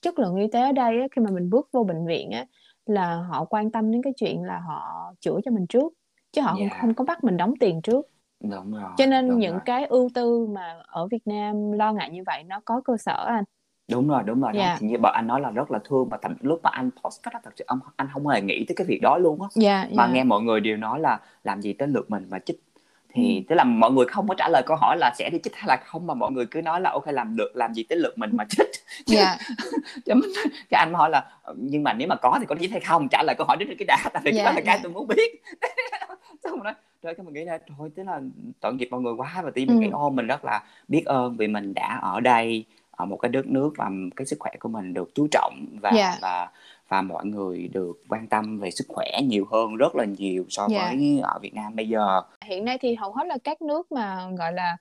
chất 0.00 0.18
lượng 0.18 0.36
y 0.36 0.46
tế 0.52 0.60
ở 0.60 0.72
đây 0.72 1.00
á, 1.00 1.06
khi 1.16 1.22
mà 1.22 1.30
mình 1.30 1.50
bước 1.50 1.68
vô 1.72 1.84
bệnh 1.84 2.06
viện 2.06 2.30
á 2.30 2.44
là 2.86 3.16
họ 3.16 3.44
quan 3.44 3.70
tâm 3.70 3.92
đến 3.92 4.02
cái 4.02 4.12
chuyện 4.16 4.42
là 4.42 4.58
họ 4.58 5.12
chữa 5.20 5.40
cho 5.44 5.50
mình 5.50 5.66
trước 5.66 5.92
chứ 6.32 6.42
họ 6.42 6.56
yeah. 6.58 6.72
không, 6.72 6.80
không 6.80 6.94
có 6.94 7.04
bắt 7.04 7.24
mình 7.24 7.36
đóng 7.36 7.54
tiền 7.60 7.82
trước 7.82 8.06
Đúng 8.40 8.72
rồi, 8.72 8.90
cho 8.96 9.06
nên 9.06 9.38
những 9.38 9.52
rồi. 9.52 9.60
cái 9.64 9.86
ưu 9.86 10.08
tư 10.14 10.46
mà 10.46 10.78
ở 10.86 11.06
Việt 11.06 11.26
Nam 11.26 11.72
lo 11.72 11.92
ngại 11.92 12.10
như 12.10 12.22
vậy 12.26 12.42
nó 12.42 12.60
có 12.64 12.80
cơ 12.84 12.96
sở 12.96 13.24
anh 13.26 13.44
Đúng 13.90 14.08
rồi, 14.08 14.22
đúng 14.26 14.40
rồi, 14.40 14.52
đó. 14.52 14.58
Dạ. 14.58 14.76
Thì 14.80 14.86
như 14.86 14.98
bà 14.98 15.10
anh 15.10 15.26
nói 15.26 15.40
là 15.40 15.50
rất 15.50 15.70
là 15.70 15.78
thương 15.84 16.08
và 16.08 16.18
thậm 16.22 16.36
lúc 16.40 16.60
mà 16.62 16.70
anh 16.70 16.90
post 17.04 17.20
đó 17.32 17.40
thật 17.44 17.50
sự 17.56 17.64
ông 17.66 17.78
anh 17.96 18.08
không 18.12 18.26
hề 18.26 18.42
nghĩ 18.42 18.64
tới 18.68 18.74
cái 18.76 18.86
việc 18.86 18.98
đó 19.02 19.18
luôn 19.18 19.42
á. 19.42 19.48
dạ 19.54 19.86
Mà 19.94 20.06
dạ 20.06 20.12
nghe 20.12 20.24
mọi 20.24 20.42
người 20.42 20.60
đều 20.60 20.76
nói 20.76 21.00
là 21.00 21.20
làm 21.44 21.62
gì 21.62 21.72
tới 21.72 21.88
lượt 21.88 22.10
mình 22.10 22.26
mà 22.30 22.38
chích 22.38 22.69
thì 23.14 23.44
tức 23.48 23.54
là 23.54 23.64
mọi 23.64 23.90
người 23.90 24.06
không 24.06 24.28
có 24.28 24.34
trả 24.38 24.48
lời 24.48 24.62
câu 24.66 24.76
hỏi 24.76 24.96
là 24.98 25.12
sẽ 25.18 25.30
đi 25.30 25.38
chích 25.44 25.56
hay 25.56 25.64
là 25.68 25.76
không 25.76 26.06
mà 26.06 26.14
mọi 26.14 26.32
người 26.32 26.46
cứ 26.46 26.62
nói 26.62 26.80
là 26.80 26.90
ok 26.90 27.04
làm 27.06 27.36
được 27.36 27.56
làm 27.56 27.74
gì 27.74 27.82
tới 27.82 27.98
lượt 27.98 28.18
mình 28.18 28.30
mà 28.32 28.44
chích 28.50 28.68
dạ 29.06 29.36
cho 30.06 30.14
mình 30.14 30.30
cái 30.70 30.78
anh 30.78 30.94
hỏi 30.94 31.10
là 31.10 31.24
nhưng 31.56 31.82
mà 31.82 31.92
nếu 31.92 32.08
mà 32.08 32.16
có 32.16 32.36
thì 32.40 32.46
có 32.46 32.54
chích 32.60 32.70
hay 32.70 32.80
không 32.80 33.08
trả 33.08 33.22
lời 33.22 33.34
câu 33.38 33.46
hỏi 33.46 33.56
đến 33.60 33.68
cái 33.78 33.86
đã 33.86 34.10
tại 34.12 34.22
vì 34.24 34.32
dạ, 34.32 34.44
đó 34.44 34.52
là 34.52 34.60
cái 34.64 34.76
dạ. 34.76 34.80
tôi 34.82 34.92
muốn 34.92 35.06
biết 35.06 35.42
xong 36.44 36.52
rồi 36.52 36.64
nói 36.64 36.74
rồi 37.02 37.14
cái 37.14 37.24
mình 37.24 37.34
nghĩ 37.34 37.44
là 37.44 37.58
thôi 37.76 37.90
tức 37.94 38.02
là 38.02 38.20
tội 38.60 38.74
nghiệp 38.74 38.88
mọi 38.90 39.00
người 39.00 39.14
quá 39.14 39.40
và 39.44 39.50
tự 39.50 39.62
mình 39.66 39.76
ừ. 39.76 39.80
nghĩ 39.80 39.88
ô 39.92 40.10
mình 40.10 40.26
rất 40.26 40.44
là 40.44 40.62
biết 40.88 41.02
ơn 41.06 41.36
vì 41.36 41.48
mình 41.48 41.74
đã 41.74 41.98
ở 42.02 42.20
đây 42.20 42.64
ở 42.90 43.06
một 43.06 43.16
cái 43.16 43.28
đất 43.28 43.46
nước 43.46 43.72
và 43.76 43.90
cái 44.16 44.26
sức 44.26 44.36
khỏe 44.40 44.52
của 44.60 44.68
mình 44.68 44.94
được 44.94 45.10
chú 45.14 45.28
trọng 45.30 45.66
và 45.80 45.90
yeah. 45.90 46.14
và 46.22 46.48
và 46.90 47.02
mọi 47.02 47.26
người 47.26 47.68
được 47.68 48.02
quan 48.08 48.26
tâm 48.26 48.58
về 48.58 48.70
sức 48.70 48.84
khỏe 48.88 49.06
nhiều 49.24 49.46
hơn 49.50 49.76
rất 49.76 49.94
là 49.94 50.04
nhiều 50.04 50.44
so 50.48 50.68
yeah. 50.70 50.94
với 50.94 51.20
ở 51.22 51.38
Việt 51.42 51.54
Nam 51.54 51.76
bây 51.76 51.88
giờ. 51.88 52.22
Hiện 52.44 52.64
nay 52.64 52.78
thì 52.80 52.94
hầu 52.94 53.12
hết 53.12 53.26
là 53.26 53.38
các 53.44 53.62
nước 53.62 53.92
mà 53.92 54.28
gọi 54.38 54.52
là 54.52 54.76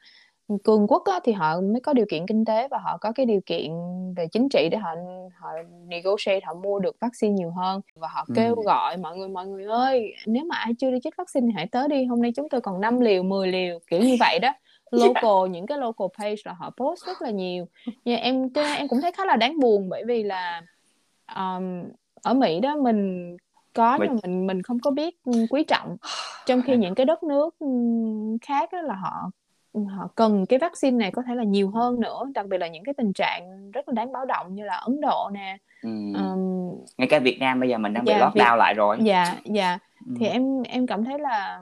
cường 0.64 0.88
quốc 0.88 1.04
á, 1.06 1.20
thì 1.24 1.32
họ 1.32 1.62
mới 1.62 1.80
có 1.84 1.94
điều 1.94 2.06
kiện 2.10 2.28
kinh 2.28 2.46
tế 2.46 2.68
và 2.68 2.78
họ 2.78 2.98
có 3.02 3.12
cái 3.12 3.26
điều 3.26 3.42
kiện 3.46 3.72
về 4.16 4.28
chính 4.28 4.50
trị 4.50 4.70
để 4.72 4.78
họ 4.78 4.90
họ 5.40 5.50
negotiate 5.88 6.40
họ 6.44 6.54
mua 6.54 6.80
được 6.80 6.96
vaccine 7.00 7.34
nhiều 7.34 7.52
hơn 7.52 7.82
và 7.96 8.08
họ 8.08 8.26
ừ. 8.28 8.34
kêu 8.36 8.56
gọi 8.56 8.98
mọi 8.98 9.18
người 9.18 9.30
mọi 9.30 9.48
người 9.48 9.66
ơi 9.66 10.14
nếu 10.26 10.46
mà 10.46 10.56
ai 10.56 10.74
chưa 10.80 10.92
đi 10.92 10.98
chích 11.04 11.18
vaccine 11.18 11.48
thì 11.48 11.54
hãy 11.56 11.68
tới 11.68 11.88
đi 11.88 12.06
hôm 12.06 12.22
nay 12.22 12.32
chúng 12.36 12.50
tôi 12.50 12.62
còn 12.62 12.82
5 12.82 13.00
liều 13.00 13.24
10 13.24 13.48
liều 13.48 13.80
kiểu 13.88 14.00
như 14.00 14.16
vậy 14.20 14.40
đó 14.40 14.54
local 14.92 15.40
yeah. 15.40 15.52
những 15.52 15.66
cái 15.66 15.78
local 15.78 16.08
page 16.18 16.42
là 16.46 16.54
họ 16.54 16.74
post 16.78 17.06
rất 17.06 17.22
là 17.22 17.30
nhiều 17.30 17.66
nhưng 18.06 18.20
em 18.20 18.50
em 18.54 18.88
cũng 18.88 19.02
thấy 19.02 19.12
khá 19.12 19.26
là 19.26 19.36
đáng 19.36 19.60
buồn 19.60 19.90
bởi 19.90 20.04
vì 20.08 20.24
là 20.24 20.62
um, 21.36 21.84
ở 22.24 22.34
Mỹ 22.34 22.60
đó 22.60 22.76
mình 22.76 23.38
có 23.74 23.98
nhưng 24.02 24.14
mà 24.14 24.20
mình 24.24 24.48
mình 24.48 24.62
không 24.62 24.80
có 24.80 24.92
biết 24.92 25.16
quý 25.50 25.64
trọng. 25.64 25.98
Trong 26.46 26.62
khi 26.62 26.78
những 26.78 26.96
cái 26.96 27.06
đất 27.06 27.24
nước 27.24 27.56
khác 28.42 28.70
đó 28.72 28.82
là 28.82 28.96
họ 28.96 29.32
họ 29.90 30.08
cần 30.16 30.46
cái 30.46 30.60
vaccine 30.60 30.98
này 30.98 31.12
có 31.12 31.22
thể 31.28 31.36
là 31.36 31.44
nhiều 31.44 31.70
hơn 31.70 32.00
nữa. 32.00 32.24
Đặc 32.34 32.46
biệt 32.48 32.58
là 32.58 32.68
những 32.68 32.84
cái 32.84 32.94
tình 32.94 33.14
trạng 33.14 33.72
rất 33.72 33.88
là 33.88 33.94
đáng 33.94 34.12
báo 34.12 34.26
động 34.26 34.56
như 34.56 34.64
là 34.64 34.76
Ấn 34.76 35.02
Độ 35.02 35.30
nè. 35.34 35.58
Ừ. 35.82 35.90
um, 36.14 36.72
ngay 36.98 37.08
cả 37.10 37.20
Việt 37.20 37.38
Nam 37.40 37.60
bây 37.60 37.70
giờ 37.70 37.78
mình 37.78 37.94
đang 37.94 38.08
dạ, 38.08 38.14
bị 38.14 38.20
lockdown 38.20 38.52
Việt... 38.54 38.58
lại 38.58 38.74
rồi. 38.74 38.98
Dạ 39.02 39.36
dạ. 39.46 39.78
Ừ. 40.08 40.14
thì 40.20 40.28
em 40.28 40.64
em 40.64 40.88
cảm 40.88 41.06
thấy 41.06 41.20
là 41.20 41.62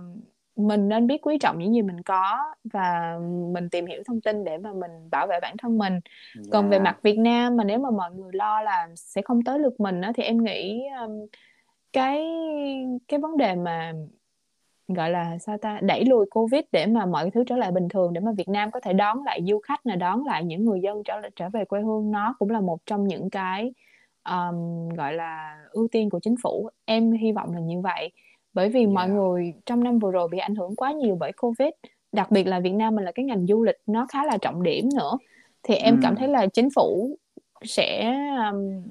mình 0.57 0.89
nên 0.89 1.07
biết 1.07 1.21
quý 1.21 1.37
trọng 1.37 1.59
những 1.59 1.73
gì 1.73 1.81
mình 1.81 2.01
có 2.01 2.37
và 2.63 3.17
mình 3.53 3.69
tìm 3.69 3.85
hiểu 3.85 4.03
thông 4.07 4.21
tin 4.21 4.43
để 4.43 4.57
mà 4.57 4.73
mình 4.73 4.91
bảo 5.11 5.27
vệ 5.27 5.39
bản 5.41 5.57
thân 5.57 5.77
mình. 5.77 5.93
Yeah. 5.93 6.47
còn 6.51 6.69
về 6.69 6.79
mặt 6.79 6.99
Việt 7.03 7.19
Nam 7.19 7.57
mà 7.57 7.63
nếu 7.63 7.79
mà 7.79 7.91
mọi 7.91 8.11
người 8.11 8.31
lo 8.33 8.61
là 8.61 8.87
sẽ 8.95 9.21
không 9.21 9.43
tới 9.43 9.59
lượt 9.59 9.79
mình 9.79 10.01
á, 10.01 10.11
thì 10.15 10.23
em 10.23 10.43
nghĩ 10.43 10.83
um, 11.01 11.25
cái 11.93 12.25
cái 13.07 13.19
vấn 13.19 13.37
đề 13.37 13.55
mà 13.55 13.93
gọi 14.87 15.09
là 15.09 15.37
sao 15.37 15.57
ta 15.57 15.79
đẩy 15.81 16.05
lùi 16.05 16.25
covid 16.31 16.61
để 16.71 16.85
mà 16.85 17.05
mọi 17.05 17.31
thứ 17.31 17.43
trở 17.47 17.55
lại 17.55 17.71
bình 17.71 17.89
thường 17.89 18.13
để 18.13 18.21
mà 18.21 18.31
Việt 18.31 18.49
Nam 18.49 18.71
có 18.71 18.79
thể 18.79 18.93
đón 18.93 19.23
lại 19.23 19.41
du 19.47 19.59
khách 19.59 19.85
là 19.87 19.95
đón 19.95 20.25
lại 20.25 20.43
những 20.43 20.65
người 20.65 20.79
dân 20.81 21.03
trở 21.03 21.19
lại 21.19 21.31
trở 21.35 21.49
về 21.49 21.65
quê 21.65 21.81
hương 21.81 22.11
nó 22.11 22.35
cũng 22.39 22.49
là 22.49 22.61
một 22.61 22.79
trong 22.85 23.07
những 23.07 23.29
cái 23.29 23.73
um, 24.29 24.89
gọi 24.89 25.13
là 25.13 25.57
ưu 25.71 25.87
tiên 25.91 26.09
của 26.09 26.19
chính 26.19 26.35
phủ. 26.43 26.69
Em 26.85 27.11
hy 27.11 27.31
vọng 27.31 27.53
là 27.53 27.59
như 27.59 27.81
vậy 27.81 28.11
bởi 28.57 28.69
vì 28.69 28.79
yeah. 28.79 28.93
mọi 28.93 29.09
người 29.09 29.53
trong 29.65 29.83
năm 29.83 29.99
vừa 29.99 30.11
rồi 30.11 30.27
bị 30.31 30.37
ảnh 30.37 30.55
hưởng 30.55 30.75
quá 30.75 30.91
nhiều 30.91 31.17
bởi 31.19 31.31
covid 31.31 31.69
đặc 32.11 32.31
biệt 32.31 32.47
là 32.47 32.59
Việt 32.59 32.73
Nam 32.73 32.95
mình 32.95 33.05
là 33.05 33.11
cái 33.11 33.25
ngành 33.25 33.47
du 33.47 33.63
lịch 33.63 33.75
nó 33.85 34.07
khá 34.09 34.25
là 34.25 34.37
trọng 34.37 34.63
điểm 34.63 34.89
nữa 34.95 35.17
thì 35.63 35.75
em 35.75 35.95
ừ. 35.95 35.99
cảm 36.03 36.15
thấy 36.15 36.27
là 36.27 36.47
chính 36.47 36.69
phủ 36.75 37.17
sẽ 37.61 38.13
um, 38.51 38.81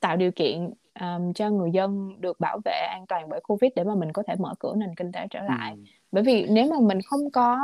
tạo 0.00 0.16
điều 0.16 0.30
kiện 0.30 0.70
um, 1.00 1.32
cho 1.32 1.50
người 1.50 1.70
dân 1.72 2.20
được 2.20 2.40
bảo 2.40 2.58
vệ 2.64 2.86
an 2.90 3.04
toàn 3.08 3.28
bởi 3.28 3.40
covid 3.40 3.70
để 3.76 3.84
mà 3.84 3.94
mình 3.94 4.12
có 4.12 4.22
thể 4.26 4.34
mở 4.38 4.54
cửa 4.58 4.74
nền 4.76 4.94
kinh 4.96 5.12
tế 5.12 5.26
trở 5.30 5.40
lại 5.42 5.72
ừ. 5.76 5.82
bởi 6.12 6.22
vì 6.22 6.46
nếu 6.50 6.66
mà 6.70 6.76
mình 6.80 6.98
không 7.02 7.30
có 7.30 7.58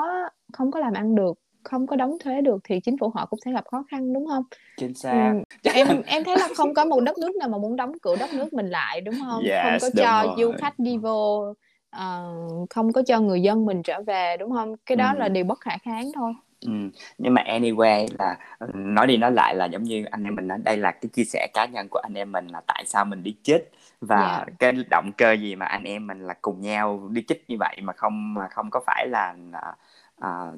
không 0.53 0.71
có 0.71 0.81
làm 0.81 0.93
ăn 0.93 1.15
được 1.15 1.39
không 1.65 1.87
có 1.87 1.97
đóng 1.97 2.17
thuế 2.21 2.41
được 2.41 2.61
thì 2.65 2.81
chính 2.81 2.99
phủ 2.99 3.13
họ 3.15 3.27
cũng 3.27 3.39
sẽ 3.45 3.53
gặp 3.53 3.65
khó 3.71 3.85
khăn 3.91 4.13
đúng 4.13 4.27
không? 4.27 4.45
Chính 4.77 4.95
xác. 4.95 5.33
Ừ, 5.63 5.71
em 5.75 6.03
em 6.07 6.25
thấy 6.25 6.37
là 6.37 6.49
không 6.57 6.75
có 6.75 6.85
một 6.85 7.01
đất 7.01 7.19
nước 7.19 7.37
nào 7.37 7.49
mà 7.49 7.59
muốn 7.59 7.77
đóng 7.77 7.93
cửa 8.03 8.17
đất 8.17 8.35
nước 8.35 8.53
mình 8.53 8.71
lại 8.71 9.01
đúng 9.01 9.15
không? 9.25 9.45
Yes, 9.45 9.63
không 9.63 9.79
có 9.81 10.03
cho 10.03 10.23
rồi. 10.27 10.35
du 10.39 10.53
khách 10.59 10.79
đi 10.79 10.97
vô, 10.97 11.55
uh, 11.97 12.71
không 12.71 12.93
có 12.93 13.03
cho 13.07 13.21
người 13.21 13.43
dân 13.43 13.67
mình 13.67 13.83
trở 13.83 14.03
về 14.03 14.37
đúng 14.37 14.51
không? 14.53 14.75
Cái 14.87 14.97
đó 14.97 15.13
ừ. 15.15 15.19
là 15.19 15.29
điều 15.29 15.45
bất 15.45 15.61
khả 15.61 15.79
kháng 15.79 16.11
thôi. 16.15 16.35
Ừ. 16.67 16.73
nhưng 17.19 17.35
mà 17.35 17.43
anyway 17.43 18.09
là 18.19 18.37
nói 18.75 19.07
đi 19.07 19.17
nói 19.17 19.33
lại 19.33 19.55
là 19.55 19.65
giống 19.65 19.83
như 19.83 20.05
anh 20.11 20.25
em 20.25 20.35
mình 20.35 20.49
nói 20.49 20.59
đây 20.65 20.77
là 20.77 20.91
cái 20.91 21.09
chia 21.13 21.25
sẻ 21.25 21.49
cá 21.55 21.67
nhân 21.67 21.89
của 21.91 21.99
anh 21.99 22.15
em 22.15 22.33
mình 22.33 22.47
là 22.47 22.61
tại 22.67 22.85
sao 22.87 23.05
mình 23.05 23.23
đi 23.23 23.37
chích 23.43 23.71
và 24.01 24.37
yeah. 24.37 24.49
cái 24.59 24.73
động 24.91 25.11
cơ 25.17 25.33
gì 25.33 25.57
mà 25.57 25.67
anh 25.67 25.85
em 25.85 26.07
mình 26.07 26.27
là 26.27 26.35
cùng 26.43 26.61
nhau 26.61 27.09
đi 27.11 27.25
chích 27.29 27.45
như 27.49 27.57
vậy 27.61 27.77
mà 27.83 27.93
không 27.93 28.35
mà 28.35 28.49
không 28.49 28.71
có 28.71 28.81
phải 28.87 29.07
là 29.07 29.35
à, 30.25 30.53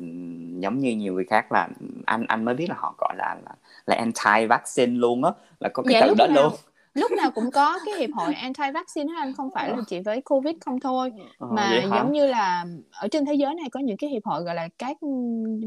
giống 0.61 0.79
như 0.79 0.97
nhiều 0.97 1.15
người 1.15 1.25
khác 1.25 1.53
là 1.53 1.69
anh 2.07 2.25
anh 2.29 2.45
mới 2.45 2.55
biết 2.55 2.67
là 2.69 2.75
họ 2.79 2.95
gọi 2.99 3.15
là 3.17 3.37
là, 3.45 3.53
là 3.87 3.97
anti 3.97 4.47
vaccine 4.47 4.93
luôn 4.93 5.25
á 5.25 5.31
là 5.61 5.69
có 5.69 5.83
cái 5.83 5.95
dạ, 6.01 6.07
từ 6.07 6.15
đó 6.15 6.27
nào, 6.27 6.43
luôn. 6.43 6.53
lúc 6.95 7.13
nào 7.13 7.31
cũng 7.31 7.51
có 7.51 7.79
cái 7.87 7.95
hiệp 7.99 8.11
hội 8.15 8.35
anti 8.43 8.71
vaccine 8.75 9.13
anh 9.17 9.35
không 9.37 9.51
phải 9.55 9.71
là 9.71 9.77
chỉ 9.87 10.01
với 10.01 10.21
covid 10.21 10.55
không 10.61 10.81
thôi. 10.81 11.13
Ờ, 11.39 11.49
mà 11.53 11.81
giống 11.91 12.13
như 12.13 12.27
là 12.27 12.65
ở 12.93 13.09
trên 13.09 13.25
thế 13.25 13.35
giới 13.35 13.55
này 13.55 13.67
có 13.73 13.81
những 13.81 13.97
cái 13.97 14.11
hiệp 14.11 14.25
hội 14.25 14.43
gọi 14.43 14.55
là 14.55 14.69
các 14.79 14.97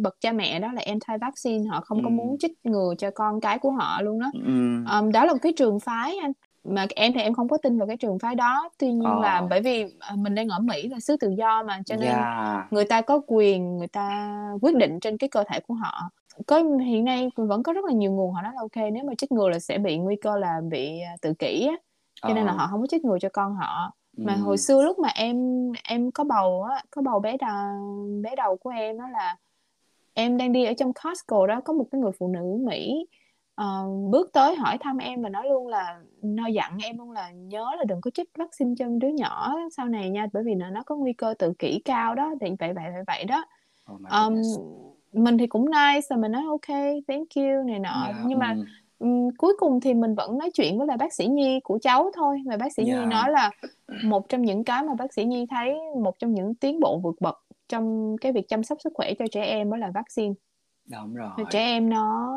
bậc 0.02 0.16
cha 0.22 0.32
mẹ 0.32 0.60
đó 0.60 0.72
là 0.74 0.82
anti 0.86 1.14
vaccine 1.22 1.70
họ 1.70 1.82
không 1.82 1.97
ừ. 1.97 2.02
có 2.04 2.10
muốn 2.10 2.38
chích 2.39 2.52
ngừa 2.64 2.93
cho 2.97 3.12
con 3.16 3.41
cái 3.41 3.60
của 3.60 3.72
họ 3.72 4.02
luôn 4.02 4.20
đó. 4.20 4.32
Ừ. 4.34 4.52
um, 5.00 5.12
đó 5.12 5.26
là 5.26 5.34
một 5.34 5.39
cái 5.41 5.54
trường 5.58 5.80
phái 5.80 6.18
anh 6.18 6.32
mà 6.64 6.86
em 6.95 7.14
thì 7.14 7.22
em 7.22 7.34
không 7.34 7.47
có 7.49 7.57
tin 7.57 7.78
vào 7.78 7.88
cái 7.88 7.97
trường 7.97 8.20
phái 8.20 8.36
đó 8.36 8.70
tuy 8.78 8.91
nhiên 8.91 9.10
Ờ. 9.10 9.22
là 9.22 9.47
bởi 9.49 9.62
vì 9.62 9.86
à, 9.99 10.16
mình 10.18 10.36
đang 10.36 10.47
ở 10.47 10.60
Mỹ 10.60 10.88
là 10.89 10.99
xứ 10.99 11.18
tự 11.20 11.30
do 11.38 11.64
mà 11.64 11.80
cho 11.86 11.95
nên 11.95 12.07
Yeah. 12.10 12.74
người 12.74 12.86
ta 12.86 13.01
có 13.01 13.22
quyền 13.28 13.78
người 13.78 13.88
ta 13.88 14.36
quyết 14.62 14.76
định 14.76 14.99
trên 14.99 15.18
cái 15.18 15.30
cơ 15.30 15.43
thể 15.47 15.60
của 15.60 15.74
họ 15.74 16.10
có 16.47 16.64
hiện 16.86 17.05
nay 17.05 17.30
vẫn 17.36 17.64
có 17.64 17.74
rất 17.74 17.86
là 17.86 17.93
nhiều 17.93 18.12
nguồn 18.12 18.34
họ 18.34 18.41
nói 18.41 18.51
là 18.55 18.62
ok 18.62 18.91
nếu 18.93 19.03
mà 19.03 19.14
chích 19.18 19.32
ngừa 19.32 19.49
là 19.49 19.60
sẽ 19.60 19.78
bị 19.78 19.97
nguy 19.97 20.16
cơ 20.16 20.38
là 20.38 20.62
bị 20.70 20.99
à, 20.99 21.16
tự 21.22 21.34
kỷ 21.34 21.68
á 21.68 21.76
cho 22.28 22.34
nên 22.34 22.45
là 22.45 22.51
Ờ. 22.51 22.57
họ 22.57 22.68
không 22.72 22.82
có 22.82 22.88
chích 22.88 23.05
ngừa 23.05 23.18
cho 23.22 23.30
con 23.34 23.55
họ 23.55 23.91
mà 24.18 24.34
Ừm. 24.34 24.41
hồi 24.43 24.57
xưa 24.57 24.84
lúc 24.84 24.99
mà 24.99 25.10
em 25.16 25.38
em 25.84 26.12
có 26.12 26.24
bầu 26.24 26.64
á 26.64 26.84
có 26.91 27.01
bầu 27.01 27.20
bé 27.20 27.38
đầu 27.38 28.20
bé 28.24 28.36
đầu 28.36 28.57
của 28.57 28.70
em 28.70 28.97
đó 28.97 29.07
là 29.10 29.36
em 30.14 30.38
đang 30.38 30.51
đi 30.51 30.66
ở 30.66 30.74
trong 30.74 30.91
Costco 30.93 31.47
đó 31.47 31.62
có 31.66 31.74
một 31.74 31.86
cái 31.91 32.01
người 32.01 32.12
phụ 32.20 32.28
nữ 32.28 32.57
Mỹ 32.68 33.05
ờ, 33.60 33.88
bước 34.10 34.30
tới 34.34 34.55
hỏi 34.55 34.78
thăm 34.78 34.97
em 34.97 35.22
và 35.22 35.30
nói 35.30 35.47
luôn 35.49 35.68
là 35.68 35.99
nó 36.22 36.47
dặn 36.47 36.78
em 36.84 36.97
luôn 36.97 37.12
là 37.12 37.32
nhớ 37.32 37.66
là 37.78 37.84
đừng 37.88 38.01
có 38.01 38.12
chích 38.12 38.30
vaccine 38.38 38.74
cho 38.80 38.86
đứa 39.01 39.07
nhỏ 39.07 39.55
sau 39.78 39.86
này 39.86 40.10
nha 40.10 40.28
bởi 40.34 40.43
vì 40.43 40.55
nó 40.55 40.70
nó 40.70 40.84
có 40.84 40.95
nguy 40.95 41.14
cơ 41.14 41.34
tự 41.39 41.53
kỷ 41.60 41.82
cao 41.86 42.16
đó. 42.16 42.34
Thì 42.41 42.47
vậy 42.60 42.74
vậy 42.74 42.86
vậy 42.93 43.03
vậy 43.07 43.24
đó. 43.24 43.45
Oh 43.93 44.01
um, 44.12 44.34
mình 45.14 45.38
thì 45.38 45.47
cũng 45.47 45.66
nice 45.66 46.07
rồi 46.10 46.20
mình 46.20 46.32
nói 46.32 46.43
ok 46.49 46.78
thank 47.07 47.28
you 47.36 47.64
này 47.68 47.80
nọ. 47.80 48.03
Yeah, 48.05 48.16
nhưng 48.26 48.39
mà 48.39 48.55
ừm, 48.99 49.30
cuối 49.38 49.53
cùng 49.60 49.80
thì 49.80 49.93
mình 49.93 50.16
vẫn 50.16 50.38
nói 50.38 50.49
chuyện 50.53 50.78
với 50.78 50.88
lại 50.88 50.97
bác 50.97 51.14
sĩ 51.14 51.28
Nhi 51.28 51.60
của 51.64 51.80
cháu 51.82 52.12
thôi. 52.16 52.41
Và 52.45 52.57
bác 52.57 52.74
sĩ 52.74 52.84
Nhi 52.84 52.91
Yeah. 52.91 53.10
nói 53.10 53.32
là 53.32 53.51
một 54.03 54.30
trong 54.30 54.41
những 54.41 54.64
cái 54.64 54.84
mà 54.84 54.93
bác 54.95 55.14
sĩ 55.14 55.26
Nhi 55.26 55.45
thấy 55.49 55.76
một 56.03 56.20
trong 56.20 56.34
những 56.34 56.55
tiến 56.55 56.80
bộ 56.80 56.99
vượt 57.03 57.16
bậc 57.20 57.36
trong 57.70 58.16
cái 58.22 58.32
việc 58.32 58.47
chăm 58.47 58.64
sóc 58.64 58.78
sức 58.82 58.93
khỏe 58.95 59.14
cho 59.20 59.26
trẻ 59.32 59.41
em 59.43 59.72
đó 59.72 59.78
là 59.78 59.91
vaccine. 59.93 60.34
Đúng 60.86 61.14
rồi. 61.14 61.30
Thì 61.38 61.43
trẻ 61.51 61.60
em 61.60 61.89
nó 61.89 62.36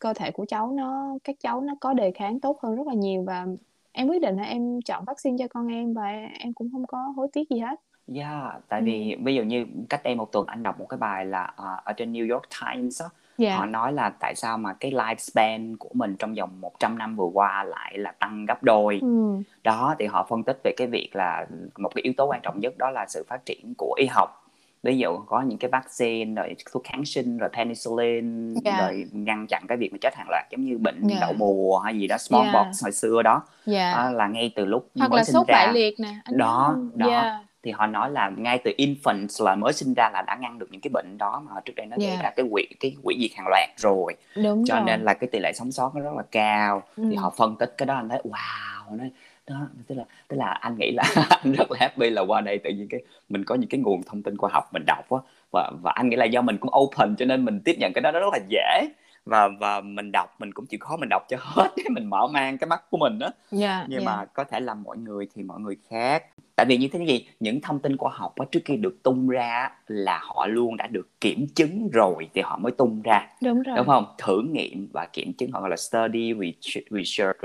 cơ 0.00 0.14
thể 0.14 0.30
của 0.30 0.44
cháu 0.48 0.72
nó 0.72 1.16
các 1.24 1.36
cháu 1.40 1.60
nó 1.60 1.74
có 1.80 1.92
đề 1.94 2.10
kháng 2.10 2.40
tốt 2.40 2.58
hơn 2.62 2.76
rất 2.76 2.86
là 2.86 2.94
nhiều 2.94 3.22
và 3.26 3.46
em 3.92 4.08
quyết 4.08 4.22
định 4.22 4.36
là 4.36 4.42
em 4.42 4.82
chọn 4.82 5.04
vaccine 5.04 5.36
cho 5.38 5.48
con 5.48 5.66
em 5.66 5.94
và 5.94 6.08
em 6.40 6.52
cũng 6.54 6.68
không 6.72 6.86
có 6.86 6.98
hối 7.16 7.28
tiếc 7.32 7.48
gì 7.50 7.58
hết 7.60 7.80
Yeah, 8.14 8.54
tại 8.68 8.80
Ừ. 8.80 8.84
vì 8.86 9.16
ví 9.24 9.34
dụ 9.34 9.42
như 9.42 9.66
cách 9.88 10.00
đây 10.04 10.14
một 10.14 10.32
tuần 10.32 10.46
anh 10.46 10.62
đọc 10.62 10.78
một 10.78 10.86
cái 10.88 10.98
bài 10.98 11.26
là 11.26 11.42
ờ, 11.56 11.76
ở 11.84 11.92
trên 11.92 12.12
New 12.12 12.34
York 12.34 12.44
Times 12.60 13.02
á, 13.02 13.08
dạ 13.38 13.56
họ 13.56 13.66
nói 13.66 13.92
là 13.92 14.10
tại 14.20 14.34
sao 14.34 14.58
mà 14.58 14.72
cái 14.80 14.90
lifespan 14.92 15.76
của 15.78 15.88
mình 15.94 16.16
trong 16.18 16.34
vòng 16.34 16.60
100 16.60 16.98
năm 16.98 17.16
vừa 17.16 17.30
qua 17.34 17.64
lại 17.64 17.98
là 17.98 18.12
tăng 18.12 18.46
gấp 18.46 18.62
đôi. 18.62 18.98
ừ. 19.02 19.42
Đó 19.64 19.94
thì 19.98 20.06
họ 20.06 20.26
phân 20.30 20.42
tích 20.44 20.60
về 20.64 20.72
cái 20.76 20.86
việc 20.86 21.10
là 21.14 21.46
một 21.78 21.90
cái 21.94 22.02
yếu 22.02 22.12
tố 22.16 22.26
quan 22.26 22.40
trọng 22.42 22.60
nhất 22.60 22.74
đó 22.78 22.90
là 22.90 23.06
sự 23.08 23.24
phát 23.28 23.44
triển 23.46 23.74
của 23.78 23.94
y 23.98 24.06
học. 24.06 24.39
Ví 24.82 24.98
dụ 24.98 25.18
có 25.26 25.42
những 25.42 25.58
cái 25.58 25.70
vaccine 25.70 26.34
rồi 26.42 26.54
thuốc 26.72 26.84
kháng 26.84 27.04
sinh 27.04 27.38
rồi 27.38 27.50
penicillin 27.52 28.54
Dạ. 28.64 28.76
rồi 28.80 29.06
ngăn 29.12 29.46
chặn 29.46 29.62
cái 29.68 29.78
việc 29.78 29.92
mà 29.92 29.98
chết 30.00 30.14
hàng 30.16 30.26
loạt 30.30 30.44
giống 30.50 30.64
như 30.64 30.78
bệnh 30.78 31.00
Dạ. 31.06 31.16
đậu 31.20 31.32
mùa 31.32 31.78
hay 31.78 31.98
gì 31.98 32.06
đó 32.06 32.18
smallpox 32.18 32.82
hồi 32.82 32.92
xưa 32.92 33.22
đó 33.22 33.42
dạ 33.66 33.94
Đó 33.96 34.10
là 34.10 34.26
ngay 34.26 34.52
từ 34.56 34.64
lúc 34.64 34.88
hoặc 34.98 35.10
mới 35.10 35.18
là 35.18 35.24
sinh 35.24 35.32
sốt 35.32 35.46
ra 35.48 35.54
bại 35.54 35.72
liệt 35.72 36.00
nè 36.00 36.08
anh 36.24 36.38
Đó, 36.38 36.76
đó. 36.94 37.06
Dạ. 37.10 37.38
thì 37.62 37.70
họ 37.70 37.86
nói 37.86 38.10
là 38.10 38.30
ngay 38.36 38.58
từ 38.64 38.72
infants 38.78 39.44
là 39.44 39.54
mới 39.54 39.72
sinh 39.72 39.94
ra 39.94 40.10
là 40.12 40.22
đã 40.22 40.36
ngăn 40.40 40.58
được 40.58 40.66
những 40.70 40.80
cái 40.80 40.90
bệnh 40.94 41.18
đó 41.18 41.42
mà 41.48 41.60
trước 41.64 41.72
đây 41.76 41.86
nó 41.86 41.96
gây 42.00 42.10
Dạ. 42.16 42.22
ra 42.22 42.30
cái 42.30 42.46
quỷ 42.50 42.66
cái 42.80 42.96
quỷ 43.02 43.16
diệt 43.20 43.30
hàng 43.38 43.46
loạt 43.48 43.68
rồi 43.76 44.14
đúng 44.42 44.64
cho 44.66 44.74
rồi 44.74 44.84
nên 44.86 45.02
là 45.02 45.14
cái 45.14 45.28
tỷ 45.32 45.38
lệ 45.38 45.52
sống 45.54 45.72
sót 45.72 45.94
nó 45.94 46.00
rất 46.00 46.14
là 46.16 46.22
cao 46.30 46.82
Ừ. 46.96 47.04
thì 47.10 47.16
họ 47.16 47.30
phân 47.36 47.56
tích 47.56 47.74
cái 47.78 47.86
đó 47.86 47.94
anh 47.94 48.08
thấy 48.08 48.20
wow 48.24 48.96
nó 48.96 49.04
đó 49.50 49.68
tức 49.86 49.94
là 49.94 50.04
tức 50.28 50.36
là 50.36 50.46
anh 50.46 50.76
nghĩ 50.78 50.90
là 50.90 51.02
anh 51.30 51.52
rất 51.52 51.70
là 51.70 51.76
happy 51.80 52.10
là 52.10 52.22
qua 52.22 52.40
đây 52.40 52.58
tự 52.58 52.70
nhiên 52.70 52.88
cái 52.90 53.00
mình 53.28 53.44
có 53.44 53.54
những 53.54 53.68
cái 53.68 53.80
nguồn 53.80 54.02
thông 54.02 54.22
tin 54.22 54.36
khoa 54.36 54.50
học 54.52 54.64
mình 54.72 54.82
đọc 54.86 55.10
á 55.10 55.18
và 55.52 55.70
và 55.82 55.92
anh 55.94 56.08
nghĩ 56.08 56.16
là 56.16 56.24
do 56.24 56.42
mình 56.42 56.58
cũng 56.58 56.70
open 56.80 57.16
cho 57.16 57.24
nên 57.24 57.44
mình 57.44 57.60
tiếp 57.64 57.76
nhận 57.78 57.92
cái 57.92 58.02
đó 58.02 58.12
nó 58.12 58.20
rất 58.20 58.32
là 58.32 58.38
dễ. 58.48 58.88
Và 59.24 59.48
và 59.48 59.80
mình 59.80 60.12
đọc 60.12 60.36
mình 60.38 60.52
cũng 60.52 60.66
chịu 60.66 60.80
khó 60.80 60.96
mình 60.96 61.08
đọc 61.08 61.22
cho 61.28 61.36
hết 61.40 61.70
để 61.76 61.84
mình 61.90 62.10
mở 62.10 62.26
mang 62.26 62.58
cái 62.58 62.68
mắt 62.68 62.90
của 62.90 62.98
mình 62.98 63.18
á. 63.18 63.28
Dạ 63.50 63.84
nhưng 63.88 64.00
dạ. 64.00 64.06
mà 64.06 64.24
có 64.24 64.44
thể 64.44 64.60
là 64.60 64.74
mọi 64.74 64.98
người 64.98 65.28
thì 65.34 65.42
mọi 65.42 65.60
người 65.60 65.76
khác. 65.90 66.24
Tại 66.56 66.66
vì 66.66 66.76
như 66.76 66.88
thế 66.92 67.04
gì 67.06 67.28
những 67.40 67.60
thông 67.60 67.78
tin 67.78 67.96
khoa 67.96 68.12
học 68.14 68.34
á, 68.36 68.46
trước 68.50 68.60
khi 68.64 68.76
được 68.76 69.02
tung 69.02 69.28
ra 69.28 69.70
là 69.86 70.20
họ 70.22 70.46
luôn 70.46 70.76
đã 70.76 70.86
được 70.86 71.20
kiểm 71.20 71.46
chứng 71.54 71.88
rồi 71.92 72.28
thì 72.34 72.40
họ 72.40 72.58
mới 72.58 72.72
tung 72.72 73.02
ra. 73.02 73.26
Đúng 73.42 73.62
rồi. 73.62 73.76
Đúng 73.76 73.86
không? 73.86 74.04
Thử 74.18 74.42
nghiệm 74.42 74.88
và 74.92 75.06
kiểm 75.12 75.32
chứng 75.32 75.50
họ 75.52 75.60
gọi 75.60 75.70
là 75.70 75.76
study 75.76 76.34
research, 76.34 76.90
research 76.90 77.36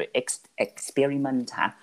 experiment 0.55 1.51
hả 1.51 1.75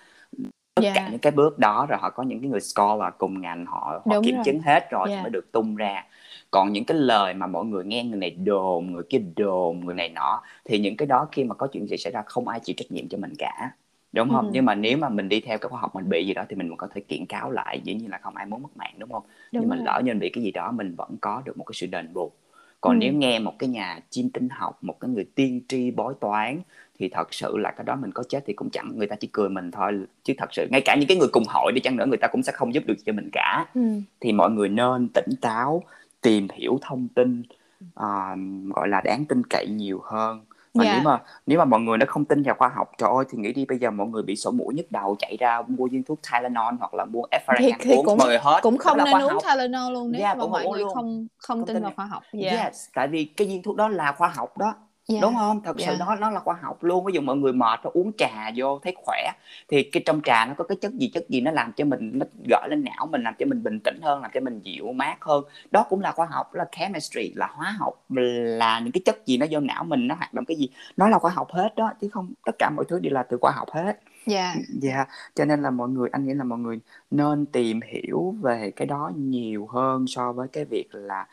tất 0.75 0.81
Dạ. 0.83 0.91
cả 0.95 1.07
những 1.11 1.19
cái 1.19 1.31
bước 1.31 1.59
đó 1.59 1.85
rồi 1.89 1.99
họ 2.01 2.09
có 2.09 2.23
những 2.23 2.39
cái 2.41 2.49
người 2.49 2.59
scholar 2.59 3.13
cùng 3.17 3.41
ngành 3.41 3.65
họ 3.65 4.01
họ 4.05 4.13
Đúng 4.15 4.23
kiểm 4.23 4.35
rồi. 4.35 4.43
chứng 4.45 4.59
hết 4.61 4.89
rồi 4.91 5.07
Dạ. 5.09 5.15
thì 5.15 5.21
mới 5.21 5.29
được 5.29 5.51
tung 5.51 5.75
ra 5.75 6.03
còn 6.51 6.73
những 6.73 6.85
cái 6.85 6.97
lời 6.97 7.33
mà 7.33 7.47
mọi 7.47 7.65
người 7.65 7.83
nghe 7.85 8.03
người 8.03 8.19
này 8.19 8.29
đồn 8.31 8.91
người 8.91 9.03
kia 9.09 9.21
đồn 9.35 9.79
người 9.85 9.95
này 9.95 10.09
nọ 10.09 10.41
thì 10.65 10.79
những 10.79 10.97
cái 10.97 11.05
đó 11.05 11.27
khi 11.31 11.43
mà 11.43 11.55
có 11.55 11.67
chuyện 11.67 11.87
gì 11.87 11.97
xảy 11.97 12.13
ra 12.13 12.21
không 12.25 12.47
ai 12.47 12.59
chịu 12.59 12.73
trách 12.77 12.91
nhiệm 12.91 13.07
cho 13.07 13.17
mình 13.17 13.33
cả 13.37 13.71
đúng 14.11 14.29
không 14.29 14.45
Ừ. 14.45 14.49
nhưng 14.53 14.65
mà 14.65 14.75
nếu 14.75 14.97
mà 14.97 15.09
mình 15.09 15.29
đi 15.29 15.39
theo 15.39 15.57
cái 15.57 15.69
khoa 15.69 15.79
học 15.79 15.95
mình 15.95 16.09
bị 16.09 16.27
gì 16.27 16.33
đó 16.33 16.43
thì 16.49 16.55
mình 16.55 16.75
có 16.77 16.87
thể 16.95 17.01
kiện 17.01 17.25
cáo 17.25 17.51
lại 17.51 17.81
dĩ 17.83 17.93
nhiên 17.93 18.09
là 18.09 18.17
không 18.17 18.35
ai 18.35 18.45
muốn 18.45 18.61
mất 18.61 18.77
mạng 18.77 18.93
đúng 18.97 19.11
không 19.11 19.23
đúng 19.51 19.61
nhưng 19.61 19.69
mà 19.69 19.75
lỡ 19.75 20.01
như 20.03 20.11
mình 20.11 20.19
bị 20.19 20.29
cái 20.29 20.43
gì 20.43 20.51
đó 20.51 20.71
mình 20.71 20.95
vẫn 20.95 21.09
có 21.21 21.41
được 21.45 21.57
một 21.57 21.63
cái 21.63 21.73
sự 21.73 21.87
đền 21.87 22.13
bù 22.13 22.31
còn 22.81 22.95
Ừ. 22.95 22.97
nếu 22.99 23.13
nghe 23.13 23.39
một 23.39 23.53
cái 23.59 23.69
nhà 23.69 23.99
chiêm 24.09 24.29
tinh 24.29 24.49
học 24.49 24.77
một 24.83 24.99
cái 24.99 25.09
người 25.09 25.25
tiên 25.35 25.61
tri 25.67 25.91
bói 25.91 26.13
toán 26.19 26.61
thì 26.99 27.09
thật 27.09 27.33
sự 27.33 27.57
là 27.57 27.71
cái 27.71 27.83
đó 27.83 27.95
mình 27.95 28.11
có 28.11 28.23
chết 28.29 28.43
thì 28.47 28.53
cũng 28.53 28.69
chẳng 28.69 28.91
người 28.97 29.07
ta 29.07 29.15
chỉ 29.15 29.27
cười 29.31 29.49
mình 29.49 29.71
thôi 29.71 30.05
chứ 30.23 30.33
thật 30.37 30.49
sự 30.53 30.67
ngay 30.71 30.81
cả 30.85 30.95
những 30.95 31.07
cái 31.07 31.17
người 31.17 31.27
cùng 31.31 31.43
hội 31.47 31.71
đi 31.75 31.81
chăng 31.81 31.95
nữa 31.97 32.05
người 32.05 32.17
ta 32.17 32.27
cũng 32.27 32.43
sẽ 32.43 32.51
không 32.51 32.73
giúp 32.73 32.83
được 32.87 32.95
cho 33.05 33.13
mình 33.13 33.29
cả 33.31 33.65
ừ. 33.75 33.81
thì 34.19 34.31
mọi 34.31 34.51
người 34.51 34.69
nên 34.69 35.09
tỉnh 35.13 35.29
táo 35.41 35.83
tìm 36.21 36.47
hiểu 36.53 36.79
thông 36.81 37.07
tin 37.15 37.43
à, 37.95 38.35
gọi 38.75 38.87
là 38.87 39.01
đáng 39.01 39.25
tin 39.25 39.41
cậy 39.49 39.67
nhiều 39.67 40.01
hơn 40.03 40.41
và 40.73 40.85
Dạ. 40.85 40.91
nếu 40.93 41.01
mà 41.03 41.19
nếu 41.45 41.59
mà 41.59 41.65
mọi 41.65 41.79
người 41.79 41.97
nó 41.97 42.05
không 42.09 42.25
tin 42.25 42.43
vào 42.43 42.55
khoa 42.55 42.67
học 42.69 42.91
trời 42.97 43.09
ơi 43.15 43.25
thì 43.29 43.37
nghĩ 43.37 43.53
đi 43.53 43.65
bây 43.65 43.77
giờ 43.77 43.91
mọi 43.91 44.07
người 44.07 44.23
bị 44.23 44.35
sổ 44.35 44.51
mũi 44.51 44.73
nhức 44.73 44.91
đầu 44.91 45.15
chạy 45.19 45.37
ra 45.39 45.61
mua 45.67 45.87
viên 45.87 46.03
thuốc 46.03 46.19
Tylenol 46.31 46.73
hoặc 46.79 46.93
là 46.93 47.05
mua 47.05 47.23
Efferent 47.31 47.97
uống 47.97 48.05
cũng 48.05 48.17
người 48.25 48.37
hết 48.37 48.59
cũng 48.63 48.77
không 48.77 48.97
nên 48.97 49.21
uống. 49.21 49.37
Tylenol 49.43 49.93
luôn 49.93 50.11
nếu 50.11 50.21
Yeah, 50.21 50.37
mà 50.37 50.41
cũng 50.43 50.51
mọi 50.51 50.67
người 50.67 50.79
luôn. 50.79 50.93
không 50.93 51.27
không 51.37 51.57
Không 51.59 51.67
tin 51.67 51.75
tin 51.75 51.83
vào 51.83 51.91
khoa 51.95 52.05
học 52.05 52.23
dạ 52.33 52.63
Yes, 52.63 52.85
tại 52.93 53.07
vì 53.07 53.25
cái 53.25 53.47
viên 53.47 53.63
thuốc 53.63 53.75
đó 53.75 53.87
là 53.87 54.11
khoa 54.11 54.27
học 54.27 54.57
đó 54.57 54.75
dạ. 55.07 55.19
Đúng 55.21 55.35
không? 55.35 55.61
Thật 55.63 55.75
sự 55.79 55.95
Dạ. 55.99 56.05
nó 56.05 56.15
nó 56.15 56.29
là 56.29 56.39
khoa 56.39 56.55
học 56.61 56.83
luôn. 56.83 57.05
Ví 57.05 57.13
dụ 57.13 57.21
mọi 57.21 57.37
người 57.37 57.53
mệt 57.53 57.79
nó 57.83 57.89
uống 57.93 58.11
trà 58.17 58.51
vô 58.55 58.79
thấy 58.83 58.93
khỏe 59.05 59.31
thì 59.67 59.83
cái 59.83 60.03
trong 60.05 60.21
trà 60.23 60.45
nó 60.45 60.53
có 60.57 60.63
cái 60.63 60.77
chất 60.81 60.91
gì 60.93 61.11
chất 61.13 61.29
gì 61.29 61.41
nó 61.41 61.51
làm 61.51 61.71
cho 61.73 61.85
mình 61.85 62.11
nó 62.13 62.25
gợi 62.49 62.67
lên 62.69 62.83
não 62.83 63.05
mình 63.05 63.23
làm 63.23 63.33
cho 63.39 63.45
mình 63.45 63.63
bình 63.63 63.79
tĩnh 63.79 63.99
hơn 64.01 64.21
làm 64.21 64.31
cho 64.33 64.39
mình 64.39 64.59
dịu 64.63 64.93
mát 64.93 65.17
hơn. 65.21 65.43
Đó 65.71 65.85
cũng 65.89 66.01
là 66.01 66.11
khoa 66.11 66.25
học 66.25 66.53
là 66.53 66.65
chemistry 66.71 67.33
là 67.35 67.47
hóa 67.47 67.75
học 67.79 67.93
là 68.09 68.79
những 68.79 68.91
cái 68.91 69.01
chất 69.05 69.25
gì 69.25 69.37
nó 69.37 69.45
vô 69.51 69.59
não 69.59 69.83
mình 69.83 70.07
nó 70.07 70.15
hoạt 70.15 70.33
động 70.33 70.45
cái 70.45 70.57
gì. 70.57 70.69
Nó 70.97 71.09
là 71.09 71.19
khoa 71.19 71.31
học 71.31 71.47
hết 71.51 71.75
đó 71.75 71.93
chứ 72.01 72.09
không 72.09 72.33
tất 72.45 72.55
cả 72.59 72.69
mọi 72.75 72.85
thứ 72.89 72.99
đều 72.99 73.13
là 73.13 73.23
từ 73.23 73.37
khoa 73.41 73.51
học 73.51 73.67
hết. 73.71 73.99
Dạ. 74.25 74.55
Dạ 74.81 75.05
cho 75.35 75.45
nên 75.45 75.61
là 75.61 75.69
mọi 75.69 75.89
người 75.89 76.09
anh 76.11 76.25
nghĩ 76.25 76.33
là 76.33 76.43
mọi 76.43 76.59
người 76.59 76.79
nên 77.11 77.45
tìm 77.45 77.79
hiểu 77.81 78.35
về 78.41 78.71
cái 78.75 78.85
đó 78.85 79.11
nhiều 79.15 79.67
hơn 79.67 80.05
so 80.07 80.31
với 80.31 80.47
cái 80.47 80.65
việc 80.65 80.87
là 80.91 81.27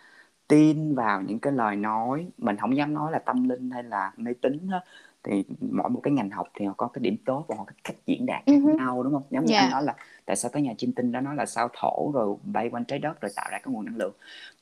tin 0.50 0.94
vào 0.94 1.22
những 1.22 1.38
cái 1.38 1.52
lời 1.52 1.76
nói 1.76 2.26
mình 2.38 2.56
không 2.56 2.76
dám 2.76 2.94
nói 2.94 3.12
là 3.12 3.18
tâm 3.18 3.48
linh 3.48 3.70
hay 3.70 3.82
là 3.82 4.12
mê 4.16 4.32
tín 4.42 4.68
á 4.72 4.80
thì 5.22 5.44
mỗi 5.60 5.90
một 5.90 6.00
cái 6.02 6.12
ngành 6.12 6.30
học 6.30 6.46
thì 6.54 6.66
họ 6.66 6.74
có 6.76 6.86
cái 6.88 7.00
điểm 7.02 7.16
tốt 7.24 7.44
và 7.48 7.56
họ 7.58 7.64
có 7.64 7.72
cách 7.84 7.96
diễn 8.06 8.26
đạt 8.26 8.42
khác 8.46 8.52
Ừ 8.52 8.60
hứ. 8.60 8.76
nhau 8.78 9.02
đúng 9.02 9.12
không 9.12 9.22
giống 9.30 9.44
như 9.44 9.52
Dạ. 9.52 9.60
anh 9.60 9.70
nói 9.70 9.82
là 9.82 9.94
tại 10.26 10.36
sao 10.36 10.50
cái 10.54 10.62
nhà 10.62 10.74
chiêm 10.78 10.92
tinh 10.92 11.12
đó 11.12 11.20
nói 11.20 11.34
là 11.36 11.46
sao 11.46 11.68
thổ 11.80 12.10
rồi 12.14 12.36
bay 12.44 12.68
quanh 12.72 12.84
trái 12.84 12.98
đất 12.98 13.20
rồi 13.20 13.30
tạo 13.36 13.48
ra 13.50 13.58
cái 13.58 13.72
nguồn 13.74 13.84
năng 13.84 13.96
lượng 13.96 14.12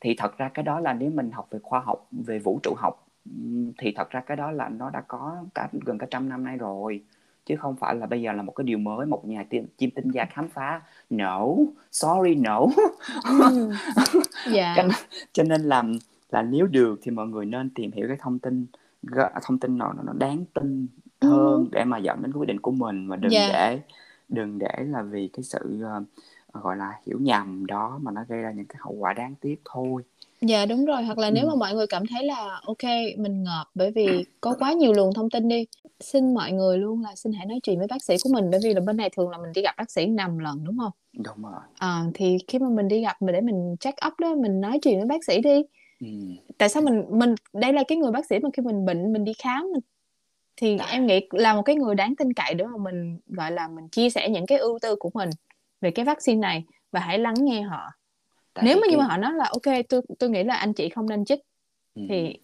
thì 0.00 0.14
thật 0.18 0.38
ra 0.38 0.48
cái 0.54 0.62
đó 0.62 0.80
là 0.80 0.92
nếu 0.92 1.10
mình 1.10 1.30
học 1.30 1.46
về 1.50 1.58
khoa 1.62 1.80
học 1.80 2.06
về 2.10 2.38
vũ 2.38 2.60
trụ 2.62 2.74
học 2.76 3.06
thì 3.78 3.92
thật 3.96 4.10
ra 4.10 4.20
cái 4.20 4.36
đó 4.36 4.50
là 4.50 4.68
nó 4.68 4.90
đã 4.90 5.00
có 5.08 5.36
cả 5.54 5.68
gần 5.86 5.98
cả 5.98 6.06
trăm 6.10 6.28
năm 6.28 6.44
nay 6.44 6.56
rồi 6.56 7.02
chứ 7.48 7.56
không 7.56 7.76
phải 7.76 7.94
là 7.94 8.06
bây 8.06 8.22
giờ 8.22 8.32
là 8.32 8.42
một 8.42 8.52
cái 8.52 8.64
điều 8.64 8.78
mới 8.78 9.06
một 9.06 9.24
nhà 9.26 9.44
tiêm- 9.50 9.64
chiêm 9.78 9.90
tinh 9.90 10.10
gia 10.10 10.24
khám 10.24 10.48
phá 10.48 10.80
no 11.10 11.46
sorry 11.90 12.34
no 12.34 12.66
Ừ. 13.24 13.76
dạ 14.46 14.74
cho, 14.76 14.82
cho 15.32 15.42
nên 15.42 15.60
là 15.60 15.84
là 16.30 16.42
nếu 16.42 16.66
được 16.66 17.00
thì 17.02 17.10
mọi 17.10 17.26
người 17.26 17.46
nên 17.46 17.70
tìm 17.70 17.92
hiểu 17.92 18.08
cái 18.08 18.16
thông 18.20 18.38
tin 18.38 18.66
thông 19.42 19.58
tin 19.58 19.78
nào 19.78 19.94
nó 20.04 20.12
đáng 20.12 20.44
tin 20.54 20.86
Ừ. 21.20 21.28
hơn 21.28 21.68
để 21.72 21.84
mà 21.84 21.98
dẫn 21.98 22.22
đến 22.22 22.32
quyết 22.32 22.46
định 22.48 22.60
của 22.60 22.70
mình 22.70 23.08
và 23.08 23.16
đừng 23.16 23.32
Dạ. 23.32 23.46
để 23.48 23.80
đừng 24.28 24.58
để 24.58 24.72
là 24.78 25.02
vì 25.02 25.28
cái 25.32 25.42
sự 25.42 25.82
ờ, 26.52 26.60
gọi 26.60 26.76
là 26.76 26.92
hiểu 27.06 27.18
nhầm 27.20 27.66
đó 27.66 27.98
mà 28.02 28.10
nó 28.12 28.24
gây 28.28 28.42
ra 28.42 28.50
những 28.52 28.66
cái 28.66 28.76
hậu 28.80 28.92
quả 28.92 29.12
đáng 29.12 29.34
tiếc 29.40 29.60
thôi 29.64 30.02
Dạ 30.40 30.66
đúng 30.66 30.84
rồi. 30.84 31.02
Hoặc 31.02 31.18
là 31.18 31.30
nếu 31.30 31.46
mà 31.46 31.54
mọi 31.54 31.74
người 31.74 31.86
cảm 31.86 32.02
thấy 32.06 32.24
là 32.24 32.60
ok 32.66 32.82
mình 33.18 33.42
ngợp 33.42 33.64
bởi 33.74 33.90
vì 33.90 34.24
có 34.40 34.54
quá 34.58 34.72
nhiều 34.72 34.92
luồng 34.92 35.14
thông 35.14 35.30
tin 35.30 35.48
đi 35.48 35.66
xin 36.00 36.34
mọi 36.34 36.52
người 36.52 36.78
luôn 36.78 37.02
là 37.02 37.14
xin 37.16 37.32
hãy 37.32 37.46
nói 37.46 37.60
chuyện 37.62 37.78
với 37.78 37.86
bác 37.90 38.02
sĩ 38.02 38.14
của 38.22 38.30
mình 38.32 38.50
bởi 38.50 38.60
vì 38.64 38.74
là 38.74 38.80
bên 38.80 38.96
này 38.96 39.10
thường 39.16 39.30
là 39.30 39.38
mình 39.38 39.52
đi 39.54 39.62
gặp 39.62 39.74
bác 39.78 39.90
sĩ 39.90 40.06
5 40.06 40.38
lần 40.38 40.64
đúng 40.64 40.78
không? 40.78 40.92
Đúng 41.12 41.42
rồi. 41.42 41.60
À, 41.78 42.02
thì 42.14 42.36
khi 42.48 42.58
mà 42.58 42.68
mình 42.68 42.88
đi 42.88 43.00
gặp 43.02 43.22
mình 43.22 43.32
để 43.32 43.40
mình 43.40 43.76
check 43.80 43.98
up 44.06 44.12
đó 44.20 44.34
mình 44.34 44.60
nói 44.60 44.78
chuyện 44.82 44.98
với 44.98 45.06
bác 45.06 45.24
sĩ 45.24 45.40
đi. 45.40 45.62
Ừ. 46.00 46.06
tại 46.58 46.68
sao 46.68 46.82
mình 46.82 47.04
mình 47.10 47.34
đây 47.52 47.72
là 47.72 47.82
cái 47.88 47.98
người 47.98 48.12
bác 48.12 48.26
sĩ 48.26 48.38
mà 48.38 48.48
khi 48.52 48.62
mình 48.62 48.84
bệnh 48.84 49.12
mình 49.12 49.24
đi 49.24 49.32
khám 49.32 49.62
mình, 49.72 49.82
thì 50.56 50.76
Dạ. 50.78 50.84
em 50.90 51.06
nghĩ 51.06 51.20
là 51.30 51.54
một 51.54 51.62
cái 51.62 51.76
người 51.76 51.94
đáng 51.94 52.14
tin 52.16 52.32
cậy 52.32 52.54
để 52.54 52.64
mà 52.64 52.76
mình 52.78 53.18
gọi 53.26 53.50
là 53.52 53.68
mình 53.68 53.88
chia 53.88 54.10
sẻ 54.10 54.28
những 54.28 54.46
cái 54.46 54.58
ưu 54.58 54.78
tư 54.82 54.96
của 54.96 55.10
mình 55.14 55.30
về 55.80 55.90
cái 55.90 56.04
vaccine 56.04 56.40
này 56.40 56.64
và 56.92 57.00
hãy 57.00 57.18
lắng 57.18 57.34
nghe 57.38 57.62
họ 57.62 57.90
Tại 58.54 58.64
nếu 58.64 58.76
mà 58.76 58.86
cái- 58.88 58.96
mà 58.98 59.04
họ 59.04 59.16
nói 59.16 59.32
là 59.32 59.44
ok 59.44 59.74
tôi 59.88 60.02
tôi 60.18 60.30
nghĩ 60.30 60.44
là 60.44 60.54
anh 60.54 60.72
chị 60.72 60.88
không 60.88 61.08
nên 61.08 61.24
chích 61.24 61.40
ừ. 61.94 62.02
thì 62.08 62.38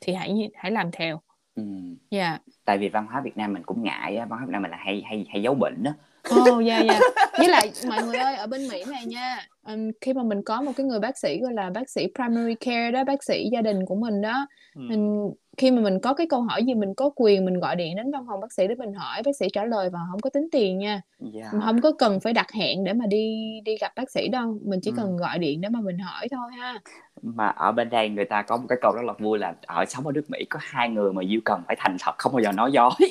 thì 0.00 0.12
hãy 0.14 0.50
hãy 0.54 0.72
làm 0.72 0.90
theo 0.92 1.20
ừ. 1.54 1.62
dạ 2.10 2.38
tại 2.64 2.78
vì 2.78 2.88
văn 2.88 3.06
hóa 3.06 3.20
Việt 3.20 3.36
Nam 3.36 3.52
mình 3.52 3.62
cũng 3.62 3.82
ngại 3.82 4.16
á 4.16 4.24
văn 4.26 4.38
hóa 4.38 4.46
Việt 4.46 4.52
Nam 4.52 4.62
mình 4.62 4.70
là 4.70 4.76
hay 4.76 5.02
hay 5.06 5.26
hay 5.30 5.42
giấu 5.42 5.54
bệnh 5.54 5.82
đó 5.82 5.92
Ồ, 6.30 6.60
dạ 6.60 6.80
dạ. 6.80 7.00
Với 7.38 7.48
lại 7.48 7.70
mọi 7.88 8.02
người 8.02 8.16
ơi, 8.16 8.36
ở 8.36 8.46
bên 8.46 8.68
Mỹ 8.68 8.84
này 8.84 9.06
nha, 9.06 9.46
ừm, 9.66 9.90
khi 10.00 10.12
mà 10.12 10.22
mình 10.22 10.42
có 10.44 10.62
một 10.62 10.72
cái 10.76 10.86
người 10.86 11.00
bác 11.00 11.18
sĩ 11.18 11.40
gọi 11.40 11.52
là 11.52 11.70
bác 11.70 11.90
sĩ 11.90 12.06
primary 12.14 12.54
care 12.54 12.90
đó, 12.90 13.04
bác 13.04 13.24
sĩ 13.24 13.48
gia 13.52 13.62
đình 13.62 13.86
của 13.86 13.94
mình 13.94 14.20
đó, 14.22 14.46
Ừm. 14.74 14.88
mình 14.88 15.30
khi 15.58 15.70
mà 15.70 15.80
mình 15.82 16.00
có 16.00 16.14
cái 16.14 16.26
câu 16.30 16.42
hỏi 16.42 16.64
gì 16.64 16.74
mình 16.74 16.94
có 16.94 17.10
quyền 17.16 17.44
mình 17.44 17.60
gọi 17.60 17.76
điện 17.76 17.96
đến 17.96 18.10
văn 18.10 18.24
phòng 18.28 18.40
bác 18.40 18.52
sĩ 18.52 18.66
để 18.68 18.74
mình 18.74 18.92
hỏi, 18.92 19.22
bác 19.24 19.36
sĩ 19.36 19.46
trả 19.52 19.64
lời 19.64 19.90
và 19.92 19.98
không 20.10 20.20
có 20.20 20.30
tính 20.30 20.48
tiền 20.52 20.78
nha. 20.78 21.00
Dạ. 21.20 21.48
Mình 21.52 21.60
hông 21.60 21.80
có 21.80 21.92
cần 21.98 22.20
phải 22.20 22.32
đặt 22.32 22.52
hẹn 22.52 22.84
để 22.84 22.92
mà 22.92 23.06
đi 23.06 23.34
đi 23.64 23.76
gặp 23.80 23.92
bác 23.96 24.10
sĩ 24.10 24.28
đâu, 24.28 24.58
mình 24.64 24.80
chỉ 24.82 24.90
Ừm. 24.90 24.96
cần 24.96 25.16
gọi 25.16 25.38
điện 25.38 25.60
để 25.60 25.68
mà 25.68 25.80
mình 25.80 25.98
hỏi 25.98 26.28
thôi 26.30 26.50
ha. 26.58 26.78
Mà 27.22 27.46
ở 27.48 27.72
bên 27.72 27.90
đây 27.90 28.08
người 28.08 28.24
ta 28.24 28.42
có 28.42 28.56
một 28.56 28.64
cái 28.68 28.78
câu 28.82 28.92
rất 28.96 29.02
là 29.04 29.12
vui 29.18 29.38
là 29.38 29.54
ở 29.66 29.84
sống 29.84 30.06
ở 30.06 30.12
nước 30.12 30.24
Mỹ 30.30 30.44
có 30.50 30.58
hai 30.62 30.88
người 30.88 31.12
mà 31.12 31.22
Diêu 31.30 31.40
cần 31.44 31.60
phải 31.66 31.76
thành 31.78 31.96
thật, 32.00 32.12
không 32.18 32.32
bao 32.32 32.42
giờ 32.42 32.52
nói 32.52 32.72
dối. 32.72 32.90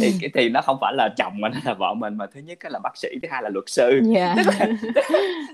Thì 0.00 0.12
cái 0.20 0.30
thì 0.34 0.48
nó 0.48 0.60
không 0.62 0.76
phải 0.80 0.92
là 0.96 1.08
chồng 1.16 1.32
mình 1.40 1.52
hay 1.52 1.62
là 1.66 1.74
vợ 1.74 1.94
mình, 1.94 2.14
mà 2.16 2.26
thứ 2.34 2.40
nhất 2.40 2.58
là 2.62 2.78
bác 2.82 2.96
sĩ, 2.96 3.08
thứ 3.22 3.28
hai 3.30 3.42
là 3.42 3.48
luật 3.48 3.64
sư. 3.66 4.00
Dạ. 4.14 4.34
Tức 4.44 4.46
là 4.58 4.66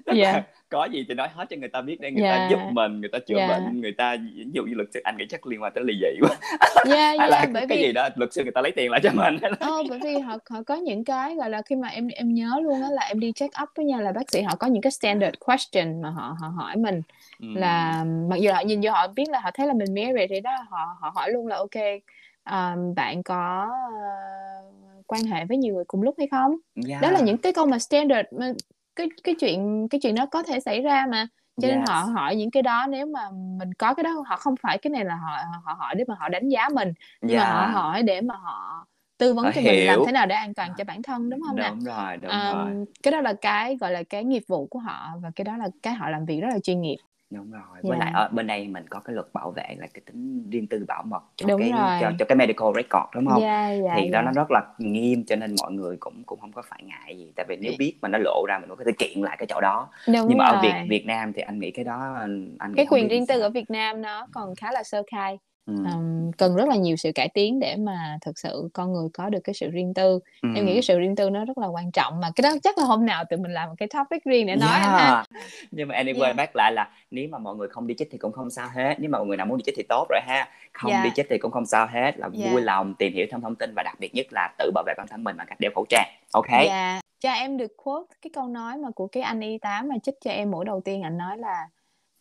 tức 0.07 0.13
Dạ. 0.15 0.33
là 0.33 0.43
có 0.69 0.85
gì 0.85 1.05
thì 1.09 1.15
nói 1.15 1.29
hết 1.35 1.47
cho 1.51 1.57
người 1.57 1.69
ta 1.69 1.81
biết 1.81 2.01
để 2.01 2.11
người 2.11 2.23
ta 2.31 2.37
Dạ. 2.37 2.47
giúp 2.51 2.61
mình, 2.71 3.01
người 3.01 3.09
ta 3.13 3.19
chữa 3.19 3.37
Dạ. 3.39 3.49
bệnh, 3.49 3.81
người 3.81 3.93
ta 3.93 4.17
ví 4.37 4.51
dụ 4.53 4.63
như 4.65 4.75
luật 4.75 4.89
sư 4.95 5.01
anh 5.05 5.17
nghĩ 5.17 5.25
chắc 5.31 5.47
liên 5.47 5.63
quan 5.63 5.73
tới 5.75 5.85
ly 5.85 5.95
dị 6.01 6.21
quá. 6.21 6.37
Yeah, 6.91 7.19
Hay 7.19 7.29
là 7.29 7.37
yeah, 7.39 7.51
bởi 7.53 7.67
cái 7.69 7.79
vì 7.79 7.87
gì 7.87 7.93
đó 7.93 8.09
luật 8.17 8.33
sư 8.33 8.43
người 8.43 8.53
ta 8.53 8.61
lấy 8.61 8.73
tiền 8.73 8.91
lại 8.91 9.01
cho 9.05 9.11
mình. 9.15 9.37
Ờ, 9.61 9.83
bởi 9.89 9.99
vì 10.05 10.19
họ 10.19 10.37
họ 10.51 10.63
có 10.63 10.75
những 10.75 11.05
cái, 11.05 11.35
gọi 11.37 11.51
là, 11.51 11.63
khi 11.63 11.77
mà 11.77 11.89
em 11.89 12.09
em 12.09 12.35
nhớ 12.35 12.61
luôn 12.63 12.83
á 12.83 12.89
là 12.91 13.03
em 13.03 13.21
đi 13.21 13.33
check 13.33 13.55
up 13.63 13.69
á 13.75 13.83
nha, 13.85 14.01
là 14.01 14.13
bác 14.13 14.31
sĩ 14.31 14.43
họ 14.43 14.57
có 14.57 14.67
những 14.67 14.83
cái 14.83 14.91
standard 14.93 15.35
question 15.41 16.03
mà 16.03 16.11
họ 16.11 16.37
họ 16.41 16.49
hỏi 16.49 16.77
mình 16.77 17.03
Ừm. 17.41 17.55
là 17.55 18.05
mặc 18.31 18.37
dù 18.37 18.53
họ 18.53 18.61
nhìn 18.61 18.81
vô 18.85 18.91
họ 18.91 19.09
biết 19.09 19.29
là 19.29 19.41
họ 19.41 19.51
thấy 19.55 19.67
là 19.67 19.75
mình 19.75 19.95
married 19.95 20.31
thì 20.31 20.41
đó, 20.41 20.51
họ 20.71 20.97
họ 21.01 21.13
hỏi 21.15 21.31
luôn 21.33 21.47
là 21.47 21.57
"Ô 21.57 21.67
kê, 21.71 22.01
ờ, 22.43 22.77
bạn 22.97 23.23
có, 23.23 23.69
ơ, 24.01 24.63
quan 25.07 25.25
hệ 25.25 25.45
với 25.45 25.57
nhiều 25.57 25.75
người 25.75 25.85
cùng 25.85 26.03
lúc 26.03 26.15
hay 26.19 26.29
không?" 26.31 26.57
Đó 27.01 27.11
là 27.11 27.19
Yeah. 27.19 27.25
những 27.25 27.37
cái 27.39 27.53
câu 27.53 27.67
mà 27.67 27.79
standard 27.79 28.29
mà 28.39 28.53
cái 28.97 29.09
cái 29.25 29.35
chuyện 29.41 29.89
cái 29.91 30.01
chuyện 30.03 30.15
đó 30.15 30.27
có 30.27 30.43
thể 30.43 30.61
xảy 30.61 30.81
ra 30.83 31.07
mà, 31.11 31.27
cho 31.61 31.69
nên 31.69 31.83
họ 31.83 32.03
Yes. 32.03 32.15
hỏi 32.15 32.37
những 32.37 32.51
cái 32.51 32.63
đó 32.63 32.87
nếu 32.91 33.07
mà 33.07 33.21
mình 33.59 33.75
có 33.75 33.95
cái 33.95 34.05
đó 34.05 34.11
họ 34.27 34.37
không 34.37 34.55
phải 34.63 34.79
cái 34.79 34.91
này 34.91 35.05
là 35.05 35.17
họ 35.17 35.37
họ 35.65 35.73
hỏi 35.79 35.95
để 35.95 36.05
mà 36.09 36.15
họ 36.19 36.29
đánh 36.29 36.49
giá 36.49 36.69
mình, 36.69 36.93
nhưng 37.27 37.39
mà 37.39 37.45
họ 37.45 37.67
Yeah. 37.67 37.71
hỏi 37.75 38.03
để 38.03 38.21
mà 38.21 38.35
họ 38.37 38.87
tư 39.19 39.35
vấn 39.35 39.45
Họ 39.45 39.51
cho 39.55 39.61
mình 39.61 39.87
làm 39.87 39.99
hiểu. 39.99 40.07
thế 40.07 40.13
nào 40.13 40.27
để 40.27 40.35
an 40.35 40.55
toàn 40.55 40.75
cho 40.75 40.85
bản 40.85 41.03
thân, 41.03 41.31
đúng 41.31 41.41
hông 41.41 41.57
nè? 41.57 41.69
Đúng 41.69 41.85
rồi, 41.85 42.17
đúng 42.17 42.31
rồi. 42.31 42.33
Ờm, 42.33 42.85
cái 43.03 43.13
đó 43.13 43.21
là 43.21 43.33
cái, 43.41 43.77
gọi 43.77 43.91
là, 43.93 44.03
cái 44.03 44.25
nghiệp 44.25 44.43
vụ 44.49 44.67
của 44.67 44.79
họ 44.79 45.13
và 45.23 45.31
cái 45.37 45.45
đó 45.45 45.57
là 45.57 45.69
cái 45.83 45.95
họ 45.95 46.11
làm 46.11 46.25
việc 46.27 46.41
rất 46.41 46.49
là 46.53 46.59
chuyên 46.59 46.81
nghiệp. 46.81 46.97
Đúng 47.31 47.51
rồi, 47.51 47.63
với 47.83 47.99
lại 47.99 48.07
Yeah. 48.07 48.15
ở 48.17 48.29
bên 48.33 48.47
đây 48.47 48.69
mình 48.69 48.85
có 48.91 49.01
cái 49.01 49.15
luật 49.15 49.27
bảo 49.33 49.51
vệ 49.51 49.75
là 49.79 49.87
cái 49.95 50.01
tính 50.07 50.51
riêng 50.51 50.67
tư 50.67 50.85
bảo 50.89 51.03
mật 51.03 51.23
cho 51.37 51.49
Đúng 51.49 51.61
cái 51.61 51.71
cho 51.73 52.01
rồi. 52.01 52.15
cho 52.19 52.25
cái 52.29 52.37
medical 52.37 52.69
record, 52.75 53.15
đúng 53.15 53.27
hông? 53.27 53.43
Yeah, 53.43 53.83
dạ, 53.85 53.95
Thì 53.97 54.09
đó 54.09 54.19
dạ. 54.19 54.23
nó 54.23 54.33
rất 54.33 54.51
là 54.51 54.63
nghiêm 54.79 55.25
cho 55.27 55.37
nên 55.37 55.55
mọi 55.63 55.73
người 55.73 55.97
cũng 56.01 56.23
cũng 56.27 56.41
hông 56.41 56.53
có 56.53 56.63
phải 56.69 56.83
ngại 56.85 57.19
gì, 57.19 57.33
tại 57.37 57.47
vì 57.49 57.57
nếu 57.57 57.73
biết 57.79 57.95
mà 58.03 58.09
nó 58.09 58.19
lộ 58.19 58.45
ra 58.49 58.59
mình 58.59 58.69
có 58.69 58.85
thể 58.87 58.93
kiện 58.99 59.23
lại 59.23 59.37
cái 59.37 59.47
chỗ 59.47 59.61
đó. 59.61 59.89
Đúng 60.07 60.27
Nhưng 60.29 60.39
mà 60.39 60.45
ở 60.45 60.61
Việt 60.63 60.73
rồi. 60.75 60.87
Việt 60.91 61.07
Nam 61.07 61.33
thì 61.33 61.43
anh 61.43 61.59
nghĩ 61.59 61.71
cái 61.71 61.85
đó 61.85 62.15
anh 62.59 62.75
Cái 62.77 62.87
quyền 62.91 63.09
riêng 63.09 63.27
tư 63.27 63.35
sao. 63.35 63.43
ở 63.43 63.51
Việt 63.51 63.71
Nam 63.71 64.03
nó 64.03 64.27
còn 64.33 64.55
khá 64.55 64.73
là 64.73 64.83
sơ 64.83 65.03
khai, 65.11 65.39
Ờm, 65.67 66.31
cần 66.39 66.57
rất 66.57 66.69
là 66.69 66.77
nhiều 66.77 66.97
sự 66.97 67.13
cải 67.15 67.29
tiến 67.29 67.59
để 67.61 67.77
mà 67.77 68.19
thực 68.21 68.39
sự 68.39 68.69
con 68.75 68.93
người 68.93 69.09
có 69.15 69.31
được 69.31 69.41
cái 69.45 69.55
sự 69.55 69.71
riêng 69.71 69.95
tư. 69.95 70.19
Em 70.55 70.67
nghĩ 70.67 70.73
cái 70.73 70.83
sự 70.83 70.99
riêng 70.99 71.17
tư 71.17 71.31
nó 71.31 71.45
rất 71.45 71.59
là 71.59 71.67
quan 71.67 71.91
trọng, 71.93 72.21
mà 72.21 72.31
cái 72.37 72.43
đó 72.43 72.59
chắc 72.63 72.79
là 72.79 72.85
hôm 72.85 73.07
nào 73.07 73.25
tụi 73.31 73.39
mình 73.39 73.53
làm 73.53 73.69
một 73.69 73.75
cái 73.79 73.89
topic 73.89 74.25
riêng 74.25 74.47
để 74.47 74.57
nói 74.57 74.69
anh 74.81 74.91
ha. 74.91 75.15
Yeah. 75.15 75.27
Nhưng 75.71 75.89
mà 75.89 75.95
anyway 75.95 76.23
Yeah. 76.23 76.37
back 76.37 76.57
lại 76.57 76.73
là 76.73 76.91
nếu 77.11 77.29
mà 77.31 77.39
mọi 77.39 77.57
người 77.57 77.69
không 77.69 77.87
đi 77.87 77.95
chích 77.99 78.09
thì 78.13 78.19
cũng 78.19 78.33
không 78.33 78.51
sao 78.51 78.69
hết, 78.75 78.95
nếu 78.99 79.11
mà 79.11 79.19
mọi 79.19 79.27
người 79.27 79.37
nào 79.37 79.47
muốn 79.47 79.59
đi 79.59 79.63
chích 79.67 79.75
thì 79.77 79.83
tốt 79.89 80.07
rồi 80.11 80.21
ha. 80.27 80.49
Không 80.73 80.91
đi 80.91 81.09
Dạ. 81.09 81.13
chích 81.17 81.27
thì 81.31 81.39
cũng 81.39 81.51
không 81.53 81.67
sao 81.67 81.87
hết, 81.87 82.19
là 82.19 82.29
Dạ. 82.33 82.51
vui 82.51 82.61
lòng 82.61 82.95
tìm 82.95 83.13
hiểu 83.13 83.27
thêm 83.31 83.41
thông 83.41 83.55
tin 83.55 83.73
và 83.77 83.83
đặc 83.83 83.97
biệt 84.01 84.15
nhất 84.15 84.27
là 84.31 84.55
tự 84.59 84.71
bảo 84.75 84.85
vệ 84.87 84.95
bản 84.97 85.07
thân 85.11 85.25
mình 85.25 85.37
bằng 85.37 85.47
cách 85.47 85.61
đeo 85.61 85.71
khẩu 85.75 85.85
trang. 85.89 86.09
OK? 86.33 86.51
Dạ, 86.67 87.01
cho 87.21 87.33
em 87.33 87.57
được 87.57 87.77
quote 87.77 88.15
cái 88.23 88.31
câu 88.35 88.47
nói 88.49 88.77
mà 88.77 88.91
của 88.91 89.07
cái 89.07 89.23
anh 89.23 89.41
y 89.41 89.59
tá 89.59 89.83
mà 89.89 89.95
chích 90.03 90.15
cho 90.25 90.31
em 90.31 90.51
mũi 90.51 90.65
đầu 90.65 90.81
tiên, 90.85 91.03
ảnh 91.03 91.19
nói 91.19 91.39
là 91.39 91.69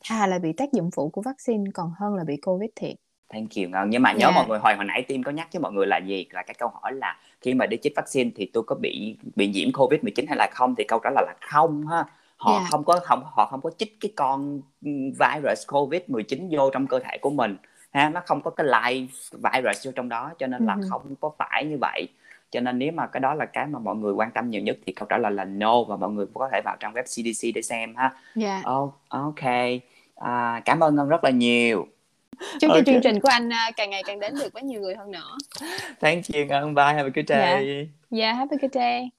"Thà 0.04 0.28
là 0.28 0.39
bị 0.39 0.54
tác 0.54 0.72
dụng 0.74 0.89
phụ 0.96 1.10
của 1.10 1.22
vaccine 1.22 1.64
còn 1.74 1.91
hơn 2.00 2.16
là 2.16 2.24
bị 2.24 2.38
Covid 2.38 2.70
thiệt." 2.76 2.96
Thank 3.36 3.50
you 3.58 3.70
Ngân. 3.70 3.90
Nhưng 3.90 4.02
mà 4.02 4.12
nhớ 4.12 4.26
Yeah. 4.26 4.36
mọi 4.36 4.48
người 4.48 4.60
hồi 4.60 4.76
hồi 4.76 4.86
nãy 4.86 5.04
Tim 5.08 5.24
có 5.24 5.32
nhắc 5.32 5.48
với 5.54 5.60
mọi 5.60 5.72
người 5.72 5.88
là 5.88 5.98
gì? 5.98 6.26
Là 6.32 6.44
cái 6.44 6.56
câu 6.60 6.72
hỏi 6.82 6.94
là 6.94 7.18
khi 7.42 7.54
mà 7.54 7.66
đi 7.66 7.78
chích 7.78 7.94
vaccine 7.96 8.30
thì 8.36 8.50
tôi 8.54 8.64
có 8.64 8.76
bị 8.76 9.18
bị 9.36 9.48
nhiễm 9.48 9.70
Covid-19 9.70 10.26
hay 10.28 10.38
là 10.38 10.48
không? 10.54 10.76
Thì 10.76 10.84
câu 10.84 11.00
trả 11.04 11.10
lời 11.10 11.26
là 11.28 11.34
không 11.42 11.88
ha. 11.88 12.04
Họ 12.38 12.52
Yeah. 12.52 12.64
không 12.72 12.84
có 12.84 13.00
không 13.04 13.24
họ 13.26 13.46
không 13.46 13.62
có 13.62 13.70
chích 13.78 13.98
cái 14.00 14.12
con 14.16 14.62
virus 15.20 15.68
Covid-19 15.68 16.58
vô 16.58 16.70
trong 16.70 16.88
cơ 16.88 17.00
thể 17.00 17.18
của 17.22 17.30
mình 17.30 17.58
ha, 17.92 18.10
nó 18.10 18.22
không 18.26 18.42
có 18.42 18.52
cái 18.52 18.66
live 18.66 19.08
virus 19.32 19.86
vô 19.86 19.92
trong 19.96 20.10
đó 20.10 20.32
cho 20.40 20.48
nên 20.48 20.66
là 20.66 20.74
hừm. 20.74 20.84
không 20.90 21.16
có 21.20 21.32
phải 21.38 21.66
như 21.66 21.78
vậy. 21.82 22.08
Cho 22.52 22.60
nên 22.60 22.80
nếu 22.80 22.92
mà 22.92 23.08
cái 23.08 23.20
đó 23.20 23.34
là 23.34 23.46
cái 23.46 23.66
mà 23.68 23.80
mọi 23.80 23.96
người 23.96 24.14
quan 24.14 24.32
tâm 24.32 24.50
nhiều 24.50 24.62
nhất 24.62 24.78
thì 24.86 24.94
câu 24.94 25.08
trả 25.10 25.18
lời 25.18 25.32
là 25.32 25.46
no 25.46 25.84
và 25.84 25.96
mọi 25.96 26.10
người 26.10 26.26
có 26.34 26.50
thể 26.52 26.62
vào 26.66 26.76
trang 26.80 26.94
web 26.94 27.04
CDC 27.04 27.56
để 27.56 27.62
xem 27.62 27.96
ha. 27.96 28.12
Dạ. 28.36 28.62
Ô, 28.64 28.94
OK. 29.08 29.44
À, 30.16 30.62
cảm 30.66 30.80
ơn 30.80 30.96
Ngân 30.96 31.10
rất 31.10 31.24
là 31.24 31.30
nhiều. 31.30 31.88
Chúc 32.40 32.70
cho 32.70 32.74
OK. 32.74 32.86
chương 32.86 33.02
trình 33.04 33.20
của 33.20 33.30
anh, 33.32 33.50
a, 33.54 33.72
càng 33.78 33.90
ngày 33.90 34.04
càng 34.06 34.20
đến 34.20 34.34
được 34.36 34.54
với 34.54 34.64
nhiều 34.64 34.82
người 34.82 34.96
hơn 34.96 35.12
nữa. 35.12 35.38
Thank 36.00 36.24
you 36.34 36.46
Ngân. 36.46 36.76
Bye. 36.76 36.86
Have 36.86 37.04
a 37.10 37.12
good 37.16 37.26
Dạ. 37.28 37.36
day. 37.38 37.90
Yeah, 38.12 38.36
have 38.38 38.56
a 38.56 38.58
good 38.62 38.72
day. 38.74 39.10